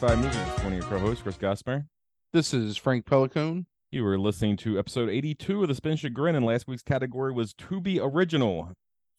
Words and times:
Movies. 0.00 0.34
It's 0.34 0.62
one 0.62 0.72
of 0.72 0.78
your 0.78 0.88
co-hosts, 0.88 1.22
Chris 1.22 1.36
Gosper. 1.36 1.84
This 2.32 2.54
is 2.54 2.78
Frank 2.78 3.04
Pelicone. 3.04 3.66
You 3.90 4.02
were 4.02 4.18
listening 4.18 4.56
to 4.58 4.78
episode 4.78 5.10
82 5.10 5.60
of 5.60 5.68
the 5.68 5.74
Spin 5.74 5.98
Chagrin, 5.98 6.34
and 6.34 6.46
last 6.46 6.66
week's 6.66 6.82
category 6.82 7.34
was 7.34 7.52
Tubi 7.52 8.00
Original. 8.02 8.72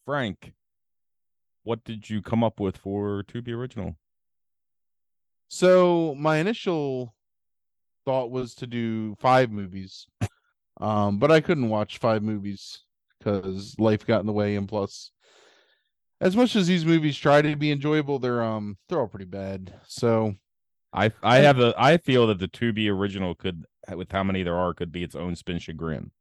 Frank, 0.06 0.54
what 1.62 1.84
did 1.84 2.10
you 2.10 2.24
come 2.24 2.44
up 2.44 2.60
with 2.60 2.78
for 2.78 3.24
Tubi 3.24 3.50
Original? 3.50 3.96
So 5.50 6.16
my 6.18 6.38
initial 6.38 7.14
thought 8.04 8.32
was 8.32 8.56
to 8.56 8.66
do 8.66 9.14
five 9.20 9.52
movies, 9.52 10.08
um, 10.82 11.20
but 11.20 11.32
I 11.32 11.42
couldn't 11.42 11.70
watch 11.70 12.00
five 12.00 12.24
movies 12.24 12.80
because 13.20 13.76
life 13.78 14.04
got 14.08 14.22
in 14.22 14.26
the 14.26 14.34
way, 14.34 14.56
and 14.56 14.68
plus, 14.68 15.12
as 16.20 16.36
much 16.36 16.56
as 16.56 16.66
these 16.66 16.86
movies 16.86 17.18
try 17.18 17.44
to 17.44 17.56
be 17.56 17.72
enjoyable, 17.72 18.18
they're 18.18 18.42
um 18.42 18.80
they're 18.90 19.00
all 19.00 19.08
pretty 19.08 19.26
bad. 19.26 19.76
So 19.86 20.34
I 20.94 21.12
I 21.24 21.38
have 21.38 21.60
a 21.60 21.74
I 21.78 21.98
feel 21.98 22.28
that 22.28 22.40
the 22.40 22.48
Tubi 22.48 22.90
Original 22.90 23.36
could, 23.36 23.66
with 23.94 24.12
how 24.12 24.24
many 24.24 24.44
there 24.44 24.58
are, 24.58 24.74
could 24.74 24.92
be 24.92 25.04
its 25.04 25.16
own 25.16 25.36
Spin 25.36 25.60
Chagrin. 25.60 26.12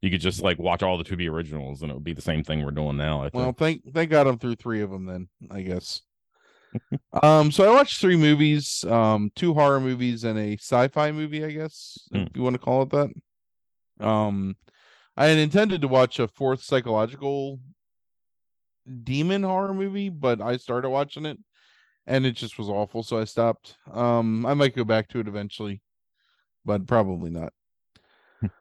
You 0.00 0.10
could 0.10 0.20
just 0.20 0.42
like 0.42 0.58
watch 0.58 0.82
all 0.82 0.96
the 0.96 1.04
Tubi 1.04 1.30
Originals, 1.30 1.82
and 1.82 1.90
it 1.90 1.94
would 1.94 2.04
be 2.04 2.12
the 2.12 2.22
same 2.22 2.44
thing 2.44 2.64
we're 2.64 2.70
doing 2.70 2.96
now. 2.96 3.20
I 3.20 3.24
think. 3.24 3.34
well, 3.34 3.52
thank 3.52 3.92
thank 3.92 4.10
God 4.10 4.26
I'm 4.26 4.38
through 4.38 4.56
three 4.56 4.80
of 4.80 4.90
them. 4.90 5.06
Then 5.06 5.28
I 5.50 5.62
guess. 5.62 6.02
um, 7.22 7.50
so 7.50 7.64
I 7.64 7.74
watched 7.74 8.00
three 8.00 8.16
movies, 8.16 8.84
um, 8.84 9.32
two 9.34 9.54
horror 9.54 9.80
movies 9.80 10.22
and 10.22 10.38
a 10.38 10.52
sci-fi 10.52 11.10
movie, 11.10 11.44
I 11.44 11.50
guess, 11.50 11.98
if 12.12 12.28
you 12.36 12.42
want 12.42 12.54
to 12.54 12.60
call 12.60 12.82
it 12.82 12.90
that. 12.90 14.06
Um, 14.06 14.56
I 15.16 15.26
had 15.26 15.38
intended 15.38 15.80
to 15.80 15.88
watch 15.88 16.20
a 16.20 16.28
fourth 16.28 16.62
psychological 16.62 17.58
demon 19.02 19.42
horror 19.42 19.74
movie, 19.74 20.08
but 20.10 20.40
I 20.40 20.56
started 20.56 20.90
watching 20.90 21.26
it 21.26 21.38
and 22.10 22.26
it 22.26 22.32
just 22.32 22.58
was 22.58 22.68
awful, 22.68 23.04
so 23.04 23.20
I 23.20 23.24
stopped. 23.24 23.76
Um, 23.92 24.44
I 24.44 24.52
might 24.54 24.74
go 24.74 24.82
back 24.82 25.06
to 25.08 25.20
it 25.20 25.28
eventually, 25.28 25.80
but 26.64 26.88
probably 26.88 27.30
not. 27.30 27.52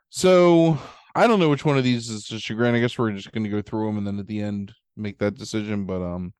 so 0.09 0.77
I 1.15 1.25
don't 1.25 1.39
know 1.39 1.49
which 1.49 1.65
one 1.65 1.77
of 1.77 1.83
these 1.83 2.09
is 2.11 2.31
a 2.31 2.39
chagrin. 2.39 2.75
I 2.75 2.79
guess 2.79 2.97
we're 2.97 3.11
just 3.11 3.31
going 3.31 3.43
to 3.43 3.49
go 3.49 3.63
through 3.63 3.87
them 3.87 3.97
and 3.97 4.05
then 4.05 4.19
at 4.19 4.27
the 4.27 4.39
end 4.39 4.73
make 4.95 5.17
that 5.17 5.33
decision. 5.33 5.85
But 5.85 6.03
um, 6.03 6.33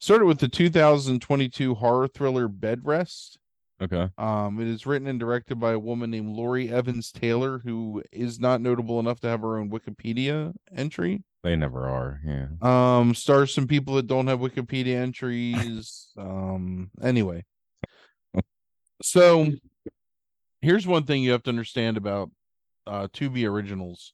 started 0.00 0.26
with 0.26 0.38
the 0.38 0.48
2022 0.48 1.76
horror 1.76 2.08
thriller 2.08 2.46
Bed 2.46 2.80
Rest. 2.84 3.38
okay. 3.80 4.10
Um, 4.18 4.60
it 4.60 4.68
is 4.68 4.84
written 4.84 5.08
and 5.08 5.18
directed 5.18 5.58
by 5.58 5.72
a 5.72 5.78
woman 5.78 6.10
named 6.10 6.36
Lori 6.36 6.68
Evans 6.68 7.10
Taylor, 7.10 7.58
who 7.60 8.02
is 8.12 8.38
not 8.38 8.60
notable 8.60 9.00
enough 9.00 9.20
to 9.20 9.28
have 9.28 9.40
her 9.40 9.58
own 9.58 9.70
Wikipedia 9.70 10.52
entry. 10.76 11.22
They 11.42 11.56
never 11.56 11.88
are. 11.88 12.20
Yeah. 12.24 12.46
Um, 12.60 13.14
stars 13.14 13.52
some 13.52 13.66
people 13.66 13.94
that 13.94 14.06
don't 14.06 14.28
have 14.28 14.40
Wikipedia 14.40 14.96
entries. 14.96 15.98
Um, 16.18 16.90
anyway, 17.02 17.42
so 19.02 19.46
here's 20.60 20.86
one 20.86 21.04
thing 21.04 21.22
you 21.22 21.32
have 21.32 21.42
to 21.44 21.50
understand 21.50 21.96
about 21.96 22.30
uh 22.86 23.08
Tubi 23.08 23.48
originals. 23.48 24.12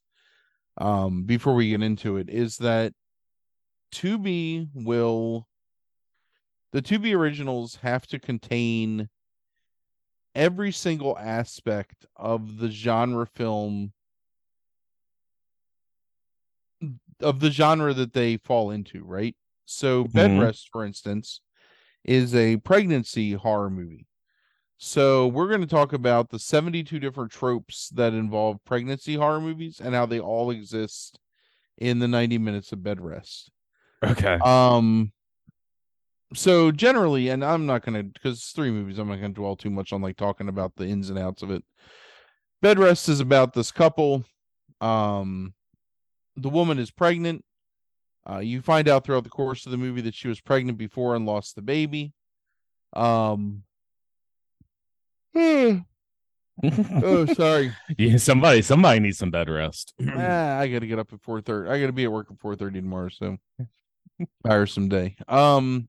Um, 0.76 1.24
before 1.24 1.54
we 1.54 1.70
get 1.70 1.82
into 1.82 2.18
it, 2.18 2.30
is 2.30 2.58
that 2.58 2.92
Tubi 3.92 4.68
will 4.74 5.48
the 6.70 6.82
Tubi 6.82 7.16
originals 7.16 7.78
have 7.82 8.06
to 8.06 8.20
contain 8.20 9.08
every 10.34 10.70
single 10.70 11.18
aspect 11.18 12.06
of 12.14 12.58
the 12.58 12.70
genre 12.70 13.26
film 13.26 13.92
of 17.20 17.40
the 17.40 17.50
genre 17.50 17.92
that 17.94 18.12
they 18.12 18.36
fall 18.38 18.70
into, 18.70 19.04
right? 19.04 19.36
So 19.64 20.04
Bed 20.04 20.30
Mhm. 20.30 20.40
Rest, 20.40 20.68
for 20.72 20.84
instance, 20.84 21.40
is 22.04 22.34
a 22.34 22.56
pregnancy 22.58 23.32
horror 23.32 23.70
movie. 23.70 24.06
So 24.78 25.26
we're 25.26 25.48
going 25.48 25.60
to 25.60 25.66
talk 25.66 25.92
about 25.92 26.30
the 26.30 26.38
72 26.38 26.98
different 27.00 27.32
tropes 27.32 27.88
that 27.90 28.14
involve 28.14 28.64
pregnancy 28.64 29.16
horror 29.16 29.40
movies 29.40 29.80
and 29.80 29.94
how 29.94 30.06
they 30.06 30.20
all 30.20 30.50
exist 30.50 31.18
in 31.76 31.98
the 31.98 32.08
90 32.08 32.38
minutes 32.38 32.72
of 32.72 32.82
Bed 32.82 33.00
Rest. 33.00 33.50
Okay. 34.04 34.36
Um 34.36 35.12
so 36.34 36.70
generally, 36.70 37.30
and 37.30 37.44
I'm 37.44 37.66
not 37.66 37.82
gonna 37.82 38.02
because 38.02 38.38
it's 38.38 38.52
three 38.52 38.70
movies, 38.70 38.98
I'm 38.98 39.08
not 39.08 39.16
gonna 39.16 39.30
dwell 39.30 39.56
too 39.56 39.70
much 39.70 39.92
on 39.92 40.02
like 40.02 40.16
talking 40.16 40.48
about 40.48 40.76
the 40.76 40.86
ins 40.86 41.10
and 41.10 41.18
outs 41.18 41.42
of 41.42 41.50
it. 41.50 41.64
Bed 42.60 42.78
Rest 42.78 43.08
is 43.08 43.20
about 43.20 43.54
this 43.54 43.72
couple. 43.72 44.24
Um 44.80 45.54
the 46.38 46.48
woman 46.48 46.78
is 46.78 46.90
pregnant. 46.90 47.44
Uh 48.28 48.38
you 48.38 48.60
find 48.62 48.88
out 48.88 49.04
throughout 49.04 49.24
the 49.24 49.30
course 49.30 49.66
of 49.66 49.72
the 49.72 49.78
movie 49.78 50.02
that 50.02 50.14
she 50.14 50.28
was 50.28 50.40
pregnant 50.40 50.78
before 50.78 51.14
and 51.14 51.26
lost 51.26 51.54
the 51.54 51.62
baby. 51.62 52.12
Um 52.94 53.62
oh 55.36 55.82
sorry. 57.34 57.72
yeah. 57.96 58.16
Somebody 58.16 58.62
somebody 58.62 59.00
needs 59.00 59.18
some 59.18 59.30
bed 59.30 59.48
rest. 59.48 59.94
ah, 60.08 60.58
I 60.58 60.68
gotta 60.68 60.86
get 60.86 60.98
up 60.98 61.12
at 61.12 61.22
four 61.22 61.40
thirty. 61.40 61.70
I 61.70 61.80
gotta 61.80 61.92
be 61.92 62.04
at 62.04 62.12
work 62.12 62.28
at 62.30 62.40
four 62.40 62.56
thirty 62.56 62.80
tomorrow, 62.80 63.08
so 63.08 63.38
tiresome 64.44 64.88
day. 64.88 65.16
Um, 65.28 65.88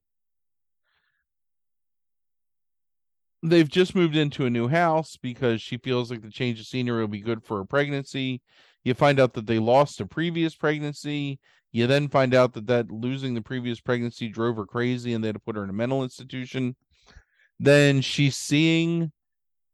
they've 3.41 3.69
just 3.69 3.95
moved 3.95 4.15
into 4.15 4.45
a 4.45 4.49
new 4.49 4.67
house 4.67 5.17
because 5.21 5.61
she 5.61 5.77
feels 5.77 6.11
like 6.11 6.21
the 6.21 6.29
change 6.29 6.59
of 6.59 6.67
scenery 6.67 7.01
will 7.01 7.07
be 7.07 7.21
good 7.21 7.43
for 7.43 7.57
her 7.57 7.65
pregnancy. 7.65 8.41
You 8.83 8.93
find 8.93 9.19
out 9.19 9.33
that 9.33 9.45
they 9.45 9.59
lost 9.59 9.99
a 10.01 10.05
previous 10.05 10.55
pregnancy. 10.55 11.39
You 11.71 11.85
then 11.85 12.07
find 12.07 12.33
out 12.33 12.53
that 12.53 12.67
that 12.67 12.91
losing 12.91 13.33
the 13.35 13.41
previous 13.41 13.79
pregnancy 13.79 14.29
drove 14.29 14.55
her 14.57 14.65
crazy, 14.65 15.13
and 15.13 15.23
they 15.23 15.27
had 15.27 15.35
to 15.35 15.39
put 15.41 15.55
her 15.55 15.63
in 15.63 15.69
a 15.69 15.73
mental 15.73 16.03
institution. 16.03 16.75
Then 17.59 18.01
she's 18.01 18.35
seeing 18.37 19.11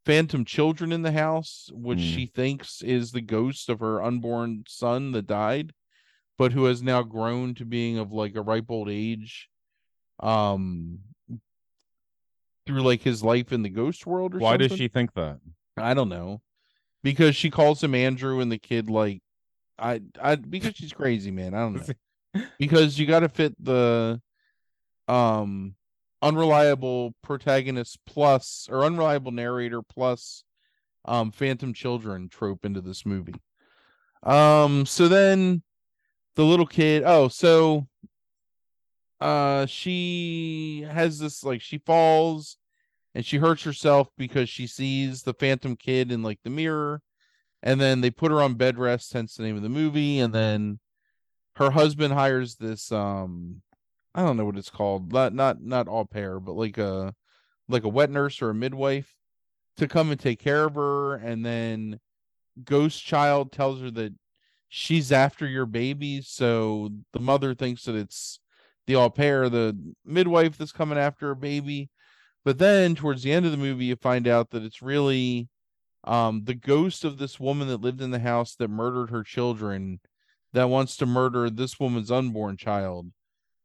phantom 0.05 0.43
children 0.45 0.91
in 0.91 1.03
the 1.03 1.11
house, 1.11 1.69
which 1.73 1.99
Hmm. 1.99 2.05
she 2.05 2.25
thinks 2.25 2.81
is 2.81 3.11
the 3.11 3.21
ghost 3.21 3.69
of 3.69 3.79
her 3.79 4.03
unborn 4.03 4.63
son 4.67 5.11
that 5.13 5.27
died, 5.27 5.73
but 6.37 6.51
who 6.51 6.65
has 6.65 6.81
now 6.83 7.01
grown 7.03 7.53
to 7.55 7.65
being 7.65 7.97
of 7.97 8.11
like 8.11 8.35
a 8.35 8.41
ripe 8.41 8.69
old 8.69 8.89
age. 8.89 9.49
Um 10.19 10.99
through 12.65 12.81
like 12.81 13.03
his 13.03 13.23
life 13.23 13.51
in 13.53 13.61
the 13.61 13.69
ghost 13.69 14.07
world 14.07 14.33
or 14.33 14.39
Why 14.39 14.53
something. 14.53 14.69
does 14.69 14.77
she 14.77 14.87
think 14.87 15.13
that? 15.13 15.39
I 15.77 15.93
don't 15.93 16.09
know. 16.09 16.41
Because 17.05 17.35
she 17.35 17.51
calls 17.51 17.83
him 17.83 17.93
Andrew 17.93 18.39
and 18.39 18.51
the 18.51 18.57
kid 18.57 18.89
like 18.89 19.21
I 19.77 20.01
I 20.19 20.37
because 20.37 20.75
she's 20.75 20.91
crazy, 20.91 21.29
man. 21.29 21.53
I 21.53 21.59
don't 21.59 21.87
know. 22.33 22.41
because 22.59 22.97
you 22.97 23.05
got 23.05 23.19
to 23.19 23.29
fit 23.29 23.53
the 23.63 24.19
um 25.07 25.75
unreliable 26.23 27.13
protagonist 27.21 27.99
plus 28.07 28.67
or 28.71 28.83
unreliable 28.83 29.31
narrator 29.31 29.83
plus 29.83 30.43
um 31.05 31.31
phantom 31.31 31.75
children 31.75 32.27
trope 32.27 32.65
into 32.65 32.81
this 32.81 33.05
movie. 33.05 33.39
Um 34.23 34.87
so 34.87 35.07
then 35.07 35.61
the 36.33 36.43
little 36.43 36.65
kid, 36.65 37.03
oh, 37.05 37.27
so 37.27 37.85
uh 39.21 39.67
she 39.67 40.87
has 40.89 41.19
this 41.19 41.43
like 41.43 41.61
she 41.61 41.77
falls 41.77 42.57
and 43.15 43.25
she 43.25 43.37
hurts 43.37 43.63
herself 43.63 44.09
because 44.17 44.49
she 44.49 44.67
sees 44.67 45.23
the 45.23 45.33
phantom 45.33 45.77
kid 45.77 46.11
in 46.11 46.21
like 46.21 46.39
the 46.43 46.49
mirror 46.49 47.01
and 47.63 47.79
then 47.79 48.01
they 48.01 48.11
put 48.11 48.31
her 48.31 48.41
on 48.41 48.55
bed 48.55 48.77
rest 48.77 49.13
hence 49.13 49.35
the 49.35 49.43
name 49.43 49.55
of 49.55 49.63
the 49.63 49.69
movie 49.69 50.19
and 50.19 50.33
then 50.33 50.79
her 51.55 51.71
husband 51.71 52.13
hires 52.13 52.57
this 52.57 52.91
um 52.91 53.61
i 54.13 54.21
don't 54.21 54.37
know 54.37 54.45
what 54.45 54.57
it's 54.57 54.69
called 54.69 55.11
not 55.11 55.33
not 55.33 55.63
not 55.63 55.87
au 55.87 56.03
pair 56.03 56.39
but 56.39 56.55
like 56.55 56.77
a 56.77 57.15
like 57.69 57.85
a 57.85 57.89
wet 57.89 58.11
nurse 58.11 58.41
or 58.41 58.49
a 58.49 58.53
midwife 58.53 59.15
to 59.77 59.87
come 59.87 60.11
and 60.11 60.19
take 60.19 60.39
care 60.39 60.65
of 60.65 60.75
her 60.75 61.15
and 61.15 61.45
then 61.45 61.99
ghost 62.63 63.03
child 63.03 63.51
tells 63.51 63.81
her 63.81 63.89
that 63.89 64.13
she's 64.67 65.11
after 65.11 65.47
your 65.47 65.65
baby 65.65 66.21
so 66.21 66.89
the 67.13 67.19
mother 67.19 67.55
thinks 67.55 67.83
that 67.83 67.95
it's 67.95 68.39
the 68.87 68.95
au 68.95 69.09
pair 69.09 69.49
the 69.49 69.77
midwife 70.05 70.57
that's 70.57 70.71
coming 70.71 70.97
after 70.97 71.27
her 71.27 71.35
baby 71.35 71.89
but 72.45 72.57
then 72.59 72.95
towards 72.95 73.23
the 73.23 73.33
end 73.33 73.45
of 73.45 73.51
the 73.51 73.57
movie 73.57 73.85
you 73.85 73.97
find 73.97 74.27
out 74.27 74.51
that 74.51 74.63
it's 74.63 74.81
really 74.81 75.49
um 76.05 76.43
the 76.45 76.53
ghost 76.53 77.03
of 77.03 77.17
this 77.17 77.39
woman 77.39 77.67
that 77.67 77.81
lived 77.81 78.01
in 78.01 78.11
the 78.11 78.19
house 78.19 78.55
that 78.55 78.69
murdered 78.69 79.09
her 79.09 79.23
children 79.23 79.99
that 80.55 80.69
wants 80.69 80.95
to 80.95 81.05
murder 81.05 81.49
this 81.49 81.81
woman's 81.81 82.09
unborn 82.09 82.55
child. 82.55 83.11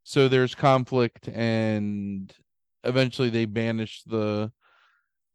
So 0.03 0.27
there's 0.27 0.57
conflict 0.57 1.29
and 1.29 2.35
eventually 2.83 3.31
they 3.31 3.45
banish 3.45 4.03
the 4.03 4.51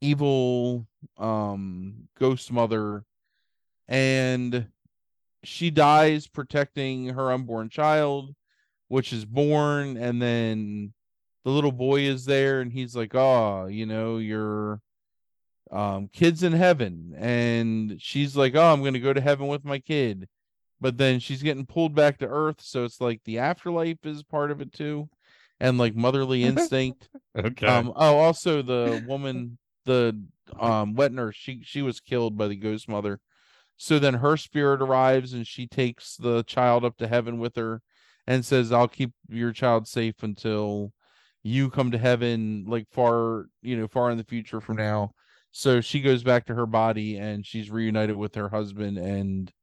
evil 0.01 0.85
um 1.17 2.09
ghost 2.19 2.51
mother. 2.51 3.05
And 3.87 4.67
she 5.43 5.69
dies 5.69 6.27
protecting 6.27 7.09
her 7.09 7.31
unborn 7.31 7.69
child 7.69 8.35
which 8.87 9.13
is 9.13 9.25
born 9.25 9.97
and 9.97 10.21
then 10.21 10.93
the 11.45 11.51
little 11.51 11.71
boy 11.71 12.01
is 12.01 12.25
there 12.25 12.59
and 12.59 12.73
he's 12.73 12.95
like 12.95 13.15
oh 13.15 13.67
you 13.67 13.85
know 13.85 14.17
your 14.17 14.81
um 15.71 16.09
kids 16.11 16.43
in 16.43 16.51
heaven 16.51 17.15
and 17.17 17.95
she's 18.01 18.35
like 18.35 18.55
oh 18.55 18.73
i'm 18.73 18.81
going 18.81 18.93
to 18.93 18.99
go 18.99 19.13
to 19.13 19.21
heaven 19.21 19.47
with 19.47 19.63
my 19.63 19.79
kid 19.79 20.27
but 20.81 20.97
then 20.97 21.19
she's 21.19 21.41
getting 21.41 21.65
pulled 21.65 21.95
back 21.95 22.17
to 22.17 22.27
earth 22.27 22.61
so 22.61 22.83
it's 22.83 22.99
like 22.99 23.21
the 23.23 23.39
afterlife 23.39 24.05
is 24.05 24.21
part 24.23 24.51
of 24.51 24.59
it 24.59 24.73
too 24.73 25.07
and 25.59 25.77
like 25.77 25.95
motherly 25.95 26.43
instinct. 26.43 27.09
Okay. 27.37 27.67
Um 27.67 27.93
oh 27.95 28.17
also 28.17 28.61
the 28.61 29.03
woman 29.07 29.57
the 29.85 30.19
um 30.59 30.95
wet 30.95 31.11
nurse 31.11 31.35
she 31.35 31.61
she 31.63 31.81
was 31.81 31.99
killed 31.99 32.37
by 32.37 32.47
the 32.47 32.55
ghost 32.55 32.87
mother. 32.87 33.19
So 33.77 33.99
then 33.99 34.15
her 34.15 34.37
spirit 34.37 34.81
arrives 34.81 35.33
and 35.33 35.45
she 35.45 35.67
takes 35.67 36.15
the 36.15 36.43
child 36.43 36.85
up 36.85 36.97
to 36.97 37.07
heaven 37.07 37.39
with 37.39 37.57
her 37.57 37.81
and 38.25 38.45
says, 38.45 38.71
I'll 38.71 38.87
keep 38.87 39.11
your 39.27 39.51
child 39.51 39.85
safe 39.85 40.23
until 40.23 40.93
you 41.45 41.69
come 41.69 41.91
to 41.91 41.97
heaven, 41.99 42.65
like 42.67 42.87
far, 42.91 43.45
you 43.61 43.77
know, 43.77 43.87
far 43.87 44.09
in 44.09 44.17
the 44.17 44.23
future 44.23 44.59
from 44.59 44.77
now. 44.77 45.11
So 45.51 45.79
she 45.79 46.01
goes 46.01 46.23
back 46.23 46.47
to 46.47 46.55
her 46.55 46.65
body 46.65 47.17
and 47.17 47.45
she's 47.45 47.69
reunited 47.69 48.15
with 48.15 48.33
her 48.33 48.49
husband 48.49 48.97
and 48.97 49.53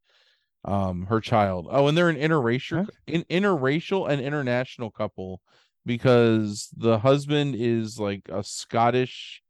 um 0.65 1.07
her 1.07 1.21
child. 1.21 1.67
Oh, 1.69 1.89
and 1.89 1.99
they're 1.99 2.09
an 2.09 2.17
interracial 2.17 2.89
in, 3.09 3.25
interracial 3.25 4.09
and 4.09 4.23
international 4.23 4.93
couple 4.93 5.43
because 5.85 6.69
the 6.77 7.01
husband 7.01 7.57
is 7.59 7.99
like 7.99 8.29
a 8.29 8.45
Scottish 8.45 9.43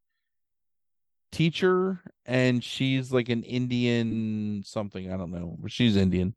teacher 1.33 2.01
and 2.25 2.65
she's 2.65 3.13
like 3.13 3.29
an 3.29 3.43
Indian 3.43 4.63
something. 4.65 5.13
I 5.13 5.19
don't 5.19 5.33
know, 5.33 5.59
but 5.61 5.71
she's 5.71 5.97
Indian. 5.97 6.35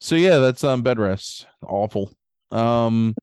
So 0.00 0.16
yeah, 0.16 0.36
that's 0.36 0.62
um 0.64 0.82
bed 0.82 0.98
rest. 0.98 1.46
Awful. 1.66 2.12
Um 2.50 3.14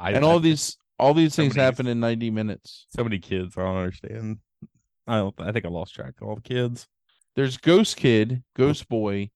I, 0.00 0.10
and 0.12 0.24
I- 0.24 0.28
all 0.28 0.40
these 0.40 0.76
all 0.98 1.12
these 1.14 1.34
things 1.34 1.54
Somebody's- 1.54 1.76
happen 1.76 1.86
in 1.88 1.98
90 2.00 2.30
minutes. 2.30 2.86
so 2.90 3.02
many 3.02 3.18
kids. 3.18 3.56
I 3.58 3.62
don't 3.62 3.76
understand. 3.76 4.38
I 5.06 5.18
don't. 5.18 5.34
I 5.40 5.50
think 5.52 5.64
I 5.64 5.68
lost 5.68 5.94
track 5.94 6.14
of 6.22 6.28
all 6.28 6.36
the 6.36 6.40
kids. 6.42 6.86
There's 7.36 7.56
Ghost 7.56 7.96
Kid, 7.96 8.44
Ghost 8.56 8.84
oh. 8.84 8.90
Boy, 8.90 9.30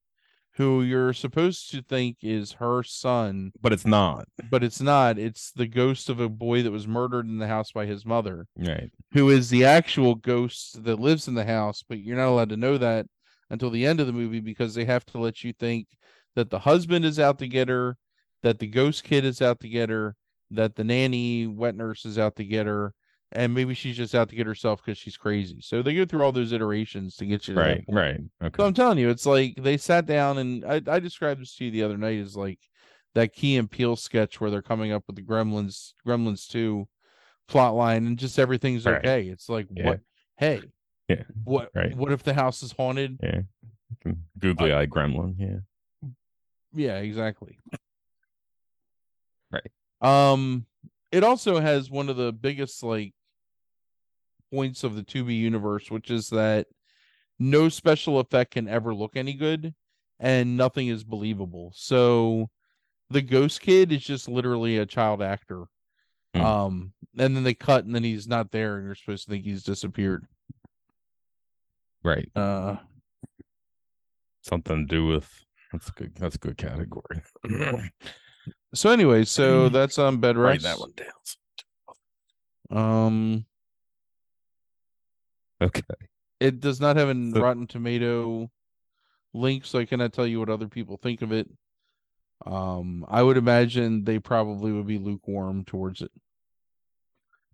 who 0.52 0.82
you're 0.82 1.12
supposed 1.12 1.70
to 1.72 1.82
think 1.82 2.18
is 2.22 2.52
her 2.52 2.82
son, 2.84 3.50
But 3.60 3.72
it's 3.72 3.84
not. 3.84 4.28
but 4.50 4.62
it's 4.62 4.80
not. 4.80 5.18
It's 5.18 5.50
the 5.52 5.66
ghost 5.66 6.08
of 6.08 6.20
a 6.20 6.28
boy 6.28 6.62
that 6.62 6.70
was 6.70 6.86
murdered 6.86 7.26
in 7.26 7.38
the 7.38 7.48
house 7.48 7.72
by 7.72 7.86
his 7.86 8.06
mother, 8.06 8.46
Right. 8.56 8.90
who 9.12 9.28
is 9.30 9.50
the 9.50 9.64
actual 9.64 10.14
ghost 10.14 10.84
that 10.84 11.00
lives 11.00 11.26
in 11.28 11.34
the 11.34 11.44
house, 11.44 11.82
but 11.88 11.98
you're 11.98 12.16
not 12.16 12.28
allowed 12.28 12.48
to 12.50 12.56
know 12.56 12.78
that 12.78 13.06
until 13.50 13.70
the 13.70 13.84
end 13.84 13.98
of 14.00 14.06
the 14.06 14.12
movie 14.12 14.40
because 14.40 14.74
they 14.74 14.84
have 14.84 15.04
to 15.06 15.18
let 15.18 15.42
you 15.42 15.52
think 15.52 15.88
that 16.36 16.50
the 16.50 16.60
husband 16.60 17.04
is 17.04 17.18
out 17.18 17.38
to 17.40 17.48
get 17.48 17.68
her, 17.68 17.96
that 18.42 18.58
the 18.60 18.66
ghost 18.68 19.02
kid 19.04 19.24
is 19.24 19.42
out 19.42 19.58
to 19.60 19.68
get 19.68 19.88
her, 19.90 20.14
that 20.50 20.76
the 20.76 20.84
nanny 20.84 21.46
wet 21.46 21.76
nurse 21.76 22.04
is 22.04 22.18
out 22.18 22.36
to 22.36 22.44
get 22.44 22.66
her, 22.66 22.94
and 23.32 23.52
maybe 23.54 23.74
she's 23.74 23.96
just 23.96 24.14
out 24.14 24.28
to 24.30 24.36
get 24.36 24.46
herself 24.46 24.82
because 24.84 24.98
she's 24.98 25.16
crazy. 25.16 25.60
So 25.60 25.82
they 25.82 25.94
go 25.94 26.04
through 26.04 26.22
all 26.22 26.32
those 26.32 26.52
iterations 26.52 27.16
to 27.16 27.26
get 27.26 27.46
you 27.48 27.54
to 27.54 27.60
Right. 27.60 27.84
Right. 27.88 28.20
Okay. 28.42 28.56
So 28.62 28.66
I'm 28.66 28.74
telling 28.74 28.98
you, 28.98 29.10
it's 29.10 29.26
like 29.26 29.56
they 29.56 29.76
sat 29.76 30.06
down 30.06 30.38
and 30.38 30.64
I, 30.64 30.80
I 30.86 30.98
described 31.00 31.40
this 31.40 31.54
to 31.56 31.66
you 31.66 31.70
the 31.70 31.82
other 31.82 31.98
night 31.98 32.18
as 32.20 32.36
like 32.36 32.58
that 33.14 33.32
Key 33.34 33.56
and 33.56 33.70
Peele 33.70 33.96
sketch 33.96 34.40
where 34.40 34.50
they're 34.50 34.62
coming 34.62 34.92
up 34.92 35.04
with 35.06 35.16
the 35.16 35.22
Gremlins, 35.22 35.92
Gremlins 36.06 36.46
2 36.48 36.88
plot 37.48 37.74
line 37.74 38.06
and 38.06 38.18
just 38.18 38.38
everything's 38.38 38.86
Right. 38.86 38.98
okay. 38.98 39.28
It's 39.28 39.48
like 39.48 39.66
Yeah. 39.74 39.86
what 39.86 40.00
hey, 40.38 40.62
Yeah. 41.08 41.24
what 41.44 41.70
Right. 41.74 41.94
what 41.96 42.12
if 42.12 42.22
the 42.22 42.34
house 42.34 42.62
is 42.62 42.72
haunted? 42.72 43.18
yeah. 43.22 43.40
Googly 44.38 44.72
eyed 44.72 44.90
gremlin. 44.90 45.34
Yeah. 45.38 46.08
Yeah, 46.74 46.98
exactly. 46.98 47.58
Um 50.00 50.66
it 51.10 51.24
also 51.24 51.58
has 51.60 51.90
one 51.90 52.08
of 52.08 52.16
the 52.16 52.32
biggest 52.32 52.82
like 52.82 53.14
points 54.52 54.84
of 54.84 54.94
the 54.94 55.02
Tubi 55.02 55.36
universe, 55.38 55.90
which 55.90 56.10
is 56.10 56.30
that 56.30 56.66
no 57.38 57.68
special 57.68 58.18
effect 58.20 58.52
can 58.52 58.68
ever 58.68 58.94
look 58.94 59.16
any 59.16 59.34
good 59.34 59.74
and 60.20 60.56
nothing 60.56 60.88
is 60.88 61.04
believable. 61.04 61.72
So 61.74 62.50
the 63.10 63.22
ghost 63.22 63.60
kid 63.60 63.92
is 63.92 64.02
just 64.02 64.28
literally 64.28 64.78
a 64.78 64.86
child 64.86 65.22
actor. 65.22 65.64
Hmm. 66.34 66.42
Um 66.42 66.92
and 67.16 67.34
then 67.34 67.44
they 67.44 67.54
cut 67.54 67.84
and 67.84 67.94
then 67.94 68.04
he's 68.04 68.28
not 68.28 68.50
there 68.50 68.76
and 68.76 68.86
you're 68.86 68.94
supposed 68.94 69.24
to 69.24 69.30
think 69.30 69.44
he's 69.44 69.62
disappeared. 69.62 70.26
Right. 72.02 72.30
Uh 72.36 72.76
Something 74.42 74.86
to 74.86 74.94
do 74.94 75.06
with. 75.06 75.28
That's 75.72 75.88
a 75.88 75.92
good. 75.92 76.14
That's 76.14 76.36
a 76.36 76.38
good 76.38 76.56
category. 76.56 77.20
so 78.74 78.90
anyway, 78.90 79.24
so 79.24 79.68
that's 79.68 79.98
on 79.98 80.18
bed 80.18 80.36
Write 80.36 80.62
rest. 80.62 80.64
that 80.64 80.78
one 80.78 80.92
down. 82.70 82.78
Um 82.78 83.44
Okay. 85.60 85.82
it 86.40 86.60
does 86.60 86.80
not 86.80 86.96
have 86.96 87.08
a 87.08 87.30
So- 87.32 87.40
Rotten 87.40 87.66
Tomato 87.66 88.50
link, 89.34 89.64
so 89.64 89.78
I 89.78 89.84
cannot 89.86 90.12
tell 90.12 90.26
you 90.26 90.38
what 90.38 90.48
other 90.50 90.68
people 90.68 90.96
think 90.96 91.22
of 91.22 91.32
it. 91.32 91.48
Um, 92.46 93.04
I 93.08 93.22
would 93.22 93.36
imagine 93.36 94.04
they 94.04 94.20
probably 94.20 94.70
would 94.70 94.86
be 94.86 94.98
lukewarm 94.98 95.64
towards 95.64 96.00
it. 96.02 96.12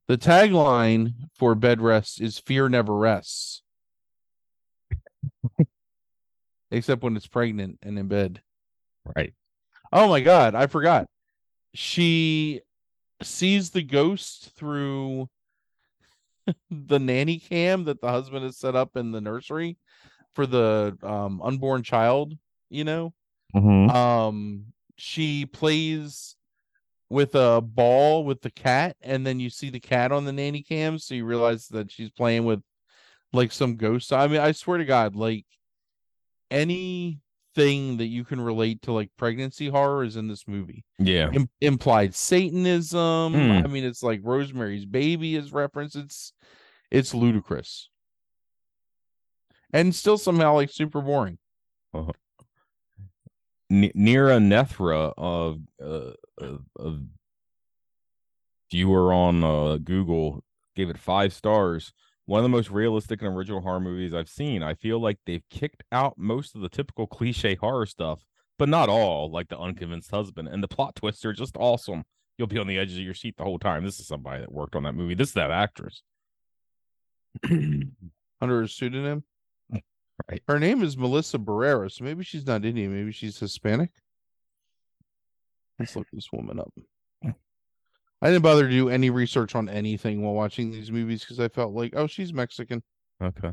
The 0.06 0.18
tagline 0.18 1.14
for 1.36 1.54
bed 1.54 1.80
rest 1.80 2.20
is 2.20 2.38
"Fear 2.38 2.68
never 2.68 2.94
rests," 2.94 3.62
except 6.70 7.02
when 7.02 7.16
it's 7.16 7.26
pregnant 7.26 7.78
and 7.82 7.98
in 7.98 8.08
bed. 8.08 8.42
Right. 9.16 9.32
Oh 9.94 10.08
my 10.08 10.20
god, 10.20 10.56
I 10.56 10.66
forgot. 10.66 11.06
She 11.72 12.60
sees 13.22 13.70
the 13.70 13.82
ghost 13.82 14.50
through 14.56 15.28
the 16.70 16.98
nanny 16.98 17.38
cam 17.38 17.84
that 17.84 18.00
the 18.00 18.10
husband 18.10 18.44
has 18.44 18.58
set 18.58 18.74
up 18.74 18.96
in 18.96 19.12
the 19.12 19.20
nursery 19.20 19.78
for 20.34 20.46
the 20.46 20.98
um 21.04 21.40
unborn 21.42 21.84
child, 21.84 22.36
you 22.70 22.82
know. 22.82 23.14
Mm-hmm. 23.54 23.90
Um 23.90 24.66
she 24.96 25.46
plays 25.46 26.34
with 27.08 27.36
a 27.36 27.60
ball 27.60 28.24
with 28.24 28.40
the 28.42 28.50
cat 28.50 28.96
and 29.00 29.24
then 29.24 29.38
you 29.38 29.48
see 29.48 29.70
the 29.70 29.78
cat 29.78 30.10
on 30.10 30.24
the 30.24 30.32
nanny 30.32 30.62
cam 30.62 30.98
so 30.98 31.14
you 31.14 31.24
realize 31.24 31.68
that 31.68 31.90
she's 31.90 32.10
playing 32.10 32.44
with 32.44 32.60
like 33.32 33.52
some 33.52 33.76
ghost. 33.76 34.12
I 34.12 34.26
mean, 34.26 34.40
I 34.40 34.50
swear 34.52 34.78
to 34.78 34.84
god, 34.84 35.14
like 35.14 35.46
anything 37.56 37.96
that 37.98 38.06
you 38.06 38.24
can 38.24 38.40
relate 38.40 38.82
to 38.82 38.92
like 38.92 39.10
pregnancy 39.16 39.68
horror 39.68 40.04
is 40.04 40.16
in 40.16 40.28
this 40.28 40.46
movie 40.46 40.84
Yeah. 40.98 41.30
Im- 41.32 41.48
implied 41.60 42.14
satanism 42.14 43.32
Hmm. 43.32 43.50
i 43.64 43.66
mean 43.66 43.84
it's 43.84 44.02
like 44.02 44.20
rosemary's 44.22 44.84
baby 44.86 45.36
is 45.36 45.52
referenced 45.52 45.96
it's 45.96 46.32
it's 46.90 47.14
ludicrous 47.14 47.88
and 49.72 49.94
still 49.94 50.18
somehow 50.18 50.54
like 50.54 50.70
super 50.70 51.00
boring 51.00 51.38
N- 53.70 53.90
Nira 53.96 54.38
Nethra 54.40 55.12
of 55.16 55.58
uh, 55.82 56.12
uh, 56.40 56.58
of 56.76 57.00
viewer 58.70 59.12
on 59.12 59.42
uh, 59.42 59.78
Google 59.82 60.44
gave 60.76 60.90
it 60.90 60.98
five 60.98 61.32
stars. 61.32 61.92
One 62.26 62.38
of 62.38 62.42
the 62.44 62.48
most 62.48 62.70
realistic 62.70 63.20
and 63.20 63.36
original 63.36 63.60
horror 63.60 63.80
movies 63.80 64.14
I've 64.14 64.28
seen. 64.30 64.62
I 64.62 64.74
feel 64.74 64.98
like 64.98 65.18
they've 65.26 65.44
kicked 65.50 65.82
out 65.92 66.14
most 66.16 66.54
of 66.54 66.62
the 66.62 66.68
typical 66.70 67.06
cliche 67.06 67.54
horror 67.54 67.84
stuff, 67.86 68.24
but 68.58 68.68
not 68.68 68.88
all, 68.88 69.30
like 69.30 69.48
the 69.48 69.58
unconvinced 69.58 70.10
husband. 70.10 70.48
And 70.48 70.62
the 70.62 70.68
plot 70.68 70.94
twists 70.96 71.24
are 71.26 71.34
just 71.34 71.56
awesome. 71.58 72.04
You'll 72.38 72.48
be 72.48 72.58
on 72.58 72.66
the 72.66 72.78
edge 72.78 72.92
of 72.92 72.98
your 72.98 73.14
seat 73.14 73.36
the 73.36 73.44
whole 73.44 73.58
time. 73.58 73.84
This 73.84 74.00
is 74.00 74.06
somebody 74.06 74.40
that 74.40 74.50
worked 74.52 74.74
on 74.74 74.84
that 74.84 74.94
movie. 74.94 75.14
This 75.14 75.28
is 75.28 75.34
that 75.34 75.50
actress. 75.50 76.02
under 78.40 78.62
a 78.62 78.68
pseudonym 78.68 79.24
Right. 80.30 80.42
her 80.46 80.60
name 80.60 80.84
is 80.84 80.96
melissa 80.96 81.38
barrera 81.38 81.90
so 81.90 82.04
maybe 82.04 82.22
she's 82.22 82.46
not 82.46 82.64
indian 82.64 82.94
maybe 82.94 83.10
she's 83.10 83.38
hispanic 83.40 83.90
let's 85.80 85.96
look 85.96 86.06
this 86.12 86.30
woman 86.32 86.60
up 86.60 86.72
i 88.24 88.28
didn't 88.28 88.42
bother 88.42 88.64
to 88.64 88.70
do 88.70 88.88
any 88.88 89.10
research 89.10 89.54
on 89.54 89.68
anything 89.68 90.22
while 90.22 90.34
watching 90.34 90.72
these 90.72 90.90
movies 90.90 91.20
because 91.20 91.38
i 91.38 91.46
felt 91.48 91.72
like 91.72 91.92
oh 91.94 92.06
she's 92.08 92.32
mexican 92.32 92.82
Okay. 93.22 93.52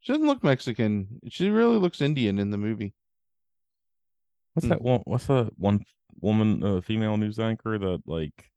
she 0.00 0.12
doesn't 0.12 0.26
look 0.26 0.44
mexican 0.44 1.18
she 1.28 1.48
really 1.48 1.78
looks 1.78 2.02
indian 2.02 2.38
in 2.38 2.50
the 2.50 2.58
movie 2.58 2.92
What's 4.54 4.66
Hmm. 4.66 4.70
that 4.70 4.82
one? 4.82 5.02
What's 5.04 5.26
that 5.26 5.50
one 5.56 5.84
woman, 6.20 6.64
uh, 6.64 6.80
female 6.80 7.16
news 7.16 7.38
anchor 7.38 7.78
that 7.78 8.02
like, 8.06 8.50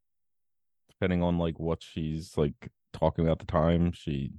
depending 0.90 1.22
on 1.22 1.38
like 1.38 1.60
what 1.60 1.84
she's 1.84 2.38
like 2.38 2.72
talking 2.92 3.24
about 3.26 3.34
at 3.42 3.46
the 3.46 3.52
time, 3.52 3.92
she, 3.92 4.32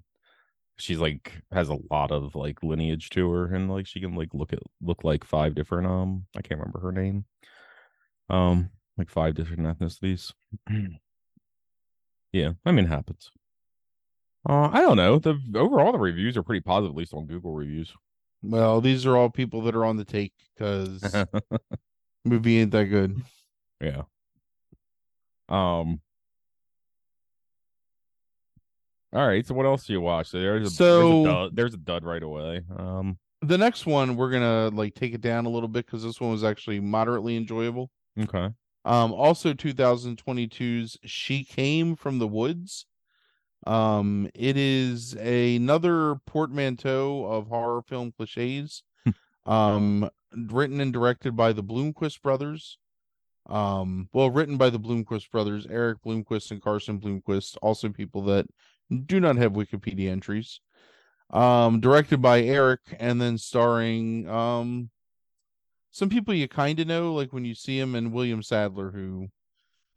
she's 0.77 0.99
like 0.99 1.43
has 1.53 1.69
a 1.69 1.79
lot 1.91 2.11
of 2.11 2.35
like 2.35 2.63
lineage 2.65 3.11
to 3.11 3.31
her, 3.31 3.55
and 3.55 3.71
like 3.71 3.87
she 3.87 4.01
can 4.01 4.17
like 4.17 4.35
look 4.35 4.53
at 4.53 4.59
look 4.81 5.05
like 5.05 5.23
five 5.25 5.55
different 5.55 5.87
um 5.87 6.27
I 6.37 6.43
can't 6.43 6.59
remember 6.59 6.81
her 6.81 6.91
name, 6.91 7.27
um 8.29 8.71
like 8.99 9.11
five 9.11 9.35
different 9.35 9.63
ethnicities. 9.63 10.33
yeah, 12.33 12.53
I 12.65 12.73
mean 12.73 12.87
it 12.87 12.89
happens. 12.89 13.31
Uh, 14.49 14.69
I 14.73 14.81
don't 14.81 14.97
know. 14.97 15.19
The 15.19 15.39
overall 15.55 15.93
the 15.93 15.99
reviews 15.99 16.37
are 16.37 16.43
pretty 16.43 16.63
positive, 16.63 16.91
at 16.91 16.97
least 16.97 17.15
on 17.15 17.27
Google 17.27 17.53
reviews. 17.55 17.93
Well, 18.43 18.81
these 18.81 19.07
are 19.07 19.17
all 19.17 19.31
people 19.31 19.63
that 19.63 19.77
are 19.77 19.85
on 19.85 19.97
the 19.97 20.05
take 20.05 20.33
because 20.57 21.01
movie 22.25 22.59
ain't 22.59 22.73
that 22.73 22.87
good. 22.87 23.23
Yeah. 23.81 24.03
Um. 25.49 26.01
All 29.13 29.27
right. 29.27 29.47
So 29.47 29.55
what 29.55 29.67
else 29.67 29.87
do 29.87 29.93
you 29.93 30.01
watch? 30.01 30.29
So 30.29 30.41
there's 30.41 30.67
a, 30.67 30.71
So- 30.71 30.99
there's 30.99 31.21
a 31.21 31.25
dud, 31.31 31.57
there's 31.57 31.75
a 31.75 31.79
dud 31.79 32.05
right 32.05 32.23
away. 32.23 32.63
Um. 32.77 33.19
The 33.45 33.59
next 33.59 33.87
one 33.87 34.15
we're 34.17 34.31
gonna 34.31 34.71
like 34.73 34.95
take 34.95 35.15
it 35.15 35.21
down 35.21 35.47
a 35.47 35.49
little 35.49 35.69
bit 35.69 35.85
because 35.85 36.05
this 36.05 36.21
one 36.21 36.31
was 36.31 36.45
actually 36.45 36.79
moderately 36.79 37.37
enjoyable. 37.37 37.91
Okay. 38.19 38.51
Um, 38.85 39.13
also 39.13 39.53
2022's 39.53 40.99
She 41.05 41.45
Came 41.45 41.95
from 41.97 42.19
the 42.19 42.27
Woods. 42.27 42.87
Um, 43.67 44.29
it 44.35 44.57
is 44.57 45.15
another 45.15 46.17
portmanteau 46.27 47.25
of 47.27 47.47
horror 47.47 47.83
film 47.83 48.13
cliches. 48.17 48.83
um, 49.47 50.11
written 50.35 50.81
and 50.81 50.93
directed 50.93 51.37
by 51.37 51.53
the 51.53 51.63
Bloomquist 51.63 52.23
brothers. 52.23 52.79
Um, 53.49 54.09
well, 54.13 54.31
written 54.31 54.57
by 54.57 54.71
the 54.71 54.81
Bloomquist 54.81 55.31
brothers, 55.31 55.67
Erik 55.67 55.99
Bloomquist 56.05 56.51
and 56.51 56.63
Carson 56.63 57.01
Bloomquist, 57.01 57.57
also 57.61 57.89
people 57.89 58.23
that 58.23 58.47
do 59.07 59.21
not 59.21 59.37
have 59.37 59.53
Wikipedia 59.53 60.11
entries. 60.11 60.61
Um, 61.31 61.81
directed 61.81 62.21
by 62.21 62.43
Erik, 62.43 62.81
and 63.01 63.21
then 63.21 63.39
starring 63.39 64.29
um 64.29 64.91
some 65.93 66.09
people 66.09 66.35
you 66.35 66.49
kind 66.49 66.81
of 66.81 66.87
know, 66.87 67.13
like 67.15 67.33
when 67.33 67.45
you 67.45 67.55
see 67.55 67.79
him, 67.79 67.95
and 67.95 68.13
William 68.13 68.43
Sadler, 68.43 68.91
who 68.91 69.29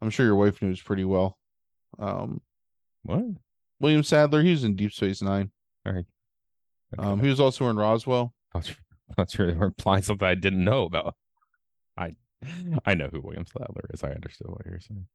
I'm 0.02 0.10
sure 0.10 0.26
your 0.26 0.36
wife 0.36 0.62
knows 0.62 0.82
pretty 0.82 1.06
well. 1.06 1.38
Um, 1.98 2.42
What? 3.04 3.24
William 3.80 4.04
Sadler, 4.04 4.42
he 4.44 4.52
was 4.52 4.64
in 4.64 4.76
Deep 4.76 4.94
Space 4.94 5.22
Nine. 5.22 5.52
All 5.86 5.94
right. 5.94 6.06
Um, 6.98 7.20
he 7.20 7.28
was 7.30 7.40
also 7.40 7.68
in 7.70 7.76
Roswell. 7.78 8.34
thought 8.54 8.70
you, 8.70 8.76
thought 9.16 9.34
you 9.38 9.46
were 9.46 9.66
implying 9.66 10.04
something 10.04 10.28
I 10.28 10.36
didn't 10.36 10.64
know 10.64 10.84
about. 10.86 11.16
I 11.98 12.16
I 12.86 12.94
know 12.94 13.10
who 13.12 13.22
William 13.22 13.46
Sadler 13.46 13.90
is. 13.94 14.04
I 14.04 14.12
understood 14.12 14.48
what 14.50 14.66
you're 14.66 14.80
saying. 14.80 15.08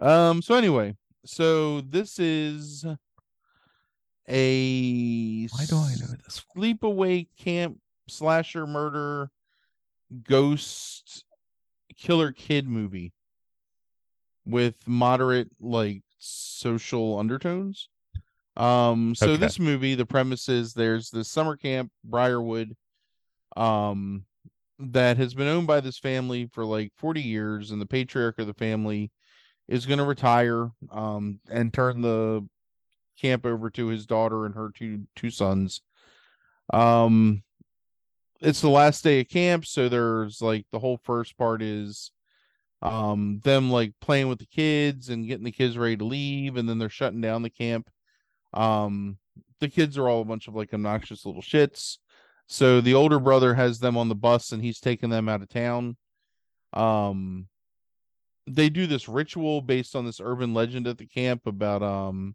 Um, 0.00 0.42
so 0.42 0.54
anyway, 0.54 0.96
so 1.24 1.82
this 1.82 2.18
is 2.18 2.84
a 4.28 5.46
Why 5.48 5.64
do 5.66 5.76
I 5.76 5.94
know 6.00 6.06
this? 6.24 6.44
sleepaway 6.56 7.28
camp 7.38 7.78
slasher 8.08 8.66
murder 8.66 9.30
ghost 10.24 11.24
killer 11.96 12.32
kid 12.32 12.66
movie 12.66 13.12
with 14.44 14.74
moderate 14.86 15.48
like 15.60 16.02
social 16.18 17.18
undertones. 17.18 17.88
Um 18.56 19.14
so 19.14 19.32
Okay. 19.32 19.40
this 19.40 19.58
movie 19.58 19.94
the 19.94 20.06
premise 20.06 20.48
is 20.48 20.72
there's 20.74 21.10
this 21.10 21.28
summer 21.28 21.56
camp 21.56 21.90
Briarwood 22.04 22.76
um 23.56 24.24
that 24.78 25.18
has 25.18 25.34
been 25.34 25.46
owned 25.46 25.66
by 25.66 25.80
this 25.80 25.98
family 25.98 26.48
for 26.52 26.64
like 26.64 26.92
40 26.96 27.20
years 27.20 27.70
and 27.70 27.80
the 27.80 27.86
patriarch 27.86 28.38
of 28.38 28.46
the 28.46 28.54
family 28.54 29.10
is 29.68 29.86
going 29.86 29.98
to 29.98 30.04
retire 30.04 30.70
um 30.90 31.38
and 31.50 31.72
turn 31.72 32.00
the 32.00 32.46
camp 33.20 33.44
over 33.44 33.70
to 33.70 33.86
his 33.88 34.06
daughter 34.06 34.46
and 34.46 34.54
her 34.54 34.70
two 34.74 35.06
two 35.14 35.30
sons. 35.30 35.82
Um 36.72 37.42
it's 38.40 38.60
the 38.60 38.70
last 38.70 39.04
day 39.04 39.20
of 39.20 39.28
camp, 39.28 39.66
so 39.66 39.88
there's 39.88 40.40
like 40.40 40.66
the 40.72 40.78
whole 40.78 40.98
first 40.98 41.36
part 41.36 41.62
is 41.62 42.10
um 42.82 43.40
them 43.44 43.70
like 43.70 43.92
playing 44.00 44.28
with 44.28 44.38
the 44.38 44.46
kids 44.46 45.10
and 45.10 45.26
getting 45.26 45.44
the 45.44 45.52
kids 45.52 45.76
ready 45.76 45.98
to 45.98 46.04
leave 46.04 46.56
and 46.56 46.66
then 46.66 46.78
they're 46.78 46.88
shutting 46.88 47.20
down 47.20 47.42
the 47.42 47.50
camp. 47.50 47.90
Um 48.54 49.18
the 49.60 49.68
kids 49.68 49.98
are 49.98 50.08
all 50.08 50.22
a 50.22 50.24
bunch 50.24 50.48
of 50.48 50.54
like 50.54 50.72
obnoxious 50.72 51.26
little 51.26 51.42
shits. 51.42 51.98
So 52.46 52.80
the 52.80 52.94
older 52.94 53.20
brother 53.20 53.54
has 53.54 53.78
them 53.78 53.98
on 53.98 54.08
the 54.08 54.14
bus 54.14 54.52
and 54.52 54.62
he's 54.62 54.80
taking 54.80 55.10
them 55.10 55.28
out 55.28 55.42
of 55.42 55.50
town. 55.50 55.96
Um 56.72 57.48
they 58.46 58.70
do 58.70 58.86
this 58.86 59.08
ritual 59.08 59.60
based 59.60 59.94
on 59.94 60.06
this 60.06 60.20
urban 60.20 60.54
legend 60.54 60.86
at 60.86 60.96
the 60.96 61.06
camp 61.06 61.46
about 61.46 61.82
um 61.82 62.34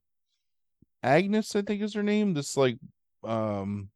Agnes, 1.02 1.56
I 1.56 1.64
think 1.64 1.82
is 1.82 1.96
her 1.96 2.04
name. 2.04 2.36
This 2.36 2.56
like 2.56 2.78
um 3.24 3.90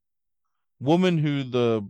woman 0.80 1.20
who 1.20 1.44
the 1.44 1.88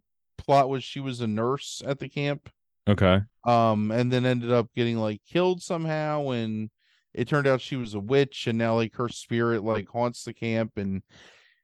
plot 0.50 0.68
was 0.70 0.84
she 0.84 1.00
was 1.00 1.22
a 1.22 1.28
nurse 1.28 1.82
at 1.86 2.00
the 2.00 2.10
camp. 2.10 2.50
Okay. 2.90 3.20
Um 3.46 3.92
and 3.92 4.12
then 4.12 4.26
ended 4.26 4.52
up 4.52 4.68
getting 4.76 4.98
like 4.98 5.22
killed 5.32 5.62
somehow 5.62 6.30
and 6.32 6.70
it 7.14 7.28
turned 7.28 7.46
out 7.46 7.62
she 7.62 7.76
was 7.76 7.94
a 7.94 8.00
witch 8.00 8.48
and 8.48 8.58
now 8.58 8.74
like 8.76 8.96
her 8.96 9.10
spirit 9.10 9.64
like 9.64 9.88
haunts 9.88 10.24
the 10.24 10.34
camp 10.34 10.72
and 10.78 11.04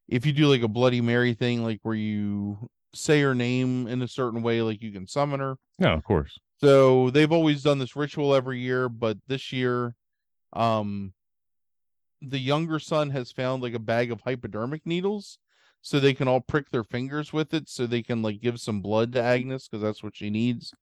if 0.07 0.25
you 0.25 0.33
do 0.33 0.47
like 0.47 0.61
a 0.61 0.67
bloody 0.67 1.01
mary 1.01 1.33
thing 1.33 1.63
like 1.63 1.79
where 1.81 1.95
you 1.95 2.69
say 2.93 3.21
her 3.21 3.33
name 3.33 3.87
in 3.87 4.01
a 4.03 4.07
certain 4.07 4.43
way 4.43 4.61
like 4.61 4.81
you 4.83 4.91
can 4.91 5.07
summon 5.07 5.39
her 5.39 5.57
Yeah, 5.79 5.93
of 5.93 6.03
course. 6.03 6.37
so 6.61 7.09
they've 7.09 7.31
always 7.31 7.63
done 7.63 7.79
this 7.79 7.95
ritual 7.95 8.33
every 8.35 8.59
year, 8.59 8.87
but 8.87 9.17
this 9.27 9.51
year, 9.51 9.95
um, 10.53 11.13
the 12.21 12.39
younger 12.39 12.79
son 12.79 13.09
has 13.09 13.31
found 13.31 13.61
like 13.63 13.73
a 13.73 13.79
bag 13.79 14.11
of 14.11 14.21
hypodermic 14.21 14.85
needles, 14.85 15.37
so 15.85 15.99
they 15.99 16.15
can 16.15 16.27
all 16.27 16.41
prick 16.41 16.71
their 16.71 16.83
fingers 16.83 17.31
with 17.31 17.53
it, 17.53 17.69
so 17.69 17.85
they 17.85 18.01
can 18.01 18.23
like 18.23 18.41
give 18.41 18.59
some 18.59 18.81
blood 18.81 19.13
to 19.13 19.21
Agnes 19.21 19.67
because 19.67 19.83
that's 19.83 20.01
what 20.01 20.15
she 20.15 20.31
needs. 20.31 20.73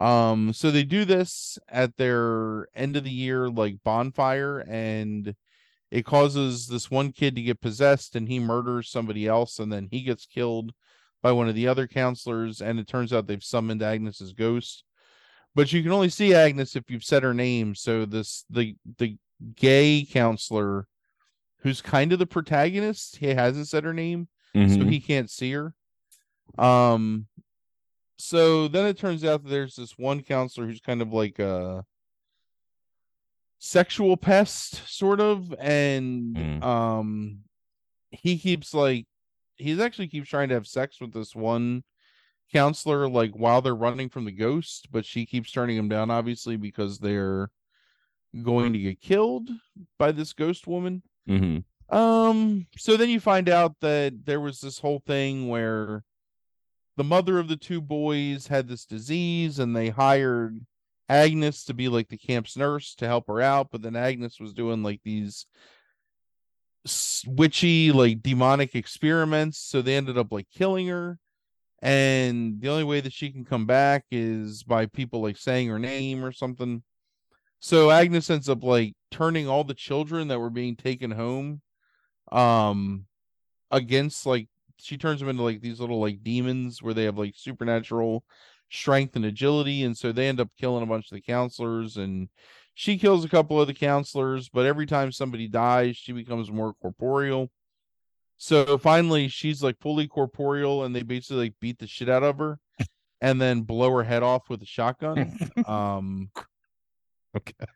Um, 0.00 0.54
so 0.54 0.70
they 0.70 0.82
do 0.82 1.04
this 1.04 1.58
at 1.68 1.98
their 1.98 2.66
end 2.74 2.96
of 2.96 3.04
the 3.04 3.10
year 3.10 3.50
like 3.50 3.84
bonfire, 3.84 4.60
and 4.60 5.34
it 5.90 6.06
causes 6.06 6.66
this 6.68 6.90
one 6.90 7.12
kid 7.12 7.36
to 7.36 7.42
get 7.42 7.60
possessed, 7.60 8.16
and 8.16 8.26
he 8.26 8.38
murders 8.38 8.88
somebody 8.88 9.26
else, 9.28 9.58
and 9.58 9.70
then 9.70 9.88
he 9.90 10.00
gets 10.00 10.24
killed 10.24 10.72
by 11.22 11.30
one 11.30 11.50
of 11.50 11.54
the 11.54 11.68
other 11.68 11.86
counselors, 11.86 12.62
and 12.62 12.78
it 12.80 12.88
turns 12.88 13.12
out 13.12 13.26
they've 13.26 13.44
summoned 13.44 13.82
Agnes's 13.82 14.32
ghost. 14.32 14.84
But 15.54 15.70
you 15.70 15.82
can 15.82 15.92
only 15.92 16.08
see 16.08 16.34
Agnes 16.34 16.76
if 16.76 16.84
you've 16.88 17.04
said 17.04 17.24
her 17.24 17.34
name. 17.34 17.74
So 17.74 18.06
this 18.06 18.46
the 18.48 18.74
the 18.96 19.18
gay 19.54 20.06
counselor 20.10 20.86
who's 21.64 21.80
kind 21.82 22.12
of 22.12 22.18
the 22.20 22.26
protagonist, 22.26 23.16
he 23.16 23.28
hasn't 23.28 23.66
said 23.66 23.82
her 23.84 23.94
name, 23.94 24.28
so 24.54 24.60
Mhm. 24.60 24.90
he 24.90 25.00
can't 25.00 25.28
see 25.30 25.50
her. 25.52 25.74
Um 26.58 27.26
so 28.16 28.68
then 28.68 28.86
it 28.86 28.96
turns 28.96 29.24
out 29.24 29.42
that 29.42 29.48
there's 29.48 29.74
this 29.74 29.98
one 29.98 30.22
counselor 30.22 30.66
who's 30.68 30.80
kind 30.80 31.02
of 31.02 31.12
like 31.12 31.40
a 31.40 31.84
sexual 33.58 34.16
pest 34.16 34.86
sort 34.88 35.20
of 35.20 35.52
and 35.58 36.36
Mm. 36.36 36.62
um 36.62 37.44
he 38.10 38.38
keeps 38.38 38.74
like 38.74 39.06
he's 39.56 39.80
actually 39.80 40.08
keeps 40.08 40.28
trying 40.28 40.48
to 40.50 40.54
have 40.54 40.66
sex 40.66 41.00
with 41.00 41.12
this 41.12 41.34
one 41.34 41.82
counselor 42.52 43.08
like 43.08 43.32
while 43.32 43.62
they're 43.62 43.74
running 43.74 44.08
from 44.10 44.26
the 44.26 44.32
ghost 44.32 44.88
but 44.92 45.04
she 45.06 45.24
keeps 45.26 45.50
turning 45.50 45.76
him 45.76 45.88
down 45.88 46.10
obviously 46.10 46.56
because 46.56 46.98
they're 46.98 47.50
going 48.42 48.72
to 48.74 48.78
get 48.78 49.00
killed 49.00 49.48
by 49.98 50.12
this 50.12 50.32
ghost 50.34 50.66
woman 50.66 51.02
Mhm. 51.28 51.64
um, 51.90 52.66
so 52.76 52.96
then 52.96 53.08
you 53.08 53.20
find 53.20 53.48
out 53.48 53.76
that 53.80 54.24
there 54.24 54.40
was 54.40 54.60
this 54.60 54.78
whole 54.78 55.02
thing 55.06 55.48
where 55.48 56.04
the 56.96 57.04
mother 57.04 57.38
of 57.38 57.48
the 57.48 57.56
two 57.56 57.80
boys 57.80 58.46
had 58.46 58.68
this 58.68 58.84
disease 58.84 59.58
and 59.58 59.74
they 59.74 59.88
hired 59.88 60.60
Agnes 61.08 61.64
to 61.64 61.74
be 61.74 61.88
like 61.88 62.08
the 62.08 62.16
camp's 62.16 62.56
nurse 62.56 62.94
to 62.96 63.06
help 63.06 63.26
her 63.26 63.40
out, 63.40 63.68
but 63.70 63.82
then 63.82 63.96
Agnes 63.96 64.40
was 64.40 64.54
doing 64.54 64.82
like 64.82 65.00
these 65.04 65.46
witchy, 67.26 67.92
like 67.92 68.22
demonic 68.22 68.74
experiments, 68.74 69.58
so 69.58 69.82
they 69.82 69.96
ended 69.96 70.18
up 70.18 70.30
like 70.32 70.48
killing 70.50 70.86
her. 70.88 71.18
And 71.82 72.60
the 72.60 72.68
only 72.70 72.84
way 72.84 73.00
that 73.00 73.12
she 73.12 73.30
can 73.30 73.44
come 73.44 73.66
back 73.66 74.04
is 74.10 74.62
by 74.62 74.86
people 74.86 75.20
like 75.20 75.36
saying 75.36 75.68
her 75.68 75.78
name 75.78 76.24
or 76.24 76.32
something. 76.32 76.82
So 77.64 77.90
Agnes 77.90 78.28
ends 78.28 78.50
up 78.50 78.62
like 78.62 78.92
turning 79.10 79.48
all 79.48 79.64
the 79.64 79.72
children 79.72 80.28
that 80.28 80.38
were 80.38 80.50
being 80.50 80.76
taken 80.76 81.10
home 81.10 81.62
um 82.30 83.06
against 83.70 84.26
like 84.26 84.48
she 84.78 84.98
turns 84.98 85.18
them 85.18 85.30
into 85.30 85.42
like 85.42 85.62
these 85.62 85.80
little 85.80 85.98
like 85.98 86.22
demons 86.22 86.82
where 86.82 86.92
they 86.92 87.04
have 87.04 87.16
like 87.16 87.32
supernatural 87.34 88.22
strength 88.70 89.16
and 89.16 89.24
agility 89.24 89.82
and 89.82 89.96
so 89.96 90.12
they 90.12 90.28
end 90.28 90.40
up 90.40 90.50
killing 90.60 90.82
a 90.82 90.86
bunch 90.86 91.10
of 91.10 91.14
the 91.14 91.22
counselors 91.22 91.96
and 91.96 92.28
she 92.74 92.98
kills 92.98 93.24
a 93.24 93.30
couple 93.30 93.58
of 93.58 93.66
the 93.66 93.72
counselors 93.72 94.50
but 94.50 94.66
every 94.66 94.84
time 94.84 95.10
somebody 95.10 95.48
dies 95.48 95.96
she 95.96 96.12
becomes 96.12 96.50
more 96.50 96.74
corporeal. 96.82 97.50
So 98.36 98.76
finally 98.76 99.28
she's 99.28 99.62
like 99.62 99.80
fully 99.80 100.06
corporeal 100.06 100.84
and 100.84 100.94
they 100.94 101.02
basically 101.02 101.44
like 101.44 101.54
beat 101.62 101.78
the 101.78 101.86
shit 101.86 102.10
out 102.10 102.24
of 102.24 102.36
her 102.36 102.58
and 103.22 103.40
then 103.40 103.62
blow 103.62 103.90
her 103.90 104.04
head 104.04 104.22
off 104.22 104.50
with 104.50 104.60
a 104.60 104.66
shotgun. 104.66 105.38
Um 105.66 106.28
okay. 107.36 107.66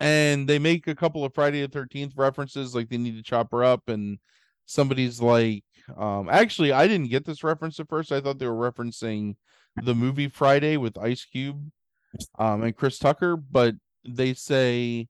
and 0.00 0.48
they 0.48 0.58
make 0.58 0.86
a 0.86 0.94
couple 0.94 1.24
of 1.24 1.34
Friday 1.34 1.60
the 1.62 1.68
Thirteenth 1.68 2.14
references, 2.16 2.74
like 2.74 2.88
they 2.88 2.98
need 2.98 3.16
to 3.16 3.22
chop 3.22 3.50
her 3.52 3.64
up, 3.64 3.88
and 3.88 4.18
somebody's 4.66 5.20
like, 5.20 5.64
um, 5.96 6.28
actually, 6.30 6.72
I 6.72 6.86
didn't 6.88 7.10
get 7.10 7.24
this 7.24 7.44
reference 7.44 7.78
at 7.80 7.88
first. 7.88 8.12
I 8.12 8.20
thought 8.20 8.38
they 8.38 8.48
were 8.48 8.72
referencing 8.72 9.36
the 9.82 9.94
movie 9.94 10.28
Friday 10.28 10.76
with 10.76 10.98
Ice 10.98 11.24
Cube, 11.24 11.70
um, 12.38 12.62
and 12.62 12.76
Chris 12.76 12.98
Tucker, 12.98 13.36
but 13.36 13.74
they 14.06 14.34
say 14.34 15.08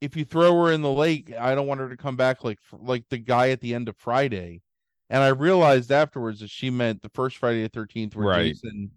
if 0.00 0.16
you 0.16 0.24
throw 0.24 0.64
her 0.64 0.72
in 0.72 0.82
the 0.82 0.92
lake, 0.92 1.32
I 1.38 1.54
don't 1.54 1.66
want 1.66 1.80
her 1.80 1.88
to 1.88 1.96
come 1.96 2.16
back 2.16 2.44
like 2.44 2.58
like 2.72 3.04
the 3.10 3.18
guy 3.18 3.50
at 3.50 3.60
the 3.60 3.74
end 3.74 3.88
of 3.88 3.96
Friday. 3.96 4.62
And 5.08 5.22
I 5.22 5.28
realized 5.28 5.92
afterwards 5.92 6.40
that 6.40 6.50
she 6.50 6.68
meant 6.68 7.02
the 7.02 7.10
first 7.10 7.36
Friday 7.36 7.62
the 7.62 7.68
Thirteenth, 7.68 8.16
where 8.16 8.26
Right. 8.26 8.48
Jason 8.48 8.90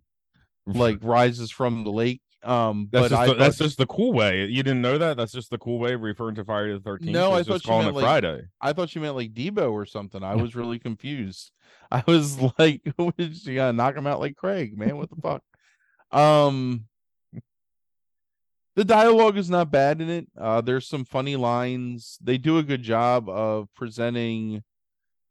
like 0.66 1.00
rises 1.02 1.52
from 1.52 1.84
the 1.84 1.92
lake. 1.92 2.22
Um, 2.42 2.88
That's 2.90 3.04
but 3.04 3.10
just 3.10 3.22
I 3.22 3.28
the, 3.28 3.34
that's 3.34 3.58
just 3.58 3.78
the 3.78 3.86
cool 3.86 4.14
way. 4.14 4.46
You 4.46 4.64
didn't 4.64 4.82
know 4.82 4.98
that? 4.98 5.18
That's 5.18 5.34
just 5.34 5.50
the 5.50 5.58
cool 5.58 5.78
way 5.78 5.94
of 5.94 6.02
referring 6.02 6.36
to 6.36 6.46
Friday 6.46 6.72
the 6.72 6.80
Thirteenth. 6.80 7.12
No, 7.12 7.34
I 7.34 7.44
thought 7.44 7.66
you 7.66 7.72
meant, 7.74 7.90
it 7.90 7.96
like- 7.96 8.04
Friday. 8.04 8.44
I 8.62 8.72
thought 8.72 8.96
you 8.96 9.02
meant 9.02 9.18
like 9.18 9.34
Deebo 9.34 9.72
or 9.74 9.86
something. 9.86 10.24
I 10.24 10.36
was 10.42 10.56
really 10.56 10.80
confused. 10.80 11.52
I 11.92 12.02
was 12.08 12.40
like, 12.58 12.82
"Who 12.98 13.12
is 13.18 13.42
she 13.42 13.56
gonna 13.56 13.74
knock 13.74 13.96
him 13.96 14.08
out 14.08 14.22
like 14.22 14.38
Craig, 14.38 14.78
man? 14.78 14.96
What 14.98 15.10
the 15.10 15.18
fuck? 15.22 15.44
Um 16.18 16.86
the 18.76 18.86
dialogue 18.86 19.38
is 19.38 19.50
not 19.50 19.72
bad 19.72 20.00
in 20.00 20.10
it. 20.10 20.28
Uh 20.38 20.62
there's 20.62 20.88
some 20.88 21.04
funny 21.04 21.36
lines. 21.36 22.18
They 22.22 22.38
do 22.38 22.58
a 22.58 22.64
good 22.64 22.84
job 22.84 23.28
of 23.28 23.68
presenting 23.76 24.64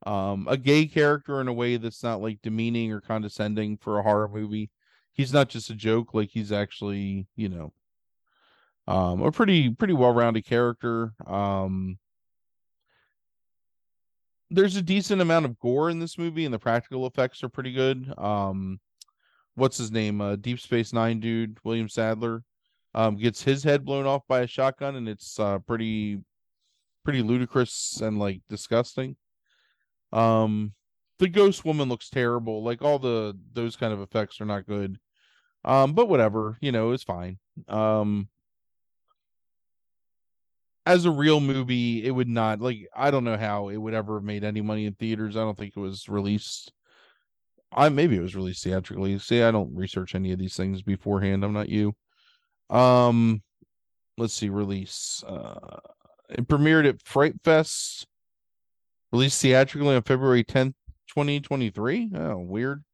um 0.06 0.46
a 0.48 0.56
gay 0.58 0.86
character 0.86 1.40
in 1.40 1.48
a 1.48 1.52
way 1.52 1.76
that's 1.78 2.02
not 2.02 2.20
like 2.20 2.42
demeaning 2.42 2.92
or 2.92 3.00
condescending 3.00 3.78
for 3.78 3.98
a 3.98 4.02
horror 4.02 4.28
movie. 4.28 4.70
He's 5.18 5.32
not 5.32 5.48
just 5.48 5.68
a 5.68 5.74
joke, 5.74 6.14
like 6.14 6.30
he's 6.30 6.52
actually, 6.52 7.26
you 7.34 7.48
know, 7.48 7.72
um 8.86 9.20
a 9.20 9.32
pretty 9.32 9.68
pretty 9.68 9.92
well-rounded 9.92 10.46
character. 10.46 11.12
Um 11.26 11.98
there's 14.48 14.76
a 14.76 14.82
decent 14.82 15.20
amount 15.20 15.44
of 15.44 15.58
gore 15.58 15.90
in 15.90 15.98
this 15.98 16.16
movie 16.16 16.44
and 16.44 16.54
the 16.54 16.58
practical 16.58 17.04
effects 17.04 17.42
are 17.42 17.48
pretty 17.48 17.72
good. 17.72 18.14
Um 18.16 18.78
what's 19.56 19.76
his 19.76 19.90
name? 19.90 20.20
Uh 20.20 20.36
Deep 20.36 20.60
Space 20.60 20.92
9 20.92 21.18
dude, 21.18 21.58
William 21.64 21.88
Sadler, 21.88 22.44
um 22.94 23.16
gets 23.16 23.42
his 23.42 23.64
head 23.64 23.84
blown 23.84 24.06
off 24.06 24.22
by 24.28 24.42
a 24.42 24.46
shotgun 24.46 24.94
and 24.94 25.08
it's 25.08 25.40
uh 25.40 25.58
pretty 25.58 26.20
pretty 27.04 27.22
ludicrous 27.22 28.00
and 28.00 28.20
like 28.20 28.40
disgusting. 28.48 29.16
Um 30.12 30.74
the 31.18 31.28
ghost 31.28 31.64
woman 31.64 31.88
looks 31.88 32.08
terrible. 32.08 32.62
Like 32.62 32.82
all 32.82 33.00
the 33.00 33.36
those 33.52 33.74
kind 33.74 33.92
of 33.92 34.00
effects 34.00 34.40
are 34.40 34.44
not 34.44 34.64
good. 34.64 35.00
Um 35.68 35.92
but 35.92 36.08
whatever, 36.08 36.58
you 36.60 36.72
know, 36.72 36.92
it's 36.92 37.04
fine. 37.04 37.38
Um 37.68 38.28
as 40.86 41.04
a 41.04 41.10
real 41.10 41.40
movie, 41.40 42.04
it 42.04 42.10
would 42.10 42.28
not 42.28 42.60
like 42.60 42.88
I 42.96 43.10
don't 43.10 43.24
know 43.24 43.36
how 43.36 43.68
it 43.68 43.76
would 43.76 43.94
ever 43.94 44.16
have 44.16 44.24
made 44.24 44.42
any 44.44 44.62
money 44.62 44.86
in 44.86 44.94
theaters. 44.94 45.36
I 45.36 45.40
don't 45.40 45.56
think 45.58 45.74
it 45.76 45.80
was 45.80 46.08
released. 46.08 46.72
I 47.72 47.88
maybe 47.90 48.16
it 48.16 48.22
was 48.22 48.36
released 48.36 48.64
theatrically. 48.64 49.18
See, 49.18 49.42
I 49.42 49.50
don't 49.50 49.74
research 49.76 50.14
any 50.14 50.32
of 50.32 50.38
these 50.38 50.56
things 50.56 50.82
beforehand. 50.82 51.44
I'm 51.44 51.52
not 51.52 51.68
you. 51.68 51.94
Um 52.70 53.42
let's 54.16 54.34
see, 54.34 54.48
release. 54.48 55.22
Uh 55.26 55.78
it 56.30 56.48
premiered 56.48 56.88
at 56.88 57.06
Fright 57.06 57.34
Fest. 57.44 58.06
Released 59.12 59.40
theatrically 59.40 59.94
on 59.94 60.02
February 60.02 60.44
10th, 60.44 60.74
2023. 61.08 62.10
Oh, 62.14 62.38
weird. 62.38 62.84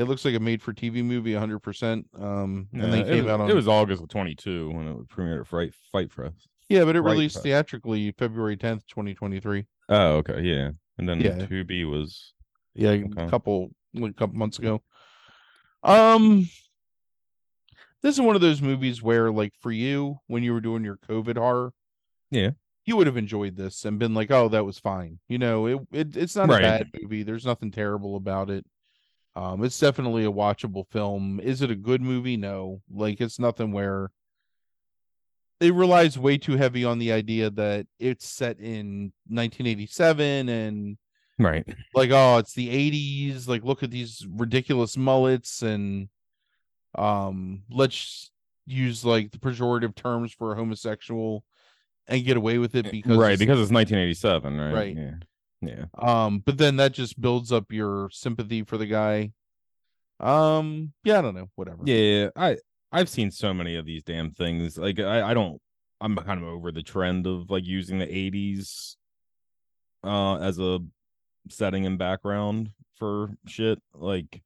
It 0.00 0.04
looks 0.08 0.24
like 0.24 0.34
a 0.34 0.40
made 0.40 0.62
for 0.62 0.72
TV 0.72 1.04
movie 1.04 1.32
100%. 1.34 2.04
Um 2.18 2.68
and 2.72 2.82
Yeah, 2.82 2.88
then 2.90 2.98
it, 3.00 3.06
came 3.06 3.24
was, 3.24 3.32
out 3.32 3.40
on 3.40 3.50
it 3.50 3.54
was 3.54 3.68
August 3.68 4.02
of 4.02 4.08
22 4.08 4.70
when 4.70 4.88
it 4.88 5.08
premiered 5.08 5.40
at 5.40 5.46
Fright 5.46 5.74
Fight 5.92 6.10
Fest. 6.12 6.48
Yeah, 6.68 6.84
but 6.84 6.96
it 6.96 7.02
Fright 7.02 7.12
released 7.12 7.34
Fest. 7.36 7.44
theatrically 7.44 8.12
February 8.12 8.56
10th, 8.56 8.86
2023. 8.86 9.66
Oh, 9.88 9.96
okay, 10.18 10.40
yeah. 10.42 10.70
And 10.98 11.08
then 11.08 11.20
Yeah. 11.20 11.36
Tubi 11.46 11.88
was 11.88 12.32
Yeah, 12.74 12.90
Okay. 12.90 13.24
a 13.24 13.28
couple 13.28 13.70
like 13.94 14.12
a 14.12 14.14
couple 14.14 14.36
months 14.36 14.58
ago. 14.58 14.82
Um 15.82 16.48
this 18.02 18.14
is 18.14 18.20
one 18.20 18.34
of 18.36 18.40
those 18.42 18.62
movies 18.62 19.02
where 19.02 19.30
like 19.30 19.52
for 19.60 19.70
you 19.70 20.18
when 20.26 20.42
you 20.42 20.52
were 20.54 20.60
doing 20.60 20.84
your 20.84 20.96
COVID 20.96 21.36
horror, 21.36 21.72
Yeah. 22.30 22.50
you 22.86 22.96
would 22.96 23.06
have 23.06 23.16
enjoyed 23.18 23.56
this 23.56 23.84
and 23.84 23.98
been 23.98 24.14
like, 24.14 24.30
"Oh, 24.30 24.48
that 24.48 24.64
was 24.64 24.78
fine." 24.78 25.18
You 25.28 25.38
know, 25.38 25.66
it, 25.66 25.80
it 25.92 26.16
it's 26.16 26.34
not 26.36 26.48
Right. 26.48 26.60
a 26.60 26.62
bad 26.62 26.86
movie. 27.02 27.22
There's 27.22 27.44
nothing 27.44 27.70
terrible 27.70 28.16
about 28.16 28.48
it. 28.48 28.64
Um 29.36 29.64
it's 29.64 29.78
definitely 29.78 30.24
a 30.24 30.32
watchable 30.32 30.86
film. 30.90 31.40
Is 31.40 31.62
it 31.62 31.70
a 31.70 31.76
good 31.76 32.02
movie? 32.02 32.36
No. 32.36 32.82
Like 32.90 33.20
it's 33.20 33.38
nothing 33.38 33.72
where 33.72 34.10
it 35.60 35.74
relies 35.74 36.18
way 36.18 36.38
too 36.38 36.56
heavy 36.56 36.84
on 36.84 36.98
the 36.98 37.12
idea 37.12 37.50
that 37.50 37.86
it's 37.98 38.26
set 38.26 38.58
in 38.58 39.12
1987 39.28 40.48
and 40.48 40.96
right. 41.38 41.66
like 41.94 42.10
oh 42.10 42.38
it's 42.38 42.54
the 42.54 42.68
80s 42.68 43.46
like 43.46 43.62
look 43.62 43.82
at 43.82 43.90
these 43.90 44.26
ridiculous 44.30 44.96
mullets 44.96 45.60
and 45.60 46.08
um 46.96 47.62
let's 47.70 48.30
use 48.66 49.04
like 49.04 49.32
the 49.32 49.38
pejorative 49.38 49.94
terms 49.94 50.32
for 50.32 50.52
a 50.52 50.56
homosexual 50.56 51.44
and 52.08 52.24
get 52.24 52.36
away 52.36 52.58
with 52.58 52.74
it 52.74 52.90
because 52.90 53.16
right 53.16 53.32
it's- 53.32 53.38
because 53.38 53.60
it's 53.60 53.70
1987, 53.70 54.58
right? 54.58 54.74
Right. 54.74 54.96
Yeah. 54.96 55.14
Yeah. 55.62 55.84
um 55.98 56.38
but 56.40 56.56
then 56.58 56.76
that 56.76 56.92
just 56.92 57.20
builds 57.20 57.52
up 57.52 57.70
your 57.70 58.08
sympathy 58.10 58.62
for 58.64 58.78
the 58.78 58.86
guy 58.86 59.32
um 60.18 60.92
yeah 61.04 61.18
i 61.18 61.22
don't 61.22 61.34
know 61.34 61.48
whatever 61.54 61.82
Yeah, 61.84 62.28
I 62.36 62.56
I've 62.92 63.08
seen 63.08 63.30
so 63.30 63.54
many 63.54 63.76
of 63.76 63.86
these 63.86 64.02
damn 64.02 64.32
things. 64.32 64.76
Like 64.76 64.98
I 64.98 65.30
I 65.30 65.34
don't 65.34 65.60
I'm 66.00 66.16
kind 66.16 66.42
of 66.42 66.48
over 66.48 66.72
the 66.72 66.82
trend 66.82 67.26
of 67.26 67.48
like 67.50 67.64
using 67.66 67.98
the 67.98 68.06
80s 68.06 68.96
uh 70.02 70.36
as 70.38 70.58
a 70.58 70.80
setting 71.48 71.86
and 71.86 71.98
background 71.98 72.70
for 72.96 73.30
shit 73.46 73.80
like 73.94 74.42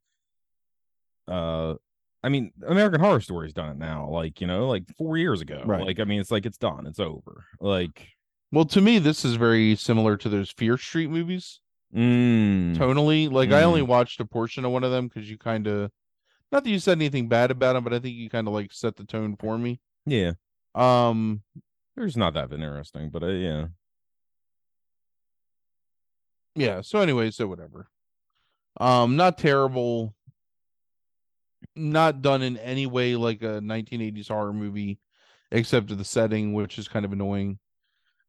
uh 1.29 1.75
I 2.23 2.29
mean 2.29 2.53
American 2.67 3.01
Horror 3.01 3.21
Story's 3.21 3.53
done 3.53 3.71
it 3.71 3.79
now 3.79 4.09
like, 4.11 4.41
you 4.41 4.47
know, 4.47 4.69
like 4.69 4.85
4 4.99 5.17
years 5.17 5.41
ago. 5.41 5.63
Right. 5.65 5.85
Like 5.87 6.01
I 6.01 6.05
mean 6.05 6.21
it's 6.21 6.31
like 6.31 6.47
it's 6.47 6.59
done. 6.59 6.87
It's 6.87 7.01
over. 7.01 7.47
Like 7.61 8.09
well 8.55 8.65
to 8.65 8.81
me 8.81 8.99
this 8.99 9.25
is 9.25 9.35
very 9.35 9.75
similar 9.77 10.17
to 10.17 10.29
those 10.29 10.51
fear 10.51 10.79
street 10.79 11.11
movies. 11.11 11.61
Mm, 11.95 12.77
tonally 12.77 13.31
like 13.31 13.53
i 13.53 13.63
only 13.63 13.83
watched 13.83 14.19
a 14.19 14.25
portion 14.25 14.65
of 14.65 14.73
one 14.73 14.83
of 14.83 14.91
them 14.91 15.07
because 15.07 15.31
you 15.31 15.39
kind 15.39 15.69
of 15.69 15.93
not 16.51 16.65
that 16.65 16.71
you 16.71 16.81
said 16.81 16.99
anything 16.99 17.29
bad 17.29 17.53
about 17.53 17.75
them 17.75 17.85
but 17.85 17.95
i 17.95 18.01
think 18.01 18.17
you 18.17 18.29
kind 18.29 18.49
of 18.49 18.55
like 18.55 18.73
set 18.73 18.97
the 18.97 19.05
tone 19.05 19.37
for 19.39 19.57
me. 19.57 19.81
Yeah. 20.05 20.33
um 20.75 21.43
There's 21.95 22.17
not 22.17 22.35
that 22.35 22.53
interesting, 22.53 23.11
but 23.11 23.23
uh, 23.23 23.29
yeah. 23.29 23.67
yeah 26.57 26.81
so 26.81 26.99
anyway 26.99 27.31
so 27.31 27.47
whatever. 27.47 27.87
Um 28.81 29.15
not 29.17 29.39
terrible. 29.39 30.15
Not 31.77 32.23
done 32.23 32.43
in 32.43 32.57
any 32.57 32.87
way 32.87 33.15
like 33.15 33.43
a 33.43 33.61
1980s 33.61 34.29
horror 34.29 34.53
movie 34.53 34.99
except 35.53 35.89
to 35.89 35.95
the 35.95 36.05
setting 36.05 36.55
which 36.55 36.77
is 36.77 36.89
kind 36.89 37.05
of 37.05 37.13
annoying 37.13 37.59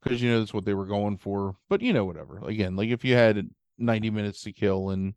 because 0.05 0.21
you 0.21 0.29
know 0.31 0.39
that's 0.39 0.53
what 0.53 0.63
they 0.65 0.73
were 0.73 0.85
going 0.85 1.17
for 1.17 1.55
but 1.67 1.81
you 1.81 1.91
know 1.91 2.05
whatever 2.05 2.39
again 2.47 2.75
like 2.75 2.89
if 2.89 3.03
you 3.03 3.15
had 3.15 3.49
90 3.77 4.09
minutes 4.11 4.41
to 4.43 4.53
kill 4.53 4.91
and 4.91 5.15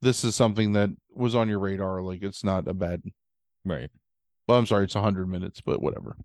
this 0.00 0.24
is 0.24 0.34
something 0.34 0.72
that 0.72 0.90
was 1.12 1.34
on 1.34 1.48
your 1.48 1.58
radar 1.58 2.00
like 2.02 2.22
it's 2.22 2.42
not 2.44 2.66
a 2.68 2.72
bad 2.74 3.02
Right. 3.64 3.90
well 4.48 4.58
i'm 4.58 4.66
sorry 4.66 4.84
it's 4.84 4.94
100 4.94 5.28
minutes 5.28 5.60
but 5.60 5.82
whatever 5.82 6.16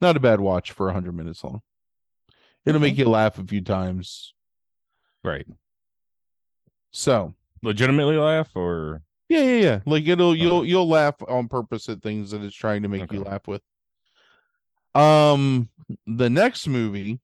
not 0.00 0.16
a 0.16 0.20
bad 0.20 0.40
watch 0.40 0.70
for 0.72 0.86
100 0.86 1.12
minutes 1.12 1.42
long 1.44 1.60
it'll 2.64 2.80
make 2.80 2.96
you 2.96 3.08
laugh 3.08 3.38
a 3.38 3.44
few 3.44 3.60
times 3.60 4.32
Right. 5.24 5.46
so 6.92 7.34
Legitimately 7.62 8.16
laugh 8.16 8.54
or 8.54 9.02
Yeah, 9.28 9.40
yeah, 9.42 9.60
yeah. 9.60 9.80
Like 9.84 10.06
it'll 10.06 10.34
you'll 10.36 10.64
you'll 10.64 10.88
laugh 10.88 11.16
on 11.26 11.48
purpose 11.48 11.88
at 11.88 12.00
things 12.02 12.30
that 12.30 12.42
it's 12.42 12.54
trying 12.54 12.82
to 12.84 12.88
make 12.88 13.10
you 13.12 13.24
laugh 13.24 13.48
with. 13.48 13.62
Um 14.94 15.68
the 16.06 16.28
next 16.28 16.66
movie 16.66 17.20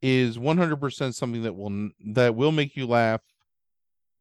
is 0.00 0.38
100% 0.38 1.14
something 1.14 1.42
that 1.42 1.56
will 1.56 1.90
that 2.12 2.34
will 2.34 2.52
make 2.52 2.76
you 2.76 2.86
laugh 2.86 3.20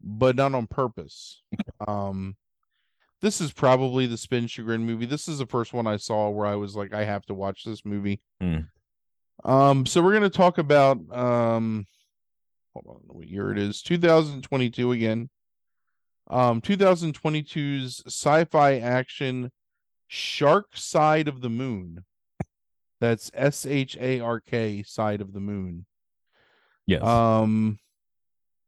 but 0.01 0.35
not 0.35 0.53
on 0.53 0.67
purpose. 0.67 1.41
Um 1.87 2.35
this 3.21 3.41
is 3.41 3.51
probably 3.51 4.05
the 4.05 4.17
Spin 4.17 4.45
Chagrin 4.45 4.85
movie. 4.85 5.07
This 5.07 5.27
is 5.27 5.39
the 5.39 5.47
first 5.47 5.73
one 5.73 5.87
I 5.87 5.97
saw 5.97 6.29
where 6.29 6.45
I 6.45 6.55
was 6.55 6.75
like 6.75 6.93
I 6.93 7.03
have 7.03 7.25
to 7.27 7.33
watch 7.33 7.63
this 7.63 7.83
movie. 7.85 8.21
Hmm. 8.41 8.59
Um 9.43 9.85
so 9.85 10.01
we're 10.01 10.11
going 10.11 10.23
to 10.23 10.29
talk 10.29 10.57
about 10.57 10.97
um 11.11 11.87
hold 12.73 12.97
on 12.97 13.01
what 13.07 13.27
year 13.27 13.51
it 13.51 13.57
is 13.57 13.81
2022 13.81 14.91
again 14.91 15.29
um 16.29 16.61
2022's 16.61 18.03
sci-fi 18.05 18.77
action 18.77 19.51
shark 20.07 20.75
side 20.75 21.27
of 21.27 21.41
the 21.41 21.49
moon 21.49 22.03
that's 22.99 23.29
s-h-a-r-k 23.33 24.83
side 24.83 25.21
of 25.21 25.33
the 25.33 25.39
moon 25.39 25.85
yes. 26.85 27.03
um 27.03 27.77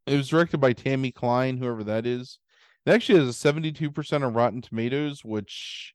it 0.06 0.16
was 0.16 0.30
directed 0.30 0.60
by 0.60 0.74
tammy 0.74 1.12
klein 1.12 1.58
whoever 1.58 1.84
that 1.84 2.06
is 2.06 2.40
it 2.86 2.92
actually 2.92 3.20
has 3.20 3.44
a 3.46 3.54
72% 3.54 4.26
on 4.26 4.34
rotten 4.34 4.62
tomatoes 4.62 5.24
which 5.24 5.94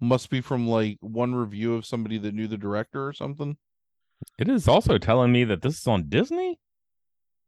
must 0.00 0.30
be 0.30 0.40
from 0.40 0.66
like 0.66 0.96
one 1.00 1.34
review 1.34 1.74
of 1.74 1.84
somebody 1.84 2.18
that 2.18 2.34
knew 2.34 2.46
the 2.46 2.56
director 2.56 3.06
or 3.06 3.12
something 3.12 3.56
it 4.38 4.48
is 4.48 4.68
also 4.68 4.98
telling 4.98 5.32
me 5.32 5.44
that 5.44 5.62
this 5.62 5.78
is 5.78 5.86
on 5.86 6.08
Disney. 6.08 6.58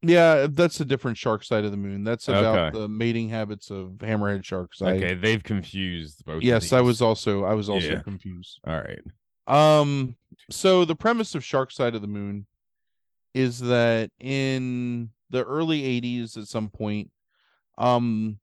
Yeah, 0.05 0.49
that's 0.51 0.81
a 0.81 0.85
different 0.85 1.17
shark 1.17 1.45
side 1.45 1.65
of 1.65 1.71
the 1.71 1.77
moon. 1.77 2.03
That's 2.03 2.27
about 2.29 2.59
Okay. 2.59 2.79
the 2.79 2.89
mating 2.89 3.29
habits 3.29 3.71
of 3.71 3.93
hammerhead 3.99 4.45
sharks. 4.45 4.83
I- 4.83 4.93
Okay, 4.97 5.15
they've 5.15 5.43
confused 5.43 6.25
both. 6.25 6.39
of 6.39 6.43
yes, 6.43 6.73
I 6.73 6.81
was 6.81 7.01
also 7.01 7.45
I 7.45 7.55
was 7.55 7.69
also 7.69 7.93
Yeah. 7.93 8.03
confused. 8.03 8.59
All 8.67 8.81
right. 8.81 9.01
Um 9.47 10.17
so 10.51 10.85
the 10.85 10.97
premise 10.97 11.35
of 11.35 11.45
Shark 11.45 11.71
Side 11.71 11.95
of 11.95 12.01
the 12.03 12.09
Moon 12.09 12.47
is 13.35 13.61
that 13.61 14.11
in 14.19 15.11
the 15.31 15.45
early 15.45 15.83
80s 15.85 16.37
at 16.37 16.49
some 16.49 16.69
point 16.69 17.11
um 17.79 18.39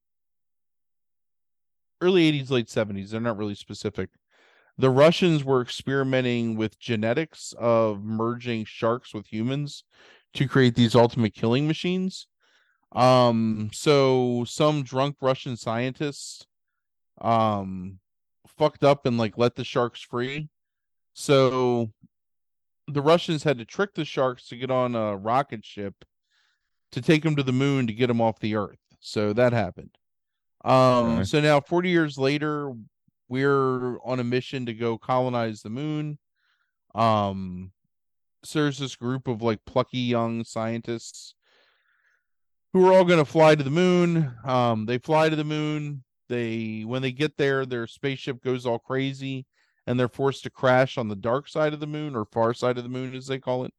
early 2.02 2.24
80s 2.32 2.50
late 2.50 2.68
70s 2.70 3.12
they're 3.12 3.20
not 3.22 3.38
really 3.38 3.56
specific 3.56 4.10
the 4.78 4.90
Russians 4.90 5.44
were 5.44 5.62
experimenting 5.62 6.56
with 6.56 6.80
genetics 6.80 7.54
of 7.60 8.02
merging 8.02 8.64
sharks 8.64 9.14
with 9.14 9.28
humans 9.28 9.84
to 10.34 10.48
create 10.48 10.76
these 10.76 10.96
ultimate 10.96 11.34
killing 11.34 11.68
machines 11.68 12.28
um 12.94 13.70
so 13.72 14.44
some 14.48 14.82
drunk 14.84 15.18
Russian 15.22 15.56
scientists 15.56 16.46
um 17.22 18.00
fucked 18.48 18.84
up 18.84 19.06
and 19.06 19.18
like 19.18 19.38
let 19.38 19.56
the 19.56 19.64
sharks 19.64 20.02
free. 20.02 20.50
So 21.14 21.92
the 22.88 23.02
Russians 23.02 23.44
had 23.44 23.60
to 23.60 23.66
trick 23.66 23.94
the 23.94 24.06
sharks 24.06 24.48
to 24.48 24.58
get 24.58 24.72
on 24.72 24.96
a 24.96 25.16
rocket 25.16 25.64
ship 25.64 25.94
to 26.92 27.02
take 27.02 27.24
them 27.24 27.36
to 27.36 27.44
the 27.44 27.52
moon 27.54 27.86
to 27.88 27.94
get 27.94 28.08
them 28.08 28.22
off 28.22 28.40
the 28.40 28.56
earth. 28.56 28.80
So 29.00 29.34
that 29.34 29.54
happened. 29.54 29.96
Um 30.66 31.20
Okay. 31.20 31.24
so 31.26 31.40
now 31.42 31.60
40 31.62 31.90
years 31.90 32.18
later 32.18 32.74
we're 33.28 34.00
on 34.00 34.20
a 34.20 34.24
mission 34.24 34.66
to 34.66 34.74
go 34.74 34.98
colonize 34.98 35.62
the 35.62 35.70
moon. 35.70 36.18
Um 36.96 37.72
there's 38.54 38.78
this 38.78 38.96
group 38.96 39.28
of 39.28 39.42
like 39.42 39.66
plucky 39.66 40.00
young 40.00 40.44
scientists 40.44 41.36
who 42.74 42.88
are 42.88 42.94
all 42.94 43.06
going 43.06 43.20
to 43.20 43.26
fly 43.26 43.56
to 43.56 43.64
the 43.64 43.70
moon. 43.70 44.34
Um, 44.46 44.86
they 44.86 44.98
fly 44.98 45.30
to 45.30 45.36
the 45.36 45.44
moon. 45.44 46.04
They 46.28 46.84
when 46.86 47.02
they 47.02 47.12
get 47.12 47.38
there, 47.38 47.66
their 47.66 47.88
spaceship 47.88 48.44
goes 48.44 48.66
all 48.66 48.80
crazy, 48.80 49.46
and 49.88 50.00
they're 50.00 50.08
forced 50.08 50.44
to 50.44 50.50
crash 50.50 50.98
on 50.98 51.08
the 51.08 51.16
dark 51.16 51.48
side 51.48 51.74
of 51.74 51.80
the 51.80 51.88
moon 51.88 52.16
or 52.16 52.26
far 52.26 52.54
side 52.54 52.78
of 52.78 52.84
the 52.84 52.90
moon, 52.90 53.16
as 53.16 53.28
they 53.28 53.40
call 53.40 53.66
it. 53.66 53.74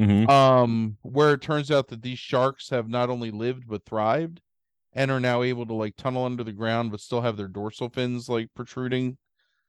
Mhm. 0.00 0.28
Um, 0.28 0.96
where 1.02 1.34
it 1.34 1.42
turns 1.42 1.70
out 1.70 1.88
that 1.88 2.02
these 2.02 2.18
sharks 2.18 2.70
have 2.70 2.88
not 2.88 3.10
only 3.10 3.30
lived 3.30 3.68
but 3.68 3.84
thrived, 3.84 4.40
and 4.94 5.10
are 5.10 5.20
now 5.20 5.42
able 5.42 5.66
to 5.66 5.74
like 5.74 5.96
tunnel 5.96 6.24
under 6.24 6.42
the 6.42 6.52
ground, 6.52 6.90
but 6.90 7.00
still 7.00 7.20
have 7.20 7.36
their 7.36 7.48
dorsal 7.48 7.90
fins 7.90 8.28
like 8.28 8.48
protruding. 8.54 9.18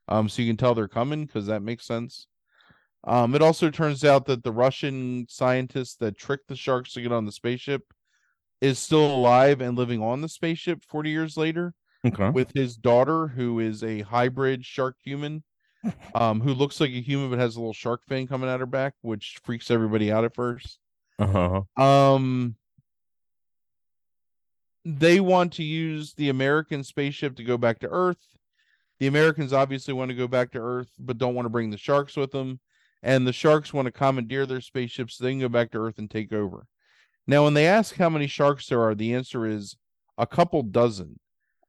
Um, 0.08 0.28
so 0.30 0.42
you 0.42 0.50
can 0.50 0.58
tell 0.58 0.74
they're 0.74 0.88
coming 0.88 1.26
because 1.26 1.48
that 1.48 1.62
makes 1.62 1.86
sense. 1.86 2.28
Um, 3.06 3.36
it 3.36 3.42
also 3.42 3.70
turns 3.70 4.06
out 4.06 4.26
that 4.28 4.44
the 4.44 4.52
Russian 4.52 5.26
scientist 5.30 6.00
that 6.00 6.18
tricked 6.18 6.48
the 6.48 6.56
sharks 6.56 6.94
to 6.94 7.02
get 7.02 7.12
on 7.12 7.26
the 7.26 7.32
spaceship 7.32 7.82
is 8.62 8.80
still 8.80 9.06
alive 9.14 9.60
and 9.60 9.78
living 9.78 10.02
on 10.02 10.22
the 10.22 10.30
spaceship 10.30 10.84
40 10.88 11.10
years 11.10 11.36
later 11.38 11.74
Okay. 12.06 12.30
with 12.30 12.52
his 12.54 12.76
daughter, 12.78 13.28
who 13.28 13.60
is 13.60 13.84
a 13.84 14.02
hybrid 14.02 14.66
shark 14.66 14.96
human, 15.04 15.44
um, 16.16 16.40
who 16.42 16.54
looks 16.54 16.80
like 16.80 16.92
a 16.92 17.02
human 17.02 17.30
but 17.30 17.40
has 17.40 17.56
a 17.56 17.60
little 17.60 17.74
shark 17.74 18.04
fin 18.08 18.26
coming 18.28 18.50
out 18.50 18.60
her 18.62 18.66
back, 18.66 18.94
which 19.02 19.40
freaks 19.44 19.70
everybody 19.72 20.12
out 20.12 20.24
at 20.24 20.34
first. 20.36 20.80
Uh-huh. 21.20 21.62
Um, 21.82 22.56
they 24.86 25.20
want 25.20 25.54
to 25.54 25.64
use 25.64 26.14
the 26.14 26.30
American 26.30 26.84
spaceship 26.84 27.36
to 27.38 27.44
go 27.44 27.58
back 27.58 27.80
to 27.80 27.90
Earth. 27.90 28.18
The 29.00 29.08
Americans 29.08 29.54
obviously 29.54 29.94
want 29.94 30.10
to 30.10 30.16
go 30.16 30.28
back 30.28 30.52
to 30.52 30.60
Earth, 30.60 30.90
but 31.00 31.18
don't 31.18 31.36
want 31.36 31.46
to 31.46 31.50
bring 31.50 31.70
the 31.70 31.78
sharks 31.78 32.16
with 32.18 32.32
them. 32.32 32.60
And 33.06 33.28
the 33.28 33.34
sharks 33.34 33.74
want 33.74 33.86
to 33.86 33.92
commandeer 33.92 34.46
their 34.46 34.62
spaceships 34.62 35.18
so 35.18 35.24
they 35.24 35.32
can 35.32 35.42
go 35.42 35.50
back 35.50 35.72
to 35.72 35.78
Earth 35.78 36.00
and 36.00 36.10
take 36.10 36.32
over. 36.32 36.66
Now, 37.28 37.44
when 37.44 37.54
they 37.54 37.68
ask 37.68 37.96
how 37.96 38.10
many 38.10 38.28
sharks 38.28 38.68
there 38.68 38.82
are, 38.82 38.96
the 38.96 39.14
answer 39.14 39.46
is 39.46 39.76
a 40.18 40.26
couple 40.26 40.64
dozen. 40.64 41.20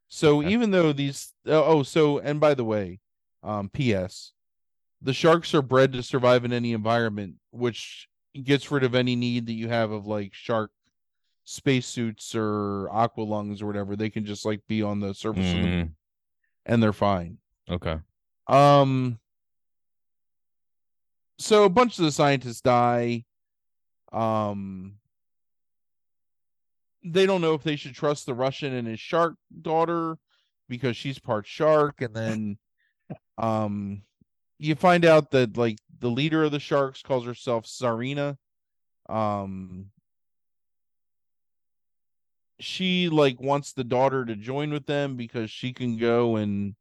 So 0.08 0.38
Okay. 0.40 0.52
even 0.52 0.70
though 0.70 0.92
these, 0.92 1.32
oh, 1.46 1.64
oh, 1.64 1.82
so 1.82 2.18
and 2.20 2.38
by 2.38 2.54
the 2.54 2.64
way, 2.64 3.00
um, 3.42 3.68
P.S. 3.68 4.32
The 5.02 5.12
sharks 5.12 5.52
are 5.54 5.62
bred 5.62 5.92
to 5.92 6.02
survive 6.02 6.44
in 6.44 6.52
any 6.52 6.72
environment, 6.72 7.34
which 7.50 8.08
gets 8.42 8.70
rid 8.70 8.84
of 8.84 8.94
any 8.94 9.16
need 9.16 9.46
that 9.46 9.52
you 9.52 9.68
have 9.68 9.90
of 9.90 10.06
like 10.06 10.32
shark 10.32 10.70
spacesuits 11.44 12.34
or 12.34 12.88
aqua 12.90 13.22
lungs 13.22 13.60
or 13.60 13.66
whatever. 13.66 13.96
They 13.96 14.08
can 14.10 14.24
just 14.24 14.44
like 14.44 14.60
be 14.68 14.82
on 14.82 15.00
the 15.00 15.12
surface 15.14 15.52
of 15.52 15.60
the 15.60 15.66
Mm, 15.66 15.90
and 16.66 16.82
they're 16.82 16.92
fine. 16.92 17.38
okay. 17.68 17.98
Um 18.46 19.18
so 21.38 21.64
a 21.64 21.68
bunch 21.70 21.98
of 21.98 22.04
the 22.04 22.12
scientists 22.12 22.60
die. 22.60 23.24
Um 24.12 24.96
they 27.06 27.26
don't 27.26 27.42
know 27.42 27.54
if 27.54 27.62
they 27.62 27.76
should 27.76 27.94
trust 27.94 28.24
the 28.24 28.34
Russian 28.34 28.72
and 28.72 28.88
his 28.88 29.00
shark 29.00 29.34
daughter 29.60 30.16
because 30.68 30.96
she's 30.96 31.18
part 31.18 31.46
shark 31.46 32.00
and 32.00 32.14
then 32.14 32.58
um 33.38 34.02
you 34.58 34.74
find 34.74 35.04
out 35.04 35.30
that 35.32 35.56
like 35.56 35.78
the 35.98 36.08
leader 36.08 36.44
of 36.44 36.52
the 36.52 36.60
sharks 36.60 37.02
calls 37.02 37.24
herself 37.26 37.66
Sarina. 37.66 38.36
Um 39.08 39.90
she 42.60 43.08
like 43.08 43.40
wants 43.40 43.72
the 43.72 43.84
daughter 43.84 44.24
to 44.24 44.36
join 44.36 44.70
with 44.70 44.86
them 44.86 45.16
because 45.16 45.50
she 45.50 45.72
can 45.72 45.98
go 45.98 46.36
and 46.36 46.74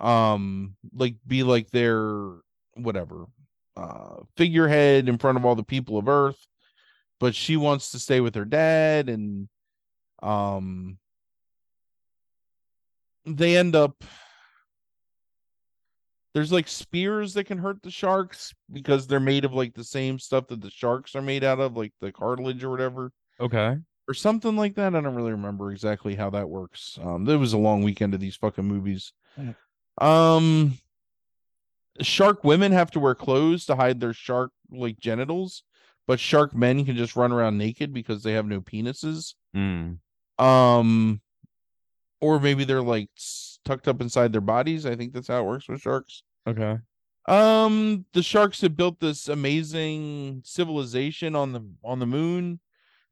um 0.00 0.76
like 0.94 1.16
be 1.26 1.42
like 1.42 1.70
their 1.70 2.32
whatever 2.74 3.26
uh 3.78 4.16
figurehead 4.36 5.08
in 5.08 5.16
front 5.18 5.38
of 5.38 5.44
all 5.46 5.54
the 5.54 5.62
people 5.62 5.96
of 5.98 6.08
earth 6.08 6.46
but 7.20 7.34
she 7.34 7.56
wants 7.56 7.90
to 7.92 7.98
stay 7.98 8.20
with 8.20 8.34
her 8.34 8.44
dad 8.44 9.08
and 9.08 9.48
um 10.22 10.98
they 13.24 13.56
end 13.56 13.76
up 13.76 14.02
there's 16.34 16.52
like 16.52 16.68
spears 16.68 17.34
that 17.34 17.44
can 17.44 17.58
hurt 17.58 17.82
the 17.82 17.90
sharks 17.90 18.54
because 18.72 19.06
they're 19.06 19.18
made 19.20 19.44
of 19.44 19.54
like 19.54 19.74
the 19.74 19.84
same 19.84 20.18
stuff 20.18 20.46
that 20.48 20.60
the 20.60 20.70
sharks 20.70 21.16
are 21.16 21.22
made 21.22 21.42
out 21.42 21.58
of 21.58 21.76
like 21.76 21.92
the 22.00 22.12
cartilage 22.12 22.62
or 22.62 22.70
whatever 22.70 23.10
Okay. 23.40 23.76
or 24.06 24.14
something 24.14 24.56
like 24.56 24.74
that. 24.76 24.94
I 24.94 25.00
don't 25.00 25.14
really 25.14 25.32
remember 25.32 25.70
exactly 25.72 26.14
how 26.14 26.30
that 26.30 26.48
works. 26.48 26.98
Um, 27.02 27.28
it 27.28 27.36
was 27.36 27.54
a 27.54 27.58
long 27.58 27.82
weekend 27.82 28.14
of 28.14 28.20
these 28.20 28.36
fucking 28.36 28.64
movies. 28.64 29.12
Um, 30.00 30.78
shark 32.00 32.44
women 32.44 32.72
have 32.72 32.90
to 32.92 33.00
wear 33.00 33.14
clothes 33.14 33.66
to 33.66 33.76
hide 33.76 34.00
their 34.00 34.12
shark 34.12 34.52
like 34.70 34.98
genitals, 34.98 35.62
but 36.06 36.20
shark 36.20 36.54
men 36.54 36.84
can 36.84 36.96
just 36.96 37.16
run 37.16 37.32
around 37.32 37.58
naked 37.58 37.92
because 37.92 38.22
they 38.22 38.32
have 38.32 38.46
no 38.46 38.60
penises. 38.60 39.34
Mm. 39.56 39.98
Um, 40.38 41.20
or 42.20 42.40
maybe 42.40 42.64
they're 42.64 42.82
like 42.82 43.10
tucked 43.64 43.88
up 43.88 44.00
inside 44.00 44.32
their 44.32 44.40
bodies. 44.40 44.86
I 44.86 44.96
think 44.96 45.12
that's 45.12 45.28
how 45.28 45.40
it 45.40 45.46
works 45.46 45.68
with 45.68 45.80
sharks. 45.80 46.22
Okay. 46.46 46.78
Um, 47.26 48.06
the 48.14 48.22
sharks 48.22 48.62
have 48.62 48.76
built 48.76 49.00
this 49.00 49.28
amazing 49.28 50.42
civilization 50.44 51.36
on 51.36 51.52
the 51.52 51.62
on 51.84 51.98
the 51.98 52.06
moon 52.06 52.58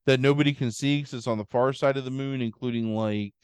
that 0.07 0.21
nobody 0.21 0.55
can 0.55 0.73
see 0.73 0.99
because 0.99 1.13
it's 1.13 1.27
on 1.27 1.39
the 1.39 1.45
far 1.45 1.73
side 1.73 1.99
of 1.99 2.05
the 2.05 2.11
moon, 2.11 2.41
including 2.41 2.97
like 2.97 3.35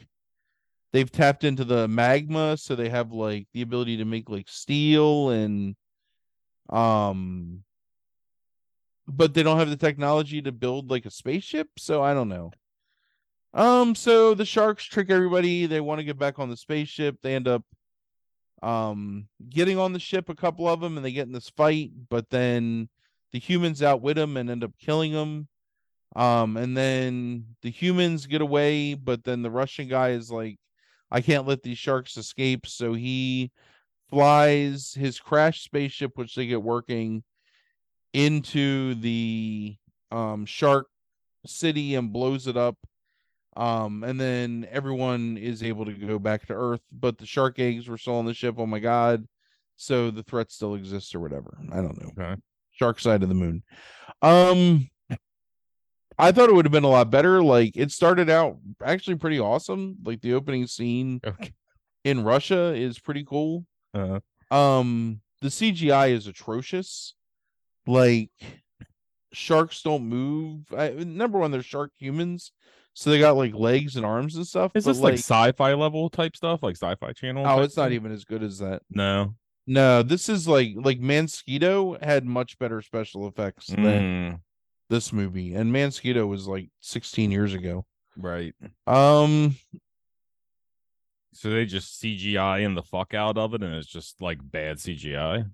they've 0.93 1.11
tapped 1.11 1.45
into 1.45 1.65
the 1.65 1.89
magma, 1.89 2.57
so 2.57 2.75
they 2.75 2.89
have 2.89 3.13
like 3.13 3.47
the 3.53 3.63
ability 3.63 3.97
to 3.99 4.05
make 4.05 4.29
like 4.29 4.49
steel 4.49 5.31
and 5.31 5.77
um 6.71 7.63
but 9.09 9.35
they 9.35 9.43
don't 9.43 9.59
have 9.59 9.69
the 9.69 9.77
technology 9.77 10.41
to 10.43 10.53
build 10.53 10.91
like 10.91 11.07
a 11.07 11.11
spaceship, 11.11 11.69
so 11.77 12.03
I 12.03 12.15
don't 12.15 12.29
know. 12.29 12.53
Um, 13.53 13.95
so 13.95 14.33
the 14.33 14.47
sharks 14.47 14.85
trick 14.85 15.11
everybody, 15.11 15.67
they 15.67 15.81
want 15.81 15.99
to 15.99 16.05
get 16.05 16.19
back 16.19 16.39
on 16.39 16.49
the 16.49 16.57
spaceship, 16.57 17.19
they 17.23 17.35
end 17.35 17.49
up 17.49 17.65
um 18.63 19.27
getting 19.51 19.79
on 19.79 19.93
the 19.93 19.99
ship 19.99 20.29
a 20.29 20.35
couple 20.35 20.69
of 20.69 20.81
them 20.81 20.97
and 20.97 21.05
they 21.05 21.13
get 21.13 21.27
in 21.27 21.33
this 21.33 21.51
fight 21.51 21.91
but 22.09 22.31
then 22.31 22.89
the 23.33 23.39
humans 23.39 23.83
outwit 23.83 24.17
them 24.17 24.37
and 24.37 24.49
end 24.49 24.63
up 24.63 24.73
killing 24.79 25.13
them 25.13 25.49
um 26.15 26.57
and 26.57 26.77
then 26.77 27.45
the 27.63 27.71
humans 27.71 28.27
get 28.27 28.41
away 28.41 28.95
but 28.95 29.25
then 29.25 29.43
the 29.43 29.51
russian 29.51 29.89
guy 29.89 30.11
is 30.11 30.31
like 30.31 30.59
i 31.13 31.21
can't 31.21 31.47
let 31.47 31.63
these 31.63 31.79
sharks 31.79 32.17
escape. 32.17 32.67
So 32.67 32.95
he 32.95 33.53
flies 34.11 34.95
his 34.99 35.21
crashed 35.21 35.63
spaceship 35.65 36.13
which 36.17 36.35
they 36.35 36.47
get 36.47 36.63
working 36.63 37.23
into 38.13 38.95
the 38.97 39.77
um 40.11 40.45
shark 40.45 40.89
city 41.47 41.95
and 41.95 42.13
blows 42.13 42.47
it 42.47 42.57
up. 42.57 42.77
Um 43.57 44.03
and 44.05 44.21
then 44.21 44.67
everyone 44.71 45.37
is 45.37 45.63
able 45.63 45.85
to 45.85 45.93
go 45.93 46.19
back 46.19 46.47
to 46.47 46.55
earth 46.55 46.83
but 46.91 47.19
the 47.19 47.27
shark 47.27 47.59
eggs 47.59 47.89
were 47.89 47.99
still 47.99 48.17
on 48.17 48.27
the 48.27 48.35
ship. 48.35 48.57
Oh 48.59 48.67
my 48.67 48.81
god. 48.81 49.27
So 49.77 50.11
the 50.11 50.23
threat 50.23 50.51
still 50.51 50.75
exists 50.75 51.15
or 51.15 51.21
whatever. 51.21 51.59
I 51.71 51.77
don't 51.77 52.01
know. 52.01 52.11
Okay. 52.19 52.41
shark 52.73 53.01
side 53.01 53.23
of 53.23 53.29
the 53.29 53.35
moon. 53.35 53.63
Um 54.23 54.89
i 56.19 56.31
thought 56.33 56.49
it 56.49 56.55
would 56.55 56.65
have 56.65 56.73
been 56.73 56.85
a 56.85 56.89
lot 56.89 57.11
better 57.11 57.43
like 57.43 57.77
it 57.77 57.91
started 57.91 58.29
out 58.31 58.59
actually 58.85 59.17
pretty 59.17 59.39
awesome 59.39 59.97
like 60.05 60.21
the 60.21 60.35
opening 60.35 60.67
scene 60.67 61.21
Okay. 61.25 61.53
in 62.05 62.23
russia 62.25 62.75
is 62.75 62.99
pretty 62.99 63.25
cool 63.25 63.65
Uh, 63.95 64.21
um 64.51 65.21
the 65.41 65.49
cgi 65.49 66.11
is 66.13 66.27
atrocious 66.27 67.15
like 67.87 68.31
sharks 69.33 69.83
don't 69.83 70.05
move 70.05 70.73
I, 70.77 70.91
number 70.91 71.39
one 71.39 71.51
they're 71.51 71.63
shark 71.63 71.91
humans 71.97 72.53
so 72.95 73.09
they 73.11 73.19
got 73.19 73.37
like 73.37 73.55
legs 73.55 73.97
and 73.97 74.05
arms 74.05 74.37
and 74.37 74.47
stuff 74.47 74.73
is 74.75 74.85
this 74.85 74.99
like, 74.99 75.15
sci-fi 75.15 75.73
level 75.73 76.11
type 76.11 76.37
stuff, 76.37 76.63
like 76.63 76.77
sci-fi 76.77 77.13
channel? 77.13 77.45
oh 77.47 77.63
it's 77.63 77.77
not 77.77 77.93
even 77.93 78.13
as 78.13 78.25
good 78.25 78.43
as 78.43 78.59
that 78.59 78.83
No. 78.91 79.35
no 79.67 80.03
this 80.03 80.29
is 80.29 80.47
like 80.47 80.73
like 80.77 81.01
mansquito 81.01 82.03
had 82.05 82.27
much 82.27 82.59
better 82.59 82.83
special 82.83 83.27
effects 83.27 83.69
than 83.69 83.83
Mm, 83.85 84.41
this 84.93 85.11
movie 85.13 85.55
and 85.55 85.75
mansquito 85.75 86.29
was 86.29 86.47
like 86.47 86.69
16 86.83 87.31
years 87.31 87.55
ago 87.55 87.87
right. 88.19 88.55
um 88.87 89.57
So 91.33 91.49
they 91.49 91.65
just 91.65 92.03
CGI 92.03 92.63
in 92.63 92.75
the 92.75 92.83
fuck 92.83 93.15
out 93.15 93.39
of 93.39 93.55
it, 93.55 93.63
and 93.63 93.75
it's 93.75 93.89
just 93.89 94.21
like 94.21 94.39
bad 94.43 94.77
CGI. 94.77 95.47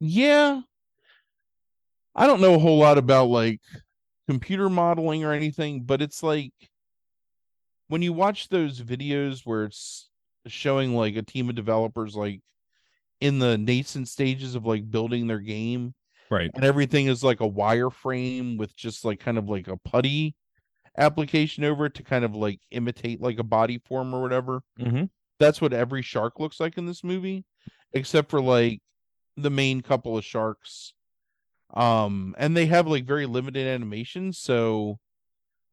yeah 0.00 0.62
i 2.16 2.26
don't 2.26 2.40
know 2.40 2.54
a 2.54 2.58
whole 2.58 2.78
lot 2.78 2.96
about 2.96 3.26
like 3.26 3.60
computer 4.26 4.70
modeling 4.70 5.24
or 5.24 5.32
anything 5.34 5.82
but 5.82 6.00
it's 6.00 6.22
like 6.22 6.52
when 7.88 8.00
you 8.00 8.12
watch 8.12 8.48
those 8.48 8.80
videos 8.80 9.42
where 9.44 9.64
it's 9.64 10.08
showing 10.46 10.94
like 10.94 11.16
a 11.16 11.22
team 11.22 11.50
of 11.50 11.54
developers 11.54 12.16
like 12.16 12.40
in 13.20 13.38
the 13.38 13.58
nascent 13.58 14.08
stages 14.08 14.54
of 14.54 14.64
like 14.66 14.90
building 14.90 15.26
their 15.26 15.40
game 15.40 15.94
Right. 16.30 16.50
and 16.54 16.64
everything 16.64 17.06
is 17.08 17.24
like 17.24 17.40
a 17.40 17.48
wireframe 17.48 18.56
with 18.56 18.74
just 18.76 19.04
like 19.04 19.18
kind 19.20 19.36
of 19.36 19.48
like 19.48 19.66
a 19.68 19.76
putty 19.76 20.36
application 20.96 21.64
over 21.64 21.86
it 21.86 21.94
to 21.94 22.02
kind 22.02 22.24
of 22.24 22.34
like 22.34 22.60
imitate 22.70 23.20
like 23.20 23.38
a 23.38 23.44
body 23.44 23.78
form 23.78 24.14
or 24.14 24.22
whatever. 24.22 24.62
Mm-hmm. 24.78 25.04
That's 25.38 25.60
what 25.60 25.72
every 25.72 26.02
shark 26.02 26.38
looks 26.38 26.60
like 26.60 26.78
in 26.78 26.86
this 26.86 27.02
movie, 27.02 27.44
except 27.92 28.30
for 28.30 28.40
like 28.40 28.80
the 29.36 29.50
main 29.50 29.80
couple 29.80 30.16
of 30.16 30.24
sharks. 30.24 30.94
Um, 31.74 32.34
and 32.38 32.56
they 32.56 32.66
have 32.66 32.86
like 32.86 33.04
very 33.04 33.26
limited 33.26 33.66
animation 33.66 34.32
so 34.32 34.98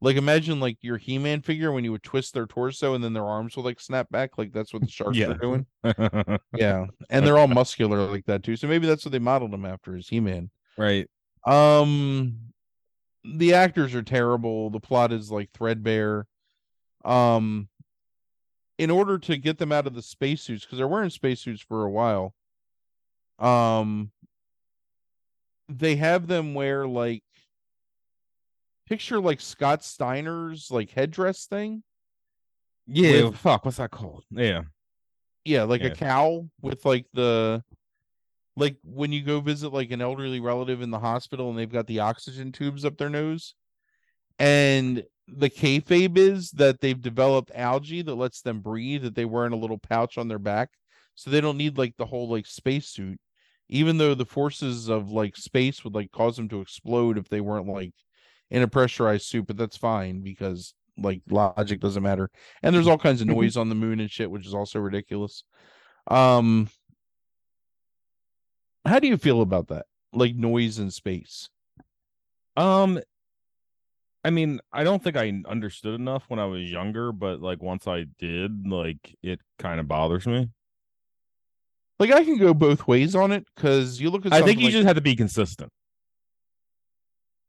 like 0.00 0.16
imagine 0.16 0.60
like 0.60 0.78
your 0.80 0.96
He-Man 0.96 1.42
figure 1.42 1.72
when 1.72 1.82
you 1.84 1.90
would 1.92 2.02
twist 2.02 2.32
their 2.34 2.46
torso 2.46 2.94
and 2.94 3.02
then 3.02 3.12
their 3.12 3.24
arms 3.26 3.56
would 3.56 3.64
like 3.64 3.80
snap 3.80 4.08
back, 4.10 4.38
like 4.38 4.52
that's 4.52 4.72
what 4.72 4.82
the 4.82 4.88
sharks 4.90 5.16
Yeah. 5.16 5.30
are 5.30 5.34
doing. 5.34 5.66
Yeah, 6.56 6.86
and 7.10 7.26
they're 7.26 7.38
all 7.38 7.48
muscular 7.48 8.06
like 8.06 8.24
that 8.26 8.42
too. 8.42 8.56
So 8.56 8.68
maybe 8.68 8.86
that's 8.86 9.04
what 9.04 9.12
they 9.12 9.18
modeled 9.18 9.52
him 9.54 9.64
after 9.64 9.96
is 9.96 10.08
He-Man. 10.08 10.50
right. 10.76 11.08
Um 11.46 12.52
the 13.24 13.54
actors 13.54 13.94
are 13.94 14.02
terrible. 14.02 14.70
The 14.70 14.80
plot 14.80 15.12
is 15.12 15.30
like 15.30 15.50
threadbare. 15.52 16.26
Um 17.04 17.68
in 18.78 18.90
order 18.90 19.18
to 19.18 19.36
get 19.36 19.58
them 19.58 19.72
out 19.72 19.88
of 19.88 19.94
the 19.94 20.02
spacesuits 20.02 20.64
because 20.64 20.78
they're 20.78 20.86
wearing 20.86 21.10
spacesuits 21.10 21.60
for 21.62 21.84
a 21.84 21.90
while. 21.90 22.34
Um 23.38 24.12
they 25.68 25.96
have 25.96 26.26
them 26.28 26.54
wear 26.54 26.86
like 26.86 27.22
picture 28.88 29.20
like 29.20 29.40
Scott 29.40 29.82
Steiner's 29.84 30.70
like 30.70 30.90
headdress 30.90 31.46
thing. 31.46 31.82
Yeah. 32.86 33.24
With- 33.24 33.36
fuck. 33.36 33.64
What's 33.64 33.76
that 33.78 33.90
called? 33.90 34.24
Yeah. 34.30 34.62
Yeah, 35.44 35.64
like 35.64 35.82
a 35.82 35.88
Yeah. 35.88 35.94
cowl 35.94 36.50
with 36.60 36.84
like 36.84 37.06
the 37.12 37.62
like 38.56 38.76
when 38.82 39.12
you 39.12 39.22
go 39.22 39.40
visit 39.40 39.72
like 39.72 39.90
an 39.92 40.00
elderly 40.00 40.40
relative 40.40 40.82
in 40.82 40.90
the 40.90 40.98
hospital 40.98 41.48
and 41.48 41.58
they've 41.58 41.70
got 41.72 41.86
the 41.86 42.00
oxygen 42.00 42.50
tubes 42.50 42.84
up 42.84 42.96
their 42.98 43.08
nose. 43.08 43.54
And 44.38 45.04
the 45.28 45.50
kayfabe 45.50 46.16
is 46.16 46.50
that 46.52 46.80
they've 46.80 47.00
developed 47.00 47.50
algae 47.54 48.02
that 48.02 48.14
lets 48.14 48.40
them 48.40 48.60
breathe, 48.60 49.02
that 49.02 49.14
they 49.14 49.24
wear 49.24 49.46
in 49.46 49.52
a 49.52 49.56
little 49.56 49.78
pouch 49.78 50.18
on 50.18 50.28
their 50.28 50.38
back. 50.38 50.70
So 51.14 51.30
they 51.30 51.40
don't 51.40 51.56
need 51.56 51.78
like 51.78 51.96
the 51.96 52.06
whole 52.06 52.28
like 52.28 52.46
spacesuit, 52.46 53.18
even 53.68 53.98
though 53.98 54.14
the 54.14 54.24
forces 54.26 54.88
of 54.88 55.10
like 55.10 55.36
space 55.36 55.84
would 55.84 55.94
like 55.94 56.10
cause 56.12 56.36
them 56.36 56.48
to 56.48 56.60
explode 56.60 57.18
if 57.18 57.28
they 57.28 57.40
weren't 57.40 57.66
like 57.66 57.92
in 58.50 58.62
a 58.62 58.68
pressurized 58.68 59.26
suit, 59.26 59.46
but 59.46 59.56
that's 59.56 59.76
fine 59.76 60.20
because 60.22 60.74
like 60.96 61.22
logic 61.30 61.80
doesn't 61.80 62.02
matter. 62.02 62.30
And 62.62 62.74
there's 62.74 62.88
all 62.88 62.98
kinds 62.98 63.20
of 63.20 63.28
Mhm. 63.28 63.34
noise 63.34 63.56
on 63.56 63.68
the 63.68 63.74
moon 63.74 64.00
and 64.00 64.10
shit, 64.10 64.30
which 64.30 64.46
is 64.46 64.54
also 64.54 64.78
ridiculous. 64.80 65.44
Um 66.08 66.68
how 68.84 68.98
do 68.98 69.06
you 69.06 69.16
feel 69.16 69.42
about 69.42 69.68
that? 69.68 69.86
Like 70.12 70.34
noise 70.34 70.78
in 70.78 70.90
space. 70.90 71.50
Um, 72.56 73.00
I 74.24 74.30
mean, 74.30 74.60
I 74.72 74.82
don't 74.82 75.02
think 75.02 75.16
I 75.16 75.42
understood 75.46 75.94
enough 75.94 76.24
when 76.28 76.40
I 76.40 76.46
was 76.46 76.70
younger, 76.70 77.12
but 77.12 77.40
like 77.40 77.62
once 77.62 77.86
I 77.86 78.06
did, 78.18 78.66
like 78.66 79.16
it 79.22 79.40
kind 79.58 79.78
of 79.78 79.86
bothers 79.88 80.26
me. 80.26 80.48
Like 81.98 82.10
I 82.12 82.24
can 82.24 82.38
go 82.38 82.54
both 82.54 82.86
ways 82.86 83.14
on 83.14 83.30
it 83.32 83.46
because 83.54 84.00
you 84.00 84.10
look 84.10 84.24
at 84.24 84.32
I 84.32 84.42
think 84.42 84.58
you 84.58 84.66
like, 84.66 84.72
just 84.72 84.86
have 84.86 84.96
to 84.96 85.02
be 85.02 85.16
consistent. 85.16 85.70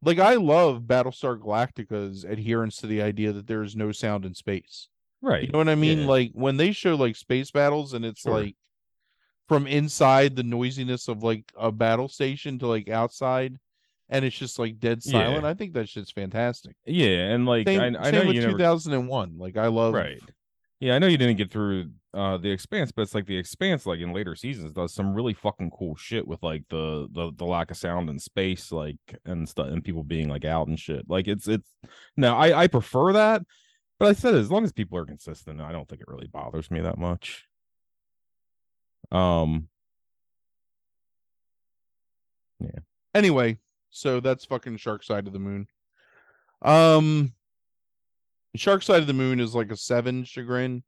Like 0.01 0.19
I 0.19 0.35
love 0.35 0.83
Battlestar 0.83 1.39
Galactica's 1.39 2.23
adherence 2.23 2.77
to 2.77 2.87
the 2.87 3.01
idea 3.01 3.31
that 3.33 3.47
there 3.47 3.63
is 3.63 3.75
no 3.75 3.91
sound 3.91 4.25
in 4.25 4.33
space. 4.33 4.87
Right. 5.21 5.43
You 5.43 5.49
know 5.51 5.57
what 5.59 5.69
I 5.69 5.75
mean? 5.75 6.01
Yeah. 6.01 6.07
Like 6.07 6.31
when 6.33 6.57
they 6.57 6.71
show 6.71 6.95
like 6.95 7.15
space 7.15 7.51
battles 7.51 7.93
and 7.93 8.05
it's 8.05 8.21
Sure. 8.21 8.33
like 8.39 8.55
from 9.47 9.67
inside 9.67 10.35
the 10.35 10.43
noisiness 10.43 11.07
of 11.07 11.23
like 11.23 11.51
a 11.57 11.71
battle 11.71 12.07
station 12.07 12.59
to 12.59 12.67
like 12.67 12.87
outside 12.87 13.57
and 14.07 14.23
it's 14.23 14.37
just 14.37 14.57
like 14.59 14.79
dead 14.79 14.99
Yeah. 15.03 15.11
silent. 15.11 15.45
I 15.45 15.53
think 15.53 15.73
that 15.73 15.89
shit's 15.89 16.11
fantastic. 16.11 16.75
yeah, 16.85 17.31
and 17.33 17.45
like 17.45 17.67
Same, 17.67 17.95
I, 17.95 17.99
I 17.99 18.03
same 18.05 18.13
know 18.13 18.25
with 18.27 18.35
you 18.35 18.41
never 18.41 18.53
2001. 18.53 19.37
Like 19.37 19.57
I 19.57 19.67
love 19.67 19.93
right. 19.93 20.19
Yeah, 20.79 20.95
I 20.95 20.99
know 20.99 21.07
you 21.07 21.17
didn't 21.17 21.35
get 21.37 21.51
through 21.51 21.89
uh 22.13 22.37
the 22.37 22.49
expanse, 22.49 22.91
but 22.91 23.03
it's 23.03 23.15
like 23.15 23.27
the 23.27 23.37
expanse, 23.37 23.85
like 23.85 23.99
in 23.99 24.13
later 24.13 24.35
seasons, 24.35 24.73
does 24.73 24.93
some 24.93 25.13
really 25.13 25.33
fucking 25.33 25.71
cool 25.71 25.95
shit 25.95 26.27
with 26.27 26.41
like 26.43 26.63
the 26.69 27.07
the 27.11 27.31
the 27.35 27.45
lack 27.45 27.71
of 27.71 27.77
sound 27.77 28.09
in 28.09 28.19
space, 28.19 28.71
like 28.71 28.97
and 29.25 29.47
stuff, 29.47 29.67
and 29.67 29.83
people 29.83 30.03
being 30.03 30.29
like 30.29 30.45
out 30.45 30.67
and 30.67 30.79
shit. 30.79 31.05
Like 31.09 31.27
it's 31.27 31.47
it's 31.47 31.69
no, 32.17 32.35
I 32.35 32.63
I 32.63 32.67
prefer 32.67 33.13
that, 33.13 33.43
but 33.99 34.07
I 34.09 34.13
said 34.13 34.35
as 34.35 34.51
long 34.51 34.63
as 34.63 34.71
people 34.71 34.97
are 34.97 35.05
consistent, 35.05 35.61
I 35.61 35.71
don't 35.71 35.87
think 35.87 36.01
it 36.01 36.07
really 36.07 36.27
bothers 36.27 36.71
me 36.71 36.81
that 36.81 36.97
much. 36.97 37.45
Um, 39.11 39.69
yeah, 42.59 42.79
Anyway, 43.13 43.57
so 43.89 44.19
that's 44.19 44.45
fucking 44.45 44.77
Shark 44.77 45.03
Side 45.03 45.27
of 45.27 45.33
the 45.33 45.39
Moon. 45.39 45.67
Um 46.61 47.33
Shark 48.55 48.83
Side 48.83 49.01
of 49.01 49.07
the 49.07 49.13
Moon 49.13 49.39
is 49.39 49.55
like 49.55 49.71
a 49.71 49.77
seven 49.77 50.23
chagrin. 50.23 50.83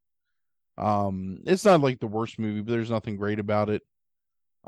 Um 0.78 1.40
it's 1.46 1.66
not 1.66 1.82
like 1.82 2.00
the 2.00 2.08
worst 2.08 2.40
movie, 2.40 2.62
but 2.62 2.72
there's 2.72 2.92
nothing 2.92 3.18
great 3.18 3.40
about 3.40 3.70
it. 3.70 3.82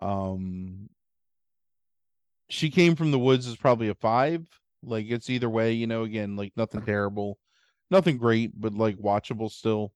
Um 0.01 0.89
She 2.49 2.69
Came 2.69 2.95
from 2.95 3.11
the 3.11 3.19
Woods 3.19 3.47
is 3.47 3.55
probably 3.55 3.89
a 3.89 3.95
five. 3.95 4.45
Like 4.83 5.05
it's 5.09 5.29
either 5.29 5.49
way, 5.49 5.73
you 5.73 5.87
know, 5.87 6.03
again, 6.03 6.35
like 6.35 6.53
nothing 6.55 6.81
terrible, 6.81 7.37
nothing 7.89 8.17
great, 8.17 8.51
but 8.59 8.73
like 8.73 8.97
watchable 8.97 9.51
still. 9.51 9.93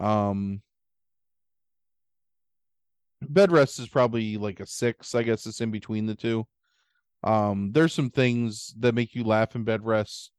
Um 0.00 0.62
Bed 3.20 3.50
Rest 3.50 3.78
is 3.78 3.88
probably 3.88 4.36
like 4.36 4.60
a 4.60 4.66
six. 4.66 5.14
I 5.14 5.22
guess 5.22 5.46
it's 5.46 5.60
in 5.60 5.70
between 5.70 6.06
the 6.06 6.14
two. 6.14 6.46
Um, 7.24 7.72
there's 7.72 7.92
some 7.92 8.10
things 8.10 8.74
that 8.78 8.94
make 8.94 9.14
you 9.14 9.24
laugh 9.24 9.56
in 9.56 9.64
bed 9.64 9.84
rest, 9.84 10.30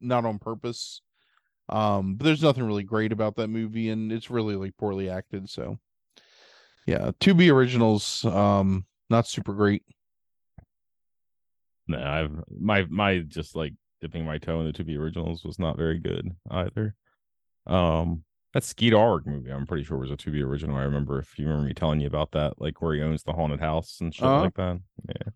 not 0.00 0.24
on 0.24 0.38
purpose. 0.38 1.02
Um, 1.68 2.14
but 2.14 2.24
there's 2.24 2.42
nothing 2.42 2.64
really 2.64 2.82
great 2.84 3.12
about 3.12 3.36
that 3.36 3.48
movie, 3.48 3.90
and 3.90 4.10
it's 4.12 4.30
really 4.30 4.56
like 4.56 4.76
poorly 4.76 5.10
acted. 5.10 5.48
So, 5.50 5.78
yeah, 6.86 7.10
Tubi 7.20 7.52
originals, 7.52 8.24
um, 8.24 8.86
not 9.10 9.26
super 9.26 9.52
great. 9.52 9.82
no, 11.86 12.02
I've 12.02 12.44
my 12.60 12.84
my 12.88 13.18
just 13.20 13.56
like 13.56 13.74
dipping 14.00 14.24
my 14.24 14.38
toe 14.38 14.60
in 14.60 14.66
the 14.66 14.72
Tubi 14.72 14.98
originals 14.98 15.44
was 15.44 15.58
not 15.58 15.76
very 15.76 15.98
good 15.98 16.34
either. 16.50 16.94
Um, 17.66 18.24
that 18.54 18.64
Skeet 18.64 18.94
Ulrich 18.94 19.26
movie, 19.26 19.50
I'm 19.52 19.66
pretty 19.66 19.84
sure 19.84 19.98
was 19.98 20.10
a 20.10 20.16
Tubi 20.16 20.42
original. 20.42 20.76
I 20.76 20.82
remember 20.84 21.18
if 21.18 21.38
you 21.38 21.46
remember 21.46 21.66
me 21.68 21.74
telling 21.74 22.00
you 22.00 22.06
about 22.06 22.30
that, 22.32 22.60
like 22.60 22.80
where 22.80 22.94
he 22.94 23.02
owns 23.02 23.22
the 23.22 23.32
haunted 23.32 23.60
house 23.60 23.98
and 24.00 24.14
shit 24.14 24.24
Uh-huh. 24.24 24.44
like 24.44 24.54
that. 24.54 24.80
Yeah. 25.08 25.32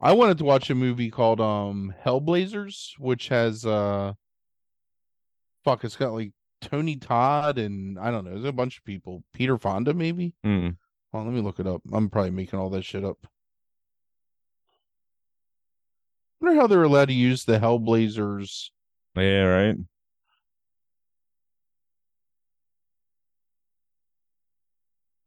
I 0.00 0.12
wanted 0.12 0.38
to 0.38 0.44
watch 0.44 0.70
a 0.70 0.74
movie 0.74 1.10
called 1.10 1.40
um 1.40 1.94
Hellblazers, 2.04 2.98
which 2.98 3.28
has 3.28 3.64
uh, 3.66 4.14
fuck, 5.64 5.84
it's 5.84 5.96
got 5.96 6.12
like 6.12 6.32
Tony 6.60 6.96
Todd 6.96 7.58
and 7.58 7.98
I 7.98 8.10
don't 8.10 8.24
know, 8.24 8.32
there's 8.32 8.44
a 8.44 8.52
bunch 8.52 8.78
of 8.78 8.84
people. 8.84 9.22
Peter 9.32 9.58
Fonda, 9.58 9.94
maybe. 9.94 10.34
Mm. 10.44 10.76
On, 11.12 11.24
let 11.26 11.34
me 11.34 11.40
look 11.40 11.60
it 11.60 11.66
up. 11.66 11.82
I'm 11.92 12.08
probably 12.08 12.30
making 12.30 12.58
all 12.58 12.70
that 12.70 12.84
shit 12.84 13.04
up. 13.04 13.18
wonder 16.40 16.60
how 16.60 16.66
they're 16.66 16.82
allowed 16.82 17.08
to 17.08 17.14
use 17.14 17.44
the 17.44 17.58
Hellblazers. 17.58 18.70
Yeah, 19.16 19.44
right. 19.44 19.76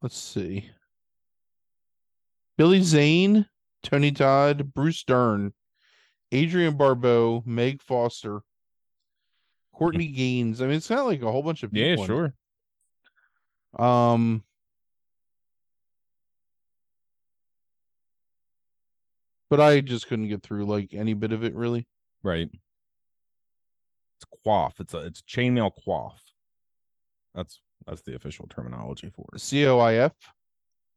Let's 0.02 0.18
see. 0.18 0.70
Billy 2.58 2.82
Zane, 2.82 3.48
Tony 3.84 4.12
Todd, 4.12 4.74
Bruce 4.74 5.04
Dern, 5.04 5.54
Adrienne 6.34 6.78
Barbeau, 6.78 7.42
Meg 7.46 7.82
Foster, 7.82 8.42
Courtney 9.74 10.08
Gains. 10.08 10.62
I 10.62 10.68
mean, 10.68 10.76
it's 10.76 10.90
not 10.90 11.06
like 11.06 11.22
a 11.22 11.32
whole 11.32 11.44
bunch 11.44 11.64
of 11.64 11.72
people. 11.72 12.02
Yeah, 12.02 12.06
sure. 12.06 12.34
Um, 13.78 14.44
but 19.50 19.60
I 19.60 19.82
just 19.82 20.08
couldn't 20.08 20.30
get 20.30 20.44
through 20.44 20.66
like 20.66 20.94
any 20.94 21.16
bit 21.16 21.32
of 21.32 21.44
it 21.44 21.56
really. 21.56 21.88
Right. 22.22 22.50
It's 24.18 24.26
coif. 24.46 24.80
It's 24.80 24.94
a 24.94 25.00
it's 25.00 25.22
chainmail 25.24 25.72
coif. 25.86 26.14
That's 27.34 27.60
that's 27.86 28.02
the 28.04 28.16
official 28.16 28.48
terminology 28.48 29.10
for 29.10 29.26
it. 29.34 29.42
C 29.42 29.66
O 29.66 29.80
I 29.80 29.96
F. 29.96 30.14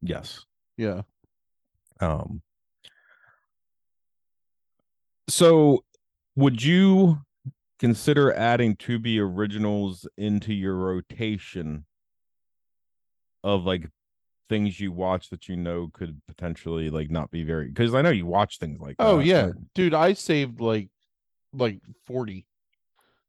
Yes. 0.02 0.44
Yeah. 0.76 1.02
Um 2.00 2.42
so 5.28 5.82
would 6.36 6.62
you 6.62 7.18
consider 7.78 8.32
adding 8.32 8.76
Tubi 8.76 9.18
originals 9.18 10.06
into 10.16 10.52
your 10.52 10.74
rotation 10.74 11.84
of 13.44 13.64
like 13.64 13.90
things 14.48 14.78
you 14.80 14.92
watch 14.92 15.30
that 15.30 15.48
you 15.48 15.56
know 15.56 15.90
could 15.92 16.20
potentially 16.26 16.88
like 16.90 17.10
not 17.10 17.30
be 17.30 17.42
very 17.42 17.68
because 17.68 17.94
I 17.94 18.02
know 18.02 18.10
you 18.10 18.26
watch 18.26 18.58
things 18.58 18.80
like 18.80 18.96
Oh 18.98 19.18
that, 19.18 19.26
yeah, 19.26 19.50
dude. 19.74 19.94
I 19.94 20.12
saved 20.14 20.60
like 20.60 20.88
like 21.52 21.80
forty 22.06 22.46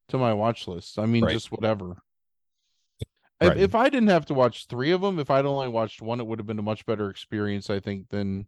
to 0.10 0.18
my 0.18 0.34
watch 0.34 0.68
list. 0.68 0.98
I 1.00 1.06
mean, 1.06 1.26
Right. 1.26 1.34
just 1.34 1.52
whatever. 1.52 1.98
If, 3.40 3.56
if 3.56 3.76
I 3.76 3.90
didn't 3.90 4.10
have 4.10 4.26
to 4.28 4.34
watch 4.34 4.66
three 4.66 4.92
of 4.92 5.02
them, 5.02 5.20
if 5.20 5.30
I'd 5.30 5.46
only 5.46 5.68
watched 5.68 6.02
one, 6.02 6.20
it 6.20 6.26
would 6.26 6.40
have 6.40 6.48
been 6.48 6.58
a 6.58 6.64
much 6.64 6.86
better 6.88 7.10
experience, 7.10 7.70
I 7.70 7.80
think, 7.80 8.10
than. 8.10 8.48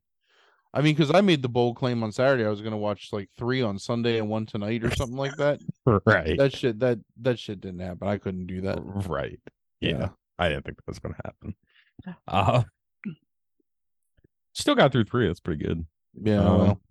I 0.73 0.81
mean, 0.81 0.95
because 0.95 1.13
I 1.13 1.21
made 1.21 1.41
the 1.41 1.49
bold 1.49 1.77
claim 1.77 2.03
on 2.03 2.11
Saturday, 2.11 2.45
I 2.45 2.49
was 2.49 2.61
going 2.61 2.71
to 2.73 2.77
watch 2.77 3.09
like 3.11 3.29
three 3.37 3.61
on 3.63 3.79
Sunday 3.79 4.19
and 4.19 4.29
one 4.29 4.45
tonight 4.45 4.83
or 4.83 4.93
something 4.95 5.17
like 5.17 5.35
that. 5.37 5.59
right. 6.05 6.37
That 6.37 6.55
shit, 6.55 6.79
that 6.79 6.99
that 7.21 7.39
shit 7.39 7.59
didn't 7.61 7.79
happen. 7.79 8.07
I 8.07 8.17
couldn't 8.17 8.45
do 8.45 8.61
that. 8.61 8.77
Right. 8.81 9.39
Yeah. 9.81 9.89
Yeah. 9.91 10.09
I 10.37 10.49
didn't 10.49 10.65
think 10.65 10.77
that 10.77 10.87
was 10.87 10.99
gonna 10.99 11.15
happen. 11.25 11.55
Uh 12.27 12.63
still 14.53 14.75
got 14.75 14.91
through 14.91 15.05
three. 15.05 15.27
That's 15.27 15.39
pretty 15.39 15.63
good. 15.63 15.85
Yeah. 16.21 16.39
Um, 16.43 16.57
well. 16.59 16.81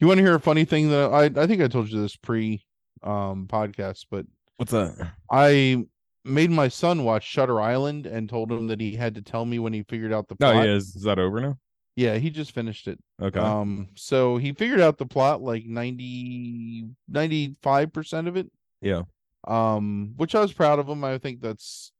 You 0.00 0.06
want 0.06 0.18
to 0.18 0.24
hear 0.24 0.34
a 0.34 0.40
funny 0.40 0.64
thing 0.64 0.90
that 0.90 1.12
I 1.12 1.24
I 1.42 1.46
think 1.46 1.62
I 1.62 1.68
told 1.68 1.88
you 1.88 2.00
this 2.00 2.16
pre 2.16 2.64
um 3.02 3.46
podcast, 3.48 4.06
but 4.10 4.26
What's 4.56 4.72
that? 4.72 5.12
I 5.30 5.84
made 6.24 6.50
my 6.50 6.68
son 6.68 7.04
watch 7.04 7.24
Shutter 7.24 7.60
Island 7.60 8.06
and 8.06 8.28
told 8.28 8.50
him 8.50 8.66
that 8.68 8.80
he 8.80 8.96
had 8.96 9.14
to 9.16 9.22
tell 9.22 9.44
me 9.44 9.58
when 9.58 9.72
he 9.74 9.82
figured 9.82 10.12
out 10.12 10.28
the 10.28 10.36
No, 10.40 10.52
plot. 10.52 10.66
yeah, 10.66 10.72
is, 10.72 10.96
is 10.96 11.02
that 11.02 11.18
over 11.18 11.40
now? 11.40 11.58
Yeah, 11.96 12.16
he 12.18 12.28
just 12.30 12.52
finished 12.52 12.88
it. 12.88 12.98
Okay. 13.20 13.40
Um, 13.40 13.88
so 13.94 14.36
he 14.36 14.52
figured 14.52 14.80
out 14.80 14.98
the 14.98 15.06
plot 15.06 15.40
like 15.42 15.64
90 15.64 16.84
95% 17.10 18.28
of 18.28 18.36
it. 18.36 18.50
Yeah. 18.82 19.02
Um, 19.48 20.12
which 20.16 20.34
I 20.34 20.40
was 20.40 20.52
proud 20.52 20.78
of 20.78 20.88
him. 20.88 21.02
I 21.04 21.18
think 21.18 21.40
that's 21.40 21.92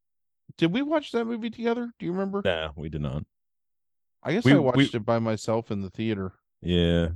did 0.58 0.72
we 0.72 0.82
watch 0.82 1.12
that 1.12 1.24
movie 1.24 1.50
together? 1.50 1.90
Do 1.98 2.06
you 2.06 2.12
remember? 2.12 2.42
nah, 2.44 2.70
we 2.76 2.88
did 2.88 3.00
not. 3.00 3.24
I 4.22 4.32
guess 4.32 4.44
we- 4.44 4.52
I 4.52 4.56
we- 4.56 4.60
watched 4.60 4.94
it 4.94 5.04
by 5.06 5.18
myself 5.18 5.70
in 5.70 5.80
the 5.82 5.90
theater. 5.90 6.32
Yeah. 6.60 7.08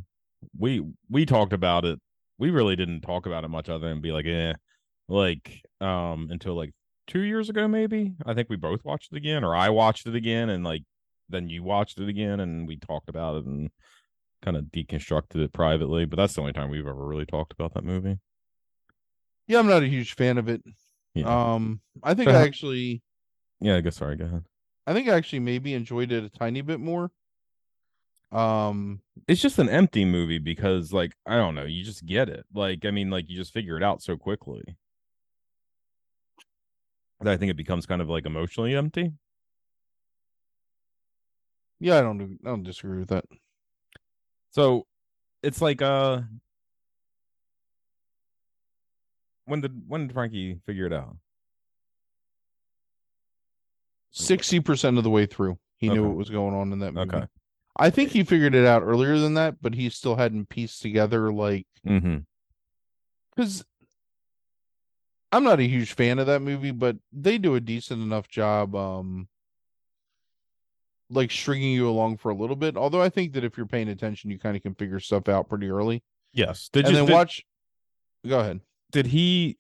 We 0.58 0.82
we 1.10 1.26
talked 1.26 1.52
about 1.52 1.84
it. 1.84 2.00
We 2.38 2.50
really 2.50 2.76
didn't 2.76 3.02
talk 3.02 3.26
about 3.26 3.44
it 3.44 3.48
much 3.48 3.68
other 3.68 3.88
than 3.88 4.00
be 4.00 4.12
like, 4.12 4.24
eh. 4.26 4.54
Like, 5.06 5.62
um, 5.82 6.28
until 6.30 6.54
like 6.54 6.72
two 7.06 7.20
years 7.20 7.50
ago, 7.50 7.68
maybe. 7.68 8.14
I 8.24 8.32
think 8.32 8.48
we 8.48 8.56
both 8.56 8.84
watched 8.84 9.12
it 9.12 9.16
again, 9.16 9.44
or 9.44 9.54
I 9.54 9.68
watched 9.68 10.06
it 10.06 10.14
again, 10.14 10.48
and 10.48 10.64
like 10.64 10.82
then 11.30 11.48
you 11.48 11.62
watched 11.62 11.98
it 11.98 12.08
again 12.08 12.40
and 12.40 12.66
we 12.66 12.76
talked 12.76 13.08
about 13.08 13.36
it 13.36 13.46
and 13.46 13.70
kind 14.42 14.56
of 14.56 14.64
deconstructed 14.64 15.36
it 15.36 15.52
privately. 15.52 16.04
But 16.04 16.16
that's 16.16 16.34
the 16.34 16.40
only 16.40 16.52
time 16.52 16.70
we've 16.70 16.86
ever 16.86 17.06
really 17.06 17.26
talked 17.26 17.52
about 17.52 17.74
that 17.74 17.84
movie. 17.84 18.18
Yeah, 19.46 19.58
I'm 19.58 19.66
not 19.66 19.82
a 19.82 19.88
huge 19.88 20.14
fan 20.14 20.38
of 20.38 20.48
it. 20.48 20.62
Yeah. 21.14 21.52
Um, 21.54 21.80
I 22.02 22.14
think 22.14 22.30
So 22.30 22.36
I 22.36 22.42
actually 22.42 23.02
yeah, 23.60 23.76
I 23.76 23.80
guess 23.80 23.96
sorry, 23.96 24.16
go 24.16 24.24
ahead. 24.24 24.44
I 24.86 24.92
think 24.94 25.08
I 25.08 25.14
actually 25.14 25.40
maybe 25.40 25.74
enjoyed 25.74 26.12
it 26.12 26.24
a 26.24 26.30
tiny 26.30 26.62
bit 26.62 26.80
more. 26.80 27.10
Um, 28.32 29.00
it's 29.26 29.40
just 29.42 29.58
an 29.58 29.68
empty 29.68 30.04
movie 30.04 30.38
because 30.38 30.92
like 30.92 31.14
I 31.26 31.36
don't 31.36 31.54
know, 31.54 31.64
you 31.64 31.84
just 31.84 32.06
get 32.06 32.28
it. 32.28 32.44
Like 32.54 32.84
I 32.84 32.90
mean, 32.90 33.10
like 33.10 33.28
you 33.28 33.36
just 33.36 33.52
figure 33.52 33.76
it 33.76 33.82
out 33.82 34.02
so 34.02 34.16
quickly. 34.16 34.62
That 37.20 37.32
I 37.32 37.36
think 37.36 37.50
it 37.50 37.56
becomes 37.56 37.86
kind 37.86 38.00
of 38.00 38.08
like 38.08 38.24
emotionally 38.24 38.74
empty. 38.74 39.12
Yeah, 41.80 41.98
I 41.98 42.02
don't 42.02 42.38
I 42.44 42.48
don't 42.48 42.62
disagree 42.62 43.00
with 43.00 43.08
that. 43.08 43.24
So 44.50 44.86
it's 45.42 45.60
like 45.60 45.82
uh 45.82 46.20
when 49.46 49.60
did 49.60 49.82
when 49.88 50.06
did 50.06 50.14
Frankie 50.14 50.60
figure 50.66 50.86
it 50.86 50.92
out? 50.92 51.16
Sixty 54.12 54.60
percent 54.60 54.98
of 54.98 55.04
the 55.04 55.10
way 55.10 55.26
through, 55.26 55.58
he 55.76 55.88
knew 55.88 56.06
what 56.06 56.16
was 56.16 56.30
going 56.30 56.54
on 56.54 56.72
in 56.72 56.80
that 56.80 56.94
movie. 56.94 57.16
Okay. 57.16 57.26
I 57.76 57.90
think 57.90 58.10
he 58.10 58.24
figured 58.24 58.54
it 58.54 58.66
out 58.66 58.82
earlier 58.82 59.16
than 59.18 59.34
that, 59.34 59.62
but 59.62 59.74
he 59.74 59.88
still 59.88 60.16
hadn't 60.16 60.48
pieced 60.48 60.82
together 60.82 61.32
like 61.32 61.66
Mm-hmm. 61.86 62.18
because 63.34 63.64
I'm 65.32 65.44
not 65.44 65.60
a 65.60 65.66
huge 65.68 65.94
fan 65.94 66.18
of 66.18 66.26
that 66.26 66.42
movie, 66.42 66.72
but 66.72 66.96
they 67.10 67.38
do 67.38 67.54
a 67.54 67.60
decent 67.60 68.02
enough 68.02 68.28
job, 68.28 68.74
um, 68.74 69.28
like 71.10 71.30
stringing 71.30 71.72
you 71.72 71.88
along 71.88 72.16
for 72.18 72.30
a 72.30 72.34
little 72.34 72.56
bit. 72.56 72.76
Although 72.76 73.02
I 73.02 73.08
think 73.08 73.32
that 73.34 73.44
if 73.44 73.56
you're 73.56 73.66
paying 73.66 73.88
attention, 73.88 74.30
you 74.30 74.38
kind 74.38 74.56
of 74.56 74.62
can 74.62 74.74
figure 74.74 75.00
stuff 75.00 75.28
out 75.28 75.48
pretty 75.48 75.68
early. 75.68 76.02
Yes. 76.32 76.68
Did 76.72 76.86
and 76.86 76.92
you 76.92 76.98
then 76.98 77.06
did, 77.06 77.12
watch. 77.12 77.44
Go 78.26 78.40
ahead. 78.40 78.60
did 78.92 79.06
he 79.06 79.58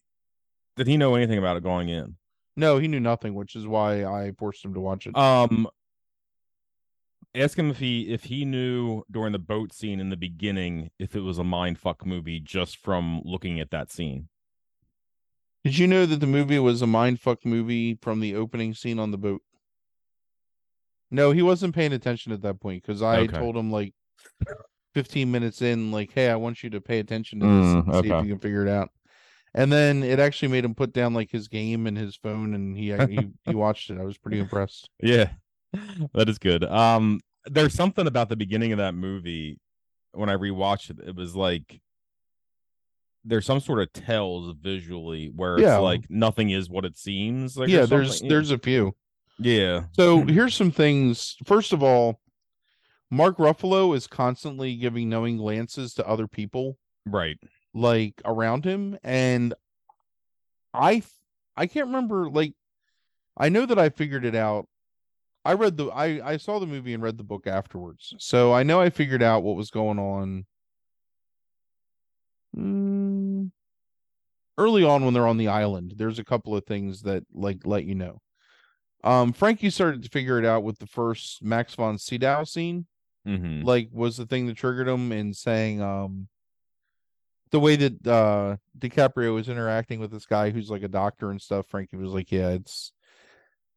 did 0.76 0.86
he 0.86 0.96
know 0.96 1.14
anything 1.14 1.38
about 1.38 1.56
it 1.56 1.62
going 1.62 1.88
in? 1.88 2.16
No, 2.56 2.78
he 2.78 2.88
knew 2.88 3.00
nothing, 3.00 3.34
which 3.34 3.56
is 3.56 3.66
why 3.66 4.04
I 4.04 4.32
forced 4.38 4.64
him 4.64 4.74
to 4.74 4.80
watch 4.80 5.06
it. 5.06 5.16
Um 5.16 5.66
ask 7.34 7.58
him 7.58 7.70
if 7.70 7.78
he 7.78 8.12
if 8.12 8.24
he 8.24 8.44
knew 8.44 9.02
during 9.10 9.32
the 9.32 9.38
boat 9.38 9.72
scene 9.72 10.00
in 10.00 10.10
the 10.10 10.16
beginning 10.16 10.90
if 10.98 11.14
it 11.14 11.20
was 11.20 11.38
a 11.38 11.44
mind 11.44 11.78
fuck 11.78 12.04
movie 12.04 12.40
just 12.40 12.76
from 12.76 13.22
looking 13.24 13.60
at 13.60 13.70
that 13.70 13.90
scene. 13.90 14.28
Did 15.64 15.78
you 15.78 15.86
know 15.86 16.06
that 16.06 16.20
the 16.20 16.26
movie 16.26 16.58
was 16.58 16.80
a 16.80 16.86
mind 16.86 17.20
fuck 17.20 17.44
movie 17.44 17.98
from 18.00 18.20
the 18.20 18.34
opening 18.34 18.74
scene 18.74 18.98
on 18.98 19.10
the 19.10 19.18
boat? 19.18 19.42
No, 21.10 21.32
he 21.32 21.42
wasn't 21.42 21.74
paying 21.74 21.92
attention 21.92 22.32
at 22.32 22.42
that 22.42 22.60
point 22.60 22.82
because 22.82 23.02
I 23.02 23.18
Okay. 23.20 23.38
told 23.38 23.56
him 23.56 23.70
like 23.70 23.94
15 24.94 25.30
minutes 25.30 25.62
in, 25.62 25.90
like, 25.92 26.12
hey, 26.12 26.28
I 26.30 26.36
want 26.36 26.62
you 26.62 26.70
to 26.70 26.80
pay 26.80 26.98
attention 26.98 27.40
to 27.40 27.46
Mm, 27.46 27.60
this 27.60 27.74
and 27.74 27.94
see 28.04 28.10
if 28.10 28.22
you 28.24 28.32
can 28.32 28.38
figure 28.38 28.66
it 28.66 28.70
out. 28.70 28.90
And 29.54 29.72
then 29.72 30.02
it 30.04 30.20
actually 30.20 30.48
made 30.48 30.64
him 30.64 30.74
put 30.74 30.92
down 30.92 31.12
like 31.12 31.30
his 31.30 31.48
game 31.48 31.86
and 31.88 31.98
his 31.98 32.14
phone 32.16 32.54
and 32.54 32.76
he 32.76 32.92
he, 32.92 33.28
he 33.44 33.54
watched 33.56 33.90
it. 33.90 33.98
I 33.98 34.04
was 34.04 34.16
pretty 34.16 34.38
impressed. 34.38 34.88
Yeah. 35.02 35.30
That 36.14 36.28
is 36.28 36.38
good. 36.38 36.64
Um 36.64 37.20
there's 37.46 37.74
something 37.74 38.06
about 38.06 38.28
the 38.28 38.36
beginning 38.36 38.72
of 38.72 38.78
that 38.78 38.94
movie 38.94 39.58
when 40.12 40.28
I 40.28 40.34
rewatched 40.34 40.90
it, 40.90 40.98
it 41.06 41.14
was 41.14 41.36
like 41.36 41.80
there's 43.24 43.46
some 43.46 43.60
sort 43.60 43.80
of 43.80 43.92
tells 43.92 44.54
visually 44.60 45.28
where 45.28 45.58
Yeah. 45.58 45.76
it's 45.76 45.82
like 45.84 46.06
nothing 46.10 46.50
is 46.50 46.68
what 46.68 46.84
it 46.84 46.96
seems. 46.98 47.56
Like 47.56 47.68
yeah, 47.70 47.86
there's 47.86 48.08
something. 48.08 48.28
there's 48.28 48.50
a 48.50 48.58
few. 48.58 48.94
Yeah. 49.40 49.84
So 49.92 50.22
here's 50.26 50.54
some 50.54 50.70
things. 50.70 51.36
First 51.44 51.72
of 51.72 51.82
all, 51.82 52.20
Mark 53.10 53.38
Ruffalo 53.38 53.96
is 53.96 54.06
constantly 54.06 54.76
giving 54.76 55.08
knowing 55.08 55.36
glances 55.36 55.94
to 55.94 56.06
other 56.06 56.28
people 56.28 56.78
Right. 57.06 57.38
like 57.74 58.20
around 58.24 58.64
him 58.64 58.98
and 59.02 59.54
i 60.72 61.02
i 61.56 61.66
can't 61.66 61.86
remember 61.86 62.30
like 62.30 62.52
i 63.36 63.48
know 63.48 63.66
that 63.66 63.78
i 63.78 63.88
figured 63.88 64.24
it 64.24 64.36
out 64.36 64.68
i 65.44 65.52
read 65.54 65.76
the 65.76 65.86
i 65.86 66.20
i 66.32 66.36
saw 66.36 66.60
the 66.60 66.66
movie 66.66 66.94
and 66.94 67.02
read 67.02 67.16
the 67.18 67.24
book 67.24 67.46
afterwards 67.48 68.14
so 68.18 68.52
i 68.52 68.62
know 68.62 68.80
i 68.80 68.90
figured 68.90 69.22
out 69.22 69.42
what 69.42 69.56
was 69.56 69.70
going 69.70 69.98
on 69.98 70.46
Mm, 72.56 73.50
early 74.58 74.84
on 74.84 75.04
when 75.04 75.14
they're 75.14 75.26
on 75.26 75.38
the 75.38 75.48
island 75.48 75.94
there's 75.96 76.18
a 76.18 76.24
couple 76.24 76.54
of 76.56 76.64
things 76.66 77.02
that 77.02 77.24
like 77.32 77.64
let 77.64 77.84
you 77.84 77.94
know 77.94 78.20
um 79.04 79.32
frankie 79.32 79.70
started 79.70 80.02
to 80.02 80.08
figure 80.08 80.38
it 80.38 80.44
out 80.44 80.62
with 80.62 80.78
the 80.78 80.86
first 80.86 81.42
max 81.42 81.74
von 81.74 81.98
sydow 81.98 82.44
scene 82.44 82.86
Mm-hmm. 83.28 83.66
like 83.66 83.90
was 83.92 84.16
the 84.16 84.24
thing 84.24 84.46
that 84.46 84.56
triggered 84.56 84.88
him 84.88 85.12
in 85.12 85.34
saying 85.34 85.82
um 85.82 86.26
the 87.50 87.60
way 87.60 87.76
that 87.76 88.06
uh 88.06 88.56
DiCaprio 88.78 89.34
was 89.34 89.50
interacting 89.50 90.00
with 90.00 90.10
this 90.10 90.24
guy 90.24 90.48
who's 90.48 90.70
like 90.70 90.82
a 90.82 90.88
doctor 90.88 91.30
and 91.30 91.40
stuff 91.40 91.66
Frankie 91.66 91.98
was 91.98 92.12
like 92.12 92.32
yeah 92.32 92.48
it's 92.48 92.92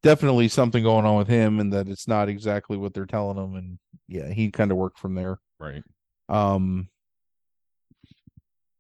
definitely 0.02 0.48
something 0.48 0.82
going 0.84 1.06
on 1.06 1.18
with 1.18 1.28
him 1.28 1.60
and 1.60 1.74
that 1.74 1.90
it's 1.90 2.08
not 2.08 2.30
exactly 2.30 2.78
what 2.78 2.94
they're 2.94 3.06
telling 3.06 3.38
him 3.38 3.56
and 3.56 3.80
yeah 4.08 4.30
he 4.30 4.50
kind 4.50 4.72
of 4.72 4.78
worked 4.78 4.98
from 4.98 5.14
there 5.16 5.40
Right. 5.60 5.84
um 6.30 6.88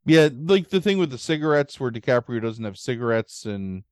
yeah 0.05 0.29
like 0.33 0.69
the 0.69 0.79
thing 0.81 0.97
with 0.97 1.09
the 1.11 1.17
cigarettes 1.17 1.77
where 1.79 1.91
DiCaprio 1.91 2.41
doesn't 2.41 2.63
have 2.63 2.77
cigarettes 2.77 3.45
and 3.45 3.83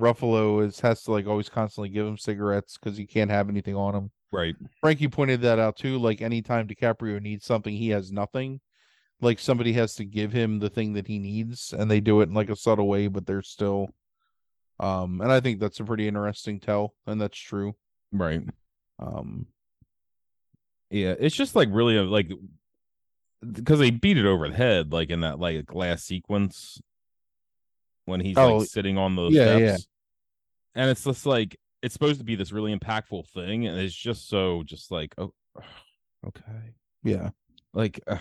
Ruffalo 0.00 0.64
is 0.66 0.80
has 0.80 1.02
to 1.04 1.12
like 1.12 1.26
always 1.26 1.48
constantly 1.48 1.88
give 1.88 2.06
him 2.06 2.18
cigarettes 2.18 2.78
because 2.78 2.96
he 2.96 3.06
can't 3.06 3.30
have 3.30 3.48
anything 3.48 3.76
on 3.76 3.94
him 3.94 4.10
Right. 4.32 4.56
Frankie 4.80 5.08
pointed 5.08 5.42
that 5.42 5.58
out 5.58 5.76
too. 5.76 5.98
Like 5.98 6.22
anytime 6.22 6.66
DiCaprio 6.66 7.20
needs 7.20 7.44
something, 7.44 7.76
he 7.76 7.90
has 7.90 8.10
nothing. 8.10 8.60
Like 9.20 9.38
somebody 9.38 9.74
has 9.74 9.94
to 9.96 10.04
give 10.04 10.32
him 10.32 10.58
the 10.58 10.70
thing 10.70 10.94
that 10.94 11.06
he 11.06 11.18
needs, 11.18 11.72
and 11.72 11.90
they 11.90 12.00
do 12.00 12.22
it 12.22 12.28
in 12.28 12.34
like 12.34 12.48
a 12.48 12.56
subtle 12.56 12.88
way, 12.88 13.06
but 13.06 13.26
they're 13.26 13.42
still. 13.42 13.90
Um, 14.80 15.20
and 15.20 15.30
I 15.30 15.38
think 15.38 15.60
that's 15.60 15.78
a 15.78 15.84
pretty 15.84 16.08
interesting 16.08 16.58
tell, 16.58 16.94
and 17.06 17.20
that's 17.20 17.38
true. 17.38 17.76
Right. 18.10 18.42
Um, 18.98 19.46
Yeah, 20.90 21.14
it's 21.20 21.36
just 21.36 21.54
like 21.54 21.68
really 21.70 21.96
a, 21.96 22.02
like 22.02 22.32
because 23.52 23.78
they 23.78 23.90
beat 23.90 24.18
it 24.18 24.24
over 24.24 24.48
the 24.48 24.54
head 24.54 24.92
like 24.92 25.10
in 25.10 25.20
that 25.20 25.38
like 25.38 25.74
last 25.74 26.06
sequence 26.06 26.80
when 28.06 28.20
he's 28.20 28.36
Oh, 28.36 28.58
like 28.58 28.68
sitting 28.68 28.98
on 28.98 29.16
those 29.16 29.32
yeah, 29.32 29.56
steps. 29.56 29.60
yeah. 30.74 30.82
And 30.82 30.90
it's 30.90 31.04
just 31.04 31.26
like 31.26 31.56
it's 31.82 31.92
supposed 31.92 32.18
to 32.18 32.24
be 32.24 32.34
this 32.36 32.52
really 32.52 32.74
impactful 32.76 33.28
thing 33.28 33.66
and 33.66 33.78
it's 33.78 33.94
just 33.94 34.28
so 34.28 34.62
just 34.64 34.90
like 34.90 35.14
oh 35.18 35.32
okay. 36.26 36.74
yeah. 37.04 37.30
Like 37.74 38.00
uh, 38.06 38.18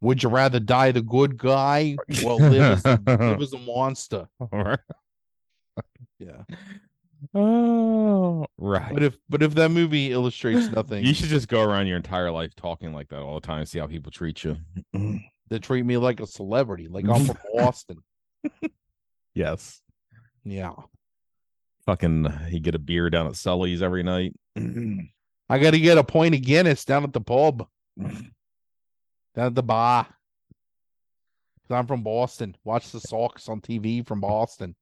Would 0.00 0.22
you 0.22 0.28
rather 0.28 0.60
die 0.60 0.92
the 0.92 1.02
good 1.02 1.36
guy? 1.38 1.96
Well, 2.22 2.38
live 2.38 2.84
as, 2.84 2.84
live 2.84 3.42
as 3.42 3.52
a 3.52 3.58
monster. 3.58 4.28
right. 4.52 4.78
Yeah. 6.18 6.44
Oh, 7.34 8.46
right. 8.56 8.92
But 8.94 9.02
if 9.02 9.18
but 9.28 9.42
if 9.42 9.54
that 9.56 9.70
movie 9.70 10.12
illustrates 10.12 10.68
nothing, 10.70 11.04
you 11.04 11.12
should 11.12 11.28
just 11.28 11.48
go 11.48 11.62
around 11.62 11.86
your 11.88 11.96
entire 11.98 12.30
life 12.30 12.54
talking 12.54 12.92
like 12.94 13.08
that 13.08 13.20
all 13.20 13.34
the 13.34 13.46
time 13.46 13.58
and 13.58 13.68
see 13.68 13.78
how 13.78 13.86
people 13.86 14.10
treat 14.10 14.42
you. 14.44 14.56
they 15.50 15.58
treat 15.58 15.84
me 15.84 15.96
like 15.98 16.20
a 16.20 16.26
celebrity, 16.26 16.88
like 16.88 17.06
I'm 17.08 17.26
from 17.26 17.36
Boston. 17.54 17.98
Yes. 19.36 19.80
Yeah. 20.44 20.72
Fucking, 21.84 22.26
he 22.48 22.58
get 22.58 22.74
a 22.74 22.80
beer 22.80 23.08
down 23.10 23.26
at 23.28 23.36
Sully's 23.36 23.80
every 23.82 24.02
night. 24.02 24.34
I 25.48 25.58
got 25.60 25.70
to 25.72 25.78
get 25.78 25.98
a 25.98 26.02
point 26.04 26.34
of 26.34 26.42
Guinness 26.42 26.84
down 26.84 27.04
at 27.04 27.12
the 27.12 27.20
pub, 27.20 27.68
down 27.96 28.32
at 29.36 29.54
the 29.54 29.62
bar. 29.62 30.06
'Cause 31.68 31.76
I'm 31.78 31.86
from 31.88 32.02
Boston. 32.04 32.56
Watch 32.64 32.90
the 32.92 33.00
Sox 33.00 33.48
on 33.48 33.60
TV 33.60 34.04
from 34.06 34.20
Boston. 34.20 34.74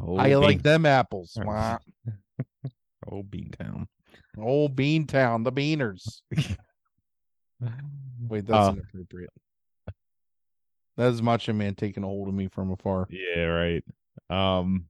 Oh, 0.00 0.16
How 0.16 0.24
you 0.26 0.38
like 0.38 0.62
them 0.62 0.86
apples? 0.86 1.36
Old 3.06 3.30
Beantown. 3.30 3.86
Old 4.38 4.76
Beantown, 4.76 5.44
the 5.44 5.52
Beaners. 5.52 6.22
Wait, 8.28 8.46
that's 8.46 8.68
Uh, 8.68 8.72
inappropriate. 8.72 9.30
That 10.98 11.12
is 11.12 11.22
Macho 11.22 11.52
Man 11.54 11.74
taking 11.76 12.02
a 12.02 12.06
hold 12.06 12.28
of 12.28 12.34
me 12.34 12.48
from 12.48 12.72
afar. 12.72 13.06
Yeah, 13.08 13.44
right. 13.44 13.84
Um, 14.28 14.86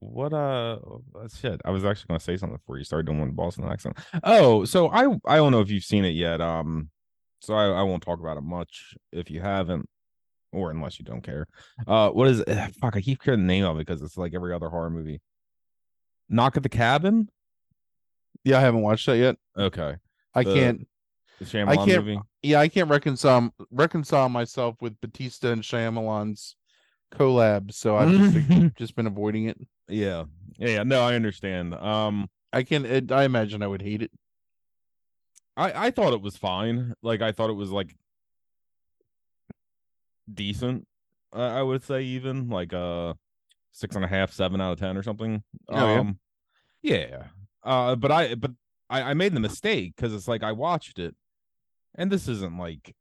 what 0.00 0.32
uh, 0.32 0.78
uh, 1.14 1.28
shit. 1.28 1.60
I 1.64 1.70
was 1.70 1.84
actually 1.84 2.06
gonna 2.08 2.20
say 2.20 2.36
something 2.36 2.56
before 2.56 2.78
you 2.78 2.84
started 2.84 3.06
doing 3.06 3.20
one 3.20 3.30
Boston 3.32 3.64
accent. 3.64 3.98
Oh, 4.24 4.64
so 4.64 4.88
I 4.88 5.04
I 5.26 5.36
don't 5.36 5.52
know 5.52 5.60
if 5.60 5.70
you've 5.70 5.84
seen 5.84 6.04
it 6.04 6.10
yet. 6.10 6.40
Um, 6.40 6.90
so 7.40 7.54
I 7.54 7.66
I 7.66 7.82
won't 7.82 8.02
talk 8.02 8.18
about 8.18 8.38
it 8.38 8.42
much 8.42 8.94
if 9.12 9.30
you 9.30 9.40
haven't, 9.40 9.88
or 10.52 10.70
unless 10.70 10.98
you 10.98 11.04
don't 11.04 11.22
care. 11.22 11.46
Uh, 11.86 12.10
what 12.10 12.28
is 12.28 12.40
it? 12.40 12.74
Fuck, 12.80 12.96
I 12.96 13.00
keep 13.02 13.22
hearing 13.22 13.40
the 13.40 13.46
name 13.46 13.64
of 13.64 13.76
it 13.76 13.86
because 13.86 14.02
it's 14.02 14.16
like 14.16 14.34
every 14.34 14.54
other 14.54 14.68
horror 14.70 14.90
movie. 14.90 15.20
Knock 16.28 16.56
at 16.56 16.62
the 16.62 16.68
Cabin. 16.70 17.28
Yeah, 18.42 18.58
I 18.58 18.60
haven't 18.62 18.82
watched 18.82 19.06
that 19.06 19.18
yet. 19.18 19.36
Okay, 19.56 19.96
I 20.34 20.42
The- 20.44 20.54
can't. 20.54 20.88
The 21.38 21.44
Shyamalan 21.44 21.84
can't- 21.86 22.04
movie. 22.06 22.20
Yeah, 22.42 22.60
I 22.60 22.68
can't 22.68 22.88
reconcile 22.88 23.52
reconcile 23.70 24.28
myself 24.28 24.76
with 24.80 25.00
Batista 25.00 25.50
and 25.52 25.62
Shyamalan's 25.62 26.56
collab, 27.12 27.72
so 27.72 27.96
I've 27.96 28.10
just, 28.10 28.74
just 28.76 28.96
been 28.96 29.06
avoiding 29.06 29.46
it. 29.46 29.58
Yeah, 29.88 30.24
yeah, 30.58 30.68
yeah. 30.68 30.82
No, 30.82 31.02
I 31.02 31.14
understand. 31.14 31.74
Um. 31.74 32.28
I 32.52 32.62
can. 32.62 32.86
It, 32.86 33.12
I 33.12 33.24
imagine 33.24 33.62
I 33.62 33.66
would 33.66 33.82
hate 33.82 34.02
it. 34.02 34.10
I 35.56 35.86
I 35.86 35.90
thought 35.90 36.12
it 36.12 36.22
was 36.22 36.36
fine. 36.36 36.94
Like 37.02 37.20
I 37.20 37.32
thought 37.32 37.50
it 37.50 37.54
was 37.54 37.70
like 37.70 37.94
decent. 40.32 40.86
Uh, 41.34 41.40
I 41.40 41.62
would 41.62 41.82
say 41.82 42.02
even 42.02 42.48
like 42.48 42.72
uh 42.72 43.14
six 43.72 43.94
and 43.96 44.04
a 44.04 44.08
half, 44.08 44.32
seven 44.32 44.60
out 44.60 44.72
of 44.72 44.78
ten 44.78 44.96
or 44.96 45.02
something. 45.02 45.42
Oh, 45.68 45.76
yeah? 45.76 46.00
um, 46.00 46.18
yeah. 46.82 47.24
Uh, 47.62 47.96
but 47.96 48.10
I 48.12 48.34
but 48.36 48.52
I 48.88 49.02
I 49.02 49.14
made 49.14 49.34
the 49.34 49.40
mistake 49.40 49.94
because 49.96 50.14
it's 50.14 50.28
like 50.28 50.42
I 50.42 50.52
watched 50.52 50.98
it, 50.98 51.14
and 51.96 52.10
this 52.10 52.28
isn't 52.28 52.56
like 52.58 52.94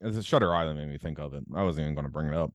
as 0.00 0.16
a 0.16 0.22
Shutter 0.22 0.54
Island 0.54 0.78
made 0.78 0.88
me 0.88 0.98
think 0.98 1.18
of 1.18 1.34
it. 1.34 1.44
I 1.54 1.62
wasn't 1.62 1.84
even 1.84 1.94
going 1.94 2.06
to 2.06 2.12
bring 2.12 2.28
it 2.28 2.34
up. 2.34 2.52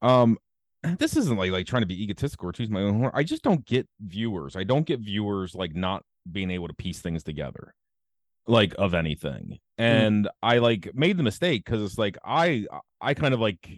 Um, 0.00 0.38
this 0.98 1.16
isn't 1.16 1.36
like 1.36 1.50
like 1.50 1.66
trying 1.66 1.82
to 1.82 1.86
be 1.86 2.02
egotistical 2.02 2.48
or 2.48 2.52
choose 2.52 2.70
my 2.70 2.82
own 2.82 2.98
horn. 2.98 3.12
I 3.14 3.22
just 3.22 3.42
don't 3.42 3.64
get 3.64 3.88
viewers. 4.00 4.56
I 4.56 4.64
don't 4.64 4.86
get 4.86 5.00
viewers 5.00 5.54
like 5.54 5.74
not 5.74 6.04
being 6.30 6.50
able 6.50 6.68
to 6.68 6.74
piece 6.74 7.00
things 7.00 7.22
together, 7.22 7.74
like 8.46 8.74
of 8.78 8.94
anything. 8.94 9.58
And 9.76 10.28
I 10.42 10.58
like 10.58 10.90
made 10.94 11.16
the 11.16 11.22
mistake 11.22 11.64
because 11.64 11.82
it's 11.82 11.98
like 11.98 12.18
I 12.24 12.66
I 13.00 13.14
kind 13.14 13.34
of 13.34 13.40
like 13.40 13.68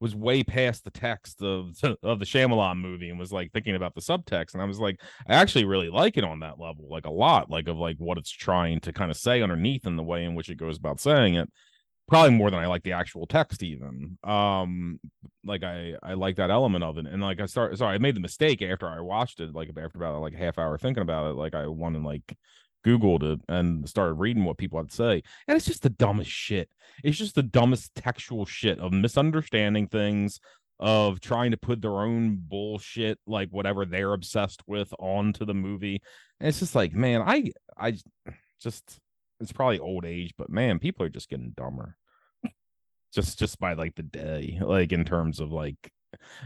was 0.00 0.14
way 0.14 0.42
past 0.42 0.84
the 0.84 0.90
text 0.90 1.42
of 1.42 1.74
of 2.02 2.18
the 2.18 2.26
Shyamalan 2.26 2.78
movie 2.78 3.10
and 3.10 3.18
was 3.18 3.32
like 3.32 3.52
thinking 3.52 3.74
about 3.76 3.94
the 3.94 4.00
subtext, 4.00 4.54
and 4.54 4.62
I 4.62 4.66
was 4.66 4.78
like, 4.78 5.00
I 5.28 5.34
actually 5.34 5.64
really 5.64 5.88
like 5.88 6.16
it 6.16 6.24
on 6.24 6.40
that 6.40 6.58
level, 6.58 6.86
like 6.90 7.06
a 7.06 7.10
lot, 7.10 7.50
like 7.50 7.68
of 7.68 7.76
like 7.76 7.96
what 7.98 8.18
it's 8.18 8.30
trying 8.30 8.80
to 8.80 8.92
kind 8.92 9.10
of 9.10 9.16
say 9.16 9.42
underneath 9.42 9.86
and 9.86 9.98
the 9.98 10.02
way 10.02 10.24
in 10.24 10.34
which 10.34 10.50
it 10.50 10.56
goes 10.56 10.78
about 10.78 11.00
saying 11.00 11.34
it 11.34 11.50
probably 12.08 12.36
more 12.36 12.50
than 12.50 12.60
I 12.60 12.66
like 12.66 12.82
the 12.82 12.92
actual 12.92 13.26
text 13.26 13.62
even. 13.62 14.18
Um 14.24 15.00
like 15.44 15.62
I 15.62 15.94
I 16.02 16.14
like 16.14 16.36
that 16.36 16.50
element 16.50 16.84
of 16.84 16.98
it. 16.98 17.06
And 17.06 17.22
like 17.22 17.40
I 17.40 17.46
start 17.46 17.76
sorry, 17.78 17.94
I 17.94 17.98
made 17.98 18.16
the 18.16 18.20
mistake 18.20 18.62
after 18.62 18.88
I 18.88 19.00
watched 19.00 19.40
it, 19.40 19.54
like 19.54 19.68
after 19.70 19.98
about 19.98 20.20
like 20.20 20.34
a 20.34 20.38
half 20.38 20.58
hour 20.58 20.78
thinking 20.78 21.02
about 21.02 21.30
it. 21.30 21.34
Like 21.36 21.54
I 21.54 21.66
wanted 21.66 22.02
like 22.02 22.36
Googled 22.86 23.22
it 23.22 23.40
and 23.48 23.88
started 23.88 24.14
reading 24.14 24.44
what 24.44 24.58
people 24.58 24.78
had 24.78 24.90
to 24.90 24.94
say. 24.94 25.22
And 25.48 25.56
it's 25.56 25.66
just 25.66 25.82
the 25.82 25.90
dumbest 25.90 26.30
shit. 26.30 26.68
It's 27.02 27.18
just 27.18 27.34
the 27.34 27.42
dumbest 27.42 27.94
textual 27.94 28.46
shit 28.46 28.78
of 28.78 28.92
misunderstanding 28.92 29.88
things, 29.88 30.38
of 30.78 31.20
trying 31.20 31.50
to 31.50 31.56
put 31.56 31.82
their 31.82 32.02
own 32.02 32.36
bullshit, 32.40 33.18
like 33.26 33.48
whatever 33.50 33.84
they're 33.84 34.12
obsessed 34.12 34.62
with, 34.66 34.92
onto 34.98 35.44
the 35.44 35.54
movie. 35.54 36.00
And 36.38 36.48
it's 36.48 36.60
just 36.60 36.74
like, 36.74 36.92
man, 36.92 37.22
I 37.22 37.50
I 37.76 37.96
just 38.62 39.00
it's 39.40 39.52
probably 39.52 39.78
old 39.78 40.04
age, 40.04 40.32
but 40.38 40.50
man, 40.50 40.78
people 40.78 41.04
are 41.04 41.10
just 41.10 41.28
getting 41.28 41.52
dumber. 41.56 41.96
Just 43.12 43.38
just 43.38 43.58
by 43.58 43.72
like 43.72 43.94
the 43.94 44.02
day, 44.02 44.58
like 44.60 44.92
in 44.92 45.04
terms 45.04 45.40
of 45.40 45.50
like 45.50 45.90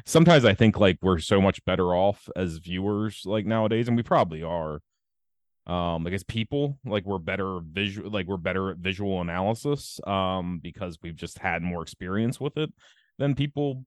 sometimes 0.07 0.45
I 0.45 0.55
think 0.55 0.79
like 0.79 0.99
we're 1.03 1.19
so 1.19 1.41
much 1.41 1.65
better 1.65 1.95
off 1.95 2.29
as 2.37 2.59
viewers 2.59 3.23
like 3.25 3.47
nowadays, 3.47 3.89
and 3.89 3.97
we 3.97 4.03
probably 4.03 4.43
are. 4.43 4.81
Um, 5.71 6.03
like 6.03 6.15
as 6.15 6.25
people, 6.25 6.79
like 6.85 7.05
we're 7.05 7.19
better 7.19 7.61
visual, 7.63 8.11
like 8.11 8.27
we're 8.27 8.37
better 8.37 8.71
at 8.71 8.79
visual 8.79 9.21
analysis, 9.21 10.01
um, 10.05 10.59
because 10.61 10.99
we've 11.01 11.15
just 11.15 11.39
had 11.39 11.63
more 11.63 11.81
experience 11.83 12.41
with 12.41 12.57
it 12.57 12.73
than 13.19 13.37
people 13.37 13.85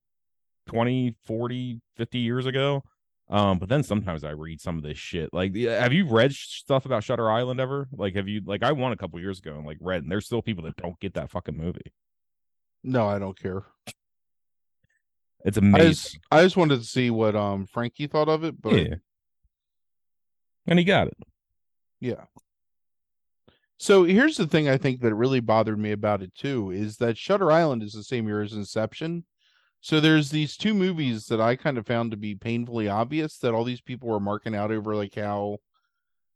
20, 0.68 1.16
40, 1.26 1.82
50 1.98 2.18
years 2.20 2.46
ago. 2.46 2.84
Um, 3.30 3.60
but 3.60 3.68
then 3.68 3.84
sometimes 3.84 4.24
I 4.24 4.30
read 4.32 4.62
some 4.62 4.78
of 4.78 4.84
this 4.84 4.98
shit. 4.98 5.34
Like, 5.34 5.56
have 5.56 5.92
you 5.92 6.08
read 6.08 6.34
sh- 6.34 6.60
stuff 6.60 6.86
about 6.86 7.04
Shutter 7.04 7.30
Island 7.30 7.60
ever? 7.60 7.90
Like, 7.92 8.16
have 8.16 8.30
you 8.30 8.42
like 8.46 8.64
I 8.64 8.72
won 8.72 8.94
a 8.94 8.98
couple 8.98 9.20
years 9.20 9.40
ago 9.40 9.56
and 9.56 9.66
like 9.66 9.78
read, 9.82 10.04
and 10.04 10.12
there's 10.12 10.26
still 10.26 10.42
people 10.42 10.64
that 10.64 10.78
don't 10.78 11.00
get 11.02 11.16
that 11.16 11.32
fucking 11.32 11.58
movie. 11.58 11.94
No, 12.84 13.08
I 13.08 13.20
don't 13.20 13.38
care. 13.38 13.64
It's 15.44 15.58
I 15.58 15.62
amazing. 15.62 15.90
just, 15.92 16.20
I 16.32 16.44
just 16.44 16.56
wanted 16.56 16.80
to 16.80 16.86
see 16.86 17.10
what 17.10 17.36
um 17.36 17.66
Frankie 17.66 18.08
thought 18.08 18.30
of 18.30 18.46
it, 18.46 18.62
but 18.62 18.74
yeah, 18.74 18.96
and 20.66 20.80
he 20.80 20.86
got 20.86 21.08
it. 21.08 21.18
Yeah. 22.04 22.26
So 23.78 24.04
here's 24.04 24.36
the 24.36 24.46
thing 24.46 24.68
I 24.68 24.78
think 24.78 25.00
that 25.02 25.16
really 25.16 25.40
bothered 25.40 25.80
me 25.80 25.94
about 25.94 26.22
it 26.22 26.36
too 26.36 26.72
is 26.72 26.98
that 26.98 27.18
Shutter 27.18 27.50
Island 27.50 27.82
is 27.82 27.94
the 27.94 28.04
same 28.04 28.28
year 28.28 28.42
as 28.42 28.52
Inception. 28.52 29.24
So 29.80 30.02
there's 30.02 30.30
these 30.30 30.58
two 30.58 30.74
movies 30.74 31.28
that 31.28 31.40
I 31.40 31.56
kind 31.56 31.78
of 31.78 31.88
found 31.88 32.12
to 32.12 32.18
be 32.18 32.36
painfully 32.36 32.90
obvious 32.90 33.38
that 33.38 33.54
all 33.54 33.64
these 33.64 33.82
people 33.82 34.10
were 34.10 34.20
marking 34.20 34.54
out 34.54 34.72
over 34.72 34.96
like 34.96 35.16
how 35.16 35.60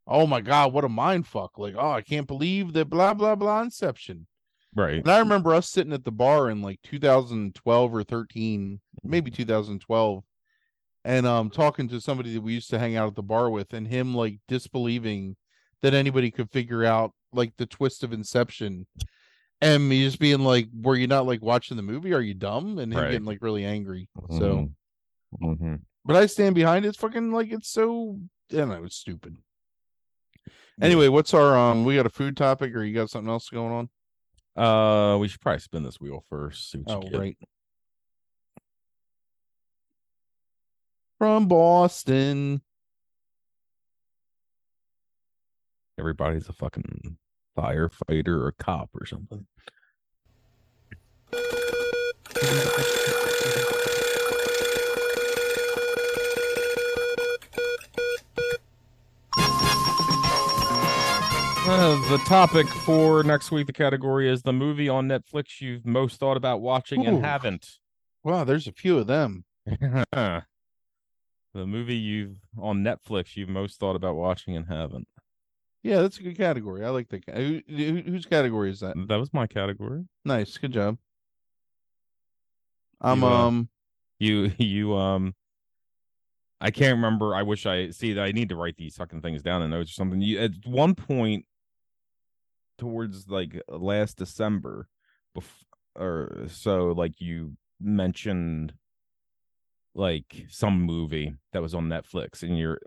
oh 0.08 0.26
my 0.26 0.40
god, 0.40 0.72
what 0.72 0.86
a 0.86 0.90
mind 0.90 1.28
fuck. 1.28 1.58
Like, 1.58 1.76
oh, 1.78 1.92
I 1.92 2.02
can't 2.02 2.28
believe 2.28 2.72
that 2.74 2.90
blah 2.90 3.14
blah 3.14 3.36
blah 3.36 3.62
Inception. 3.62 4.26
Right. 4.74 5.00
And 5.00 5.10
I 5.10 5.20
remember 5.20 5.54
us 5.54 5.70
sitting 5.70 5.94
at 5.94 6.06
the 6.06 6.12
bar 6.12 6.50
in 6.50 6.62
like 6.62 6.82
2012 6.84 7.94
or 7.94 8.04
13, 8.06 8.80
maybe 9.04 9.32
2012, 9.32 10.24
and 11.04 11.28
um 11.28 11.50
talking 11.50 11.90
to 11.90 12.00
somebody 12.00 12.34
that 12.36 12.42
we 12.42 12.54
used 12.54 12.70
to 12.70 12.80
hang 12.80 12.96
out 12.96 13.10
at 13.10 13.16
the 13.16 13.22
bar 13.22 13.50
with, 13.50 13.74
and 13.74 13.86
him 13.86 14.16
like 14.16 14.40
disbelieving 14.48 15.36
that 15.82 15.94
anybody 15.94 16.32
could 16.32 16.52
figure 16.52 16.84
out 16.86 17.12
like 17.34 17.54
the 17.58 17.66
twist 17.66 18.04
of 18.04 18.14
Inception. 18.14 18.88
And 19.62 19.88
me 19.90 20.04
just 20.04 20.20
being 20.20 20.40
like, 20.42 20.68
Were 20.82 20.96
you 20.96 21.08
not 21.08 21.26
like 21.26 21.42
watching 21.42 21.78
the 21.78 21.84
movie? 21.84 22.14
Are 22.14 22.22
you 22.22 22.34
dumb? 22.34 22.78
And 22.80 22.94
him 22.94 23.00
Right. 23.00 23.12
getting 23.12 23.26
like 23.26 23.42
really 23.42 23.66
angry. 23.66 24.10
So 24.30 24.70
Mhm. 25.42 25.60
Mhm. 25.60 25.82
but 26.06 26.16
I 26.16 26.26
stand 26.28 26.56
behind 26.56 26.86
it. 26.86 26.90
It's 26.90 26.98
fucking 26.98 27.32
like 27.32 27.52
it's 27.52 27.70
so 27.70 28.20
I 28.52 28.56
don't 28.56 28.70
know, 28.70 28.84
it's 28.84 28.96
stupid. 28.96 29.38
Anyway, 30.80 31.08
what's 31.08 31.34
our 31.34 31.58
um 31.58 31.86
we 31.86 31.96
got 31.96 32.06
a 32.06 32.10
food 32.10 32.38
topic 32.38 32.74
or 32.76 32.84
you 32.84 32.94
got 32.94 33.10
something 33.10 33.30
else 33.30 33.50
going 33.50 33.72
on? 33.74 33.90
uh, 34.64 35.18
we 35.18 35.28
should 35.28 35.40
probably 35.42 35.60
spin 35.60 35.84
this 35.84 36.00
wheel 36.00 36.24
first. 36.30 36.72
See 36.72 36.80
what 36.80 37.06
Oh, 37.06 37.18
right. 37.20 37.38
From 41.20 41.48
Boston. 41.48 42.62
Everybody's 46.00 46.48
a 46.48 46.54
fucking 46.54 47.18
firefighter 47.58 48.28
or 48.28 48.54
cop 48.60 48.90
or 48.94 49.06
something. 49.06 49.48
Uh, 61.70 62.10
the 62.10 62.18
topic 62.26 62.68
for 62.68 63.24
next 63.24 63.52
week, 63.52 63.68
the 63.68 63.74
category 63.74 64.30
is 64.30 64.44
the 64.44 64.54
movie 64.54 64.88
on 64.88 65.08
Netflix 65.08 65.60
you've 65.60 65.86
most 65.86 66.18
thought 66.18 66.38
about 66.38 66.62
watching 66.62 67.06
and 67.06 67.26
haven't. 67.26 67.80
Wow, 68.24 68.44
there's 68.44 68.68
a 68.68 68.72
few 68.72 68.98
of 68.98 69.08
them. 69.08 69.44
the 69.66 70.44
movie 71.54 71.96
you've 71.96 72.38
on 72.58 72.84
Netflix 72.84 73.36
you've 73.36 73.50
most 73.50 73.80
thought 73.80 73.96
about 73.96 74.16
watching 74.16 74.56
and 74.56 74.68
haven't. 74.68 75.08
Yeah, 75.88 76.02
that's 76.02 76.18
a 76.18 76.24
good 76.24 76.36
category. 76.36 76.84
I 76.84 76.90
like 76.90 77.08
that. 77.08 77.24
Who, 77.34 77.62
who, 77.66 78.02
whose 78.02 78.26
category 78.26 78.70
is 78.70 78.82
that? 78.82 78.98
That 79.08 79.16
was 79.16 79.34
my 79.34 79.48
category. 79.48 80.04
Nice, 80.26 80.58
good 80.58 80.74
job. 80.74 80.98
I'm 83.00 83.22
You, 83.22 83.28
uh, 83.28 83.32
um 83.32 83.70
You 84.20 84.52
you 84.58 84.96
um 84.98 85.34
I 86.60 86.72
can't 86.72 86.98
remember. 86.98 87.34
I 87.34 87.44
wish 87.44 87.66
I 87.66 87.92
see 87.92 88.12
that 88.14 88.22
I 88.22 88.32
need 88.34 88.50
to 88.50 88.58
write 88.58 88.76
these 88.76 88.98
fucking 88.98 89.22
things 89.22 89.42
down 89.42 89.62
in 89.62 89.70
notes 89.70 89.92
or 89.92 89.94
something. 89.94 90.20
You 90.20 90.40
at 90.40 90.52
one 90.66 90.94
point 90.94 91.46
towards 92.78 93.30
like 93.30 93.62
last 93.70 94.18
December 94.18 94.90
bef- 95.38 95.64
or 95.96 96.48
so 96.50 96.88
like 96.88 97.22
you 97.22 97.56
mentioned 97.80 98.74
like 99.96 100.48
some 100.50 100.82
movie 100.82 101.36
that 101.54 101.62
was 101.62 101.74
on 101.74 101.88
Netflix, 101.88 102.44
and 102.44 102.60
you're 102.60 102.82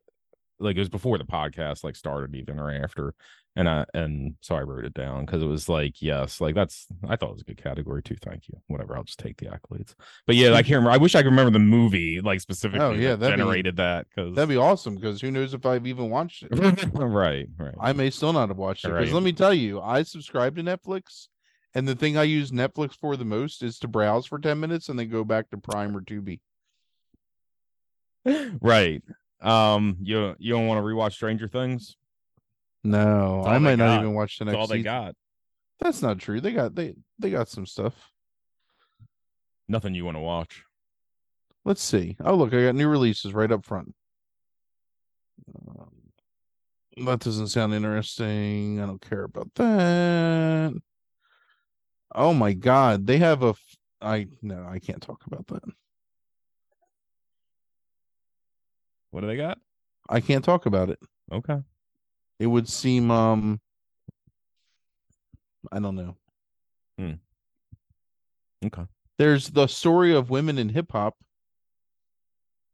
like 0.60 0.76
it 0.76 0.80
was 0.80 0.88
before 0.88 1.18
the 1.18 1.24
podcast 1.24 1.82
like 1.84 1.96
started 1.96 2.34
even 2.36 2.58
or 2.58 2.70
after 2.70 3.14
and 3.56 3.68
i 3.68 3.84
and 3.94 4.34
so 4.40 4.54
i 4.54 4.60
wrote 4.60 4.84
it 4.84 4.94
down 4.94 5.24
because 5.24 5.42
it 5.42 5.46
was 5.46 5.68
like 5.68 6.00
yes 6.00 6.40
like 6.40 6.54
that's 6.54 6.86
i 7.08 7.16
thought 7.16 7.30
it 7.30 7.32
was 7.32 7.40
a 7.42 7.44
good 7.44 7.60
category 7.62 8.02
too 8.02 8.16
thank 8.22 8.46
you 8.48 8.54
whatever 8.68 8.96
i'll 8.96 9.02
just 9.02 9.18
take 9.18 9.36
the 9.38 9.46
accolades 9.46 9.94
but 10.26 10.36
yeah 10.36 10.50
i 10.52 10.62
can't 10.62 10.68
remember 10.76 10.90
i 10.90 10.96
wish 10.96 11.14
i 11.14 11.22
could 11.22 11.30
remember 11.30 11.50
the 11.50 11.58
movie 11.58 12.20
like 12.20 12.36
oh, 12.36 12.38
specifically 12.38 12.86
Oh, 12.86 12.92
yeah, 12.92 13.10
that 13.10 13.20
that'd 13.20 13.36
be- 13.36 13.42
generated 13.42 13.76
that 13.76 14.06
because 14.08 14.34
That'd 14.34 14.48
be 14.48 14.56
awesome 14.56 14.94
because 14.94 15.20
who 15.20 15.30
knows 15.30 15.54
if 15.54 15.66
I've 15.66 15.86
even 15.86 16.10
watched 16.10 16.44
it. 16.44 16.48
right 16.94 17.46
right 17.58 17.74
I 17.80 17.92
may 17.92 18.10
still 18.10 18.32
not 18.32 18.48
have 18.48 18.58
watched 18.58 18.84
it. 18.84 18.88
Because 18.88 19.08
Right. 19.08 19.14
let 19.14 19.22
me 19.24 19.32
tell 19.32 19.52
you, 19.54 19.80
I 19.80 20.02
subscribe 20.04 20.56
to 20.56 20.62
Netflix, 20.62 21.26
and 21.74 21.86
the 21.88 21.94
thing 21.94 22.16
I 22.16 22.22
use 22.24 22.50
Netflix 22.52 22.94
for 22.96 23.16
the 23.16 23.24
most 23.24 23.62
is 23.62 23.78
to 23.80 23.88
browse 23.88 24.26
for 24.26 24.38
10 24.38 24.60
minutes 24.60 24.88
and 24.88 24.98
then 24.98 25.08
go 25.08 25.24
back 25.24 25.50
to 25.50 25.56
Prime 25.58 25.96
or 25.96 26.00
Tubi. 26.00 26.40
right 28.60 29.02
um 29.40 29.96
you 30.02 30.34
you 30.38 30.52
don't 30.52 30.66
want 30.66 30.78
to 30.78 30.82
rewatch 30.82 31.12
stranger 31.12 31.48
things 31.48 31.96
No, 32.84 33.42
I 33.46 33.58
might 33.58 33.76
not 33.76 33.98
even 34.00 34.14
watch 34.14 34.38
the 34.38 34.44
next 34.44 34.56
all 34.56 34.66
they 34.66 34.76
season. 34.76 34.84
got 34.84 35.14
That's 35.80 36.02
not 36.02 36.18
true. 36.18 36.40
They 36.40 36.52
got 36.52 36.74
they 36.74 36.94
they 37.18 37.30
got 37.30 37.48
some 37.48 37.66
stuff. 37.66 37.94
nothing 39.68 39.94
you 39.94 40.04
want 40.04 40.16
to 40.16 40.20
watch 40.22 40.64
Let's 41.62 41.82
see. 41.82 42.16
Oh, 42.24 42.36
look, 42.36 42.54
I 42.54 42.64
got 42.64 42.74
new 42.74 42.88
releases 42.88 43.34
right 43.34 43.52
up 43.52 43.66
front. 43.66 43.94
Um, 45.54 45.90
that 47.06 47.20
doesn't 47.20 47.48
sound 47.48 47.74
interesting. 47.74 48.80
I 48.80 48.86
don't 48.86 49.00
care 49.00 49.24
about 49.24 49.54
that. 49.56 50.72
Oh 52.14 52.32
my 52.32 52.54
god, 52.54 53.06
they 53.06 53.18
have 53.18 53.42
a. 53.42 53.48
f- 53.48 53.76
I 54.00 54.28
no, 54.40 54.66
I 54.66 54.78
can't 54.78 55.02
talk 55.02 55.22
about 55.26 55.46
that. 55.48 55.62
What 59.10 59.20
do 59.20 59.26
they 59.26 59.36
got 59.36 59.58
I 60.08 60.20
can't 60.20 60.44
talk 60.44 60.66
about 60.66 60.90
it. 60.90 60.98
okay 61.32 61.58
It 62.38 62.46
would 62.46 62.68
seem 62.68 63.10
um. 63.10 63.60
I 65.70 65.78
don't 65.78 65.94
know. 65.94 66.16
okay 68.64 68.86
There's 69.18 69.48
the 69.48 69.66
story 69.66 70.14
of 70.14 70.30
women 70.30 70.58
in 70.58 70.68
hip 70.68 70.90
hop. 70.92 71.16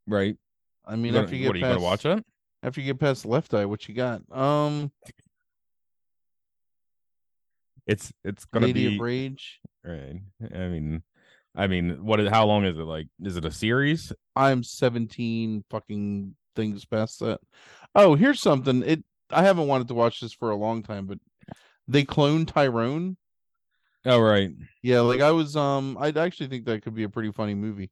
right 0.07 0.37
I 0.85 0.95
mean, 0.95 1.13
gonna, 1.13 1.29
you 1.29 1.39
get 1.39 1.47
what 1.47 1.55
are 1.55 1.59
you 1.59 1.65
past 1.65 1.75
gonna 1.75 1.83
watch 1.83 2.05
it 2.05 2.25
after 2.63 2.81
you 2.81 2.87
get 2.87 2.99
past 2.99 3.25
Left 3.25 3.53
Eye, 3.53 3.65
what 3.65 3.87
you 3.87 3.95
got? 3.95 4.21
Um, 4.31 4.91
it's 7.85 8.11
it's 8.23 8.45
gonna 8.45 8.67
Lady 8.67 8.89
be 8.89 8.95
of 8.95 9.01
Rage. 9.01 9.59
Right. 9.83 10.21
I 10.53 10.67
mean, 10.67 11.03
I 11.57 11.65
mean, 11.65 12.05
what 12.05 12.19
is 12.19 12.29
how 12.29 12.45
long 12.45 12.65
is 12.65 12.77
it? 12.77 12.83
Like, 12.83 13.07
is 13.21 13.35
it 13.35 13.43
a 13.43 13.51
series? 13.51 14.13
I'm 14.35 14.63
17 14.63 15.65
fucking 15.71 16.35
things 16.55 16.85
past 16.85 17.19
that. 17.21 17.39
Oh, 17.95 18.13
here's 18.13 18.39
something. 18.39 18.83
It 18.83 19.03
I 19.31 19.43
haven't 19.43 19.67
wanted 19.67 19.87
to 19.89 19.95
watch 19.95 20.21
this 20.21 20.33
for 20.33 20.51
a 20.51 20.55
long 20.55 20.83
time, 20.83 21.07
but 21.07 21.17
they 21.87 22.03
clone 22.03 22.45
Tyrone. 22.45 23.17
Oh, 24.05 24.19
right. 24.19 24.51
Yeah, 24.83 25.01
like 25.01 25.21
I 25.21 25.31
was 25.31 25.55
um 25.55 25.97
I'd 25.99 26.17
actually 26.17 26.47
think 26.47 26.65
that 26.65 26.83
could 26.83 26.93
be 26.93 27.03
a 27.03 27.09
pretty 27.09 27.31
funny 27.31 27.55
movie. 27.55 27.89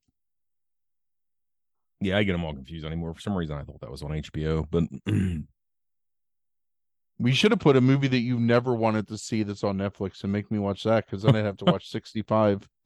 Yeah, 2.02 2.18
I 2.18 2.24
get 2.24 2.34
them 2.34 2.46
all 2.46 2.54
confused 2.54 2.86
anymore. 2.86 3.16
For 3.16 3.22
some 3.22 3.36
reason, 3.36 3.58
I 3.58 3.64
thought 3.64 3.82
that 3.82 3.90
was 3.90 4.04
on 4.04 4.12
HBO, 4.12 4.68
but 4.70 4.84
We 7.18 7.34
should 7.34 7.52
have 7.52 7.60
put 7.60 7.78
a 7.78 7.82
movie 7.82 8.10
that 8.10 8.20
you 8.20 8.40
never 8.40 8.76
wanted 8.76 9.08
to 9.08 9.18
see 9.18 9.44
that's 9.44 9.64
on 9.64 9.78
Netflix 9.78 10.24
and 10.24 10.34
make 10.34 10.52
me 10.52 10.60
watch 10.60 10.84
that 10.84 11.06
because 11.06 11.24
then 11.24 11.36
I'd 11.36 11.46
have 11.46 11.58
to 11.58 11.66
watch 11.66 11.90
65. 11.90 12.68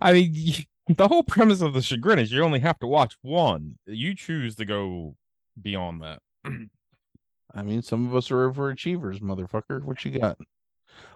I 0.00 0.12
mean, 0.12 0.66
the 0.88 1.08
whole 1.08 1.22
premise 1.22 1.62
of 1.62 1.72
the 1.72 1.82
chagrin 1.82 2.18
is 2.18 2.30
you 2.32 2.42
only 2.42 2.60
have 2.60 2.78
to 2.80 2.86
watch 2.86 3.16
one. 3.22 3.78
You 3.86 4.14
choose 4.14 4.56
to 4.56 4.64
go 4.64 5.16
beyond 5.60 6.02
that. 6.02 6.20
I 7.54 7.62
mean, 7.62 7.82
some 7.82 8.06
of 8.06 8.14
us 8.14 8.30
are 8.30 8.50
overachievers, 8.50 9.20
motherfucker. 9.20 9.82
What 9.82 10.04
you 10.04 10.18
got? 10.18 10.38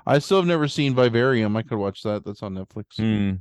I 0.06 0.18
still 0.18 0.38
have 0.38 0.46
never 0.46 0.68
seen 0.68 0.94
Vivarium. 0.94 1.56
I 1.56 1.62
could 1.62 1.78
watch 1.78 2.02
that. 2.02 2.24
That's 2.24 2.42
on 2.42 2.54
Netflix. 2.54 2.96
Hmm. 2.96 3.36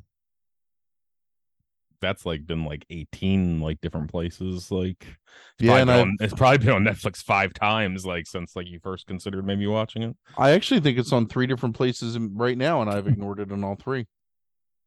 That's 2.06 2.26
like 2.26 2.46
been 2.46 2.66
like 2.66 2.86
eighteen 2.90 3.60
like 3.62 3.82
different 3.82 4.12
places. 4.12 4.70
Like, 4.72 4.98
it's 5.02 5.18
Yeah, 5.60 5.72
probably 5.78 5.82
and 5.82 5.88
been 5.88 6.00
on, 6.00 6.18
it's 6.22 6.34
probably 6.36 6.58
been 6.60 6.70
on 6.76 6.84
Netflix 6.84 7.24
five 7.24 7.54
times. 7.54 8.06
Like 8.06 8.28
since 8.28 8.56
like 8.56 8.68
you 8.68 8.80
first 8.80 9.08
considered 9.08 9.46
maybe 9.46 9.66
watching 9.68 10.04
it. 10.04 10.16
I 10.38 10.52
actually 10.52 10.82
think 10.82 10.98
it's 11.00 11.12
on 11.12 11.28
three 11.28 11.48
different 11.48 11.76
places 11.76 12.18
right 12.20 12.58
now, 12.58 12.82
and 12.82 12.90
I've 12.90 13.08
ignored 13.08 13.40
it 13.40 13.52
on 13.52 13.64
all 13.64 13.76
three. 13.76 14.06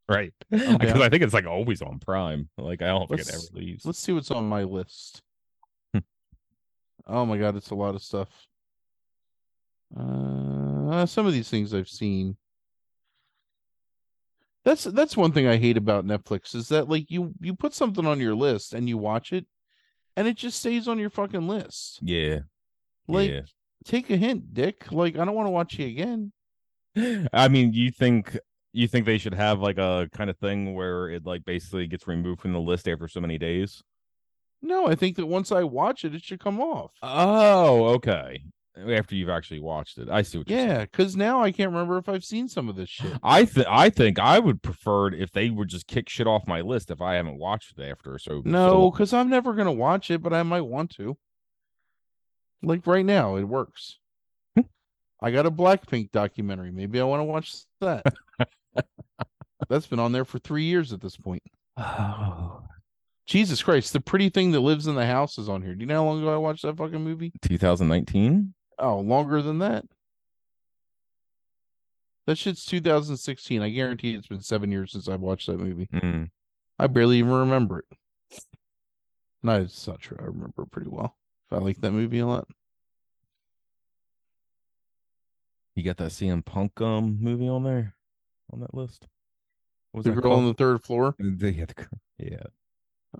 Right. 0.09 0.33
Okay. 0.53 0.77
Because 0.79 1.01
I 1.03 1.09
think 1.09 1.23
it's 1.23 1.35
like 1.35 1.47
always 1.47 1.83
on 1.83 1.99
Prime. 1.99 2.49
Like 2.57 2.81
I 2.83 2.87
don't 2.87 3.09
think 3.09 3.21
it 3.21 3.29
ever 3.29 3.39
Let's- 3.39 3.53
leaves. 3.53 3.85
Let's 3.85 3.99
see 3.99 4.13
what's 4.13 4.31
on 4.31 4.49
my 4.49 4.63
list. 4.63 5.21
Hmm. 5.93 5.99
oh 7.07 7.27
my 7.27 7.37
god, 7.37 7.57
it's 7.57 7.71
a 7.71 7.75
lot 7.75 7.95
of 7.95 8.03
stuff. 8.03 8.29
Uh, 9.99 11.07
some 11.07 11.27
of 11.27 11.33
these 11.33 11.49
things 11.51 11.73
I've 11.75 11.89
seen. 11.89 12.37
That's 14.65 14.85
that's 14.85 15.17
one 15.17 15.33
thing 15.33 15.47
I 15.47 15.57
hate 15.57 15.77
about 15.77 16.07
Netflix 16.07 16.55
is 16.55 16.69
that 16.69 16.89
like 16.89 17.11
you 17.11 17.33
you 17.41 17.55
put 17.55 17.75
something 17.75 18.07
on 18.07 18.21
your 18.21 18.35
list 18.35 18.75
and 18.75 18.89
you 18.89 18.99
watch 18.99 19.33
it, 19.33 19.47
and 20.17 20.27
it 20.27 20.37
just 20.37 20.59
stays 20.59 20.89
on 20.89 20.99
your 20.99 21.11
fucking 21.11 21.47
list. 21.47 22.01
Yeah. 22.03 22.41
Like, 23.07 23.31
yeah. 23.31 23.41
take 23.85 24.11
a 24.11 24.17
hint, 24.17 24.53
Dick. 24.53 24.93
Like, 24.93 25.17
I 25.17 25.25
don't 25.25 25.35
want 25.35 25.47
to 25.47 25.53
watch 25.53 25.79
you 25.79 25.87
again. 25.87 26.33
I 27.33 27.49
mean, 27.49 27.73
you 27.73 27.91
think 27.91 28.37
you 28.73 28.87
think 28.87 29.07
they 29.07 29.19
should 29.19 29.35
have 29.35 29.61
like 29.61 29.79
a 29.79 30.09
kind 30.13 30.29
of 30.29 30.37
thing 30.39 30.75
where 30.75 31.09
it 31.09 31.25
like 31.25 31.45
basically 31.45 31.87
gets 31.87 32.07
removed 32.07 32.41
from 32.41 32.53
the 32.53 32.61
list 32.61 32.89
after 32.89 33.09
so 33.09 33.21
many 33.21 33.39
days? 33.39 33.83
No, 34.61 34.89
I 34.89 34.95
think 34.95 35.17
that 35.17 35.27
once 35.27 35.53
I 35.53 35.63
watch 35.63 36.05
it, 36.05 36.15
it 36.15 36.23
should 36.23 36.41
come 36.41 36.61
off. 36.61 36.93
Oh, 37.03 37.87
okay. 37.95 38.43
After 38.87 39.15
you've 39.15 39.29
actually 39.29 39.61
watched 39.61 39.99
it, 39.99 40.09
I 40.09 40.23
see 40.23 40.39
what 40.39 40.49
you're 40.49 40.59
saying. 40.59 40.71
Yeah, 40.71 40.81
because 40.83 41.17
now 41.17 41.43
I 41.43 41.51
can't 41.51 41.71
remember 41.71 41.99
if 41.99 42.09
I've 42.09 42.25
seen 42.25 42.49
some 42.49 42.69
of 42.69 42.77
this 42.77 42.89
shit. 42.89 43.13
I 43.23 43.45
think 43.45 43.67
I 43.69 43.91
think 43.91 44.19
I 44.19 44.39
would 44.39 44.63
prefer 44.63 45.09
it 45.09 45.15
if 45.15 45.33
they 45.33 45.51
would 45.51 45.69
just 45.69 45.87
kick 45.87 46.09
shit 46.09 46.27
off 46.27 46.47
my 46.47 46.61
list 46.61 46.91
if 46.91 47.01
I 47.01 47.15
haven't 47.15 47.39
watched 47.39 47.79
it 47.79 47.83
after. 47.83 48.19
So 48.19 48.43
No, 48.45 48.91
because 48.91 49.13
I'm 49.13 49.29
never 49.29 49.55
gonna 49.55 49.73
watch 49.73 50.11
it, 50.11 50.23
but 50.23 50.33
I 50.33 50.43
might 50.43 50.63
want 50.63 50.91
to. 50.97 51.17
Like 52.63 52.87
right 52.87 53.05
now, 53.05 53.37
it 53.37 53.45
works. 53.45 53.99
Hmm. 54.55 54.63
I 55.21 55.31
got 55.31 55.47
a 55.47 55.51
Blackpink 55.51 56.13
documentary. 56.13 56.71
Maybe 56.71 57.01
I 57.01 57.05
want 57.05 57.21
to 57.21 57.25
watch 57.25 57.55
that. 57.81 58.05
That's 59.69 59.87
been 59.87 59.99
on 59.99 60.13
there 60.13 60.25
for 60.25 60.39
three 60.39 60.65
years 60.65 60.93
at 60.93 61.01
this 61.01 61.17
point. 61.17 61.43
so. 61.79 62.63
Jesus 63.29 63.63
Christ, 63.63 63.93
the 63.93 64.01
pretty 64.01 64.31
thing 64.31 64.53
that 64.53 64.61
lives 64.61 64.87
in 64.87 64.95
the 64.95 65.05
house 65.05 65.37
is 65.37 65.51
on 65.51 65.61
here. 65.61 65.75
Do 65.75 65.81
you 65.81 65.87
know 65.87 65.97
how 65.97 66.05
long 66.05 66.23
ago 66.23 66.33
I 66.33 66.39
watched 66.39 66.63
that 66.63 66.79
fucking 66.79 67.05
movie? 67.05 67.31
2019. 67.43 68.55
Oh, 68.79 69.01
longer 69.01 69.43
than 69.43 69.59
that. 69.59 69.85
That 72.27 72.37
shit's 72.39 72.65
2016. 72.67 73.63
I 73.63 73.71
guarantee 73.71 74.15
it's 74.15 74.29
been 74.29 74.43
seven 74.43 74.71
years 74.71 74.93
since 74.93 75.09
I've 75.09 75.21
watched 75.21 75.47
that 75.47 75.59
movie. 75.59 75.89
Mm. 75.93 76.31
I 76.79 76.87
barely 76.87 77.19
even 77.19 77.33
remember 77.33 77.81
it. 77.81 78.41
No, 79.43 79.63
it's 79.63 79.87
not 79.87 80.01
true. 80.01 80.19
I 80.21 80.25
remember 80.25 80.63
it 80.63 80.71
pretty 80.71 80.91
well. 80.91 81.17
I 81.51 81.57
like 81.57 81.81
that 81.81 81.93
movie 81.93 82.19
a 82.19 82.27
lot. 82.27 82.47
You 85.75 85.85
got 85.85 85.97
that 85.99 86.11
CM 86.11 86.45
Punk 86.45 86.81
um 86.81 87.19
movie 87.21 87.49
on 87.49 87.63
there 87.65 87.95
on 88.53 88.61
that 88.61 88.75
list. 88.75 89.07
What 89.93 90.05
was 90.05 90.15
The 90.15 90.21
girl 90.21 90.33
on 90.33 90.47
the 90.47 90.55
third 90.55 90.83
floor. 90.85 91.15
Yeah, 91.19 91.65
yeah, 92.19 92.37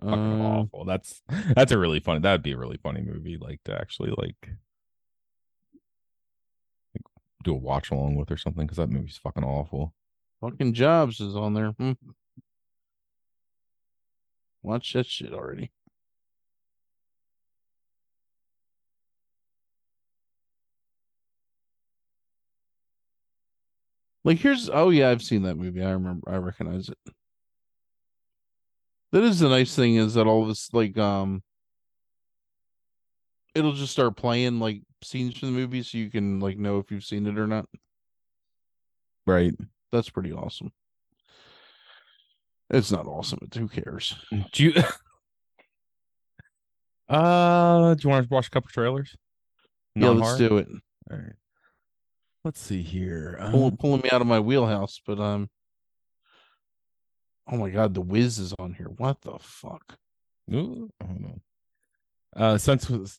fucking 0.01 0.41
Uh, 0.41 0.45
awful. 0.45 0.85
That's 0.85 1.23
that's 1.55 1.73
a 1.73 1.79
really 1.79 2.01
funny. 2.01 2.21
That'd 2.21 2.43
be 2.43 2.53
a 2.53 2.59
really 2.59 2.79
funny 2.83 3.01
movie, 3.01 3.39
like 3.41 3.61
to 3.65 3.75
actually 3.81 4.13
like, 4.19 4.51
do 7.45 7.53
a 7.53 7.57
watch 7.57 7.91
along 7.91 8.17
with 8.17 8.31
or 8.31 8.37
something 8.37 8.67
because 8.67 8.79
that 8.79 8.91
movie's 8.91 9.19
fucking 9.19 9.45
awful. 9.45 9.95
fucking 10.41 10.75
Jobs 10.75 11.21
is 11.21 11.37
on 11.37 11.55
there. 11.55 11.71
Hmm. 11.73 11.93
Watch 14.63 14.93
that 14.93 15.07
shit 15.07 15.33
already. 15.33 15.71
Like 24.25 24.39
here's 24.39 24.69
oh 24.69 24.91
yeah, 24.91 25.09
I've 25.09 25.23
seen 25.23 25.43
that 25.45 25.57
movie. 25.57 25.83
I 25.83 25.91
remember 25.93 26.31
I 26.31 26.37
recognize 26.37 26.89
it. 26.89 26.99
That 29.13 29.23
is 29.23 29.39
the 29.39 29.49
nice 29.49 29.75
thing 29.75 29.97
is 29.97 30.15
that 30.15 30.27
all 30.27 30.47
this 30.47 30.73
like 30.75 30.99
um 30.99 31.43
it'll 33.55 33.73
just 33.73 33.93
start 33.93 34.17
playing 34.17 34.61
like 34.61 34.83
scenes 35.03 35.39
from 35.39 35.53
the 35.53 35.59
movie 35.61 35.83
so 35.83 35.99
you 35.99 36.11
can 36.11 36.41
like 36.41 36.59
know 36.59 36.79
if 36.79 36.91
you've 36.91 37.05
seen 37.05 37.27
it 37.27 37.39
or 37.39 37.47
not. 37.47 37.67
Right? 39.27 39.55
That's 39.93 40.11
pretty 40.11 40.33
awesome. 40.33 40.73
It's 42.71 42.91
not 42.93 43.07
awesome, 43.07 43.39
but 43.41 43.55
who 43.59 43.69
cares? 43.69 44.15
Do 44.53 44.65
you? 44.65 44.73
uh, 47.09 47.95
do 47.95 48.01
you 48.05 48.11
want 48.11 48.29
to 48.29 48.35
watch 48.35 48.49
a 48.49 48.51
couple 48.51 48.69
trailers? 48.71 49.15
Yeah, 49.95 50.09
let's 50.11 50.21
Non-hard? 50.21 50.39
do 50.39 50.57
it. 50.59 50.69
All 51.11 51.17
right. 51.17 51.33
Let's 52.45 52.61
see 52.61 52.83
here. 52.83 53.39
Pull, 53.51 53.67
Uh, 53.69 53.71
pulling 53.79 54.03
me 54.03 54.11
out 54.11 54.21
of 54.21 54.27
my 54.27 54.41
wheelhouse, 54.41 55.01
but 55.07 55.19
um 55.19 55.49
Oh 57.51 57.57
my 57.57 57.71
god, 57.71 57.95
the 57.95 58.03
Wiz 58.03 58.39
is 58.39 58.53
on 58.59 58.75
here. 58.75 58.89
What 58.99 59.23
the 59.23 59.39
fuck? 59.41 59.97
Ooh, 60.53 60.91
hold 61.03 61.25
on. 61.25 61.41
Uh, 62.37 62.59
since 62.59 62.91
was- 62.91 63.19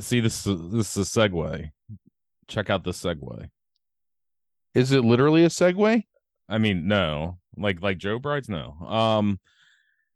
see 0.00 0.20
this 0.20 0.46
is- 0.46 0.72
this 0.72 0.96
is 0.96 1.16
a 1.16 1.20
segue. 1.20 1.70
Check 2.48 2.70
out 2.70 2.84
the 2.84 2.90
segue. 2.92 3.48
Is 4.74 4.92
it 4.92 5.04
literally 5.04 5.44
a 5.44 5.48
segue? 5.48 6.04
I 6.48 6.58
mean, 6.58 6.88
no, 6.88 7.38
like 7.56 7.80
like 7.82 7.98
Joe 7.98 8.18
Brides, 8.18 8.48
no. 8.48 8.72
Um, 8.86 9.38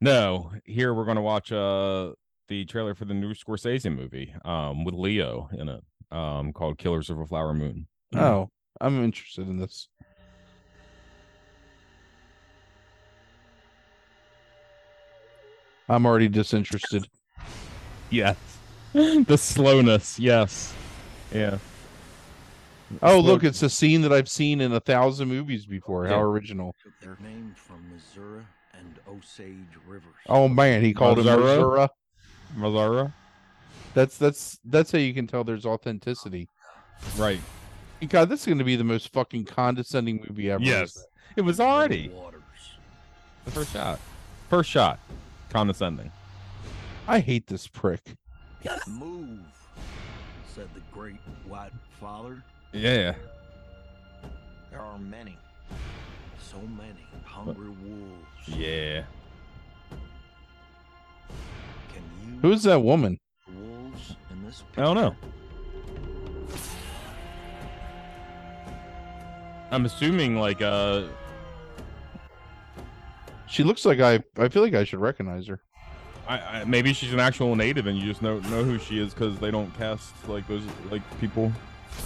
no. 0.00 0.52
Here 0.64 0.92
we're 0.94 1.04
gonna 1.04 1.22
watch 1.22 1.52
uh 1.52 2.12
the 2.48 2.64
trailer 2.66 2.94
for 2.94 3.04
the 3.04 3.14
new 3.14 3.32
Scorsese 3.34 3.94
movie, 3.94 4.34
um, 4.44 4.84
with 4.84 4.94
Leo 4.94 5.48
in 5.56 5.68
it, 5.68 5.82
um, 6.10 6.52
called 6.52 6.76
Killers 6.78 7.08
of 7.10 7.18
a 7.20 7.26
Flower 7.26 7.54
Moon. 7.54 7.86
Oh, 8.14 8.50
I'm 8.80 9.02
interested 9.02 9.48
in 9.48 9.58
this. 9.58 9.88
I'm 15.88 16.06
already 16.06 16.28
disinterested. 16.28 17.06
Yes. 18.10 18.36
the 19.26 19.36
slowness, 19.36 20.20
yes. 20.20 20.72
Yeah. 21.32 21.58
Oh, 23.02 23.20
Slow- 23.20 23.32
look, 23.32 23.42
it's 23.44 23.60
a 23.62 23.68
scene 23.68 24.02
that 24.02 24.12
I've 24.12 24.28
seen 24.28 24.60
in 24.60 24.72
a 24.72 24.78
thousand 24.78 25.28
movies 25.28 25.66
before. 25.66 26.06
How 26.06 26.20
original. 26.20 26.76
took 26.82 26.92
their 27.00 27.18
name 27.20 27.54
from 27.56 27.84
Missouri 27.92 28.44
and 28.72 28.94
Osage 29.08 29.56
rivers. 29.84 30.14
Oh 30.28 30.46
man, 30.46 30.80
he 30.82 30.94
called 30.94 31.18
it 31.18 31.24
Missouri? 31.24 31.42
Missouri. 31.42 31.88
Mazara. 32.56 33.12
That's 33.94 34.16
that's 34.16 34.60
that's 34.64 34.92
how 34.92 34.98
you 34.98 35.12
can 35.12 35.26
tell 35.26 35.42
there's 35.42 35.66
authenticity. 35.66 36.48
Right. 37.16 37.40
God, 38.08 38.28
this 38.28 38.40
is 38.40 38.46
going 38.46 38.58
to 38.58 38.64
be 38.64 38.76
the 38.76 38.84
most 38.84 39.12
fucking 39.12 39.46
condescending 39.46 40.24
movie 40.28 40.50
ever. 40.50 40.62
Yes. 40.62 41.04
It 41.36 41.40
was 41.40 41.58
already 41.58 42.10
Waters. 42.10 42.42
the 43.44 43.50
first 43.50 43.72
shot. 43.72 43.98
First 44.50 44.70
shot. 44.70 45.00
Condescending. 45.50 46.12
I 47.08 47.18
hate 47.18 47.48
this 47.48 47.66
prick. 47.66 48.16
Move, 48.88 49.38
said 50.54 50.68
the 50.74 50.80
great 50.92 51.16
white 51.46 51.72
father. 52.00 52.42
Yeah. 52.72 53.14
There 54.70 54.80
are 54.80 54.98
many, 54.98 55.36
so 56.38 56.58
many 56.58 57.06
hungry 57.24 57.68
wolves. 57.68 58.48
Yeah. 58.48 59.04
Can 61.92 62.02
you 62.24 62.40
Who 62.42 62.52
is 62.52 62.62
that 62.64 62.80
woman? 62.80 63.18
wolves 63.54 64.16
in 64.30 64.44
this 64.44 64.62
I 64.76 64.82
don't 64.82 64.96
know. 64.96 65.14
I'm 69.70 69.84
assuming 69.86 70.38
like 70.38 70.62
uh 70.62 71.04
She 73.46 73.62
looks 73.62 73.84
like 73.84 74.00
I. 74.00 74.22
I 74.36 74.48
feel 74.48 74.62
like 74.62 74.74
I 74.74 74.84
should 74.84 75.00
recognize 75.00 75.46
her. 75.48 75.60
I, 76.26 76.38
I 76.38 76.64
maybe 76.64 76.92
she's 76.92 77.12
an 77.12 77.20
actual 77.20 77.54
native 77.56 77.86
and 77.86 77.98
you 77.98 78.06
just 78.06 78.22
know 78.22 78.38
know 78.40 78.64
who 78.64 78.78
she 78.78 78.98
is 78.98 79.12
because 79.12 79.38
they 79.38 79.50
don't 79.50 79.74
cast 79.76 80.12
like 80.28 80.46
those 80.48 80.62
like 80.90 81.02
people. 81.20 81.52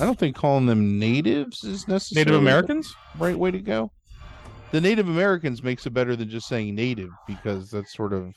I 0.01 0.05
don't 0.05 0.19
think 0.19 0.37
calling 0.37 0.67
them 0.67 0.99
natives 0.99 1.65
is 1.65 1.89
necessarily 1.89 2.25
Native 2.25 2.35
the 2.35 2.39
Americans? 2.39 2.95
right 3.19 3.39
way 3.39 3.51
to 3.51 3.61
go. 3.61 3.91
The 4.71 4.81
Native 4.81 5.09
Americans 5.09 5.63
makes 5.63 5.87
it 5.87 5.91
better 5.91 6.15
than 6.15 6.29
just 6.29 6.47
saying 6.47 6.75
native 6.75 7.11
because 7.27 7.71
that's 7.71 7.95
sort 7.95 8.13
of. 8.13 8.35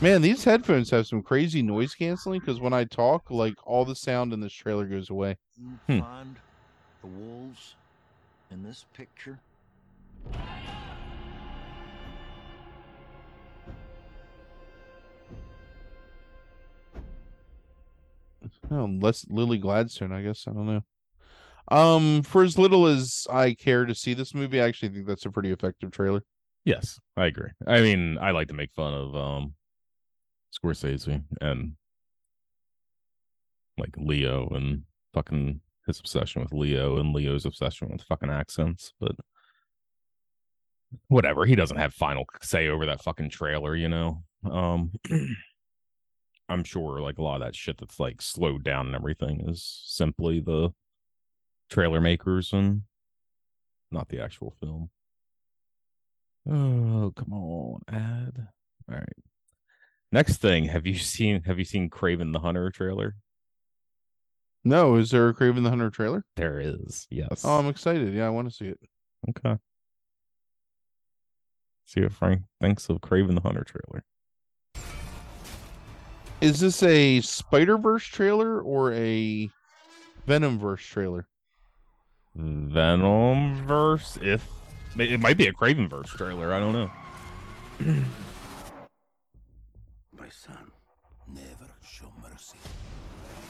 Man, 0.00 0.22
these 0.22 0.44
headphones 0.44 0.90
have 0.90 1.06
some 1.06 1.22
crazy 1.22 1.60
noise 1.62 1.94
canceling 1.94 2.40
because 2.40 2.60
when 2.60 2.72
I 2.72 2.84
talk, 2.84 3.30
like 3.30 3.54
all 3.64 3.84
the 3.84 3.96
sound 3.96 4.32
in 4.32 4.40
this 4.40 4.52
trailer 4.52 4.86
goes 4.86 5.10
away. 5.10 5.38
Hmm. 5.86 6.00
find 6.00 6.36
the 7.00 7.08
wolves 7.08 7.74
in 8.50 8.62
this 8.62 8.86
picture. 8.92 9.40
Oh, 18.70 18.84
less 19.00 19.26
Lily 19.28 19.58
Gladstone, 19.58 20.12
I 20.12 20.22
guess. 20.22 20.44
I 20.46 20.52
don't 20.52 20.66
know. 20.66 20.82
Um, 21.70 22.22
for 22.22 22.42
as 22.42 22.58
little 22.58 22.86
as 22.86 23.26
I 23.30 23.54
care 23.54 23.84
to 23.84 23.94
see 23.94 24.14
this 24.14 24.34
movie, 24.34 24.60
I 24.60 24.66
actually 24.68 24.90
think 24.90 25.06
that's 25.06 25.26
a 25.26 25.30
pretty 25.30 25.52
effective 25.52 25.90
trailer. 25.90 26.22
Yes, 26.64 26.98
I 27.16 27.26
agree. 27.26 27.50
I 27.66 27.80
mean, 27.80 28.18
I 28.18 28.30
like 28.30 28.48
to 28.48 28.54
make 28.54 28.72
fun 28.72 28.94
of 28.94 29.14
um 29.16 29.54
Scorsese 30.52 31.22
and 31.40 31.72
like 33.76 33.94
Leo 33.96 34.48
and 34.48 34.82
fucking 35.14 35.60
his 35.86 36.00
obsession 36.00 36.42
with 36.42 36.52
Leo 36.52 36.98
and 36.98 37.14
Leo's 37.14 37.46
obsession 37.46 37.88
with 37.90 38.02
fucking 38.02 38.30
accents, 38.30 38.92
but 39.00 39.12
whatever. 41.08 41.44
He 41.44 41.54
doesn't 41.54 41.76
have 41.76 41.94
final 41.94 42.24
say 42.42 42.68
over 42.68 42.86
that 42.86 43.02
fucking 43.02 43.30
trailer, 43.30 43.74
you 43.76 43.88
know. 43.88 44.22
Um 44.50 44.92
I'm 46.48 46.64
sure 46.64 47.00
like 47.00 47.18
a 47.18 47.22
lot 47.22 47.36
of 47.36 47.46
that 47.46 47.54
shit 47.54 47.78
that's 47.78 48.00
like 48.00 48.22
slowed 48.22 48.64
down 48.64 48.86
and 48.86 48.94
everything 48.94 49.48
is 49.48 49.82
simply 49.84 50.40
the 50.40 50.72
trailer 51.68 52.00
makers 52.00 52.52
and 52.52 52.82
not 53.90 54.08
the 54.08 54.20
actual 54.20 54.54
film. 54.60 54.90
Oh, 56.50 57.12
come 57.14 57.32
on, 57.32 57.80
ad. 57.88 58.48
All 58.90 58.96
right. 58.96 59.04
Next 60.10 60.38
thing, 60.38 60.64
have 60.64 60.86
you 60.86 60.94
seen 60.96 61.42
have 61.42 61.58
you 61.58 61.64
seen 61.64 61.90
Kraven 61.90 62.32
the 62.32 62.38
Hunter 62.40 62.70
trailer? 62.70 63.16
No, 64.64 64.96
is 64.96 65.10
there 65.10 65.28
a 65.28 65.34
Kraven 65.34 65.62
the 65.62 65.70
Hunter 65.70 65.90
trailer? 65.90 66.24
There 66.36 66.58
is. 66.58 67.06
Yes. 67.10 67.42
Oh, 67.44 67.58
I'm 67.58 67.68
excited. 67.68 68.14
Yeah, 68.14 68.26
I 68.26 68.30
want 68.30 68.48
to 68.48 68.54
see 68.54 68.66
it. 68.68 68.80
okay. 69.28 69.58
See 71.84 72.00
what 72.02 72.12
Frank 72.12 72.42
thinks 72.60 72.88
of 72.88 72.98
Kraven 73.00 73.34
the 73.34 73.40
Hunter 73.40 73.64
trailer. 73.64 74.04
Is 76.40 76.60
this 76.60 76.82
a 76.82 77.20
Spider 77.20 77.76
Verse 77.78 78.04
trailer 78.04 78.60
or 78.60 78.92
a 78.92 79.50
Venom 80.26 80.58
Verse 80.58 80.82
trailer? 80.84 81.26
Venom 82.38 83.66
verse, 83.66 84.16
if 84.22 84.46
it 84.96 85.18
might 85.20 85.36
be 85.36 85.48
a 85.48 85.52
Kraven 85.52 85.90
verse 85.90 86.08
trailer. 86.08 86.52
I 86.52 86.60
don't 86.60 86.72
know. 86.72 86.90
My 90.16 90.28
son, 90.28 90.70
never 91.26 91.68
show 91.84 92.12
mercy. 92.22 92.58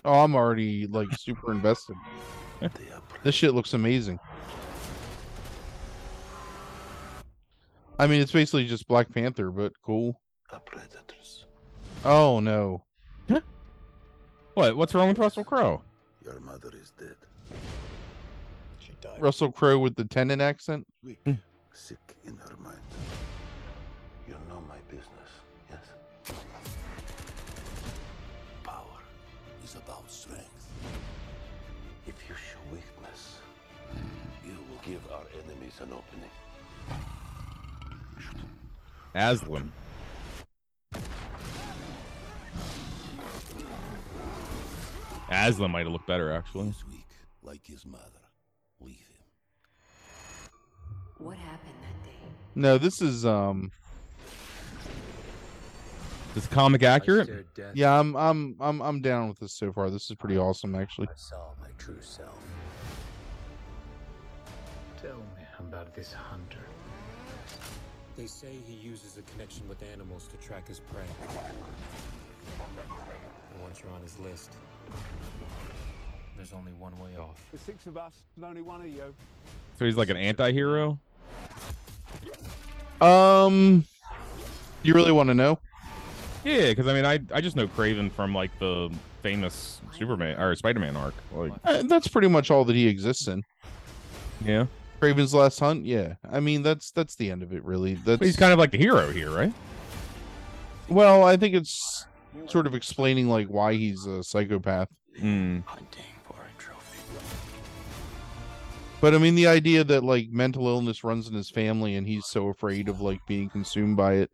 Oh, 0.05 0.21
I'm 0.21 0.35
already 0.35 0.87
like 0.87 1.09
super 1.19 1.53
invested. 1.53 1.97
This 3.23 3.35
shit 3.37 3.55
looks 3.55 3.75
amazing. 3.75 4.19
I 7.99 8.07
mean, 8.07 8.21
it's 8.21 8.33
basically 8.33 8.67
just 8.67 8.89
Black 8.89 9.13
Panther, 9.13 9.51
but 9.51 9.73
cool. 9.85 10.21
the 10.51 10.59
predators. 10.61 11.18
Oh 12.05 12.41
no. 12.41 12.83
What? 14.59 14.77
What's 14.77 14.93
wrong 14.93 15.07
with 15.07 15.19
Russell 15.19 15.45
Crowe? 15.45 15.83
Your 16.25 16.41
mother 16.41 16.73
is 16.75 16.93
dead. 16.99 17.15
She 18.81 18.91
died 19.01 19.23
Russell 19.23 19.53
Crowe 19.53 19.79
with 19.79 19.95
the 19.95 20.05
tenant 20.05 20.43
accent. 20.43 20.85
weak, 21.05 21.21
hmm. 21.25 21.35
sick 21.73 21.99
in 22.27 22.37
her 22.39 22.57
mind. 22.57 22.81
You 24.27 24.35
know 24.49 24.61
my 24.69 24.79
business, 24.89 25.31
yes? 25.71 26.35
Power 28.65 28.99
is 29.63 29.77
about 29.77 30.11
strength. 30.11 30.73
If 32.09 32.17
you 32.29 32.35
show 32.35 32.59
weakness, 32.73 33.37
you 34.45 34.57
will 34.69 34.81
give 34.85 35.01
our 35.13 35.23
enemies 35.45 35.75
an 35.81 35.93
opening. 35.93 36.31
Aslan. 39.15 39.71
Aslan 45.31 45.71
might 45.71 45.85
have 45.85 45.93
looked 45.93 46.07
better 46.07 46.33
actually. 46.33 46.67
He's 46.67 46.87
weak, 46.87 47.07
like 47.43 47.67
his 47.67 47.85
mother. 47.85 48.05
Leave 48.81 48.97
him. 48.97 49.25
What 51.19 51.37
happened 51.37 51.75
that 51.83 52.05
day? 52.05 52.29
No, 52.55 52.79
this 52.79 53.03
is 53.03 53.27
um. 53.27 53.71
Is 56.37 56.47
the 56.47 56.55
comic 56.55 56.83
accurate? 56.83 57.47
Yeah, 57.75 57.99
I'm 57.99 58.15
I'm 58.17 58.57
I'm 58.61 58.81
I'm 58.81 59.01
down 59.01 59.29
with 59.29 59.39
this 59.41 59.53
so 59.53 59.73
far. 59.73 59.91
This 59.91 60.11
is 60.11 60.17
pretty 60.17 60.39
awesome, 60.39 60.75
actually. 60.75 61.09
I 61.11 61.17
saw 61.17 61.53
my 61.61 61.69
true 61.79 62.01
self. 62.01 62.39
Tell 65.03 65.17
me 65.17 65.45
about 65.59 65.95
this 65.95 66.13
hunter. 66.13 66.65
They 68.17 68.27
say 68.27 68.49
he 68.67 68.75
uses 68.75 69.17
a 69.17 69.23
connection 69.23 69.69
with 69.69 69.83
animals 69.93 70.29
to 70.29 70.37
track 70.47 70.69
his 70.69 70.81
prey. 70.81 71.05
And 73.59 73.67
once 73.67 73.81
you're 73.83 73.93
on 73.93 74.01
his 74.03 74.17
list, 74.21 74.53
there's 76.37 76.53
only 76.53 76.73
one 76.73 76.93
way 77.01 77.17
off. 77.19 77.41
The 77.53 77.59
six 77.59 77.87
of 77.87 77.97
us, 77.97 78.13
and 78.37 78.45
only 78.45 78.63
one 78.63 78.81
of 78.81 78.87
you. 78.87 79.13
So 79.79 79.85
he's 79.85 79.97
like 79.97 80.11
an 80.11 80.17
anti-hero? 80.17 80.99
Um, 83.01 83.85
you 84.83 84.95
really 84.95 85.13
want 85.13 85.29
to 85.29 85.35
know? 85.35 85.59
Yeah, 86.45 86.69
because 86.69 86.87
I 86.87 86.95
mean, 86.95 87.05
I 87.05 87.19
I 87.35 87.41
just 87.41 87.57
know 87.57 87.67
Kraven 87.67 88.11
from 88.13 88.33
like 88.35 88.57
the 88.61 88.91
famous 89.23 89.81
Superman 89.97 90.41
or 90.41 90.55
Spider-Man 90.55 90.97
arc. 90.97 91.15
Like, 91.33 91.53
Uh, 91.65 91.83
that's 91.83 92.07
pretty 92.09 92.29
much 92.29 92.51
all 92.51 92.65
that 92.65 92.77
he 92.77 92.87
exists 92.87 93.27
in. 93.27 93.43
yeah, 94.45 94.67
Kraven's 95.01 95.35
Last 95.35 95.59
Hunt. 95.59 95.85
Yeah, 95.85 96.15
I 96.31 96.39
mean 96.41 96.63
that's 96.63 96.91
that's 96.93 97.17
the 97.17 97.31
end 97.31 97.43
of 97.43 97.53
it, 97.53 97.65
really. 97.65 97.95
That's 97.95 98.19
But 98.19 98.27
he's 98.27 98.37
kind 98.37 98.53
of 98.53 98.59
like 98.59 98.71
the 98.71 98.79
hero 98.79 99.11
here, 99.11 99.31
right? 99.31 99.53
well. 100.89 101.25
I 101.25 101.37
think 101.37 101.55
it's 101.55 102.07
sort 102.49 102.67
of 102.67 102.75
explaining 102.75 103.29
like 103.29 103.47
why 103.49 103.75
he's 103.75 104.07
a 104.07 104.23
psychopath. 104.23 104.89
Mm. 105.21 105.65
Hunting 105.65 106.05
for 106.27 106.35
a 106.35 106.61
trophy. 106.63 106.99
But 109.01 109.15
I 109.15 109.19
mean, 109.19 109.35
the 109.35 109.47
idea 109.47 109.85
that 109.85 110.03
like 110.05 110.29
mental 110.31 110.67
illness 110.69 111.05
runs 111.05 111.29
in 111.29 111.35
his 111.35 111.51
family 111.51 111.95
and 111.97 112.07
he's 112.07 112.27
so 112.27 112.49
afraid 112.49 112.89
of 112.89 113.01
like 113.01 113.21
being 113.27 113.49
consumed 113.49 113.97
by 113.97 114.15
it. 114.15 114.31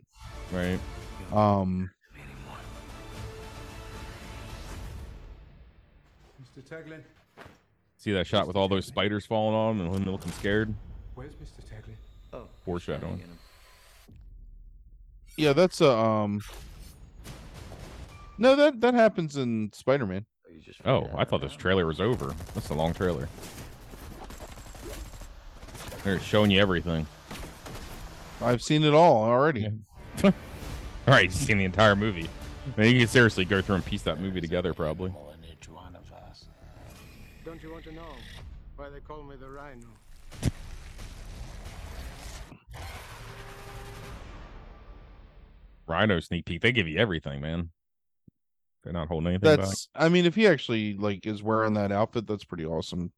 Right. 0.52 0.78
Um, 1.32 1.90
Mr. 6.56 6.62
Teglin, 6.62 7.02
See 7.96 8.12
that 8.12 8.26
shot 8.26 8.46
with 8.46 8.54
all 8.56 8.68
those 8.68 8.84
spiders 8.86 9.24
falling 9.24 9.54
on 9.54 9.76
him 9.80 9.86
and 9.94 10.04
him 10.06 10.12
looking 10.12 10.32
scared? 10.32 10.74
where's 11.14 11.32
Mr. 11.34 11.60
Teglin? 11.64 11.94
Oh, 12.32 12.46
Foreshadowing. 12.64 13.22
yeah, 15.36 15.52
that's 15.52 15.80
a 15.80 15.90
um. 15.90 16.40
No, 18.38 18.56
that 18.56 18.80
that 18.80 18.94
happens 18.94 19.36
in 19.36 19.70
Spider 19.72 20.06
Man. 20.06 20.26
Oh, 20.84 20.90
oh 20.92 21.10
I 21.16 21.24
thought 21.24 21.40
this 21.40 21.54
trailer 21.54 21.86
was 21.86 22.00
over. 22.00 22.34
That's 22.54 22.70
a 22.70 22.74
long 22.74 22.92
trailer. 22.92 23.28
They're 26.02 26.20
showing 26.20 26.50
you 26.50 26.60
everything. 26.60 27.06
I've 28.40 28.60
seen 28.60 28.84
it 28.84 28.92
all 28.92 29.22
already. 29.24 29.68
All 30.22 30.32
right, 31.12 31.24
you've 31.24 31.34
seen 31.34 31.58
the 31.58 31.64
entire 31.64 31.94
movie. 31.94 32.30
I 32.76 32.80
mean, 32.80 32.94
you 32.94 33.00
can 33.00 33.08
seriously 33.08 33.44
go 33.44 33.60
through 33.60 33.74
and 33.74 33.84
piece 33.84 34.02
that 34.02 34.20
movie 34.20 34.40
together, 34.40 34.72
probably. 34.72 35.12
Don't 37.44 37.62
you 37.62 37.70
want 37.70 37.84
to 37.84 37.92
know 37.92 38.16
why 38.76 38.88
they 38.88 39.00
call 39.00 39.22
me 39.22 39.36
the 39.36 39.50
Rhino? 39.50 39.86
Rhino 45.86 46.20
sneak 46.20 46.46
peek. 46.46 46.62
They 46.62 46.72
give 46.72 46.88
you 46.88 46.98
everything, 46.98 47.42
man. 47.42 47.70
They're 48.84 48.92
not 48.92 49.08
holding 49.08 49.28
anything 49.28 49.56
back. 49.56 49.66
That's. 49.66 49.88
I 49.94 50.10
mean, 50.10 50.26
if 50.26 50.34
he 50.34 50.46
actually 50.46 50.94
like 50.94 51.26
is 51.26 51.42
wearing 51.42 51.74
that 51.74 51.90
outfit, 51.90 52.26
that's 52.26 52.44
pretty 52.44 52.66
awesome. 52.66 53.12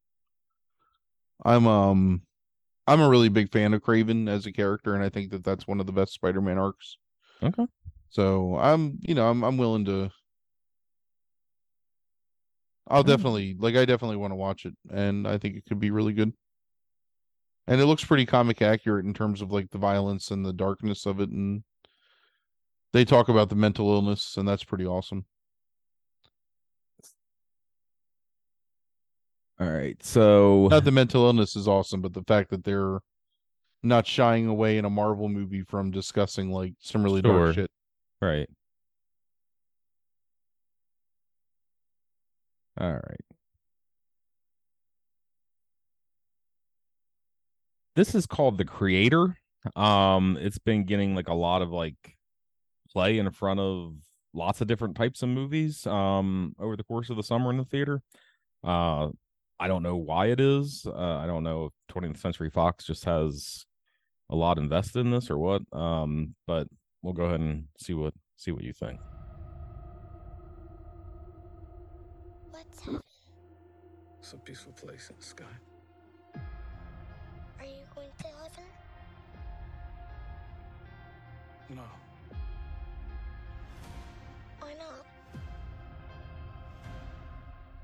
I'm 1.45 1.67
um, 1.67 2.23
I'm 2.87 3.01
a 3.01 3.09
really 3.09 3.29
big 3.29 3.51
fan 3.51 3.75
of 3.75 3.83
Kraven 3.83 4.29
as 4.29 4.47
a 4.47 4.53
character, 4.53 4.95
and 4.95 5.03
I 5.03 5.09
think 5.09 5.31
that 5.33 5.45
that's 5.45 5.67
one 5.67 5.81
of 5.81 5.87
the 5.87 5.93
best 5.93 6.13
Spider-Man 6.15 6.57
arcs. 6.57 6.97
Okay. 7.43 7.67
So 8.11 8.57
I'm, 8.59 8.99
you 9.03 9.15
know, 9.15 9.29
I'm 9.29 9.43
I'm 9.43 9.59
willing 9.59 9.85
to. 9.87 10.11
I'll 12.89 13.03
definitely 13.03 13.57
like. 13.59 13.75
I 13.75 13.85
definitely 13.85 14.17
want 14.17 14.31
to 14.31 14.37
watch 14.37 14.65
it, 14.65 14.75
and 14.89 15.27
I 15.27 15.39
think 15.39 15.57
it 15.57 15.65
could 15.67 15.81
be 15.81 15.91
really 15.91 16.13
good. 16.13 16.33
And 17.67 17.81
it 17.81 17.87
looks 17.87 18.05
pretty 18.05 18.27
comic 18.27 18.63
accurate 18.63 19.05
in 19.05 19.13
terms 19.13 19.43
of 19.43 19.51
like 19.51 19.73
the 19.73 19.79
violence 19.79 20.31
and 20.31 20.47
the 20.47 20.53
darkness 20.53 21.05
of 21.05 21.21
it, 21.21 21.31
and 21.31 21.65
they 22.93 23.05
talk 23.05 23.29
about 23.29 23.49
the 23.49 23.57
mental 23.57 23.93
illness, 23.93 24.37
and 24.37 24.47
that's 24.47 24.63
pretty 24.63 24.87
awesome. 24.87 25.25
All 29.59 29.69
right. 29.71 30.03
So 30.03 30.69
Not 30.71 30.85
the 30.85 30.91
mental 30.93 31.25
illness 31.25 31.57
is 31.57 31.67
awesome, 31.67 32.03
but 32.03 32.13
the 32.13 32.23
fact 32.23 32.51
that 32.51 32.65
they're 32.65 33.01
not 33.83 34.07
shying 34.07 34.47
away 34.47 34.79
in 34.79 34.85
a 34.85 34.91
Marvel 34.91 35.29
movie 35.29 35.63
from 35.63 35.91
discussing 35.91 36.51
like 36.51 36.75
some 36.81 37.03
really 37.03 37.23
Sure. 37.23 37.47
dark 37.47 37.55
shit. 37.55 37.71
right. 38.21 38.49
All 42.79 42.93
right. 42.93 43.21
This 47.95 48.15
is 48.15 48.27
called 48.27 48.59
The 48.59 48.65
Creator. 48.65 49.37
Um 49.75 50.37
it's 50.41 50.59
been 50.59 50.85
getting 50.85 51.15
like 51.17 51.29
a 51.29 51.35
lot 51.35 51.63
of 51.63 51.71
like 51.71 52.17
play 52.93 53.19
in 53.19 53.29
front 53.31 53.59
of 53.59 53.95
lots 54.33 54.61
of 54.61 54.69
different 54.69 54.95
types 54.97 55.23
of 55.23 55.29
movies 55.29 55.87
um 55.87 56.55
over 56.59 56.77
the 56.77 56.85
course 56.85 57.11
of 57.11 57.17
the 57.17 57.23
summer 57.23 57.51
in 57.51 57.57
the 57.57 57.65
theater. 57.65 58.03
Uh 58.63 59.09
I 59.59 59.69
don't 59.69 59.83
know 59.83 59.97
why 59.97 60.27
it 60.27 60.41
is. 60.41 60.87
Uh, 60.87 61.17
I 61.17 61.27
don't 61.27 61.43
know 61.43 61.67
if 61.67 61.95
20th 61.95 62.19
Century 62.19 62.51
Fox 62.51 62.85
just 62.85 63.05
has 63.07 63.65
a 64.29 64.37
lot 64.37 64.59
invested 64.59 65.01
in 65.01 65.11
this 65.11 65.31
or 65.31 65.39
what. 65.39 65.63
Um, 65.73 66.35
but 66.47 66.69
we'll 67.03 67.15
go 67.15 67.25
ahead 67.25 67.41
and 67.41 67.65
see 67.79 67.95
what 67.95 68.13
see 68.37 68.51
what 68.51 68.63
you 68.63 68.73
think. 68.73 69.01
What's 72.51 72.81
happening? 72.81 73.01
It's 74.21 74.33
a 74.33 74.37
peaceful 74.37 74.73
place 74.73 75.09
in 75.09 75.17
the 75.17 75.25
sky. 75.25 75.45
Are 77.59 77.65
you 77.65 77.85
going 77.95 78.11
to 78.19 78.27
heaven? 78.27 78.65
No. 81.75 81.83
Why 84.61 84.75
not? 84.75 85.07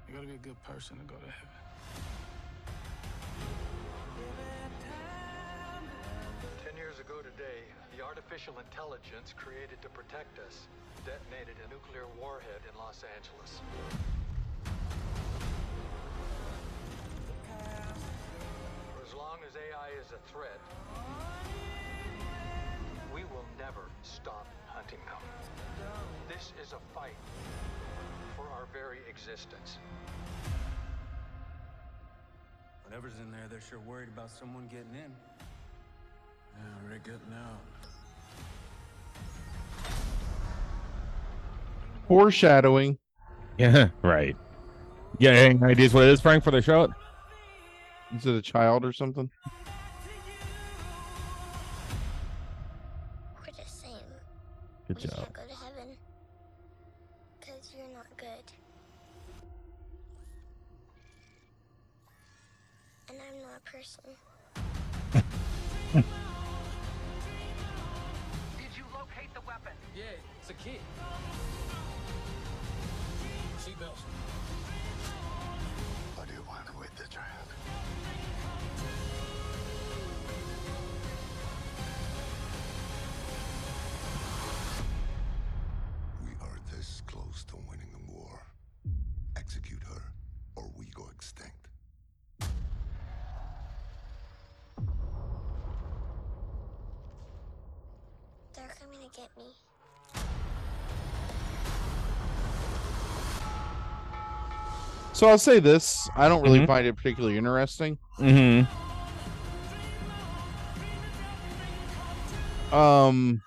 You 0.08 0.14
gotta 0.14 0.26
be 0.26 0.34
a 0.34 0.38
good 0.38 0.62
person 0.62 0.98
to 0.98 1.04
go 1.04 1.14
to 1.14 1.30
heaven. 1.30 1.61
Ten 6.64 6.76
years 6.76 6.98
ago 7.00 7.22
today, 7.22 7.64
the 7.96 8.02
artificial 8.04 8.54
intelligence 8.58 9.34
created 9.36 9.80
to 9.82 9.88
protect 9.88 10.38
us 10.38 10.68
detonated 11.04 11.56
a 11.66 11.68
nuclear 11.70 12.06
warhead 12.20 12.62
in 12.70 12.78
Los 12.78 13.02
Angeles. 13.16 13.60
For 18.94 19.02
as 19.02 19.12
long 19.14 19.38
as 19.42 19.56
AI 19.56 19.90
is 19.98 20.06
a 20.14 20.20
threat, 20.30 20.60
we 23.12 23.24
will 23.24 23.44
never 23.58 23.90
stop 24.02 24.46
hunting 24.66 25.00
them. 25.06 25.18
This 26.28 26.52
is 26.62 26.72
a 26.72 26.80
fight 26.94 27.18
for 28.36 28.44
our 28.54 28.66
very 28.72 28.98
existence. 29.10 29.78
Whatever's 32.92 33.18
in 33.20 33.32
there, 33.32 33.40
they're 33.48 33.62
sure 33.62 33.78
worried 33.88 34.10
about 34.14 34.30
someone 34.30 34.64
getting 34.64 34.92
in. 34.92 35.10
Yeah, 36.54 36.60
we're 36.86 36.98
getting 36.98 37.32
out. 37.34 37.58
Foreshadowing. 42.06 42.98
Yeah, 43.56 43.88
right. 44.02 44.36
Yeah, 45.16 45.30
any 45.30 45.58
ideas 45.62 45.94
what 45.94 46.04
it 46.04 46.10
is, 46.10 46.20
Frank, 46.20 46.44
for 46.44 46.50
the 46.50 46.60
show? 46.60 46.92
Is 48.14 48.26
it 48.26 48.34
a 48.34 48.42
child 48.42 48.84
or 48.84 48.92
something? 48.92 49.30
We're 53.38 53.52
the 53.56 53.70
same. 53.70 53.94
Good 54.88 54.98
we 54.98 55.02
job. 55.04 55.14
can't 55.14 55.32
go 55.32 55.42
to 55.48 55.54
heaven. 55.54 55.96
Because 57.40 57.72
you're 57.74 57.88
not 57.96 58.14
good. 58.18 58.52
And 63.12 63.20
I'm 63.20 63.42
not 63.42 63.58
a 63.58 63.70
person. 63.70 64.04
Did 68.56 68.72
you 68.74 68.84
locate 68.94 69.34
the 69.34 69.40
weapon? 69.46 69.72
Yeah, 69.94 70.04
it's 70.40 70.48
a 70.48 70.54
key. 70.54 70.78
Seatbelts. 73.58 74.00
What 76.16 76.26
do 76.26 76.32
you 76.32 76.42
want 76.48 76.78
with 76.78 76.96
the 76.96 77.06
child? 77.08 77.48
They're 98.62 98.76
coming 98.78 99.00
to 99.10 99.16
get 99.20 99.28
me. 99.36 99.42
So 105.12 105.28
I'll 105.28 105.38
say 105.38 105.58
this: 105.58 106.08
I 106.16 106.28
don't 106.28 106.42
really 106.42 106.60
Mhm. 106.60 106.66
find 106.66 106.86
it 106.86 106.96
particularly 106.96 107.36
interesting. 107.36 107.98
Mm-hmm. 108.20 108.66
Um, 112.74 113.42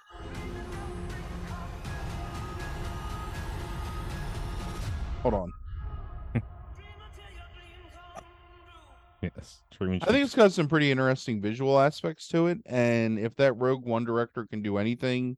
hold 5.24 5.34
on. 5.34 5.54
I 9.82 10.12
think 10.12 10.26
it's 10.26 10.36
got 10.36 10.52
some 10.52 10.68
pretty 10.68 10.92
interesting 10.92 11.42
visual 11.42 11.80
aspects 11.80 12.28
to 12.30 12.48
it, 12.48 12.60
and 12.66 13.20
if 13.20 13.36
that 13.38 13.54
Rogue 13.54 13.86
One 13.86 14.06
director 14.06 14.46
can 14.46 14.62
do 14.62 14.78
anything, 14.78 15.38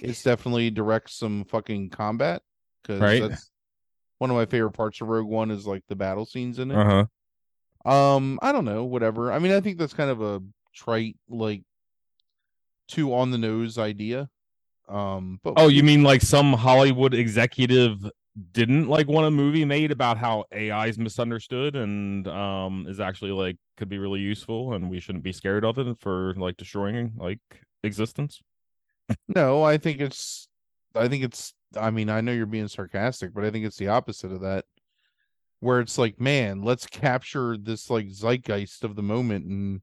it's 0.00 0.22
definitely 0.22 0.70
direct 0.70 1.10
some 1.10 1.44
fucking 1.44 1.90
combat. 1.90 2.42
Because 2.82 3.00
Right. 3.00 3.20
that's 3.22 3.50
one 4.18 4.30
of 4.30 4.36
my 4.36 4.46
favorite 4.46 4.72
parts 4.72 5.00
of 5.00 5.08
Rogue 5.08 5.28
One 5.28 5.50
is 5.50 5.66
like 5.66 5.84
the 5.88 5.96
battle 5.96 6.26
scenes 6.26 6.58
in 6.58 6.70
it. 6.70 6.76
uh-huh. 6.76 7.06
Um, 7.90 8.38
I 8.42 8.52
don't 8.52 8.64
know, 8.64 8.84
whatever. 8.84 9.32
I 9.32 9.38
mean, 9.38 9.52
I 9.52 9.60
think 9.60 9.78
that's 9.78 9.94
kind 9.94 10.10
of 10.10 10.20
a 10.20 10.42
trite, 10.74 11.16
like, 11.28 11.62
too 12.88 13.14
on 13.14 13.30
the 13.30 13.38
nose 13.38 13.78
idea. 13.78 14.28
Um, 14.88 15.38
but 15.42 15.54
Oh, 15.56 15.68
you 15.68 15.82
mean 15.82 16.02
like 16.02 16.22
some 16.22 16.54
Hollywood 16.54 17.12
executive 17.14 18.10
didn't 18.52 18.88
like 18.88 19.08
want 19.08 19.26
a 19.26 19.30
movie 19.30 19.64
made 19.64 19.90
about 19.90 20.18
how 20.18 20.44
AI 20.52 20.86
is 20.86 20.98
misunderstood 20.98 21.74
and 21.74 22.28
um 22.28 22.86
is 22.88 23.00
actually 23.00 23.32
like 23.32 23.56
could 23.76 23.88
be 23.88 23.98
really 23.98 24.20
useful 24.20 24.74
and 24.74 24.90
we 24.90 25.00
shouldn't 25.00 25.24
be 25.24 25.32
scared 25.32 25.64
of 25.64 25.78
it 25.78 25.96
for 26.00 26.34
like 26.36 26.56
destroying 26.56 27.12
like 27.16 27.40
existence? 27.82 28.40
no, 29.28 29.62
I 29.62 29.78
think 29.78 30.00
it's, 30.00 30.48
I 30.94 31.08
think 31.08 31.24
it's, 31.24 31.54
I 31.76 31.90
mean, 31.90 32.10
I 32.10 32.20
know 32.20 32.32
you're 32.32 32.46
being 32.46 32.68
sarcastic, 32.68 33.34
but 33.34 33.44
I 33.44 33.50
think 33.50 33.64
it's 33.64 33.76
the 33.76 33.88
opposite 33.88 34.32
of 34.32 34.40
that, 34.40 34.64
where 35.60 35.80
it's 35.80 35.98
like, 35.98 36.20
man, 36.20 36.62
let's 36.62 36.86
capture 36.86 37.56
this 37.56 37.90
like 37.90 38.10
zeitgeist 38.10 38.84
of 38.84 38.96
the 38.96 39.02
moment 39.02 39.46
and 39.46 39.80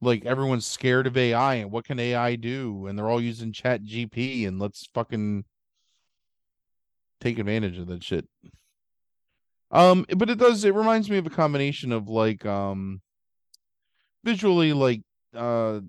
like 0.00 0.24
everyone's 0.24 0.66
scared 0.66 1.06
of 1.06 1.16
AI 1.16 1.56
and 1.56 1.70
what 1.70 1.84
can 1.84 1.98
AI 1.98 2.36
do? 2.36 2.86
And 2.86 2.98
they're 2.98 3.08
all 3.08 3.20
using 3.20 3.52
Chat 3.52 3.82
GP 3.82 4.46
and 4.46 4.58
let's 4.58 4.88
fucking 4.94 5.44
take 7.24 7.38
advantage 7.38 7.78
of 7.78 7.86
that 7.88 8.04
shit. 8.04 8.28
Um, 9.70 10.04
but 10.16 10.30
it 10.30 10.38
does 10.38 10.64
it 10.64 10.74
reminds 10.74 11.10
me 11.10 11.16
of 11.18 11.26
a 11.26 11.30
combination 11.30 11.90
of 11.90 12.08
like 12.08 12.46
um 12.46 13.00
visually 14.22 14.72
like 14.72 15.00
uh 15.34 15.80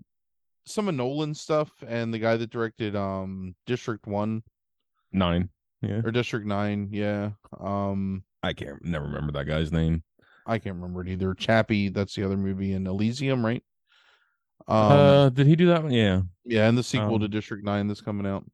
some 0.65 0.87
of 0.87 0.95
Nolan 0.95 1.35
stuff 1.35 1.71
and 1.87 2.11
the 2.13 2.17
guy 2.17 2.37
that 2.37 2.49
directed 2.49 2.95
um 2.95 3.53
District 3.67 4.07
One 4.07 4.41
Nine. 5.11 5.49
Yeah. 5.81 6.01
or 6.03 6.11
District 6.11 6.47
Nine, 6.47 6.89
yeah. 6.91 7.31
Um 7.59 8.23
I 8.41 8.53
can't 8.53 8.83
never 8.83 9.05
remember 9.05 9.33
that 9.33 9.45
guy's 9.45 9.71
name. 9.71 10.03
I 10.47 10.57
can't 10.57 10.75
remember 10.75 11.01
it 11.01 11.09
either. 11.09 11.33
Chappie, 11.33 11.89
that's 11.89 12.15
the 12.15 12.23
other 12.23 12.37
movie 12.37 12.73
in 12.73 12.87
Elysium, 12.87 13.45
right? 13.45 13.63
Um 14.67 14.75
uh 14.91 15.29
did 15.29 15.45
he 15.47 15.55
do 15.55 15.67
that 15.67 15.83
one? 15.83 15.91
Yeah. 15.91 16.21
Yeah, 16.45 16.67
and 16.69 16.77
the 16.77 16.83
sequel 16.83 17.19
to 17.19 17.25
Um, 17.25 17.31
District 17.31 17.63
Nine 17.63 17.87
that's 17.87 18.01
coming 18.01 18.25
out. 18.25 18.45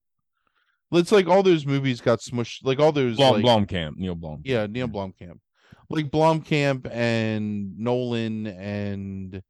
It's 0.92 1.12
like 1.12 1.28
all 1.28 1.44
those 1.44 1.66
movies 1.66 2.02
got 2.02 2.20
smushed, 2.20 2.60
like 2.64 2.80
all 2.80 2.92
those 2.92 3.16
Blom, 3.16 3.42
like, 3.42 3.46
Blomkamp, 3.46 3.96
Neill 3.96 4.16
Blom. 4.16 4.42
yeah, 4.44 4.68
Neill 4.68 4.88
Blomkamp, 4.88 5.40
like 5.90 6.12
Blomkamp 6.12 6.92
and 6.92 7.78
Nolan 7.78 8.48
and 8.48 9.42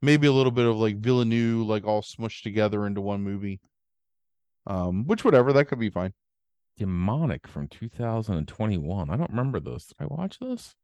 maybe 0.00 0.26
a 0.26 0.32
little 0.32 0.52
bit 0.52 0.66
of 0.66 0.76
like 0.76 0.96
Villeneuve, 0.96 1.66
like 1.66 1.84
all 1.84 2.02
smushed 2.02 2.42
together 2.42 2.86
into 2.86 3.00
one 3.00 3.22
movie. 3.22 3.60
Um, 4.66 5.06
which 5.06 5.24
whatever, 5.24 5.52
that 5.52 5.66
could 5.66 5.80
be 5.80 5.90
fine. 5.90 6.14
Demonic 6.78 7.46
from 7.46 7.68
2021. 7.68 9.10
I 9.10 9.16
don't 9.16 9.30
remember 9.30 9.60
this. 9.60 9.86
Did 9.86 9.96
I 10.00 10.06
watch 10.06 10.38
this? 10.38 10.74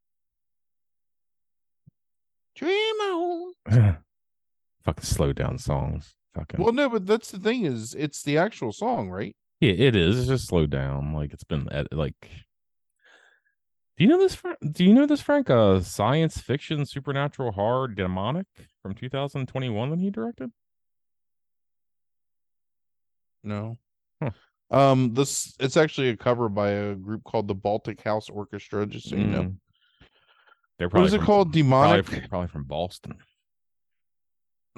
Dream 2.55 2.71
on. 2.97 3.55
Fucking 4.85 5.05
slow 5.05 5.33
down 5.33 5.59
songs. 5.59 6.15
Fucking 6.35 6.63
Well, 6.63 6.73
no, 6.73 6.89
but 6.89 7.07
that's 7.07 7.31
the 7.31 7.39
thing 7.39 7.65
is, 7.65 7.95
it's 7.95 8.23
the 8.23 8.37
actual 8.37 8.73
song, 8.73 9.11
right? 9.11 9.35
Yeah, 9.61 9.73
it 9.73 9.97
is. 9.97 10.19
It's 10.19 10.29
just 10.29 10.47
slowed 10.49 10.71
down. 10.71 11.13
Like 11.13 11.33
it's 11.33 11.45
been 11.45 11.69
ed- 11.73 11.89
like. 11.93 12.31
Do 13.97 14.05
you 14.05 14.07
know 14.11 14.19
this? 14.19 14.41
Do 14.71 14.85
you 14.85 14.95
know 14.95 15.07
this, 15.07 15.21
Frank? 15.21 15.51
Uh, 15.51 15.81
science 15.81 16.39
fiction, 16.41 16.87
supernatural, 16.87 17.51
horror, 17.53 17.89
demonic 17.89 18.47
from 18.81 18.95
2021 18.95 19.91
that 19.91 19.99
he 19.99 20.11
directed. 20.11 20.51
No. 23.43 23.77
Huh. 24.23 24.31
Um, 24.71 25.15
this 25.15 25.55
it's 25.59 25.77
actually 25.77 26.11
a 26.11 26.17
cover 26.17 26.49
by 26.49 26.71
a 26.71 26.95
group 26.95 27.25
called 27.25 27.49
the 27.49 27.55
Baltic 27.55 28.01
House 28.03 28.29
Orchestra. 28.29 28.87
Just 28.87 29.09
so 29.09 29.17
you 29.17 29.25
know, 29.25 29.43
Mm. 29.43 29.57
They're 30.79 30.89
probably 30.89 31.03
what 31.03 31.07
is 31.09 31.15
it 31.15 31.17
from- 31.19 31.27
called? 31.27 31.47
Probably 31.49 31.63
Demonic. 31.63 32.07
from, 32.07 32.29
probably 32.29 32.49
from 32.49 32.65
Boston. 32.65 33.15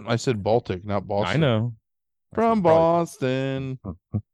I 0.06 0.16
said 0.16 0.42
Baltic, 0.42 0.82
not 0.84 1.06
Boston. 1.06 1.36
I 1.44 1.46
know. 1.46 1.74
From 2.32 2.62
probably- 2.62 2.70
Boston. 2.78 3.78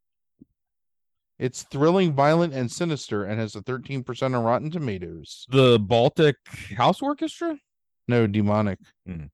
It's 1.38 1.64
thrilling, 1.64 2.14
violent, 2.14 2.54
and 2.54 2.70
sinister, 2.70 3.24
and 3.24 3.38
has 3.38 3.56
a 3.56 3.60
13% 3.62 4.22
on 4.22 4.42
Rotten 4.42 4.70
Tomatoes. 4.70 5.46
The 5.50 5.78
Baltic 5.78 6.36
House 6.76 7.02
Orchestra. 7.02 7.58
No, 8.08 8.26
demonic. 8.26 8.78
Hmm. 9.06 9.24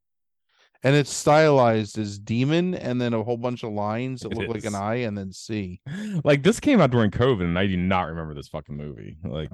And 0.85 0.97
it's 0.97 1.15
stylized 1.15 1.97
as 1.97 2.19
demon, 2.19 2.75
and 2.75 3.01
then 3.01 3.15
a 3.15 3.23
whole 3.23 3.37
bunch 3.37 3.63
of 3.63 3.73
lines 3.73 4.23
that 4.23 4.33
It 4.33 4.39
look 4.39 4.49
like 4.49 4.65
an 4.65 4.75
eye, 4.75 4.97
and 4.97 5.17
then 5.17 5.33
C. 5.33 5.81
Like 6.25 6.43
this 6.43 6.59
came 6.59 6.81
out 6.81 6.91
during 6.91 7.13
COVID, 7.13 7.45
and 7.45 7.59
I 7.59 7.67
do 7.69 7.77
not 7.77 8.09
remember 8.09 8.35
this 8.35 8.49
fucking 8.49 8.77
movie. 8.77 9.17
Like 9.23 9.51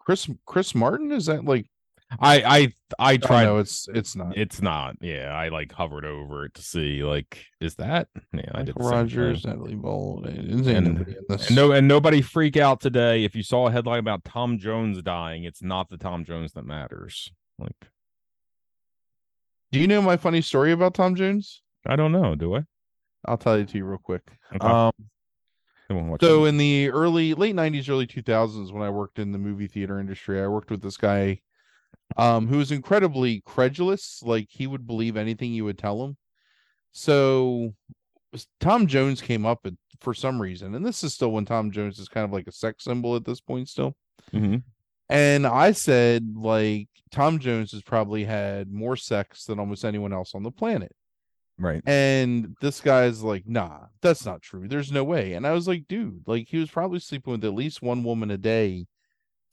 Chris 0.00 0.28
Chris 0.44 0.74
Martin 0.74 1.12
is 1.12 1.26
that 1.26 1.44
like? 1.44 1.66
I 2.20 2.40
I 2.42 2.56
I 2.58 2.72
I 2.98 3.16
tried. 3.16 3.44
know 3.44 3.58
it's 3.58 3.88
it's 3.92 4.14
not. 4.14 4.36
It's 4.38 4.62
not. 4.62 4.96
Yeah, 5.00 5.32
I 5.34 5.48
like 5.48 5.72
hovered 5.72 6.04
over 6.04 6.44
it 6.44 6.54
to 6.54 6.62
see. 6.62 7.02
Like, 7.02 7.44
is 7.60 7.74
that? 7.76 8.08
Yeah, 8.32 8.42
I 8.54 8.62
did 8.62 8.76
Michael 8.76 8.82
the 8.82 8.88
same 8.90 8.92
Rogers. 8.98 9.44
Nathalie 9.44 9.74
Boltt, 9.74 10.26
and, 10.28 10.66
and, 10.66 10.68
And- 10.68 10.86
nobody 10.98 11.12
in 11.16 11.24
this. 11.28 11.46
And 11.48 11.56
no, 11.56 11.72
and 11.72 11.88
nobody 11.88 12.20
freak 12.22 12.56
out 12.56 12.80
today. 12.80 13.24
If 13.24 13.34
you 13.34 13.42
saw 13.42 13.66
a 13.66 13.72
headline 13.72 13.98
about 13.98 14.24
Tom 14.24 14.58
Jones 14.58 15.02
dying, 15.02 15.42
it's 15.44 15.62
not 15.62 15.88
the 15.90 15.96
Tom 15.96 16.24
Jones 16.24 16.52
that 16.52 16.64
matters. 16.64 17.32
Like, 17.58 17.72
Do 19.72 19.80
you 19.80 19.88
know 19.88 20.00
my 20.00 20.16
funny 20.16 20.42
story 20.42 20.72
about 20.72 20.94
Tom 20.94 21.16
Jones? 21.16 21.62
I 21.86 21.96
don't 21.96 22.12
know. 22.12 22.34
Do 22.36 22.54
I? 22.56 22.60
I'll 23.26 23.36
tell 23.38 23.54
it 23.54 23.68
to 23.70 23.78
you 23.78 23.84
real 23.84 23.98
quick. 23.98 24.22
Okay. 24.54 24.64
Um, 24.66 24.92
I 25.90 26.16
So 26.20 26.44
in 26.44 26.56
the 26.56 26.90
early 26.90 27.34
late 27.34 27.54
nineties, 27.56 27.88
early 27.88 28.06
two 28.06 28.22
thousands, 28.22 28.70
when 28.72 28.82
I 28.82 28.90
worked 28.90 29.18
in 29.18 29.32
the 29.32 29.38
movie 29.38 29.66
theater 29.66 29.98
industry, 29.98 30.40
I 30.40 30.46
worked 30.46 30.70
with 30.70 30.82
this 30.82 30.96
guy 30.96 31.40
um 32.16 32.46
who 32.48 32.58
was 32.58 32.72
incredibly 32.72 33.42
credulous. 33.42 34.22
Like 34.22 34.46
he 34.50 34.66
would 34.66 34.86
believe 34.86 35.16
anything 35.16 35.52
you 35.52 35.64
would 35.64 35.78
tell 35.78 36.02
him. 36.04 36.16
So 36.92 37.74
Tom 38.60 38.86
Jones 38.86 39.20
came 39.20 39.46
up 39.46 39.60
at, 39.66 39.74
for 40.00 40.14
some 40.14 40.40
reason, 40.40 40.74
and 40.74 40.84
this 40.84 41.02
is 41.04 41.14
still 41.14 41.32
when 41.32 41.44
Tom 41.46 41.70
Jones 41.70 41.98
is 41.98 42.08
kind 42.08 42.24
of 42.24 42.32
like 42.32 42.46
a 42.46 42.52
sex 42.52 42.84
symbol 42.84 43.16
at 43.16 43.24
this 43.24 43.40
point 43.40 43.68
still. 43.68 43.96
Mhm. 44.32 44.62
And 45.08 45.46
I 45.46 45.72
said, 45.72 46.34
like, 46.36 46.88
Tom 47.12 47.38
Jones 47.38 47.72
has 47.72 47.82
probably 47.82 48.24
had 48.24 48.72
more 48.72 48.96
sex 48.96 49.44
than 49.44 49.58
almost 49.60 49.84
anyone 49.84 50.12
else 50.12 50.34
on 50.34 50.42
the 50.42 50.50
planet. 50.50 50.92
right. 51.58 51.82
And 51.86 52.56
this 52.60 52.80
guy's 52.80 53.22
like, 53.22 53.46
nah, 53.46 53.86
that's 54.02 54.26
not 54.26 54.42
true. 54.42 54.68
There's 54.68 54.92
no 54.92 55.04
way. 55.04 55.34
And 55.34 55.46
I 55.46 55.52
was 55.52 55.68
like, 55.68 55.86
dude, 55.88 56.24
like 56.26 56.48
he 56.48 56.58
was 56.58 56.70
probably 56.70 56.98
sleeping 56.98 57.32
with 57.32 57.44
at 57.44 57.54
least 57.54 57.82
one 57.82 58.04
woman 58.04 58.30
a 58.30 58.38
day 58.38 58.86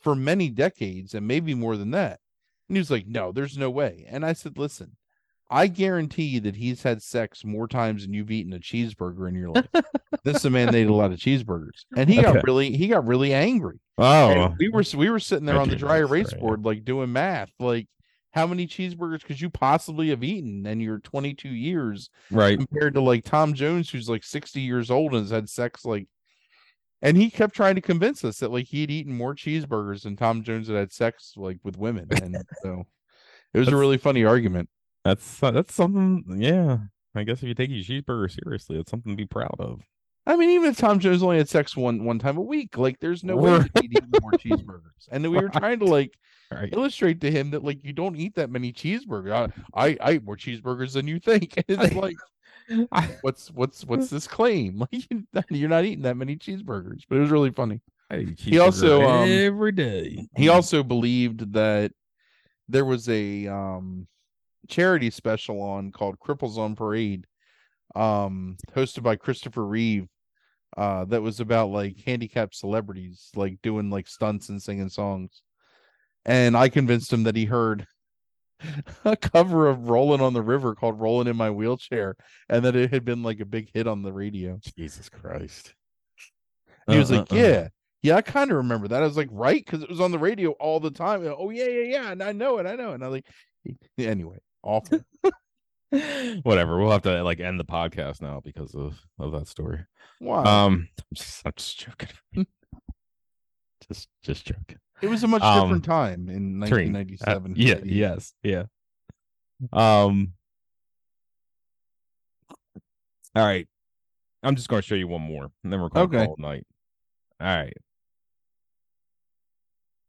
for 0.01 0.15
many 0.15 0.49
decades 0.49 1.13
and 1.13 1.27
maybe 1.27 1.53
more 1.55 1.77
than 1.77 1.91
that. 1.91 2.19
And 2.73 2.77
he 2.77 2.81
was 2.81 2.89
like, 2.89 3.05
no, 3.05 3.31
there's 3.31 3.55
no 3.55 3.69
way. 3.69 4.03
And 4.09 4.25
I 4.25 4.33
said, 4.33 4.57
listen, 4.57 4.97
I 5.47 5.67
guarantee 5.67 6.39
that 6.39 6.55
he's 6.55 6.81
had 6.81 7.03
sex 7.03 7.45
more 7.45 7.67
times 7.67 8.01
than 8.01 8.13
you've 8.15 8.31
eaten 8.31 8.51
a 8.51 8.57
cheeseburger 8.59 9.29
in 9.29 9.35
your 9.35 9.51
life. 9.51 9.69
this 10.23 10.39
is 10.39 10.45
a 10.45 10.49
man 10.49 10.71
that 10.71 10.77
ate 10.79 10.87
a 10.87 10.93
lot 10.93 11.11
of 11.11 11.19
cheeseburgers. 11.19 11.85
And 11.95 12.09
he 12.09 12.17
Okay. 12.17 12.39
got 12.39 12.43
really, 12.43 12.75
he 12.75 12.87
got 12.87 13.05
really 13.05 13.31
angry. 13.31 13.79
Oh, 13.97 14.25
And 14.25 14.57
we 14.57 14.69
were 14.69 14.83
we 14.97 15.11
were 15.11 15.19
sitting 15.19 15.45
there 15.45 15.57
I 15.57 15.59
on 15.59 15.69
the 15.69 15.75
dry 15.75 15.97
erase 15.97 16.33
Australia. 16.33 16.33
board, 16.33 16.65
like 16.65 16.83
doing 16.83 17.11
math, 17.13 17.51
like 17.59 17.87
how 18.31 18.47
many 18.47 18.65
cheeseburgers 18.65 19.23
could 19.23 19.39
you 19.39 19.51
possibly 19.51 20.09
have 20.09 20.23
eaten 20.23 20.65
in 20.65 20.79
your 20.79 20.97
22 20.97 21.49
years 21.49 22.09
right. 22.29 22.59
compared 22.59 22.95
to 22.95 23.01
like 23.01 23.23
Tom 23.23 23.53
Jones, 23.53 23.89
who's 23.91 24.09
like 24.09 24.23
60 24.23 24.61
years 24.61 24.89
old 24.89 25.13
and 25.13 25.21
has 25.23 25.29
had 25.31 25.47
sex 25.49 25.85
like 25.85 26.07
and 27.03 27.17
he 27.17 27.29
kept 27.29 27.53
trying 27.53 27.75
to 27.75 27.81
convince 27.81 28.23
us 28.23 28.39
that 28.39 28.51
like 28.51 28.65
he 28.65 28.81
had 28.81 28.89
eaten 28.89 29.15
more 29.15 29.35
cheeseburgers 29.35 30.03
than 30.03 30.15
Tom 30.15 30.41
Jones 30.41 30.67
had 30.67 30.77
had 30.77 30.91
sex 30.91 31.33
like 31.35 31.59
with 31.63 31.77
women. 31.77 32.09
And 32.11 32.35
so 32.63 32.85
it 33.53 33.59
was 33.59 33.67
a 33.67 33.75
really 33.75 33.97
funny 33.97 34.25
argument. 34.25 34.69
That's 35.05 35.43
uh, 35.43 35.51
that's 35.51 35.75
something. 35.75 36.23
Yeah, 36.41 36.77
I 37.13 37.23
guess 37.23 37.43
if 37.43 37.49
you 37.49 37.53
take 37.53 37.69
your 37.69 37.83
cheeseburger 37.83 38.31
seriously, 38.31 38.79
it's 38.79 38.89
something 38.89 39.11
to 39.11 39.17
be 39.17 39.27
proud 39.27 39.55
of. 39.59 39.81
I 40.25 40.37
mean, 40.37 40.51
even 40.51 40.69
if 40.69 40.77
Tom 40.77 40.99
Jones 40.99 41.21
only 41.21 41.37
had 41.37 41.49
sex 41.49 41.75
one 41.75 42.05
one 42.05 42.17
time 42.17 42.37
a 42.37 42.41
week, 42.41 42.77
like 42.77 42.99
there's 42.99 43.23
no 43.23 43.35
way 43.35 43.59
he'd 43.81 43.91
eat 43.91 44.21
more 44.21 44.31
cheeseburgers. 44.31 45.09
And 45.11 45.23
then 45.23 45.31
we 45.31 45.39
were 45.39 45.49
trying 45.59 45.79
to 45.79 45.85
like 45.85 46.17
Right. 46.51 46.69
illustrate 46.71 47.19
to 47.21 47.31
him 47.31 47.49
that 47.51 47.63
like 47.63 47.83
you 47.83 47.93
don't 47.93 48.15
eat 48.15 48.35
that 48.35 48.49
many 48.49 48.71
cheeseburgers. 48.71 49.51
I, 49.73 49.87
I, 49.87 49.97
I 49.99 50.11
eat 50.13 50.23
more 50.23 50.37
cheeseburgers 50.37 50.93
than 50.93 51.07
you 51.07 51.19
think. 51.19 51.55
And 51.67 51.81
it's 51.81 51.95
like 51.95 52.15
what's 53.21 53.51
what's 53.51 53.85
what's 53.85 54.09
this 54.09 54.27
claim? 54.27 54.85
You're 55.49 55.69
not 55.69 55.85
eating 55.85 56.03
that 56.03 56.17
many 56.17 56.35
cheeseburgers. 56.35 57.03
But 57.07 57.17
it 57.17 57.21
was 57.21 57.31
really 57.31 57.51
funny. 57.51 57.81
He 58.37 58.59
also, 58.59 59.01
um, 59.01 59.27
every 59.29 59.71
day. 59.71 60.27
He 60.35 60.49
also 60.49 60.83
believed 60.83 61.53
that 61.53 61.93
there 62.69 62.85
was 62.85 63.09
a 63.09 63.47
um 63.47 64.07
charity 64.67 65.09
special 65.09 65.61
on 65.61 65.91
called 65.91 66.19
Cripples 66.19 66.57
on 66.57 66.75
Parade, 66.75 67.25
um, 67.95 68.57
hosted 68.75 69.03
by 69.03 69.15
Christopher 69.15 69.65
Reeve. 69.65 70.07
Uh, 70.75 71.05
that 71.05 71.21
was 71.21 71.39
about 71.39 71.69
like 71.69 71.97
handicapped 72.03 72.55
celebrities, 72.55 73.29
like 73.35 73.61
doing 73.61 73.89
like 73.91 74.07
stunts 74.07 74.49
and 74.49 74.61
singing 74.61 74.89
songs. 74.89 75.43
And 76.25 76.55
I 76.57 76.69
convinced 76.69 77.13
him 77.13 77.23
that 77.23 77.35
he 77.35 77.45
heard 77.45 77.85
a 79.05 79.15
cover 79.17 79.67
of 79.67 79.89
Rolling 79.89 80.21
on 80.21 80.33
the 80.33 80.41
River 80.41 80.75
called 80.75 80.99
Rolling 80.99 81.27
in 81.27 81.35
My 81.35 81.49
Wheelchair, 81.51 82.15
and 82.49 82.63
that 82.65 82.75
it 82.75 82.91
had 82.91 83.05
been 83.05 83.23
like 83.23 83.39
a 83.39 83.45
big 83.45 83.69
hit 83.73 83.87
on 83.87 84.01
the 84.03 84.13
radio. 84.13 84.59
Jesus 84.77 85.09
Christ. 85.09 85.73
He 86.89 86.97
was 86.97 87.11
Uh, 87.11 87.17
like, 87.19 87.31
uh, 87.31 87.35
uh. 87.35 87.39
Yeah, 87.39 87.67
Yeah, 88.01 88.15
I 88.17 88.21
kind 88.21 88.51
of 88.51 88.57
remember 88.57 88.87
that. 88.89 89.01
I 89.01 89.05
was 89.05 89.15
like, 89.17 89.29
right, 89.31 89.63
because 89.63 89.81
it 89.83 89.89
was 89.89 90.01
on 90.01 90.11
the 90.11 90.19
radio 90.19 90.51
all 90.51 90.79
the 90.79 90.91
time. 90.91 91.25
Oh 91.37 91.49
yeah, 91.49 91.67
yeah, 91.67 91.83
yeah, 91.83 92.11
and 92.11 92.21
I 92.21 92.31
know 92.33 92.57
it, 92.57 92.65
I 92.65 92.75
know 92.75 92.91
it. 92.91 92.95
And 92.95 93.03
I 93.03 93.07
was 93.07 93.21
like, 93.65 93.75
anyway, 93.97 94.39
awful. 94.61 94.99
Whatever. 96.43 96.77
We'll 96.79 96.91
have 96.91 97.03
to 97.03 97.23
like 97.23 97.39
end 97.39 97.59
the 97.59 97.65
podcast 97.65 98.19
now 98.21 98.41
because 98.43 98.73
of 98.73 98.99
of 99.19 99.31
that 99.33 99.47
story. 99.47 99.79
Wow, 100.19 100.43
Um, 100.43 100.89
I'm 100.97 101.05
just, 101.13 101.41
I'm 101.45 101.53
just 101.55 101.79
joking. 101.79 102.09
just 103.91 104.07
just 104.23 104.45
joking. 104.45 104.79
It 105.03 105.09
was 105.09 105.23
a 105.23 105.27
much 105.27 105.43
um, 105.43 105.61
different 105.61 105.83
time 105.83 106.29
in 106.29 106.61
Treen, 106.65 106.95
uh, 106.95 106.99
1997. 106.99 107.53
yeah. 107.57 107.79
Yes. 107.83 108.33
Yeah. 108.41 108.63
Um. 109.73 110.33
All 113.35 113.45
right. 113.45 113.67
I'm 114.43 114.55
just 114.55 114.67
going 114.69 114.81
to 114.81 114.87
show 114.87 114.95
you 114.95 115.07
one 115.07 115.21
more, 115.21 115.51
and 115.63 115.71
then 115.73 115.81
we're 115.81 115.89
going 115.89 116.09
to 116.09 116.17
Okay. 116.17 116.25
call 116.25 116.33
it 116.35 116.39
night. 116.39 116.65
All 117.41 117.47
right. 117.47 117.73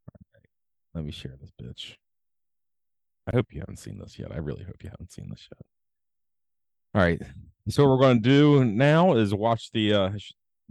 All 0.09 0.21
right. 0.35 0.43
Let 0.95 1.05
me 1.05 1.11
share 1.13 1.35
this 1.41 1.51
bitch. 1.61 1.97
I 3.27 3.37
hope 3.37 3.47
you 3.53 3.61
haven't 3.61 3.79
seen 3.79 3.99
this 3.99 4.19
yet. 4.19 4.33
I 4.33 4.39
really 4.39 4.65
hope 4.65 4.83
you 4.83 4.91
haven't 4.91 5.13
seen 5.13 5.29
this 5.31 5.49
yet. 5.51 5.67
All 6.95 7.03
right. 7.03 7.21
So 7.69 7.85
what 7.85 7.93
we're 7.93 8.05
going 8.05 8.23
to 8.23 8.29
do 8.29 8.65
now 8.65 9.15
is 9.15 9.35
watch 9.35 9.71
the 9.73 9.95
uh, 9.95 10.11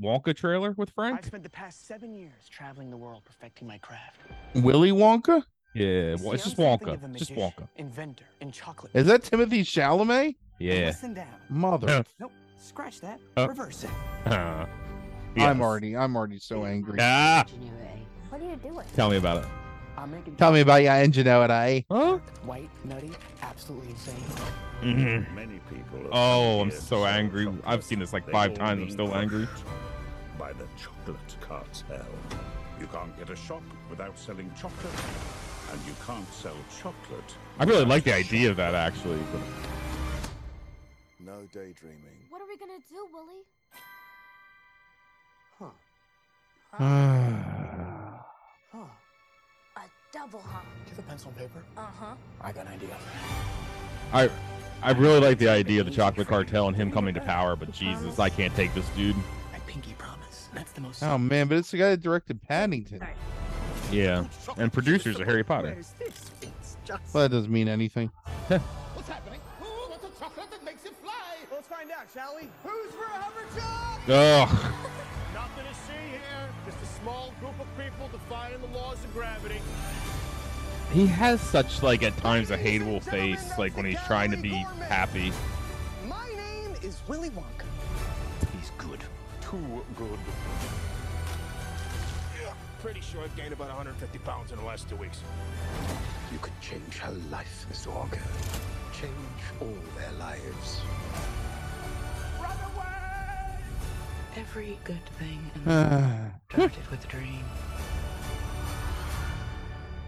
Wonka 0.02 0.36
trailer 0.36 0.72
with 0.78 0.90
Frank? 0.92 1.20
I've 1.20 1.26
spent 1.26 1.44
the 1.44 1.50
past 1.50 1.86
seven 1.88 2.16
years 2.16 2.48
traveling 2.50 2.90
the 2.90 2.98
world 2.98 3.24
perfecting 3.26 3.68
my 3.68 3.78
craft. 3.78 4.20
Willy 4.56 4.92
Wonka. 4.92 5.44
Yeah, 5.76 6.16
well, 6.22 6.34
it's 6.34 6.44
just 6.44 6.56
something 6.58 6.88
Wonka. 6.88 6.94
of 6.94 7.14
Just 7.18 7.32
magician, 7.32 7.36
Wonka. 7.38 7.68
Inventor 7.78 8.26
in 8.42 8.52
chocolate. 8.52 8.92
Is 8.96 9.08
that 9.08 9.22
Timothée 9.24 9.62
Chalamet? 9.62 10.08
Now 10.28 10.34
Yeah. 10.60 10.86
Listen 10.88 11.14
down. 11.14 11.28
Mother, 11.50 11.90
Uh, 11.90 12.04
Nope. 12.20 12.32
Scratch 12.60 13.02
that. 13.02 13.20
Uh. 13.38 13.48
Reverse 13.50 13.84
it. 13.84 13.90
Uh, 14.26 14.66
I'm 15.38 15.62
already, 15.62 15.98
I'm 15.98 16.16
already 16.16 16.40
so 16.40 16.66
angry. 16.66 16.98
Ah, 17.02 17.44
What 18.30 18.42
are 18.42 18.46
you 18.50 18.56
doing? 18.56 18.86
tell 18.96 19.10
me 19.10 19.18
about 19.18 19.44
it. 19.44 19.50
I'm 19.98 20.12
making 20.12 20.36
Tell 20.36 20.52
me 20.52 20.62
about 20.62 20.82
your 20.82 20.94
engine, 20.94 21.28
ingenuity. 21.28 21.86
Huh? 21.90 22.18
white, 22.46 22.70
nutty, 22.84 23.12
absolutely 23.42 23.92
insane. 23.92 24.16
Mhm. 24.82 25.34
Many 25.34 25.60
people. 25.70 26.10
Oh, 26.12 26.62
I'm 26.62 26.72
so 26.72 27.06
angry. 27.06 27.48
I've 27.66 27.84
seen 27.84 28.00
this 28.00 28.12
like 28.12 28.30
five 28.30 28.54
times. 28.54 28.82
I'm 28.82 28.90
still 28.90 29.14
angry. 29.16 29.48
By 30.38 30.52
the 30.54 30.66
chocolate 30.82 31.36
cartel. 31.40 32.06
You 32.80 32.88
can't 32.88 33.18
get 33.18 33.30
a 33.30 33.36
shop 33.36 33.62
without 33.90 34.18
selling 34.18 34.52
chocolate, 34.60 34.94
and 35.72 35.80
you 35.86 35.94
can't 36.06 36.28
sell 36.34 36.58
chocolate. 36.82 37.38
I 37.60 37.64
really 37.64 37.86
like 37.86 38.04
the 38.04 38.14
idea 38.14 38.50
of 38.50 38.58
that 38.58 38.74
actually. 38.76 39.20
But 39.32 39.42
No 41.20 41.48
daydreaming. 41.54 42.28
What 42.30 42.42
are 42.42 42.48
we 42.48 42.58
gonna 42.58 42.80
do, 42.90 43.08
Willie? 43.14 43.46
Huh. 45.60 45.70
Huh. 46.78 47.53
Huh. 50.24 50.30
A 50.30 50.32
double 50.32 50.40
hump. 50.50 50.66
Do 50.86 50.92
you 50.92 50.96
have 50.96 51.06
a 51.06 51.10
pencil 51.10 51.30
and 51.30 51.38
paper? 51.38 51.64
Uh 51.76 51.82
huh. 51.82 52.16
I 52.40 52.52
got 52.54 52.66
an 52.68 52.74
idea. 52.74 52.98
I 54.14 54.30
I 54.82 54.92
really 54.92 55.20
like 55.20 55.38
the 55.38 55.50
idea 55.50 55.82
of 55.82 55.86
the 55.86 55.92
chocolate 55.92 56.28
cartel 56.28 56.68
and 56.68 56.76
him 56.76 56.92
coming 56.92 57.14
to 57.16 57.22
power. 57.22 57.56
But 57.56 57.72
Jesus, 57.74 58.20
I 58.20 58.30
can't 58.30 58.56
take 58.56 58.74
this 58.74 58.88
dude. 58.90 59.16
I 59.54 59.60
pinky 59.68 59.94
promise. 59.98 60.48
That's 60.54 60.72
the 60.72 60.82
most. 60.82 61.04
Oh 61.04 61.18
man, 61.18 61.48
but 61.48 61.58
it's 61.58 61.72
the 61.72 61.78
guy 61.78 61.90
that 61.90 62.02
directed 62.02 62.42
Paddington. 62.42 63.02
Yeah, 63.92 64.26
and 64.58 64.72
producers 64.72 65.20
of 65.20 65.28
Harry 65.28 65.44
Potter. 65.44 65.74
Where's 65.74 65.92
this? 66.00 66.32
It's 66.42 66.78
just. 66.86 67.14
Well, 67.14 67.24
that 67.24 67.36
doesn't 67.36 67.52
mean 67.52 67.68
anything. 67.68 68.10
What's 68.48 69.10
happening? 69.10 69.42
Who 69.60 69.90
wants 69.90 70.06
a 70.06 70.20
chocolate 70.20 70.50
that 70.52 70.64
makes 70.64 70.86
it 70.86 70.94
fly? 71.04 71.12
Let's 71.52 71.68
find 71.68 71.92
out, 71.92 72.08
shall 72.14 72.36
we? 72.40 72.48
Who's 72.64 72.94
for 72.94 73.04
a 73.04 73.08
hover 73.08 73.46
job? 73.60 74.00
Ugh. 74.08 74.74
Nothing 75.34 75.66
to 75.66 75.74
see 75.74 76.12
here. 76.12 76.50
Just 76.66 76.82
a 76.82 77.02
small 77.02 77.34
group 77.40 77.60
of 77.60 77.68
people 77.78 78.08
defying 78.08 78.62
the 78.62 78.78
laws 78.78 79.04
of 79.04 79.14
gravity. 79.14 79.60
He 80.94 81.08
has 81.08 81.42
such 81.42 81.82
like 81.82 82.04
at 82.04 82.16
times 82.18 82.52
a 82.52 82.58
hateable 82.58 83.02
face, 83.02 83.58
like 83.58 83.76
when 83.76 83.88
he's 83.88 84.00
trying 84.06 84.30
to 84.30 84.38
be 84.38 84.54
happy. 84.88 85.34
My 86.06 86.28
name 86.28 86.76
is 86.84 87.02
Willy 87.08 87.32
Wonka. 87.32 87.66
He's 88.60 88.70
good. 88.78 89.00
Too 89.42 89.84
good. 89.98 90.20
Pretty 92.80 93.02
sure 93.02 93.24
I've 93.24 93.36
gained 93.36 93.54
about 93.54 93.70
150 93.70 94.20
pounds 94.20 94.52
in 94.52 94.60
the 94.60 94.64
last 94.66 94.88
two 94.88 94.96
weeks. 94.96 95.22
You 96.32 96.38
could 96.38 96.54
change 96.62 97.00
her 97.00 97.14
life, 97.32 97.66
Mr. 97.72 97.88
Wonka. 97.88 98.22
Change 98.94 99.12
all 99.62 99.76
their 99.98 100.12
lives. 100.20 100.80
Every 104.36 104.78
good 104.84 105.06
thing 105.18 105.40
in 105.56 105.64
the 105.66 105.72
world 105.72 106.32
started 106.52 106.92
with 106.92 107.04
a 107.04 107.08
dream. 107.08 107.44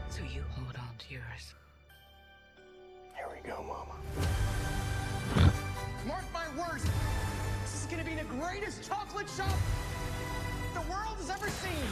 So 0.09 0.21
you 0.31 0.43
hold 0.95 1.01
on 1.01 1.07
to 1.07 1.13
yours. 1.13 1.53
Here 3.15 3.25
we 3.31 3.49
go, 3.49 3.63
Mama. 3.63 3.95
Mark 6.07 6.25
my 6.33 6.47
words. 6.57 6.83
This 7.63 7.81
is 7.81 7.85
gonna 7.89 8.03
be 8.03 8.15
the 8.15 8.23
greatest 8.25 8.87
chocolate 8.87 9.29
shop 9.29 9.57
the 10.73 10.81
world 10.91 11.17
has 11.17 11.29
ever 11.29 11.49
seen. 11.49 11.87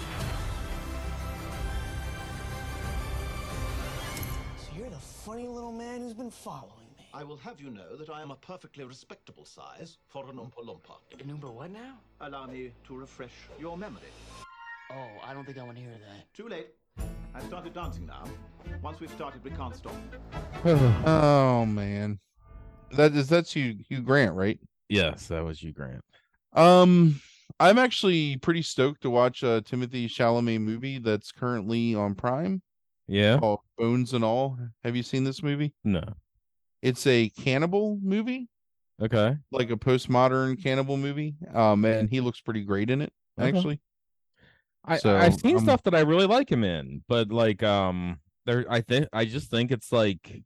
So 4.58 4.78
you're 4.78 4.90
the 4.90 4.98
funny 4.98 5.48
little 5.48 5.72
man 5.72 6.02
who's 6.02 6.14
been 6.14 6.32
following 6.32 6.70
me. 6.98 7.06
I 7.14 7.24
will 7.24 7.38
have 7.38 7.62
you 7.62 7.70
know 7.70 7.96
that 7.96 8.10
I 8.10 8.22
am 8.22 8.32
a 8.32 8.36
perfectly 8.36 8.84
respectable 8.84 9.46
size 9.46 9.98
for 10.08 10.30
an 10.30 10.38
Oompa 10.38 10.66
Loompa. 10.66 10.98
An 11.20 11.30
Uber 11.30 11.52
what 11.52 11.72
now? 11.72 11.98
Allow 12.22 12.48
me 12.48 12.72
to 12.88 12.96
refresh 12.96 13.34
your 13.60 13.78
memory. 13.78 14.12
Oh, 14.92 15.08
I 15.24 15.34
don't 15.34 15.46
think 15.46 15.58
I 15.58 15.64
want 15.64 15.78
to 15.78 15.84
hear 15.84 15.92
that. 15.92 16.34
Too 16.34 16.50
late. 16.50 16.68
I've 17.36 17.44
started 17.44 17.74
dancing 17.74 18.06
now. 18.06 18.24
Once 18.82 19.00
we've 19.00 19.10
started, 19.12 19.44
we 19.44 19.52
can't 19.52 19.76
stop. 19.76 19.96
oh 20.66 21.66
man, 21.66 22.20
that 22.92 23.14
is 23.14 23.28
that's 23.28 23.56
you, 23.56 23.78
Hugh 23.88 24.02
Grant, 24.02 24.36
right? 24.36 24.60
Yes, 24.90 25.28
that 25.28 25.44
was 25.44 25.62
Hugh 25.62 25.74
Grant. 25.74 26.02
Um, 26.54 27.20
I'm 27.60 27.78
actually 27.80 28.38
pretty 28.38 28.62
stoked 28.62 29.02
to 29.02 29.10
watch 29.10 29.44
a 29.44 29.64
Timothée 29.66 30.06
Chalamet 30.06 30.62
movie 30.62 31.00
that's 31.00 31.32
currently 31.32 31.96
on 31.96 32.16
Prime 32.16 32.62
Yeah. 33.08 33.40
called 33.40 33.60
Bones 33.78 34.14
and 34.14 34.24
All. 34.24 34.58
Have 34.84 34.96
you 34.96 35.04
seen 35.04 35.24
this 35.24 35.42
movie? 35.42 35.74
No. 35.84 36.04
It's 36.82 37.08
a 37.08 37.30
cannibal 37.30 37.98
movie, 38.04 38.50
Okay. 39.02 39.36
like 39.52 39.72
a 39.72 39.78
postmodern 39.78 40.62
cannibal 40.62 40.98
movie. 40.98 41.36
Um, 41.54 41.86
and 41.86 42.10
he 42.10 42.22
looks 42.22 42.42
pretty 42.42 42.64
great 42.64 42.90
in 42.90 43.02
it, 43.02 43.12
Okay. 43.40 43.56
actually. 43.58 43.80
I 44.86 44.98
So, 44.98 45.16
I've 45.16 45.36
seen 45.40 45.58
um, 45.58 45.64
stuff 45.64 45.84
that 45.84 45.96
I 45.96 46.02
really 46.02 46.28
like 46.28 46.52
him 46.52 46.64
in, 46.64 47.04
but 47.08 47.32
like 47.32 47.64
um 47.64 48.20
there 48.46 48.66
I 48.70 48.82
think 48.82 49.08
I 49.14 49.26
just 49.26 49.50
think 49.50 49.72
it's 49.72 49.92
like 49.92 50.44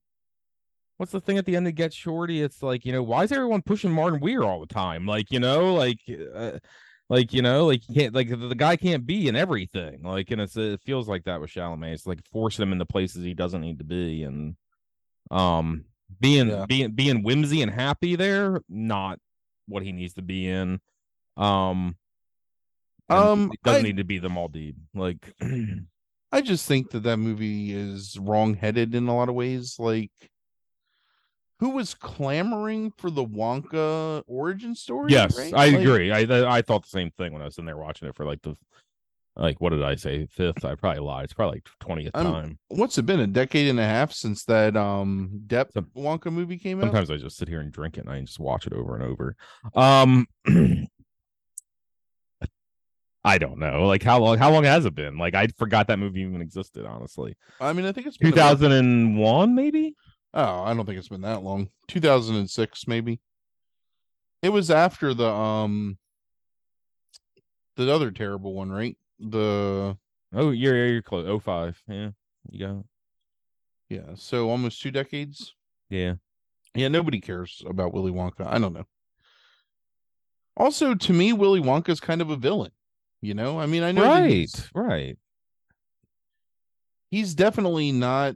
what's 0.97 1.11
the 1.11 1.21
thing 1.21 1.37
at 1.37 1.45
the 1.45 1.55
end 1.55 1.67
of 1.67 1.75
Get 1.75 1.93
Shorty? 1.93 2.41
It's 2.41 2.63
like, 2.63 2.83
you 2.85 2.91
know, 2.91 3.03
why 3.03 3.23
is 3.23 3.31
everyone 3.31 3.61
pushing 3.61 3.91
Martin 3.91 4.19
Weir 4.19 4.43
all 4.43 4.59
the 4.59 4.65
time? 4.65 5.05
Like, 5.05 5.31
you 5.31 5.39
know, 5.39 5.73
like 5.75 5.99
uh, 6.35 6.57
like 7.09 7.33
you 7.33 7.41
know, 7.41 7.65
like 7.65 7.87
you 7.87 7.95
can't 7.95 8.13
like 8.15 8.29
the, 8.29 8.35
the 8.35 8.55
guy 8.55 8.75
can't 8.75 9.05
be 9.05 9.27
in 9.27 9.35
everything. 9.35 10.03
Like 10.03 10.31
and 10.31 10.41
it's 10.41 10.57
it 10.57 10.81
feels 10.81 11.07
like 11.07 11.23
that 11.25 11.39
with 11.41 11.51
Chalamet. 11.51 11.93
It's 11.93 12.07
like 12.07 12.19
forcing 12.31 12.63
him 12.63 12.73
into 12.73 12.85
places 12.85 13.23
he 13.23 13.33
doesn't 13.33 13.61
need 13.61 13.79
to 13.79 13.85
be 13.85 14.23
and 14.23 14.55
um 15.31 15.85
being 16.19 16.47
Yeah. 16.49 16.65
being 16.67 16.91
being 16.91 17.23
whimsy 17.23 17.61
and 17.61 17.71
happy 17.71 18.15
there, 18.15 18.61
not 18.69 19.19
what 19.67 19.83
he 19.83 19.91
needs 19.91 20.13
to 20.15 20.21
be 20.21 20.47
in. 20.47 20.79
Um 21.37 21.95
Um, 23.09 23.51
it 23.53 23.59
doesn't 23.63 23.85
I- 23.85 23.87
need 23.87 23.97
to 23.97 24.03
be 24.03 24.19
the 24.19 24.29
Maldive. 24.29 24.75
Like, 24.93 25.33
I 26.31 26.41
just 26.41 26.67
think 26.67 26.91
that 26.91 27.03
that 27.03 27.17
movie 27.17 27.73
is 27.73 28.17
wrong-headed 28.19 28.93
in 28.95 29.07
a 29.07 29.15
lot 29.15 29.29
of 29.29 29.35
ways. 29.35 29.75
Like, 29.79 30.11
who 31.59 31.69
was 31.69 31.93
clamoring 31.95 32.91
for 32.97 33.09
the 33.09 33.25
Wonka 33.25 34.23
origin 34.27 34.75
story? 34.75 35.11
yes, 35.11 35.37
right? 35.37 35.53
I 35.53 35.69
Like, 35.69 35.79
agree. 35.79 36.11
I 36.11 36.57
I 36.57 36.61
thought 36.61 36.83
the 36.83 36.89
same 36.89 37.11
thing 37.17 37.33
when 37.33 37.41
I 37.41 37.45
was 37.45 37.57
in 37.57 37.65
there 37.65 37.77
watching 37.77 38.07
it 38.07 38.15
for 38.15 38.25
like 38.25 38.41
the 38.43 38.55
like 39.35 39.61
what 39.61 39.69
did 39.69 39.83
I 39.83 39.95
say 39.95 40.25
fifth? 40.27 40.65
I 40.65 40.75
probably 40.75 40.99
lied. 40.99 41.23
It's 41.25 41.33
probably 41.33 41.57
like 41.57 41.67
twentieth 41.79 42.11
I'm- 42.15 42.25
time. 42.31 42.59
What's 42.67 42.97
it 42.97 43.05
been? 43.07 43.19
A 43.21 43.27
decade 43.27 43.69
and 43.69 43.79
a 43.79 43.85
half 43.85 44.11
since 44.11 44.43
that 44.45 44.75
um 44.77 45.41
Depp 45.47 45.71
Some- 45.71 45.89
Wonka 45.95 46.31
movie 46.31 46.57
came 46.59 46.79
out. 46.79 46.83
Sometimes 46.85 47.09
I 47.09 47.17
just 47.17 47.37
sit 47.37 47.47
here 47.47 47.61
and 47.61 47.71
drink 47.71 47.97
it 47.97 48.01
and 48.01 48.09
I 48.09 48.19
just 48.21 48.39
watch 48.39 48.67
it 48.67 48.73
over 48.73 48.95
and 48.95 49.03
over. 49.03 49.35
Um. 49.73 50.27
I 53.27 53.37
don't 53.37 53.59
know. 53.59 53.85
Like 53.85 54.03
how 54.03 54.19
long? 54.19 54.37
How 54.37 54.49
long 54.51 54.63
has 54.63 54.85
it 54.85 54.95
been? 54.95 55.17
Like 55.17 55.35
I 55.35 55.47
forgot 55.57 55.87
that 55.87 55.99
movie 55.99 56.21
even 56.21 56.41
existed. 56.41 56.85
Honestly, 56.85 57.35
I 57.59 57.73
mean, 57.73 57.85
I 57.85 57.91
think 57.91 58.07
it's 58.07 58.17
two 58.17 58.31
thousand 58.31 58.71
and 58.71 59.17
one, 59.17 59.53
maybe. 59.53 59.95
Oh, 60.33 60.63
I 60.63 60.73
don't 60.73 60.85
think 60.85 60.97
it's 60.97 61.09
been 61.09 61.21
that 61.21 61.43
long. 61.43 61.69
2006 61.87 62.87
maybe. 62.87 63.19
It 64.41 64.49
was 64.49 64.71
after 64.71 65.13
the 65.13 65.27
um 65.29 65.97
the 67.75 67.93
other 67.93 68.11
terrible 68.11 68.53
one, 68.53 68.69
right? 68.71 68.95
The 69.19 69.97
Oh, 70.33 70.51
you're 70.51 70.87
you're 70.87 71.01
close. 71.01 71.27
Oh 71.27 71.39
five. 71.39 71.81
Yeah, 71.87 72.11
you 72.49 72.65
got. 72.65 72.77
It. 72.79 72.85
yeah, 73.89 74.15
so 74.15 74.49
almost 74.49 74.81
two 74.81 74.91
decades. 74.91 75.53
Yeah. 75.89 76.13
Yeah, 76.75 76.87
nobody 76.87 77.19
cares 77.19 77.63
about 77.67 77.93
Willy 77.93 78.11
Wonka. 78.11 78.45
I 78.45 78.59
don't 78.59 78.73
know. 78.73 78.85
Also, 80.55 80.93
to 80.95 81.13
me, 81.13 81.33
Willy 81.33 81.61
Wonka 81.61 81.89
is 81.89 81.99
kind 81.99 82.21
of 82.21 82.29
a 82.29 82.35
villain. 82.35 82.71
You 83.21 83.33
know, 83.33 83.59
I 83.59 83.65
mean, 83.65 83.83
I 83.83 83.91
know 83.91 84.03
Right, 84.03 84.29
he's, 84.29 84.69
right. 84.75 85.17
he's 87.09 87.33
definitely 87.35 87.91
not 87.91 88.35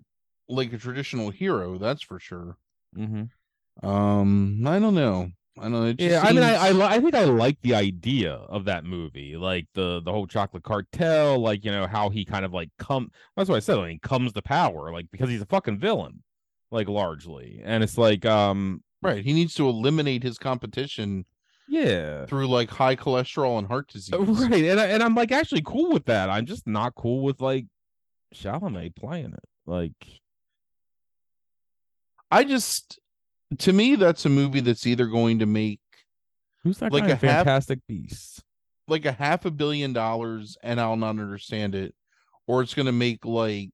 like 0.49 0.73
a 0.73 0.77
traditional 0.77 1.29
hero, 1.29 1.77
that's 1.77 2.01
for 2.01 2.19
sure. 2.19 2.57
Mm-hmm. 2.97 3.88
Um, 3.88 4.65
I 4.67 4.79
don't 4.79 4.95
know. 4.95 5.32
I 5.59 5.63
don't 5.63 5.71
know. 5.73 5.93
Yeah, 5.99 6.21
I 6.25 6.32
mean, 6.32 6.43
I 6.43 6.55
I, 6.55 6.71
li- 6.71 6.82
I 6.84 6.99
think 6.99 7.13
I 7.13 7.25
like 7.25 7.61
the 7.61 7.75
idea 7.75 8.34
of 8.34 8.65
that 8.65 8.84
movie, 8.86 9.36
like 9.36 9.67
the 9.73 10.01
the 10.01 10.11
whole 10.11 10.25
chocolate 10.25 10.63
cartel, 10.63 11.39
like 11.39 11.63
you 11.65 11.71
know 11.71 11.88
how 11.88 12.09
he 12.09 12.25
kind 12.25 12.45
of 12.45 12.53
like 12.53 12.69
come. 12.79 13.11
That's 13.36 13.49
what 13.49 13.57
I 13.57 13.59
said. 13.59 13.77
I 13.77 13.88
mean, 13.88 13.99
comes 13.99 14.34
to 14.34 14.41
power, 14.41 14.91
like 14.91 15.07
because 15.11 15.29
he's 15.29 15.41
a 15.41 15.45
fucking 15.45 15.77
villain, 15.77 16.23
like 16.71 16.88
largely, 16.88 17.61
and 17.63 17.84
it's 17.84 17.97
like, 17.97 18.25
um, 18.25 18.82
right. 19.01 19.23
He 19.23 19.34
needs 19.34 19.53
to 19.55 19.67
eliminate 19.67 20.23
his 20.23 20.38
competition 20.38 21.25
yeah, 21.72 22.26
through 22.26 22.47
like 22.47 22.69
high 22.69 22.97
cholesterol 22.97 23.57
and 23.57 23.65
heart 23.65 23.86
oh, 23.89 23.93
disease. 23.93 24.49
right, 24.49 24.65
and 24.65 24.78
I, 24.80 24.88
and 24.88 25.01
I'm 25.01 25.15
like 25.15 25.32
actually 25.32 25.61
cool 25.61 25.91
with 25.93 26.05
that. 26.05 26.30
I'm 26.30 26.45
just 26.45 26.67
not 26.67 26.95
cool 26.95 27.24
with 27.24 27.39
like 27.39 27.65
Chalamet 28.36 28.95
playing 28.95 29.34
it, 29.34 29.43
like. 29.65 29.93
I 32.30 32.43
just, 32.45 32.99
to 33.59 33.74
me, 33.74 33.95
that's 33.95 34.26
a 34.26 34.30
movie 34.30 34.61
that's 34.61 34.88
either 34.88 35.05
going 35.07 35.39
to 35.39 35.45
make 35.45 35.82
Who's 36.63 36.78
that 36.80 36.93
Like 36.93 37.03
a 37.03 37.11
in 37.11 37.11
half- 37.11 37.19
Fantastic 37.22 37.80
Beasts. 37.88 38.41
like 38.88 39.05
a 39.05 39.11
half 39.11 39.45
a 39.45 39.51
billion 39.51 39.91
dollars 39.93 40.57
and 40.63 40.80
I'll 40.80 40.95
not 40.95 41.09
understand 41.11 41.76
it, 41.76 41.93
or 42.47 42.61
it's 42.61 42.74
going 42.74 42.86
to 42.86 42.91
make 42.93 43.26
like 43.26 43.72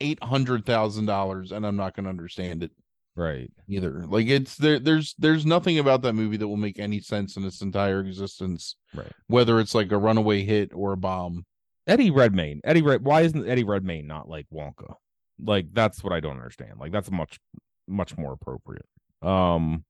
eight 0.00 0.22
hundred 0.22 0.66
thousand 0.66 1.06
dollars 1.06 1.52
and 1.52 1.64
I'm 1.64 1.76
not 1.76 1.94
going 1.94 2.04
to 2.04 2.10
understand 2.10 2.62
it 2.64 2.72
Right. 3.16 3.50
either. 3.68 4.04
Like 4.06 4.26
it's 4.26 4.56
there. 4.56 4.78
There's 4.80 5.14
there's 5.18 5.46
nothing 5.46 5.78
about 5.78 6.02
that 6.02 6.14
movie 6.14 6.36
that 6.36 6.48
will 6.48 6.56
make 6.56 6.78
any 6.80 7.00
sense 7.00 7.36
in 7.36 7.44
its 7.44 7.62
entire 7.62 8.00
existence, 8.00 8.76
Right. 8.92 9.12
whether 9.28 9.60
it's 9.60 9.74
like 9.74 9.92
a 9.92 9.98
runaway 9.98 10.42
hit 10.44 10.72
or 10.74 10.92
a 10.92 10.96
bomb. 10.96 11.46
Eddie 11.86 12.10
Redmayne. 12.10 12.60
Eddie 12.64 12.82
Red. 12.82 13.04
Why 13.04 13.20
isn't 13.20 13.48
Eddie 13.48 13.62
Redmayne 13.64 14.06
not 14.08 14.28
like 14.28 14.46
Wonka? 14.52 14.94
Like 15.38 15.66
that's 15.72 16.02
what 16.02 16.12
I 16.12 16.20
don't 16.20 16.36
understand. 16.36 16.72
Like 16.80 16.90
that's 16.92 17.10
much 17.10 17.38
much 17.86 18.16
more 18.16 18.32
appropriate. 18.32 18.86
Um. 19.22 19.84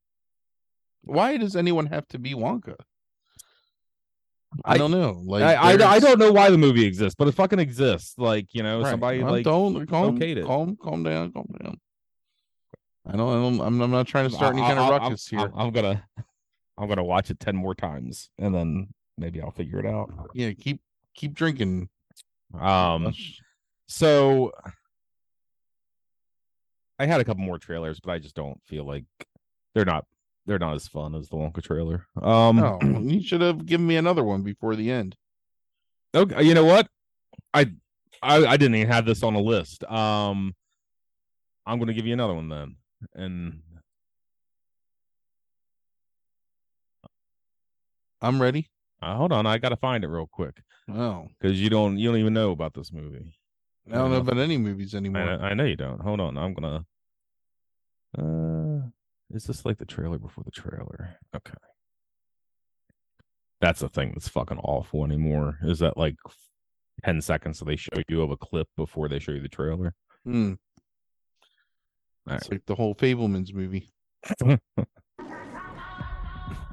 Why 1.02 1.36
does 1.36 1.54
anyone 1.56 1.86
have 1.86 2.06
to 2.08 2.18
be 2.18 2.34
Wonka? 2.34 2.76
I, 4.64 4.74
I- 4.74 4.78
don't 4.78 4.90
know. 4.90 5.20
Like 5.24 5.42
I, 5.42 5.54
I 5.54 5.92
I 5.94 5.98
don't 5.98 6.18
know 6.18 6.32
why 6.32 6.50
the 6.50 6.58
movie 6.58 6.84
exists, 6.86 7.14
but 7.18 7.26
it 7.28 7.32
fucking 7.32 7.58
exists. 7.58 8.14
Like 8.18 8.48
you 8.54 8.62
know, 8.62 8.82
Right. 8.82 8.90
somebody 8.90 9.22
Well, 9.22 9.32
like 9.32 9.44
don't 9.44 9.86
calm, 9.86 10.18
calm, 10.18 10.76
calm 10.76 11.02
down, 11.02 11.32
calm 11.32 11.46
down. 11.62 11.80
I 13.06 13.16
don't. 13.16 13.28
I 13.28 13.32
don't 13.34 13.60
I'm, 13.60 13.80
I'm 13.82 13.90
not 13.90 14.06
trying 14.06 14.28
to 14.28 14.34
start 14.34 14.54
any 14.54 14.62
I- 14.62 14.68
kind 14.68 14.78
of 14.78 14.86
I- 14.86 14.90
ruckus 14.98 15.26
here. 15.28 15.50
I'm, 15.56 15.70
gonna 15.72 16.02
I'm 16.78 16.88
gonna 16.88 17.04
watch 17.04 17.30
it 17.30 17.38
ten 17.40 17.54
more 17.56 17.74
times 17.74 18.30
and 18.38 18.54
then 18.54 18.88
maybe 19.18 19.40
I'll 19.40 19.50
figure 19.50 19.78
it 19.78 19.86
out. 19.86 20.10
yeah, 20.34 20.52
keep 20.52 20.80
keep 21.14 21.34
drinking. 21.34 21.88
Um. 22.58 23.12
So 23.88 24.52
I 26.98 27.06
had 27.06 27.20
a 27.20 27.24
couple 27.24 27.42
more 27.44 27.58
trailers, 27.58 28.00
but 28.00 28.12
I 28.12 28.18
just 28.18 28.34
don't 28.34 28.60
feel 28.64 28.84
like 28.86 29.04
they're 29.74 29.84
not 29.84 30.06
they're 30.46 30.58
not 30.58 30.74
as 30.74 30.86
fun 30.88 31.14
as 31.14 31.28
the 31.28 31.36
Wonka 31.36 31.62
trailer. 31.62 32.06
Um. 32.22 32.56
No, 32.56 32.78
you 33.00 33.22
should 33.22 33.40
have 33.40 33.66
given 33.66 33.86
me 33.86 33.96
another 33.96 34.24
one 34.24 34.42
before 34.42 34.76
the 34.76 34.90
end. 34.90 35.16
Okay, 36.14 36.42
you 36.44 36.54
know 36.54 36.64
what? 36.64 36.86
I, 37.52 37.72
I 38.22 38.46
I 38.46 38.56
didn't 38.56 38.76
even 38.76 38.90
have 38.92 39.04
this 39.04 39.22
on 39.22 39.34
a 39.34 39.40
list. 39.40 39.82
Um, 39.84 40.54
I'm 41.66 41.78
gonna 41.78 41.92
give 41.92 42.06
you 42.06 42.12
another 42.12 42.34
one 42.34 42.48
then, 42.48 42.76
and 43.14 43.60
I'm 48.20 48.40
ready. 48.40 48.68
uh, 49.02 49.16
hold 49.16 49.32
on, 49.32 49.46
I 49.46 49.58
gotta 49.58 49.76
find 49.76 50.04
it 50.04 50.08
real 50.08 50.26
quick 50.26 50.62
Oh, 50.88 51.28
because 51.40 51.60
you 51.60 51.68
don't 51.70 51.98
you 51.98 52.08
don't 52.10 52.18
even 52.18 52.34
know 52.34 52.50
about 52.52 52.74
this 52.74 52.92
movie. 52.92 53.34
I 53.90 53.96
don't 53.96 54.10
know 54.10 54.18
about 54.18 54.38
any 54.38 54.56
movies 54.56 54.94
anymore. 54.94 55.22
I 55.42 55.52
know 55.54 55.64
you 55.64 55.76
don't. 55.76 56.00
Hold 56.00 56.20
on, 56.20 56.38
I'm 56.38 56.54
gonna. 56.54 56.86
Uh, 58.16 58.88
is 59.34 59.44
this 59.44 59.64
like 59.64 59.78
the 59.78 59.84
trailer 59.84 60.18
before 60.18 60.44
the 60.44 60.50
trailer? 60.50 61.16
Okay. 61.36 61.54
That's 63.60 63.80
the 63.80 63.88
thing 63.88 64.12
that's 64.14 64.28
fucking 64.28 64.58
awful 64.58 65.04
anymore. 65.04 65.58
Is 65.62 65.78
that 65.80 65.96
like 65.96 66.16
ten 67.04 67.20
seconds 67.20 67.58
so 67.58 67.64
they 67.64 67.76
show 67.76 67.92
you 68.08 68.22
of 68.22 68.30
a 68.30 68.36
clip 68.36 68.68
before 68.76 69.08
they 69.08 69.18
show 69.18 69.32
you 69.32 69.40
the 69.40 69.48
trailer? 69.48 69.94
Hmm. 70.24 70.54
All 72.28 72.36
It's 72.36 72.50
like 72.50 72.64
the 72.66 72.74
whole 72.74 72.94
Fabelmans 72.94 73.52
movie. 73.52 73.88
All 74.40 74.58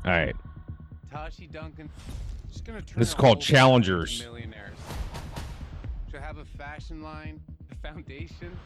right. 0.06 0.36
Tashi 1.12 1.47
Duncan. 1.47 1.89
She's 2.52 2.62
gonna 2.62 2.82
turn 2.82 2.99
This 2.99 3.10
is 3.10 3.14
her 3.14 3.20
called 3.20 3.38
whole 3.38 3.41
family 3.41 3.76
into 3.76 3.88
Challengers. 3.88 4.20
Millionaires. 4.22 4.78
She'll 6.10 6.22
have 6.22 6.38
a 6.38 6.45
fashion 6.45 7.04
line, 7.04 7.41
a 7.72 7.76
foundation. 7.76 8.58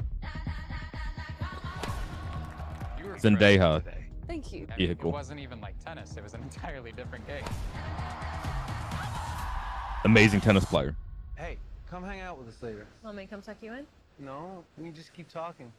You 3.00 3.06
were 3.06 3.16
Zendaya. 3.16 3.84
today. 3.84 4.06
Thank 4.28 4.54
you. 4.54 4.68
I 4.72 4.78
mean, 4.78 4.88
Vehicle. 4.88 5.10
It 5.10 5.14
wasn't 5.14 5.40
even 5.40 5.62
like 5.62 5.76
tennis. 5.84 6.16
It 6.18 6.24
was 6.24 6.34
an 6.34 6.42
entirely 6.42 6.92
different 6.92 7.28
game. 7.28 7.44
Amazing 10.04 10.42
tennis 10.42 10.66
player. 10.66 10.96
Hey, 11.36 11.58
come 11.90 12.04
hang 12.04 12.22
out 12.22 12.38
with 12.38 12.48
us 12.48 12.62
later. 12.62 12.86
Want 13.04 13.18
me 13.18 13.24
to 13.24 13.30
come 13.30 13.42
tuck 13.42 13.58
you 13.62 13.74
in? 13.74 13.86
No, 14.20 14.64
we 14.78 14.92
just 14.92 15.14
keep 15.14 15.28
talking. 15.28 15.72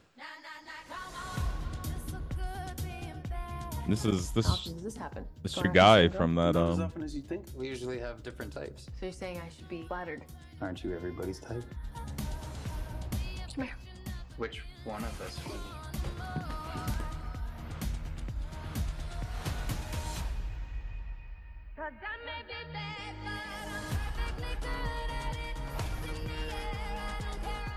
This 3.89 4.05
is 4.05 4.31
this 4.33 4.47
How 4.47 4.55
often 4.55 4.73
does 4.75 4.83
this 4.83 4.97
happen? 4.97 5.25
this 5.43 5.55
Go 5.55 5.61
your 5.61 5.67
around 5.67 5.75
guy 5.75 6.03
the 6.03 6.11
same 6.13 6.19
from 6.19 6.35
girl? 6.35 6.53
that 6.53 6.59
um 6.59 6.83
often 6.83 7.03
as 7.03 7.15
you 7.15 7.23
think. 7.23 7.45
We 7.57 7.69
usually 7.69 7.99
have 8.01 8.23
different 8.23 8.53
types. 8.53 8.87
So 8.99 9.07
you're 9.07 9.13
saying 9.13 9.41
I 9.45 9.49
should 9.55 9.69
be 9.69 9.85
flattered? 9.87 10.25
Aren't 10.61 10.83
you 10.83 10.95
everybody's 10.95 11.39
type? 11.39 11.65
Come 13.55 13.65
here. 13.65 13.75
Which 14.39 14.63
one 14.85 15.05
of 15.05 15.21
us 15.21 15.39
would 15.47 15.55
you? 15.55 16.97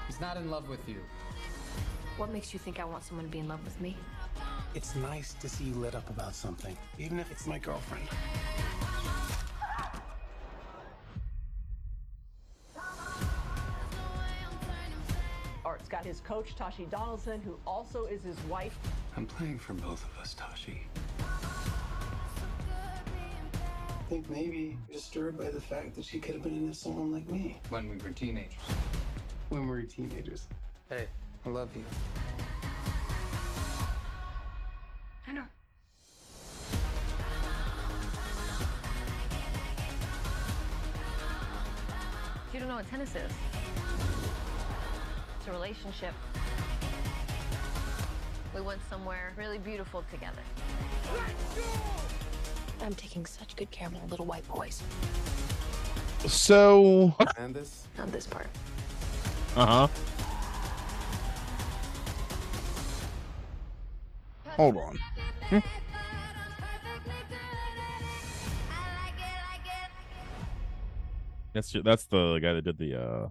He's 0.07 0.19
not 0.19 0.37
in 0.37 0.49
love 0.49 0.69
with 0.69 0.87
you. 0.87 0.97
What 2.17 2.31
makes 2.31 2.53
you 2.53 2.59
think 2.59 2.79
I 2.79 2.85
want 2.85 3.03
someone 3.03 3.25
to 3.25 3.31
be 3.31 3.39
in 3.39 3.47
love 3.47 3.63
with 3.63 3.79
me? 3.79 3.95
It's 4.75 4.95
nice 4.95 5.33
to 5.35 5.49
see 5.49 5.65
you 5.65 5.73
lit 5.73 5.95
up 5.95 6.09
about 6.09 6.35
something, 6.35 6.77
even 6.99 7.19
if 7.19 7.31
it's 7.31 7.47
my 7.47 7.57
girlfriend. 7.57 8.07
Art's 15.65 15.89
got 15.89 16.05
his 16.05 16.21
coach, 16.21 16.55
Tashi 16.55 16.85
Donaldson, 16.85 17.41
who 17.41 17.57
also 17.67 18.05
is 18.05 18.23
his 18.23 18.39
wife. 18.49 18.77
I'm 19.17 19.25
playing 19.25 19.59
for 19.59 19.73
both 19.73 20.03
of 20.03 20.17
us, 20.21 20.33
Tashi. 20.33 20.83
I 21.19 21.23
think 24.09 24.29
maybe 24.29 24.77
you're 24.87 24.95
disturbed 24.97 25.37
by 25.37 25.49
the 25.49 25.61
fact 25.61 25.95
that 25.95 26.05
she 26.05 26.19
could 26.19 26.35
have 26.35 26.43
been 26.43 26.55
into 26.55 26.73
someone 26.73 27.11
like 27.11 27.29
me 27.29 27.59
When 27.69 27.89
we 27.89 27.97
were 27.97 28.09
teenagers. 28.09 28.53
when 29.49 29.63
we 29.63 29.67
were 29.67 29.81
teenagers. 29.83 30.47
Hey, 30.89 31.05
I 31.45 31.49
love 31.49 31.69
you. 31.75 31.83
You 42.59 42.65
don't 42.65 42.71
know 42.71 42.75
what 42.75 42.89
tennis 42.89 43.15
is. 43.15 43.31
It's 45.37 45.47
a 45.47 45.51
relationship. 45.53 46.13
We 48.53 48.59
went 48.59 48.81
somewhere 48.89 49.31
really 49.37 49.59
beautiful 49.59 50.03
together. 50.11 50.41
I'm 52.81 52.93
taking 52.95 53.25
such 53.25 53.55
good 53.55 53.71
care 53.71 53.87
of 53.87 53.93
my 53.93 54.03
little 54.07 54.25
white 54.25 54.45
boys. 54.49 54.83
So 56.27 57.15
And 57.37 57.55
this? 57.55 57.87
Not 57.97 58.11
this 58.11 58.27
part. 58.27 58.47
uh-huh. 59.55 59.87
hold 64.47 64.75
on. 64.75 64.99
That's 71.59 71.75
that's 71.83 72.05
the 72.05 72.39
guy 72.41 72.53
that 72.53 72.61
did 72.61 72.77
the 72.77 72.95
uh 73.01 73.27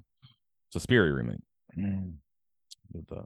Suspiria 0.70 1.14
remake. 1.14 1.40
Did 1.74 3.06
the- 3.08 3.24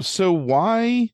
So 0.00 0.32
why 0.32 1.10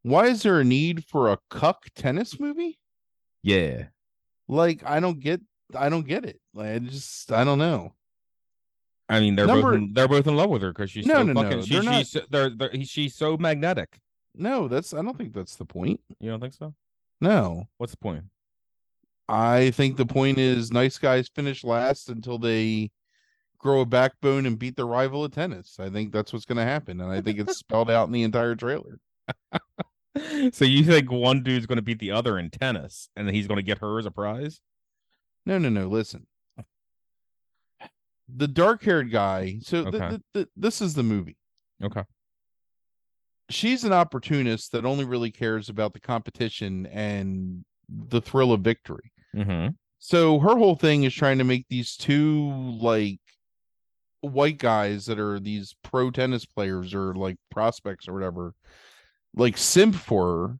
why 0.00 0.28
is 0.28 0.42
there 0.42 0.58
a 0.58 0.64
need 0.64 1.04
for 1.04 1.30
a 1.30 1.38
cuck 1.50 1.84
tennis 1.94 2.40
movie? 2.40 2.78
Yeah. 3.42 3.88
Like 4.48 4.82
I 4.86 5.00
don't 5.00 5.20
get 5.20 5.42
I 5.74 5.90
don't 5.90 6.06
get 6.06 6.24
it. 6.24 6.40
Like 6.54 6.68
I 6.68 6.78
just 6.78 7.30
I 7.30 7.44
don't 7.44 7.58
know. 7.58 7.92
I 9.10 9.20
mean 9.20 9.36
they're 9.36 9.46
Number- 9.46 9.72
both 9.72 9.74
in, 9.82 9.92
they're 9.92 10.08
both 10.08 10.26
in 10.26 10.34
love 10.36 10.48
with 10.48 10.62
her 10.62 10.72
because 10.72 10.90
she's 10.90 11.04
No, 11.04 11.16
so 11.16 11.22
no, 11.24 11.32
no, 11.34 11.42
fucking 11.42 11.62
she, 11.64 11.74
they're 11.74 11.82
not- 11.82 11.98
she's 11.98 12.10
so, 12.10 12.20
they're, 12.30 12.48
they're, 12.48 12.84
she's 12.84 13.14
so 13.14 13.36
magnetic. 13.36 13.98
No, 14.34 14.66
that's 14.66 14.94
I 14.94 15.02
don't 15.02 15.18
think 15.18 15.34
that's 15.34 15.56
the 15.56 15.66
point. 15.66 16.00
You 16.20 16.30
don't 16.30 16.40
think 16.40 16.54
so? 16.54 16.72
No. 17.20 17.68
What's 17.76 17.92
the 17.92 17.98
point? 17.98 18.24
I 19.28 19.70
think 19.70 19.96
the 19.96 20.06
point 20.06 20.38
is 20.38 20.72
nice 20.72 20.98
guys 20.98 21.28
finish 21.34 21.64
last 21.64 22.08
until 22.08 22.38
they 22.38 22.90
grow 23.58 23.80
a 23.80 23.86
backbone 23.86 24.44
and 24.44 24.58
beat 24.58 24.76
their 24.76 24.86
rival 24.86 25.24
at 25.24 25.32
tennis. 25.32 25.76
I 25.80 25.88
think 25.88 26.12
that's 26.12 26.32
what's 26.32 26.44
going 26.44 26.58
to 26.58 26.64
happen, 26.64 27.00
and 27.00 27.10
I 27.10 27.20
think 27.22 27.38
it's 27.38 27.56
spelled 27.58 27.90
out 27.90 28.06
in 28.06 28.12
the 28.12 28.22
entire 28.22 28.54
trailer. 28.54 29.00
so 30.52 30.64
you 30.64 30.84
think 30.84 31.10
one 31.10 31.42
dude's 31.42 31.66
going 31.66 31.76
to 31.76 31.82
beat 31.82 31.98
the 31.98 32.10
other 32.10 32.38
in 32.38 32.50
tennis, 32.50 33.08
and 33.16 33.30
he's 33.30 33.46
going 33.46 33.56
to 33.56 33.62
get 33.62 33.78
her 33.78 33.98
as 33.98 34.04
a 34.06 34.10
prize? 34.10 34.60
No, 35.46 35.58
no, 35.58 35.70
no. 35.70 35.88
Listen, 35.88 36.26
the 38.28 38.48
dark-haired 38.48 39.10
guy. 39.10 39.58
So 39.62 39.84
th- 39.84 39.94
Okay. 39.94 40.08
th- 40.10 40.22
th- 40.34 40.48
this 40.56 40.80
is 40.82 40.94
the 40.94 41.02
movie. 41.02 41.36
Okay. 41.82 42.02
She's 43.50 43.84
an 43.84 43.92
opportunist 43.92 44.72
that 44.72 44.84
only 44.86 45.04
really 45.04 45.30
cares 45.30 45.68
about 45.68 45.92
the 45.92 46.00
competition 46.00 46.86
and 46.86 47.64
the 47.88 48.20
thrill 48.20 48.52
of 48.52 48.60
victory. 48.60 49.12
Mm-hmm. 49.34 49.68
So 49.98 50.38
her 50.38 50.56
whole 50.56 50.76
thing 50.76 51.04
is 51.04 51.14
trying 51.14 51.38
to 51.38 51.44
make 51.44 51.66
these 51.68 51.96
two 51.96 52.50
like 52.80 53.20
white 54.20 54.58
guys 54.58 55.06
that 55.06 55.18
are 55.18 55.38
these 55.40 55.74
pro 55.82 56.10
tennis 56.10 56.44
players 56.46 56.94
or 56.94 57.14
like 57.14 57.36
prospects 57.50 58.08
or 58.08 58.12
whatever, 58.12 58.54
like 59.34 59.56
simp 59.56 59.94
for 59.94 60.48
her 60.48 60.58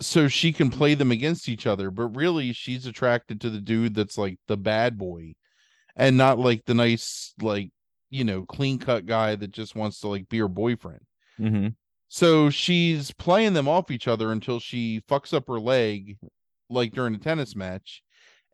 so 0.00 0.28
she 0.28 0.52
can 0.52 0.70
play 0.70 0.94
them 0.94 1.10
against 1.10 1.48
each 1.48 1.66
other. 1.66 1.90
But 1.90 2.16
really, 2.16 2.52
she's 2.52 2.86
attracted 2.86 3.40
to 3.40 3.50
the 3.50 3.60
dude 3.60 3.94
that's 3.94 4.18
like 4.18 4.38
the 4.46 4.56
bad 4.56 4.98
boy 4.98 5.34
and 5.94 6.16
not 6.16 6.38
like 6.38 6.64
the 6.66 6.74
nice, 6.74 7.34
like, 7.40 7.70
you 8.10 8.24
know, 8.24 8.44
clean 8.44 8.78
cut 8.78 9.06
guy 9.06 9.36
that 9.36 9.52
just 9.52 9.74
wants 9.74 10.00
to 10.00 10.08
like 10.08 10.28
be 10.28 10.38
her 10.38 10.48
boyfriend. 10.48 11.00
Mm-hmm. 11.40 11.68
So 12.08 12.50
she's 12.50 13.10
playing 13.12 13.54
them 13.54 13.68
off 13.68 13.90
each 13.90 14.06
other 14.06 14.32
until 14.32 14.60
she 14.60 15.02
fucks 15.08 15.34
up 15.34 15.48
her 15.48 15.58
leg, 15.58 16.18
like 16.68 16.92
during 16.92 17.14
a 17.14 17.18
tennis 17.18 17.54
match. 17.56 18.02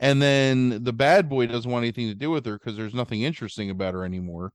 And 0.01 0.21
then 0.21 0.83
the 0.83 0.93
bad 0.93 1.29
boy 1.29 1.47
doesn't 1.47 1.71
want 1.71 1.85
anything 1.85 2.09
to 2.09 2.15
do 2.15 2.31
with 2.31 2.45
her 2.47 2.59
because 2.59 2.77
there's 2.77 2.95
nothing 2.95 3.23
interesting 3.23 3.71
about 3.71 3.95
her 3.95 4.05
anymore, 4.05 4.53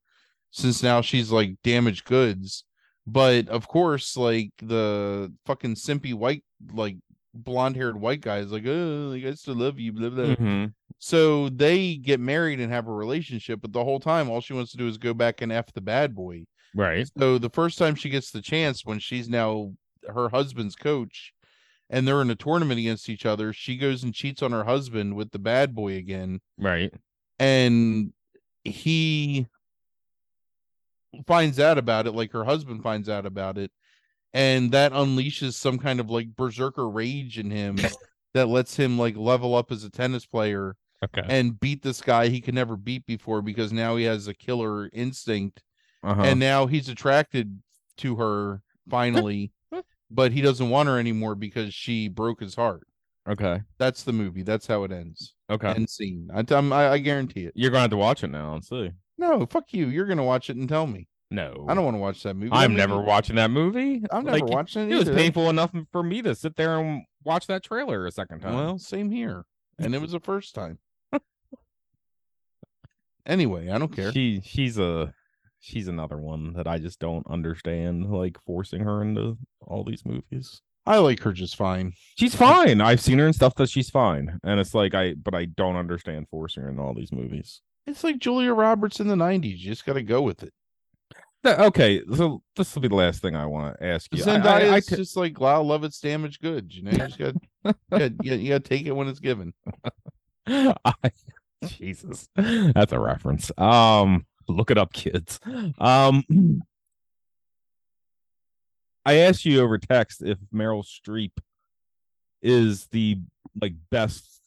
since 0.51 0.83
now 0.83 1.01
she's 1.01 1.31
like 1.31 1.55
damaged 1.63 2.05
goods. 2.05 2.65
But 3.05 3.47
of 3.47 3.67
course, 3.67 4.17
like 4.17 4.51
the 4.61 5.31
fucking 5.45 5.75
simpy 5.75 6.13
white, 6.13 6.43
like 6.73 6.97
blonde 7.33 7.77
haired 7.77 7.99
white 7.99 8.19
guy 8.19 8.39
is 8.39 8.51
like, 8.51 8.65
oh, 8.65 9.11
like, 9.13 9.23
I 9.23 9.33
still 9.35 9.55
love 9.55 9.79
you, 9.79 9.93
blah, 9.93 10.09
blah. 10.09 10.35
Mhm. 10.35 10.73
So 10.99 11.49
they 11.49 11.95
get 11.95 12.19
married 12.19 12.59
and 12.59 12.71
have 12.71 12.87
a 12.87 12.93
relationship, 12.93 13.61
but 13.61 13.71
the 13.71 13.83
whole 13.83 13.99
time, 13.99 14.29
all 14.29 14.41
she 14.41 14.53
wants 14.53 14.71
to 14.71 14.77
do 14.77 14.87
is 14.87 14.97
go 14.97 15.13
back 15.13 15.41
and 15.41 15.51
F 15.51 15.71
the 15.71 15.79
bad 15.79 16.15
boy. 16.15 16.43
Right. 16.75 17.07
So 17.17 17.37
the 17.37 17.49
first 17.49 17.77
time 17.77 17.95
she 17.95 18.09
gets 18.09 18.31
the 18.31 18.41
chance 18.41 18.83
when 18.83 18.99
she's 18.99 19.29
now 19.29 19.73
her 20.13 20.29
husband's 20.29 20.75
coach 20.75 21.33
and 21.89 22.07
they're 22.07 22.21
in 22.21 22.29
a 22.29 22.35
tournament 22.35 22.79
against 22.79 23.09
each 23.09 23.25
other, 23.25 23.53
she 23.53 23.77
goes 23.77 24.03
and 24.03 24.13
cheats 24.13 24.41
on 24.41 24.51
her 24.51 24.63
husband 24.65 25.15
with 25.15 25.31
the 25.31 25.39
bad 25.39 25.73
boy 25.75 25.95
again. 25.95 26.41
Right. 26.57 26.93
And 27.39 28.13
he 28.63 29.47
finds 31.25 31.59
out 31.59 31.77
about 31.77 32.07
it, 32.07 32.11
like 32.13 32.31
her 32.31 32.43
husband 32.45 32.83
finds 32.83 33.09
out 33.09 33.25
about 33.25 33.57
it. 33.57 33.71
And 34.33 34.71
that 34.71 34.91
unleashes 34.91 35.53
some 35.53 35.77
kind 35.79 35.99
of 35.99 36.09
like 36.09 36.35
berserker 36.35 36.87
rage 36.89 37.39
in 37.39 37.49
him 37.49 37.77
that 38.33 38.47
lets 38.47 38.75
him 38.75 38.97
like 38.99 39.15
level 39.15 39.55
up 39.55 39.71
as 39.71 39.83
a 39.83 39.89
tennis 39.89 40.25
player 40.25 40.75
Okay. 41.03 41.21
and 41.29 41.59
beat 41.59 41.83
this 41.83 42.01
guy 42.01 42.27
he 42.27 42.41
could 42.41 42.55
never 42.55 42.75
beat 42.75 43.05
before 43.05 43.43
because 43.43 43.71
now 43.71 43.95
he 43.97 44.05
has 44.05 44.27
a 44.27 44.33
killer 44.33 44.89
instinct 44.93 45.61
Uh-huh. 46.03 46.23
and 46.23 46.39
now 46.39 46.65
he's 46.65 46.89
attracted 46.89 47.61
to 47.97 48.15
her 48.15 48.61
finally 48.89 49.51
but 50.09 50.31
he 50.31 50.41
doesn't 50.41 50.69
want 50.69 50.87
her 50.89 50.97
anymore 50.99 51.35
because 51.35 51.73
she 51.73 52.07
broke 52.07 52.39
his 52.39 52.55
heart 52.55 52.87
okay. 53.29 53.61
that's 53.77 54.03
the 54.03 54.13
movie 54.13 54.43
that's 54.43 54.67
how 54.67 54.83
it 54.83 54.91
ends 54.91 55.33
Okay. 55.49 55.69
end 55.69 55.89
scene 55.89 56.27
I, 56.33 56.43
I'm- 56.53 56.71
I, 56.73 56.89
I 56.91 56.97
guarantee 56.99 57.45
it 57.45 57.53
You're 57.55 57.71
gonna 57.71 57.81
have 57.81 57.91
to 57.91 57.97
watch 57.97 58.23
it 58.23 58.29
now 58.29 58.53
and 58.53 58.63
see. 58.63 58.91
no 59.17 59.45
fuck 59.45 59.65
you 59.73 59.87
you're 59.87 60.05
gonna 60.05 60.23
watch 60.23 60.49
it 60.49 60.57
and 60.57 60.67
tell 60.69 60.87
me 60.87 61.07
No. 61.31 61.65
i 61.69 61.73
don't 61.73 61.83
want 61.85 61.95
to 61.95 61.99
watch 61.99 62.23
that 62.23 62.35
movie 62.35 62.51
I'm 62.51 62.71
That 62.73 62.77
never 62.77 62.95
movie- 62.95 63.07
watching 63.07 63.35
that 63.37 63.51
movie. 63.51 64.03
I'm 64.11 64.23
never 64.25 64.39
Like, 64.39 64.47
watching 64.49 64.83
it 64.83 64.91
It 64.93 64.97
was 64.97 65.07
either. 65.09 65.17
painful 65.17 65.49
enough 65.49 65.71
for 65.91 66.03
me 66.03 66.21
to 66.21 66.35
sit 66.35 66.55
there 66.55 66.79
and 66.79 67.03
watch 67.23 67.47
that 67.47 67.63
trailer 67.63 68.05
a 68.05 68.11
second 68.11 68.39
time. 68.41 68.53
well 68.55 68.77
same 68.77 69.11
here 69.11 69.45
and 69.79 69.93
it 69.93 70.01
was 70.01 70.11
the 70.13 70.19
first 70.19 70.55
time 70.55 70.79
anyway 73.25 73.69
i 73.69 73.77
don't 73.77 73.93
care 73.93 74.11
She 74.11 74.41
she's 74.43 74.77
a 74.77 75.13
she's 75.59 75.87
another 75.87 76.17
one 76.17 76.53
that 76.53 76.67
I 76.67 76.77
just 76.77 76.99
don't 76.99 77.25
understand, 77.29 78.11
like 78.11 78.37
forcing 78.45 78.81
her 78.81 79.01
into 79.01 79.37
all 79.61 79.83
these 79.83 80.05
movies. 80.05 80.61
i 80.85 80.97
like 80.97 81.19
her 81.21 81.33
just 81.33 81.55
fine 81.55 81.93
She's 82.17 82.35
fine. 82.35 82.79
I've 82.81 83.01
seen 83.01 83.19
her 83.19 83.27
in 83.27 83.33
stuff 83.33 83.55
that 83.55 83.69
she's 83.69 83.89
fine, 83.89 84.39
and 84.43 84.59
it's 84.59 84.73
like 84.73 84.93
I, 84.93 85.13
but 85.15 85.33
I 85.35 85.45
don't 85.45 85.75
understand 85.75 86.27
forcing 86.29 86.63
her 86.63 86.69
in 86.69 86.79
all 86.79 86.93
these 86.93 87.11
movies. 87.11 87.61
it's 87.85 88.03
like 88.03 88.19
julia 88.19 88.53
roberts 88.53 88.99
in 88.99 89.07
the 89.07 89.15
90s 89.15 89.57
you 89.59 89.69
just 89.69 89.85
gotta 89.85 90.03
go 90.03 90.21
with 90.21 90.43
it 90.43 90.53
Th- 91.43 91.57
Okay, 91.59 92.01
so 92.15 92.41
this 92.55 92.73
will 92.73 92.81
be 92.81 92.87
the 92.87 92.95
last 92.95 93.21
thing 93.21 93.35
I 93.35 93.45
want 93.45 93.77
to 93.77 93.85
ask 93.85 94.11
you. 94.13 94.23
I- 94.23 94.25
Zendaya 94.25 94.69
I- 94.71 94.73
I 94.73 94.77
is 94.77 94.87
just 94.87 95.15
like 95.15 95.39
wow, 95.39 95.61
love 95.61 95.83
it's 95.83 95.99
damaged 95.99 96.41
goods. 96.41 96.75
You 96.75 96.81
know, 96.83 96.91
you 96.91 96.97
just 96.97 97.19
got 97.19 97.35
you, 97.91 98.15
you, 98.23 98.33
you 98.35 98.49
got 98.49 98.63
to 98.63 98.69
take 98.69 98.87
it 98.87 98.91
when 98.91 99.07
it's 99.07 99.19
given. 99.19 99.53
I, 100.47 100.93
Jesus, 101.65 102.27
that's 102.35 102.91
a 102.91 102.99
reference. 102.99 103.51
Um, 103.57 104.25
look 104.47 104.71
it 104.71 104.77
up, 104.77 104.93
kids. 104.93 105.39
Um, 105.79 106.23
I 109.05 109.15
asked 109.15 109.45
you 109.45 109.61
over 109.61 109.77
text 109.77 110.21
if 110.21 110.37
Meryl 110.53 110.83
Streep 110.85 111.31
is 112.41 112.87
the 112.87 113.19
like 113.59 113.73
best, 113.89 114.41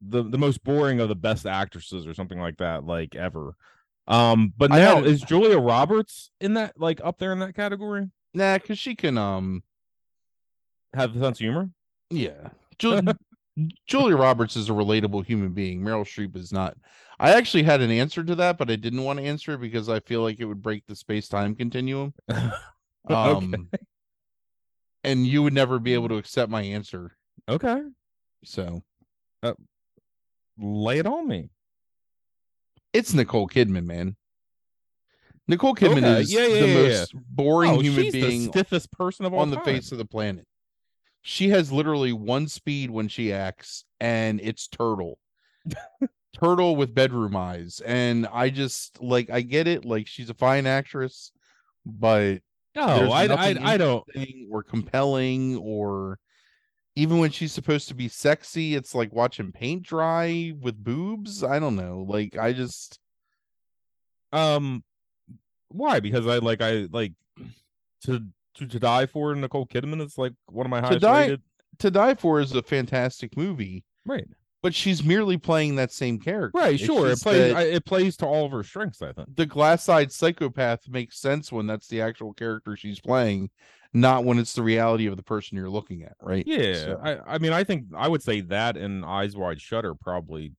the 0.00 0.22
the 0.22 0.38
most 0.38 0.62
boring 0.62 1.00
of 1.00 1.08
the 1.08 1.14
best 1.14 1.46
actresses 1.46 2.06
or 2.06 2.14
something 2.14 2.38
like 2.38 2.58
that, 2.58 2.84
like 2.84 3.14
ever. 3.14 3.54
Um, 4.08 4.52
but 4.56 4.70
now 4.70 4.96
had- 4.96 5.06
is 5.06 5.20
Julia 5.22 5.58
Roberts 5.58 6.30
in 6.40 6.54
that 6.54 6.78
like 6.78 7.00
up 7.02 7.18
there 7.18 7.32
in 7.32 7.38
that 7.38 7.54
category? 7.54 8.10
Nah, 8.34 8.58
because 8.58 8.78
she 8.78 8.94
can 8.94 9.16
um 9.16 9.62
Have 10.94 11.16
a 11.16 11.20
sense 11.20 11.38
of 11.38 11.44
humor? 11.44 11.70
yeah. 12.10 12.50
Ju- 12.78 13.00
Julia 13.86 14.16
Roberts 14.16 14.56
is 14.56 14.70
a 14.70 14.72
relatable 14.72 15.24
human 15.26 15.52
being. 15.52 15.80
Meryl 15.82 16.04
Streep 16.04 16.36
is 16.36 16.52
not. 16.52 16.76
I 17.20 17.32
actually 17.32 17.62
had 17.64 17.80
an 17.80 17.90
answer 17.90 18.24
to 18.24 18.34
that, 18.36 18.56
but 18.58 18.70
I 18.70 18.76
didn't 18.76 19.04
want 19.04 19.18
to 19.18 19.24
answer 19.24 19.52
it 19.54 19.60
because 19.60 19.88
I 19.88 20.00
feel 20.00 20.22
like 20.22 20.40
it 20.40 20.46
would 20.46 20.62
break 20.62 20.86
the 20.86 20.96
space 20.96 21.28
time 21.28 21.54
continuum. 21.54 22.14
Um, 23.08 23.68
and 25.02 25.26
you 25.26 25.42
would 25.42 25.52
never 25.52 25.80
be 25.80 25.92
able 25.94 26.08
to 26.10 26.18
accept 26.18 26.48
my 26.52 26.62
answer. 26.62 27.16
Okay, 27.48 27.82
So 28.44 28.84
lay 30.56 30.98
it 31.00 31.06
on 31.06 31.26
me. 31.26 31.50
it's 32.92 33.12
Nicole 33.12 33.48
Kidman, 33.48 33.86
man. 33.86 34.14
Nicole 35.48 35.74
Kidman 35.74 35.98
Okay, 36.04 36.20
is 36.20 36.32
yeah, 36.32 36.46
yeah, 36.46 36.60
the 36.60 36.68
yeah, 36.68 36.74
most 36.74 37.14
boring 37.28 37.72
Oh, 37.72 37.80
human 37.80 38.04
she's 38.04 38.12
the 38.12 38.20
being 38.20 38.52
stiffest 38.52 38.92
person 38.92 39.26
of 39.26 39.34
all 39.34 39.40
on 39.40 39.50
the 39.50 39.58
face 39.60 39.90
of 39.90 39.98
the 39.98 40.04
planet. 40.04 40.46
She 41.22 41.50
has 41.50 41.72
literally 41.72 42.12
one 42.12 42.48
speed 42.48 42.90
when 42.90 43.08
she 43.08 43.32
acts, 43.32 43.84
and 44.00 44.40
it's 44.42 44.66
turtle. 44.68 45.18
turtle 46.32 46.74
with 46.76 46.94
bedroom 46.94 47.36
eyes. 47.36 47.80
And 47.84 48.26
I 48.26 48.50
just 48.50 49.00
like 49.00 49.30
I 49.30 49.42
get 49.42 49.68
it, 49.68 49.84
like 49.84 50.06
she's 50.08 50.30
a 50.30 50.34
fine 50.34 50.66
actress, 50.66 51.30
but 51.86 52.40
No, 52.74 53.12
I, 53.12 53.26
I, 53.26 53.56
I 53.74 53.76
don't. 53.76 54.04
or 54.50 54.62
compelling 54.62 55.56
or 55.58 56.18
even 56.96 57.18
when 57.18 57.30
she's 57.30 57.52
supposed 57.52 57.88
to 57.88 57.94
be 57.94 58.08
sexy, 58.08 58.74
it's 58.74 58.94
like 58.94 59.12
watching 59.12 59.52
paint 59.52 59.82
dry 59.82 60.52
with 60.60 60.82
boobs. 60.82 61.42
I 61.44 61.58
don't 61.58 61.76
know. 61.76 62.04
Like 62.06 62.36
I 62.36 62.52
just 62.52 62.98
Um, 64.32 64.82
why? 65.68 66.00
Because 66.00 66.26
I 66.26 66.38
like 66.38 66.60
I 66.60 66.88
like 66.90 67.12
to 68.04 68.26
to, 68.54 68.66
to 68.66 68.78
die 68.78 69.06
for 69.06 69.34
Nicole 69.34 69.66
Kidman 69.66 70.00
is 70.04 70.18
like 70.18 70.32
one 70.46 70.66
of 70.66 70.70
my 70.70 70.80
highest 70.80 70.92
to 70.94 70.98
die 71.00 71.20
rated. 71.22 71.42
to 71.78 71.90
die 71.90 72.14
for 72.14 72.40
is 72.40 72.54
a 72.54 72.62
fantastic 72.62 73.36
movie. 73.36 73.84
Right, 74.04 74.26
But 74.62 74.74
she's 74.74 75.02
merely 75.04 75.36
playing 75.38 75.76
that 75.76 75.92
same 75.92 76.18
character. 76.18 76.58
right, 76.58 76.74
It's 76.74 76.82
sure. 76.84 77.10
It 77.10 77.20
plays. 77.20 77.54
I, 77.54 77.62
it 77.62 77.84
plays 77.84 78.16
to 78.18 78.26
all 78.26 78.44
of 78.46 78.52
her 78.52 78.62
strengths. 78.64 79.00
I 79.02 79.12
think. 79.12 79.34
the 79.36 79.46
glass-eyed 79.46 80.10
psychopath 80.12 80.88
makes 80.88 81.18
sense 81.20 81.52
when 81.52 81.66
that's 81.66 81.86
the 81.88 82.00
actual 82.00 82.32
character 82.34 82.76
she's 82.76 82.98
playing, 83.00 83.50
not 83.92 84.24
when 84.24 84.38
it's 84.38 84.54
the 84.54 84.62
reality 84.62 85.06
of 85.06 85.16
the 85.16 85.22
person 85.22 85.56
you're 85.56 85.70
looking 85.70 86.02
at, 86.02 86.16
right? 86.20 86.44
Yeah, 86.46 86.74
So- 86.74 87.00
I, 87.02 87.34
I 87.34 87.38
mean, 87.38 87.52
I 87.52 87.62
think 87.64 87.86
I 87.96 88.08
would 88.08 88.22
say 88.22 88.40
that 88.42 88.76
and 88.76 89.04
Eyes 89.04 89.36
Wide 89.36 89.60
Shut 89.60 89.84
are 89.84 89.94
probably 89.94 90.52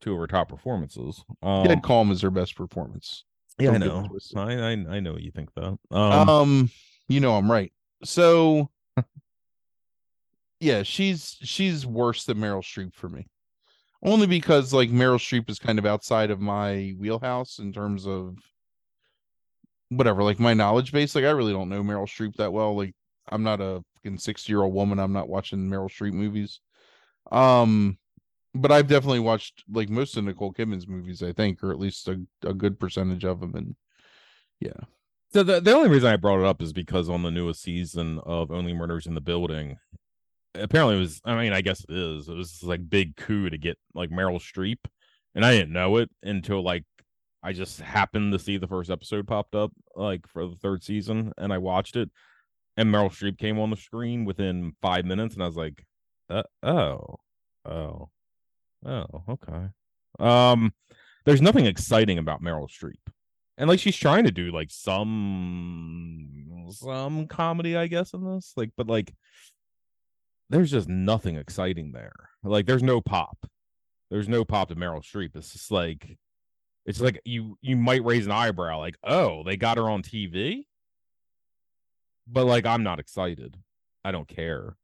two 0.00 0.12
of 0.14 0.18
her 0.20 0.26
top 0.26 0.48
performances. 0.48 1.22
Um, 1.42 1.64
Dead 1.66 1.82
Calm 1.82 2.10
is 2.10 2.22
her 2.22 2.30
best 2.30 2.56
performance. 2.56 3.24
yeah, 3.58 3.70
I 3.72 3.78
Don't 3.78 4.04
get 4.10 4.34
know. 4.34 4.40
I, 4.42 4.52
I 4.54 4.96
I 4.96 5.00
know 5.00 5.12
what 5.14 5.22
you 5.22 5.32
think 5.32 5.52
that. 5.54 5.76
Um, 5.90 6.28
Um, 6.28 6.70
you 7.08 7.20
know 7.20 7.36
I'm 7.36 7.50
right. 7.50 7.72
So 8.04 8.70
yeah, 10.60 10.82
she's 10.82 11.36
she's 11.40 11.86
worse 11.86 12.24
than 12.24 12.38
Meryl 12.38 12.62
Streep 12.62 12.94
for 12.94 13.08
me. 13.08 13.26
Only 14.02 14.26
because 14.26 14.72
like 14.72 14.90
Meryl 14.90 15.18
Streep 15.18 15.50
is 15.50 15.58
kind 15.58 15.78
of 15.78 15.86
outside 15.86 16.30
of 16.30 16.40
my 16.40 16.94
wheelhouse 16.98 17.58
in 17.58 17.72
terms 17.72 18.06
of 18.06 18.36
whatever, 19.88 20.22
like 20.22 20.38
my 20.38 20.54
knowledge 20.54 20.92
base. 20.92 21.14
Like 21.14 21.24
I 21.24 21.30
really 21.30 21.52
don't 21.52 21.68
know 21.68 21.82
Meryl 21.82 22.06
Streep 22.06 22.36
that 22.36 22.52
well. 22.52 22.76
Like 22.76 22.94
I'm 23.30 23.42
not 23.42 23.60
a 23.60 23.82
fucking 23.94 24.18
60 24.18 24.52
year 24.52 24.62
old 24.62 24.74
woman. 24.74 24.98
I'm 24.98 25.12
not 25.12 25.28
watching 25.28 25.68
Meryl 25.68 25.90
Streep 25.90 26.12
movies. 26.12 26.60
Um, 27.30 27.98
but 28.54 28.72
I've 28.72 28.88
definitely 28.88 29.20
watched 29.20 29.64
like 29.70 29.88
most 29.88 30.16
of 30.16 30.24
Nicole 30.24 30.52
Kidman's 30.52 30.88
movies, 30.88 31.22
I 31.22 31.32
think, 31.32 31.62
or 31.62 31.70
at 31.70 31.78
least 31.78 32.08
a, 32.08 32.20
a 32.42 32.54
good 32.54 32.80
percentage 32.80 33.24
of 33.24 33.40
them. 33.40 33.54
And 33.54 33.76
yeah, 34.60 34.80
So 35.32 35.42
the 35.42 35.60
the 35.60 35.74
only 35.74 35.90
reason 35.90 36.10
I 36.10 36.16
brought 36.16 36.40
it 36.40 36.46
up 36.46 36.62
is 36.62 36.72
because 36.72 37.10
on 37.10 37.22
the 37.22 37.30
newest 37.30 37.62
season 37.62 38.18
of 38.24 38.50
Only 38.50 38.72
Murders 38.72 39.06
in 39.06 39.14
the 39.14 39.20
Building, 39.20 39.76
apparently 40.54 40.96
it 40.96 41.00
was. 41.00 41.20
I 41.24 41.36
mean, 41.36 41.52
I 41.52 41.60
guess 41.60 41.84
it 41.86 41.94
is. 41.94 42.28
It 42.28 42.34
was 42.34 42.62
like 42.62 42.88
big 42.88 43.16
coup 43.16 43.50
to 43.50 43.58
get 43.58 43.78
like 43.94 44.08
Meryl 44.08 44.40
Streep, 44.40 44.78
and 45.34 45.44
I 45.44 45.52
didn't 45.52 45.72
know 45.72 45.98
it 45.98 46.10
until 46.22 46.62
like 46.62 46.84
I 47.42 47.52
just 47.52 47.78
happened 47.80 48.32
to 48.32 48.38
see 48.38 48.56
the 48.56 48.66
first 48.66 48.90
episode 48.90 49.26
popped 49.26 49.54
up 49.54 49.70
like 49.94 50.26
for 50.26 50.46
the 50.46 50.56
third 50.56 50.82
season, 50.82 51.32
and 51.36 51.52
I 51.52 51.58
watched 51.58 51.96
it, 51.96 52.10
and 52.78 52.88
Meryl 52.88 53.10
Streep 53.10 53.36
came 53.36 53.58
on 53.58 53.68
the 53.68 53.76
screen 53.76 54.24
within 54.24 54.72
five 54.80 55.04
minutes, 55.04 55.34
and 55.34 55.42
I 55.42 55.46
was 55.46 55.56
like, 55.56 55.84
uh, 56.30 56.42
oh, 56.62 57.16
oh, 57.66 58.08
oh, 58.86 59.22
okay. 59.28 59.68
Um, 60.18 60.72
there's 61.26 61.42
nothing 61.42 61.66
exciting 61.66 62.16
about 62.16 62.42
Meryl 62.42 62.68
Streep 62.70 63.12
and 63.58 63.68
like 63.68 63.80
she's 63.80 63.96
trying 63.96 64.24
to 64.24 64.30
do 64.30 64.50
like 64.50 64.70
some 64.70 66.26
some 66.70 67.26
comedy 67.26 67.76
i 67.76 67.86
guess 67.86 68.14
in 68.14 68.24
this 68.24 68.52
like 68.56 68.70
but 68.76 68.86
like 68.86 69.12
there's 70.50 70.70
just 70.70 70.88
nothing 70.88 71.36
exciting 71.36 71.92
there. 71.92 72.30
Like 72.42 72.66
there's 72.66 72.82
no 72.82 73.00
pop. 73.00 73.46
There's 74.10 74.28
no 74.28 74.44
pop 74.44 74.68
to 74.68 74.76
meryl 74.76 75.02
streep. 75.02 75.36
It's 75.36 75.52
just 75.52 75.70
like 75.70 76.18
it's 76.86 77.00
like 77.00 77.20
you 77.24 77.58
you 77.60 77.76
might 77.76 78.04
raise 78.04 78.24
an 78.24 78.32
eyebrow 78.32 78.78
like 78.78 78.96
oh 79.04 79.42
they 79.44 79.58
got 79.58 79.76
her 79.76 79.90
on 79.90 80.02
tv 80.02 80.64
but 82.26 82.46
like 82.46 82.64
i'm 82.64 82.82
not 82.82 82.98
excited. 82.98 83.56
I 84.04 84.12
don't 84.12 84.28
care 84.28 84.76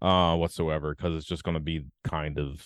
uh 0.00 0.36
whatsoever 0.36 0.94
because 0.94 1.14
it's 1.14 1.26
just 1.26 1.42
going 1.42 1.56
to 1.56 1.60
be 1.60 1.84
kind 2.04 2.38
of 2.38 2.64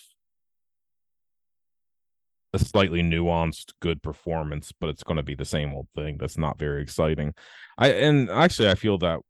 a 2.52 2.58
slightly 2.58 3.02
nuanced 3.02 3.72
good 3.80 4.02
performance 4.02 4.72
but 4.80 4.88
it's 4.88 5.02
going 5.04 5.16
to 5.16 5.22
be 5.22 5.34
the 5.34 5.44
same 5.44 5.72
old 5.74 5.86
thing 5.94 6.16
that's 6.18 6.38
not 6.38 6.58
very 6.58 6.82
exciting 6.82 7.32
i 7.78 7.92
and 7.92 8.28
actually 8.30 8.68
i 8.68 8.74
feel 8.74 8.98
that 8.98 9.20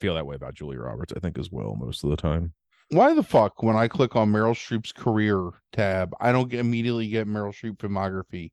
feel 0.00 0.14
that 0.14 0.26
way 0.26 0.36
about 0.36 0.54
julia 0.54 0.78
roberts 0.78 1.12
i 1.16 1.20
think 1.20 1.36
as 1.38 1.50
well 1.50 1.74
most 1.76 2.04
of 2.04 2.10
the 2.10 2.16
time 2.16 2.52
why 2.92 3.14
the 3.14 3.22
fuck 3.22 3.62
when 3.62 3.76
I 3.76 3.86
click 3.86 4.16
on 4.16 4.32
Meryl 4.32 4.50
Streep's 4.52 4.90
career 4.90 5.50
tab, 5.72 6.12
I 6.20 6.32
don't 6.32 6.48
get 6.48 6.58
immediately 6.58 7.06
get 7.06 7.24
Meryl 7.28 7.54
Streep 7.54 7.76
filmography. 7.76 8.50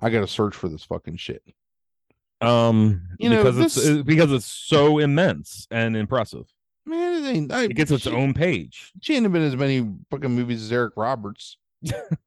I 0.00 0.10
got 0.10 0.22
to 0.22 0.26
search 0.26 0.56
for 0.56 0.68
this 0.68 0.82
fucking 0.82 1.18
shit. 1.18 1.42
um 2.40 3.02
You 3.20 3.30
know, 3.30 3.36
because 3.36 3.58
it's 3.60 3.74
this- 3.76 3.86
it's 3.86 4.02
because 4.02 4.32
it's 4.32 4.44
so 4.46 4.98
immense 4.98 5.68
and 5.70 5.96
impressive 5.96 6.46
Man, 6.84 7.44
it. 7.44 7.52
I, 7.52 7.64
it 7.64 7.74
gets 7.76 7.90
its 7.92 8.04
she, 8.04 8.10
own 8.10 8.34
page 8.34 8.92
She 9.02 9.14
ain't 9.14 9.32
been 9.32 9.42
as 9.42 9.56
many 9.56 9.88
fucking 10.10 10.30
movies 10.32 10.62
as 10.64 10.72
Eric 10.72 10.94
Roberts. 10.96 11.56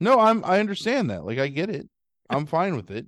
no, 0.00 0.20
I'm. 0.20 0.44
I 0.44 0.60
understand 0.60 1.10
that. 1.10 1.24
Like, 1.24 1.38
I 1.38 1.48
get 1.48 1.70
it. 1.70 1.88
I'm 2.30 2.46
fine 2.46 2.76
with 2.76 2.90
it. 2.90 3.06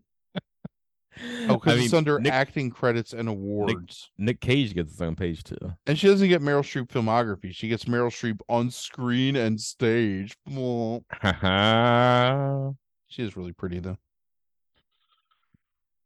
Oh, 1.48 1.58
because 1.58 1.76
I 1.80 1.84
it's 1.84 1.92
under 1.92 2.18
Nick, 2.18 2.32
acting 2.32 2.70
credits 2.70 3.12
and 3.12 3.28
awards. 3.28 4.10
Nick 4.16 4.40
cage 4.40 4.74
gets 4.74 4.92
his 4.92 5.02
own 5.02 5.16
page 5.16 5.44
too 5.44 5.58
And 5.86 5.98
she 5.98 6.06
doesn't 6.06 6.28
get 6.28 6.40
Meryl 6.40 6.62
Streep 6.62 6.88
filmography. 6.88 7.54
She 7.54 7.68
gets 7.68 7.84
Meryl 7.84 8.08
Streep 8.10 8.40
on 8.48 8.70
screen 8.70 9.36
and 9.36 9.60
stage. 9.60 10.36
She 13.08 13.22
is 13.24 13.36
really 13.36 13.52
pretty 13.52 13.80
though. 13.80 13.98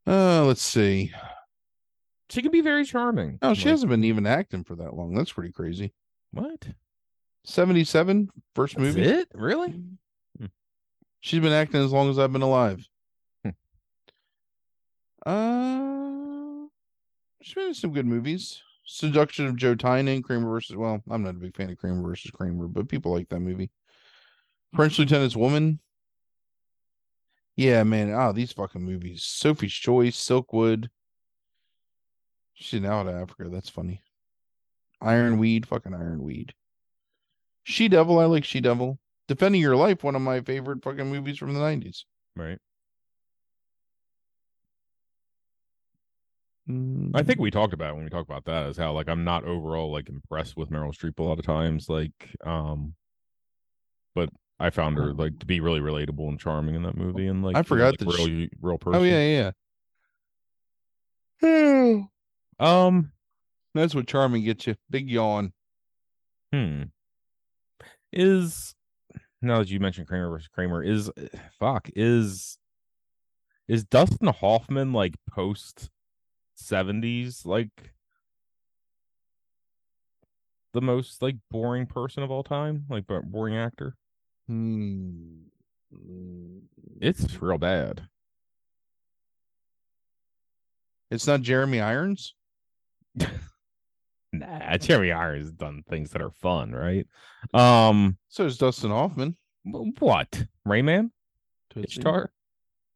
Uh, 0.06 0.44
let's 0.46 0.62
see. 0.62 1.12
she 2.30 2.42
can 2.42 2.50
be 2.50 2.60
very 2.62 2.84
charming 2.84 3.38
Oh, 3.42 3.52
she 3.54 3.64
Like, 3.66 3.70
hasn't 3.72 3.90
been 3.90 4.04
even 4.04 4.26
acting 4.26 4.64
for 4.64 4.74
that 4.76 4.94
long. 4.94 5.14
That's 5.14 5.32
pretty 5.32 5.52
crazy. 5.52 5.92
what 6.32 6.66
77, 7.44 8.30
first 8.54 8.76
That's 8.76 8.96
movie. 8.96 9.02
it 9.02 9.28
really 9.34 9.74
She's 11.24 11.40
been 11.40 11.52
acting 11.52 11.82
as 11.82 11.90
long 11.90 12.10
as 12.10 12.18
I've 12.18 12.34
been 12.34 12.42
alive. 12.42 12.86
Hmm. 13.42 13.50
uh, 15.24 16.66
she's 17.40 17.54
been 17.54 17.68
in 17.68 17.74
some 17.74 17.94
good 17.94 18.04
movies. 18.04 18.60
Seduction 18.84 19.46
of 19.46 19.56
Joe 19.56 19.74
Tynan, 19.74 20.22
Kramer 20.22 20.50
versus. 20.50 20.76
Well, 20.76 21.02
I'm 21.08 21.22
not 21.22 21.30
a 21.30 21.38
big 21.38 21.56
fan 21.56 21.70
of 21.70 21.78
Kramer 21.78 22.02
versus 22.02 22.30
Kramer, 22.30 22.68
but 22.68 22.90
people 22.90 23.10
like 23.10 23.30
that 23.30 23.40
movie. 23.40 23.70
French 24.74 24.98
Lieutenant's 24.98 25.34
Woman. 25.34 25.80
Yeah, 27.56 27.84
man. 27.84 28.12
Oh, 28.12 28.32
these 28.32 28.52
fucking 28.52 28.82
movies. 28.82 29.22
Sophie's 29.22 29.72
Choice, 29.72 30.18
Silkwood. 30.18 30.90
She's 32.52 32.82
now 32.82 33.00
out 33.00 33.08
of 33.08 33.14
Africa. 33.14 33.48
That's 33.48 33.70
funny. 33.70 34.02
Ironweed, 35.00 35.64
fucking 35.68 35.94
Ironweed. 35.94 36.52
She 37.62 37.88
Devil, 37.88 38.18
I 38.18 38.26
like 38.26 38.44
She 38.44 38.60
Devil. 38.60 38.98
Defending 39.26 39.60
Your 39.60 39.76
Life, 39.76 40.04
one 40.04 40.14
of 40.14 40.22
my 40.22 40.40
favorite 40.40 40.82
fucking 40.82 41.06
movies 41.10 41.38
from 41.38 41.54
the 41.54 41.60
90s. 41.60 42.04
right 42.36 42.58
I 47.14 47.22
think 47.22 47.40
we 47.40 47.50
talked 47.50 47.74
about 47.74 47.90
it 47.90 47.94
when 47.96 48.04
we 48.04 48.10
talked 48.10 48.28
about 48.30 48.46
that 48.46 48.66
is 48.68 48.78
how 48.78 48.92
like 48.92 49.08
I'm 49.08 49.22
not 49.22 49.44
overall 49.44 49.92
like 49.92 50.08
impressed 50.08 50.56
with 50.56 50.70
Meryl 50.70 50.94
Streep 50.94 51.18
a 51.18 51.22
lot 51.22 51.38
of 51.38 51.44
times 51.44 51.90
like 51.90 52.34
um 52.44 52.94
but 54.14 54.30
I 54.58 54.70
found 54.70 54.96
her 54.96 55.12
like 55.12 55.38
to 55.40 55.46
be 55.46 55.60
really 55.60 55.80
relatable 55.80 56.26
and 56.26 56.40
charming 56.40 56.74
in 56.74 56.82
that 56.84 56.96
movie 56.96 57.26
and 57.26 57.42
like 57.44 57.54
I 57.56 57.58
you 57.58 57.62
know, 57.62 57.68
forgot 57.68 57.86
like, 57.92 57.98
that 57.98 58.06
real 58.06 58.26
she- 58.26 58.50
real 58.62 58.78
person. 58.78 59.00
Oh, 59.00 59.04
yeah, 59.04 59.52
yeah. 61.42 62.00
Um 62.60 63.12
That's 63.74 63.94
what 63.94 64.06
charming 64.06 64.44
gets 64.44 64.66
you. 64.66 64.76
Big 64.88 65.10
yawn. 65.10 65.52
hmm 66.52 66.84
is 68.12 68.74
now 69.44 69.58
that 69.58 69.70
you 69.70 69.80
mentioned 69.80 70.06
Kramer 70.06 70.28
versus 70.30 70.48
Kramer 70.48 70.82
is 70.82 71.10
fuck 71.58 71.88
is 71.94 72.58
is 73.68 73.84
Dustin 73.84 74.28
Hoffman 74.28 74.92
like 74.92 75.14
post 75.30 75.90
70s 76.60 77.44
like 77.44 77.92
the 80.72 80.80
most 80.80 81.22
like 81.22 81.36
boring 81.50 81.86
person 81.86 82.22
of 82.22 82.30
all 82.30 82.42
time 82.42 82.84
like 82.88 83.06
bo- 83.06 83.22
boring 83.22 83.56
actor 83.56 83.96
Hmm. 84.46 85.44
it's 87.00 87.40
real 87.40 87.58
bad 87.58 88.08
It's 91.10 91.26
not 91.28 91.42
Jeremy 91.42 91.80
Irons. 91.80 92.34
Nah, 94.40 94.76
Jeremy 94.78 95.12
Irons 95.12 95.46
has 95.46 95.52
done 95.52 95.82
things 95.88 96.10
that 96.10 96.22
are 96.22 96.30
fun, 96.30 96.72
right? 96.72 97.06
Um, 97.52 98.16
So 98.28 98.44
is 98.46 98.58
Dustin 98.58 98.90
Hoffman. 98.90 99.36
what? 99.98 100.46
Rain 100.64 100.84
Man, 100.86 101.12
Tootsie. 101.70 101.98
Ishtar, 102.00 102.32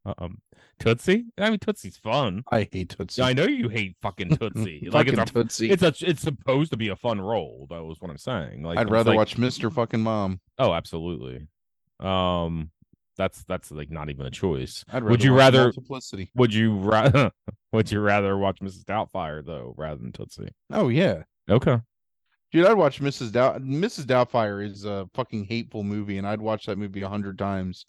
um, 0.05 0.39
Tootsie. 0.79 1.27
I 1.39 1.51
mean, 1.51 1.59
Tootsie's 1.59 1.97
fun. 1.97 2.45
I 2.51 2.69
hate 2.71 2.91
Tootsie. 2.91 3.23
I 3.23 3.33
know 3.33 3.45
you 3.47 3.69
hate 3.69 3.97
fucking 4.01 4.37
Tootsie. 4.37 4.89
like 4.91 5.07
Fucking 5.09 5.19
it's 5.21 5.31
a, 5.31 5.35
Tootsie. 5.35 5.71
it's 5.71 5.83
a, 5.83 5.95
it's 6.09 6.23
supposed 6.23 6.71
to 6.71 6.77
be 6.77 6.89
a 6.89 6.97
fun 6.97 7.21
role. 7.21 7.67
That 7.71 7.83
was 7.85 8.01
what 8.01 8.11
I'm 8.11 8.19
saying. 8.19 8.63
Like 8.63 8.79
I'd 8.79 8.91
rather 8.91 9.11
like- 9.11 9.19
watch 9.19 9.37
Mr. 9.37 9.73
Fucking 9.73 10.01
Mom. 10.01 10.41
Oh, 10.59 10.73
absolutely. 10.73 11.47
Um, 12.01 12.71
that's 13.17 13.43
that's 13.45 13.73
like 13.73 13.91
not 13.91 14.11
even 14.11 14.27
a 14.27 14.31
choice. 14.31 14.85
I'd 14.89 15.03
rather 15.03 15.11
would 15.11 15.25
you 15.25 15.35
rather? 15.35 15.65
Multiplicity. 15.65 16.31
Would 16.37 16.55
you 16.55 16.77
rather? 16.79 17.33
would 17.73 17.91
you 17.91 17.99
rather 18.01 18.39
watch 18.39 18.61
Mrs. 18.61 18.85
Doubtfire 18.85 19.45
though, 19.45 19.75
rather 19.77 20.01
than 20.01 20.13
Tootsie? 20.13 20.51
Oh 20.73 20.89
yeah. 20.89 21.25
Okay. 21.49 21.79
Dude, 22.51 22.67
I'd 22.67 22.75
watch 22.75 23.01
Mrs. 23.01 23.33
Doubt 23.33 23.63
Mrs. 23.63 24.05
Doubtfire 24.05 24.65
is 24.65 24.85
a 24.85 25.09
fucking 25.15 25.45
hateful 25.45 25.83
movie, 25.85 26.19
and 26.19 26.27
I'd 26.27 26.41
watch 26.41 26.67
that 26.67 26.79
movie 26.79 27.03
a 27.03 27.09
hundred 27.09 27.39
times 27.39 27.85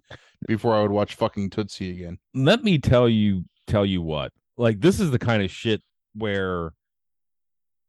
before 0.48 0.76
I 0.76 0.82
would 0.82 0.92
watch 0.92 1.16
fucking 1.16 1.50
Tootsie 1.50 1.92
again. 1.92 2.18
let 2.34 2.64
me 2.64 2.78
tell 2.78 3.08
you 3.08 3.46
tell 3.68 3.86
you 3.86 4.02
what 4.02 4.32
like 4.58 4.82
this 4.82 5.00
is 5.00 5.12
the 5.12 5.20
kind 5.20 5.44
of 5.44 5.52
shit 5.52 5.82
where 6.16 6.74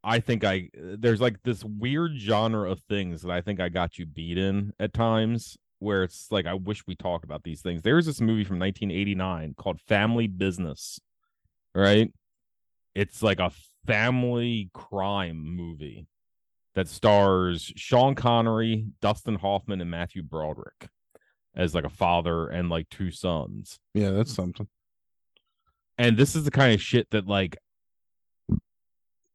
i 0.05 0.21
think 0.21 0.45
i 0.45 0.69
there's 0.75 1.21
like 1.23 1.43
this 1.43 1.65
weird 1.65 2.13
genre 2.19 2.71
of 2.71 2.81
things 2.83 3.23
that 3.23 3.31
i 3.31 3.41
think 3.41 3.61
i 3.61 3.69
got 3.71 3.99
you 3.99 4.05
beat 4.05 4.37
in 4.37 4.73
at 4.79 4.93
times 4.93 5.57
where 5.79 6.03
it's 6.03 6.31
like 6.31 6.45
i 6.45 6.53
wish 6.53 6.87
we 6.87 6.95
talked 6.95 7.25
about 7.25 7.43
these 7.45 7.63
things 7.63 7.81
there's 7.81 8.05
this 8.05 8.21
movie 8.21 8.45
from 8.45 8.59
1989 8.59 9.55
called 9.57 9.81
family 9.81 10.27
business 10.27 11.01
right 11.75 12.13
it's 12.95 13.23
like 13.23 13.41
a 13.41 13.51
family 13.87 14.71
crime 14.75 15.43
movie 15.57 16.07
that 16.75 16.87
stars 16.89 17.73
sean 17.77 18.15
connery 18.15 18.87
dustin 19.01 19.35
hoffman 19.37 19.81
and 19.81 19.91
matthew 19.91 20.23
broderick 20.23 20.89
as 21.57 21.75
like 21.75 21.85
a 21.85 21.89
father 21.91 22.47
and 22.49 22.69
like 22.69 22.89
two 22.91 23.11
sons 23.11 23.79
Yeah, 23.95 24.11
that's 24.11 24.33
something. 24.33 24.69
and 25.99 26.17
this 26.17 26.37
is 26.37 26.45
the 26.45 26.51
kind 26.51 26.73
of 26.75 26.81
shit 26.81 27.09
that 27.11 27.27
like 27.27 27.57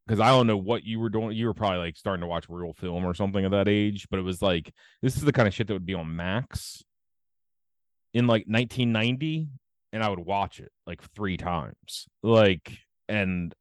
because 0.08 0.20
I 0.20 0.28
don't 0.30 0.46
know 0.46 0.56
what 0.58 0.84
you 0.84 1.00
were 1.00 1.10
doing. 1.10 1.36
You 1.36 1.48
were 1.48 1.56
probably 1.56 1.80
like 1.80 1.98
starting 1.98 2.22
to 2.22 2.28
watch 2.28 2.46
real 2.48 2.74
film 2.74 3.04
or 3.06 3.16
something 3.16 3.44
at 3.44 3.50
that 3.50 3.68
age, 3.68 4.06
but 4.12 4.20
it 4.20 4.22
was 4.22 4.40
like 4.40 4.72
this 5.02 5.18
is 5.18 5.24
the 5.24 5.34
kind 5.34 5.48
of 5.48 5.54
shit 5.56 5.66
that 5.66 5.74
would 5.74 5.84
be 5.86 5.96
on 5.96 6.16
Max 6.16 6.84
in 8.14 8.28
like 8.28 8.44
1990, 8.46 9.48
and 9.94 10.04
I 10.04 10.10
would 10.10 10.20
watch 10.20 10.60
it 10.60 10.72
like 10.86 11.02
three 11.16 11.38
times. 11.38 12.06
Like, 12.22 12.78
and 13.10 13.52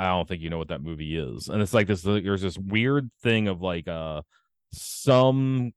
I 0.00 0.08
don't 0.08 0.26
think 0.26 0.40
you 0.40 0.48
know 0.48 0.56
what 0.56 0.68
that 0.68 0.82
movie 0.82 1.18
is. 1.18 1.48
And 1.48 1.60
it's 1.60 1.74
like 1.74 1.86
this. 1.86 2.00
There's 2.00 2.40
this 2.40 2.56
weird 2.56 3.10
thing 3.22 3.48
of 3.48 3.60
like 3.60 3.86
uh 3.86 4.22
some 4.72 5.72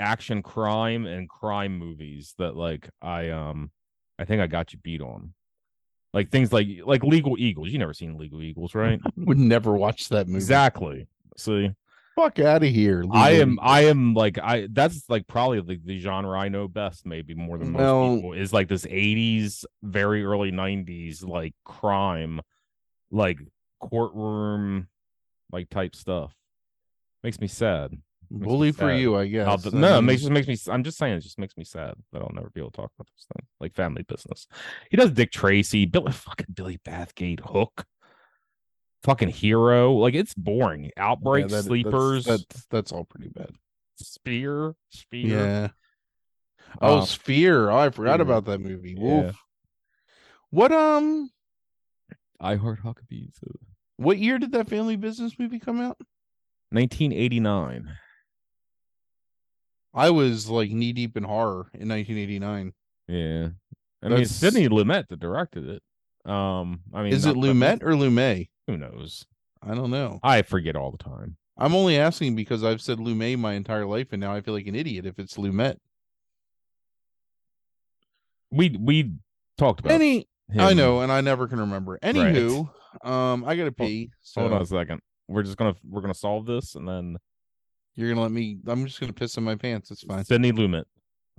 action 0.00 0.42
crime 0.42 1.06
and 1.06 1.28
crime 1.28 1.78
movies 1.78 2.34
that 2.38 2.56
like 2.56 2.90
I 3.00 3.30
um 3.30 3.70
I 4.18 4.24
think 4.24 4.42
I 4.42 4.48
got 4.48 4.72
you 4.72 4.80
beat 4.82 5.00
on. 5.00 5.32
Like 6.12 6.32
things 6.32 6.52
like 6.52 6.66
like 6.84 7.04
Legal 7.04 7.36
Eagles. 7.38 7.68
You 7.68 7.78
never 7.78 7.94
seen 7.94 8.18
Legal 8.18 8.42
Eagles, 8.42 8.74
right? 8.74 8.98
I 9.06 9.10
Would 9.16 9.38
never 9.38 9.72
watch 9.74 10.08
that 10.08 10.26
movie. 10.26 10.38
Exactly. 10.38 11.06
See, 11.36 11.70
Fuck 12.16 12.40
out 12.40 12.64
of 12.64 12.70
here. 12.70 13.04
I 13.12 13.30
am 13.34 13.52
Eagles. 13.52 13.58
I 13.62 13.80
am 13.82 14.14
like 14.14 14.38
I 14.42 14.66
that's 14.72 15.08
like 15.08 15.28
probably 15.28 15.60
the, 15.60 15.80
the 15.84 16.00
genre 16.00 16.36
I 16.36 16.48
know 16.48 16.66
best, 16.66 17.06
maybe 17.06 17.32
more 17.34 17.58
than 17.58 17.70
most 17.70 18.16
people, 18.16 18.32
is 18.32 18.52
like 18.52 18.66
this 18.66 18.84
80s, 18.86 19.64
very 19.84 20.24
early 20.24 20.50
90s, 20.50 21.24
like 21.24 21.54
crime, 21.64 22.40
like 23.12 23.38
courtroom 23.80 24.88
like 25.52 25.68
type 25.70 25.94
stuff. 25.96 26.34
Makes 27.22 27.40
me 27.40 27.46
sad. 27.48 27.92
Makes 28.30 28.40
me 28.42 28.46
bully 28.46 28.72
for 28.72 28.92
you, 28.92 29.16
I 29.16 29.26
guess. 29.26 29.62
the- 29.62 29.76
I 29.76 29.80
no, 29.80 29.98
it 29.98 30.02
makes 30.02 30.20
just 30.22 30.30
makes 30.32 30.46
me. 30.46 30.56
I'm 30.72 30.84
just 30.84 30.98
saying, 30.98 31.14
it 31.14 31.20
just 31.20 31.38
makes 31.38 31.56
me 31.56 31.64
sad 31.64 31.94
that 32.12 32.20
I'll 32.22 32.30
never 32.34 32.50
be 32.50 32.60
able 32.60 32.70
to 32.72 32.76
talk 32.76 32.92
about 32.98 33.06
those 33.08 33.26
things, 33.34 33.48
like 33.58 33.74
family 33.74 34.02
business. 34.02 34.46
He 34.90 34.96
does 34.98 35.10
Dick 35.12 35.32
Tracy, 35.32 35.86
Billy, 35.86 36.12
fucking 36.12 36.46
Billy 36.54 36.78
Bathgate, 36.86 37.40
Hook, 37.40 37.86
fucking 39.02 39.30
Hero. 39.30 39.92
Like 39.94 40.14
it's 40.14 40.34
boring. 40.34 40.84
yeah, 40.84 40.90
Outbreak, 41.10 41.48
that- 41.48 41.64
Sleepers, 41.64 42.26
That's, 42.26 42.66
that's 42.70 42.92
all 42.92 43.04
pretty 43.04 43.30
bad. 43.30 43.50
Spear, 43.96 44.74
Spear. 44.90 45.26
Yeah. 45.26 45.68
Oh, 46.82 46.98
Um, 47.00 47.06
Sphere. 47.06 47.70
Oh, 47.70 47.76
I 47.78 47.90
forgot 47.90 48.16
Sphere. 48.16 48.22
about 48.22 48.44
that 48.44 48.60
movie. 48.60 48.94
Yeah. 48.98 49.32
What 50.50 50.70
um 50.72 51.30
I 52.40 52.56
Heart 52.56 52.80
Huckabees. 52.84 53.34
what 53.96 54.18
year 54.18 54.38
did 54.38 54.52
that 54.52 54.68
family 54.68 54.96
business 54.96 55.38
movie 55.38 55.58
come 55.58 55.80
out? 55.80 55.98
1989. 56.70 57.90
I 59.94 60.10
was 60.10 60.48
like 60.48 60.70
knee 60.70 60.92
deep 60.92 61.16
in 61.16 61.24
horror 61.24 61.70
in 61.74 61.88
1989. 61.88 62.72
Yeah, 63.08 63.16
I 63.16 63.18
mean 63.46 63.50
That's- 64.02 64.20
it's 64.30 64.34
Sidney 64.34 64.68
Lumet 64.68 65.08
that 65.08 65.18
directed 65.18 65.68
it. 65.68 65.82
Um, 66.30 66.80
I 66.92 67.02
mean, 67.02 67.12
Is 67.12 67.24
it 67.24 67.36
Lumet 67.36 67.82
or 67.82 67.92
Lumet? 67.92 68.48
Who 68.66 68.76
knows? 68.76 69.24
I 69.62 69.74
don't 69.74 69.90
know. 69.90 70.20
I 70.22 70.42
forget 70.42 70.76
all 70.76 70.90
the 70.90 70.98
time. 70.98 71.36
I'm 71.56 71.74
only 71.74 71.96
asking 71.98 72.36
because 72.36 72.62
I've 72.62 72.82
said 72.82 72.98
Lumet 72.98 73.38
my 73.38 73.54
entire 73.54 73.86
life 73.86 74.08
and 74.12 74.20
now 74.20 74.32
I 74.34 74.42
feel 74.42 74.54
like 74.54 74.66
an 74.66 74.74
idiot 74.76 75.06
if 75.06 75.18
it's 75.18 75.36
Lumet. 75.38 75.78
We 78.50 78.76
we 78.78 79.14
talked 79.56 79.80
about 79.80 79.92
Any 79.92 80.28
I 80.56 80.72
know, 80.74 81.00
and 81.00 81.10
I 81.12 81.20
never 81.20 81.48
can 81.48 81.60
remember. 81.60 81.98
Anywho, 82.02 82.68
um, 83.02 83.44
I 83.44 83.56
gotta 83.56 83.72
pee. 83.72 84.10
So 84.22 84.40
Hold 84.42 84.52
on 84.52 84.62
a 84.62 84.66
second. 84.66 85.00
We're 85.28 85.42
just 85.42 85.56
gonna 85.56 85.74
we're 85.88 86.00
gonna 86.00 86.14
solve 86.14 86.46
this 86.46 86.74
and 86.74 86.88
then 86.88 87.16
you're 87.96 88.08
gonna 88.08 88.22
let 88.22 88.30
me 88.30 88.58
I'm 88.66 88.86
just 88.86 88.98
gonna 88.98 89.12
piss 89.12 89.36
in 89.36 89.44
my 89.44 89.56
pants. 89.56 89.90
It's 89.90 90.02
fine. 90.02 90.24
Sidney 90.24 90.52
Lumet. 90.52 90.84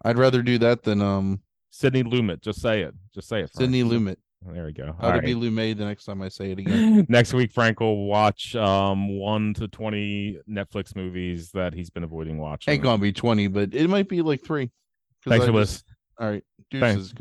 I'd 0.06 0.18
rather 0.19 0.41
do 0.44 0.57
that 0.60 0.84
than 0.84 1.02
um 1.02 1.41
Sidney 1.72 2.03
Lumet. 2.03 2.41
Just 2.41 2.61
say 2.61 2.81
it. 2.81 2.94
Just 3.15 3.27
say 3.27 3.41
it. 3.41 3.52
Sidney 3.56 3.84
Lumet. 3.84 4.18
There 4.45 4.65
we 4.65 4.73
go. 4.73 4.95
How 5.02 5.10
All 5.10 5.15
to 5.15 5.22
be. 5.22 5.34
Lumet 5.34 5.77
the 5.77 5.86
next 5.86 6.06
time 6.06 6.22
I 6.22 6.30
say 6.30 6.52
it 6.52 6.60
again. 6.60 7.06
Next 7.10 7.34
week, 7.34 7.52
Frank 7.52 7.80
will 7.80 8.06
watch 8.06 8.56
um 8.56 9.10
one 9.18 9.53
to 9.56 9.68
twenty 9.68 10.38
Netflix 10.48 10.95
movies 10.95 11.49
that 11.53 11.73
he's 11.73 11.90
been 11.90 12.03
avoiding 12.03 12.38
watching. 12.38 12.73
Ain't 12.73 12.84
gonna 12.84 13.02
be 13.02 13.11
20, 13.11 13.48
but 13.48 13.73
it 13.73 13.90
might 13.90 14.07
be 14.07 14.22
like 14.22 14.44
three. 14.45 14.69
Thanks 15.26 15.44
I 15.44 15.48
for 15.48 15.53
just- 15.53 15.84
listening. 15.84 15.95
All 16.19 16.30
right. 16.30 16.44
Thanks. 16.72 16.95
Deuces. 16.95 17.14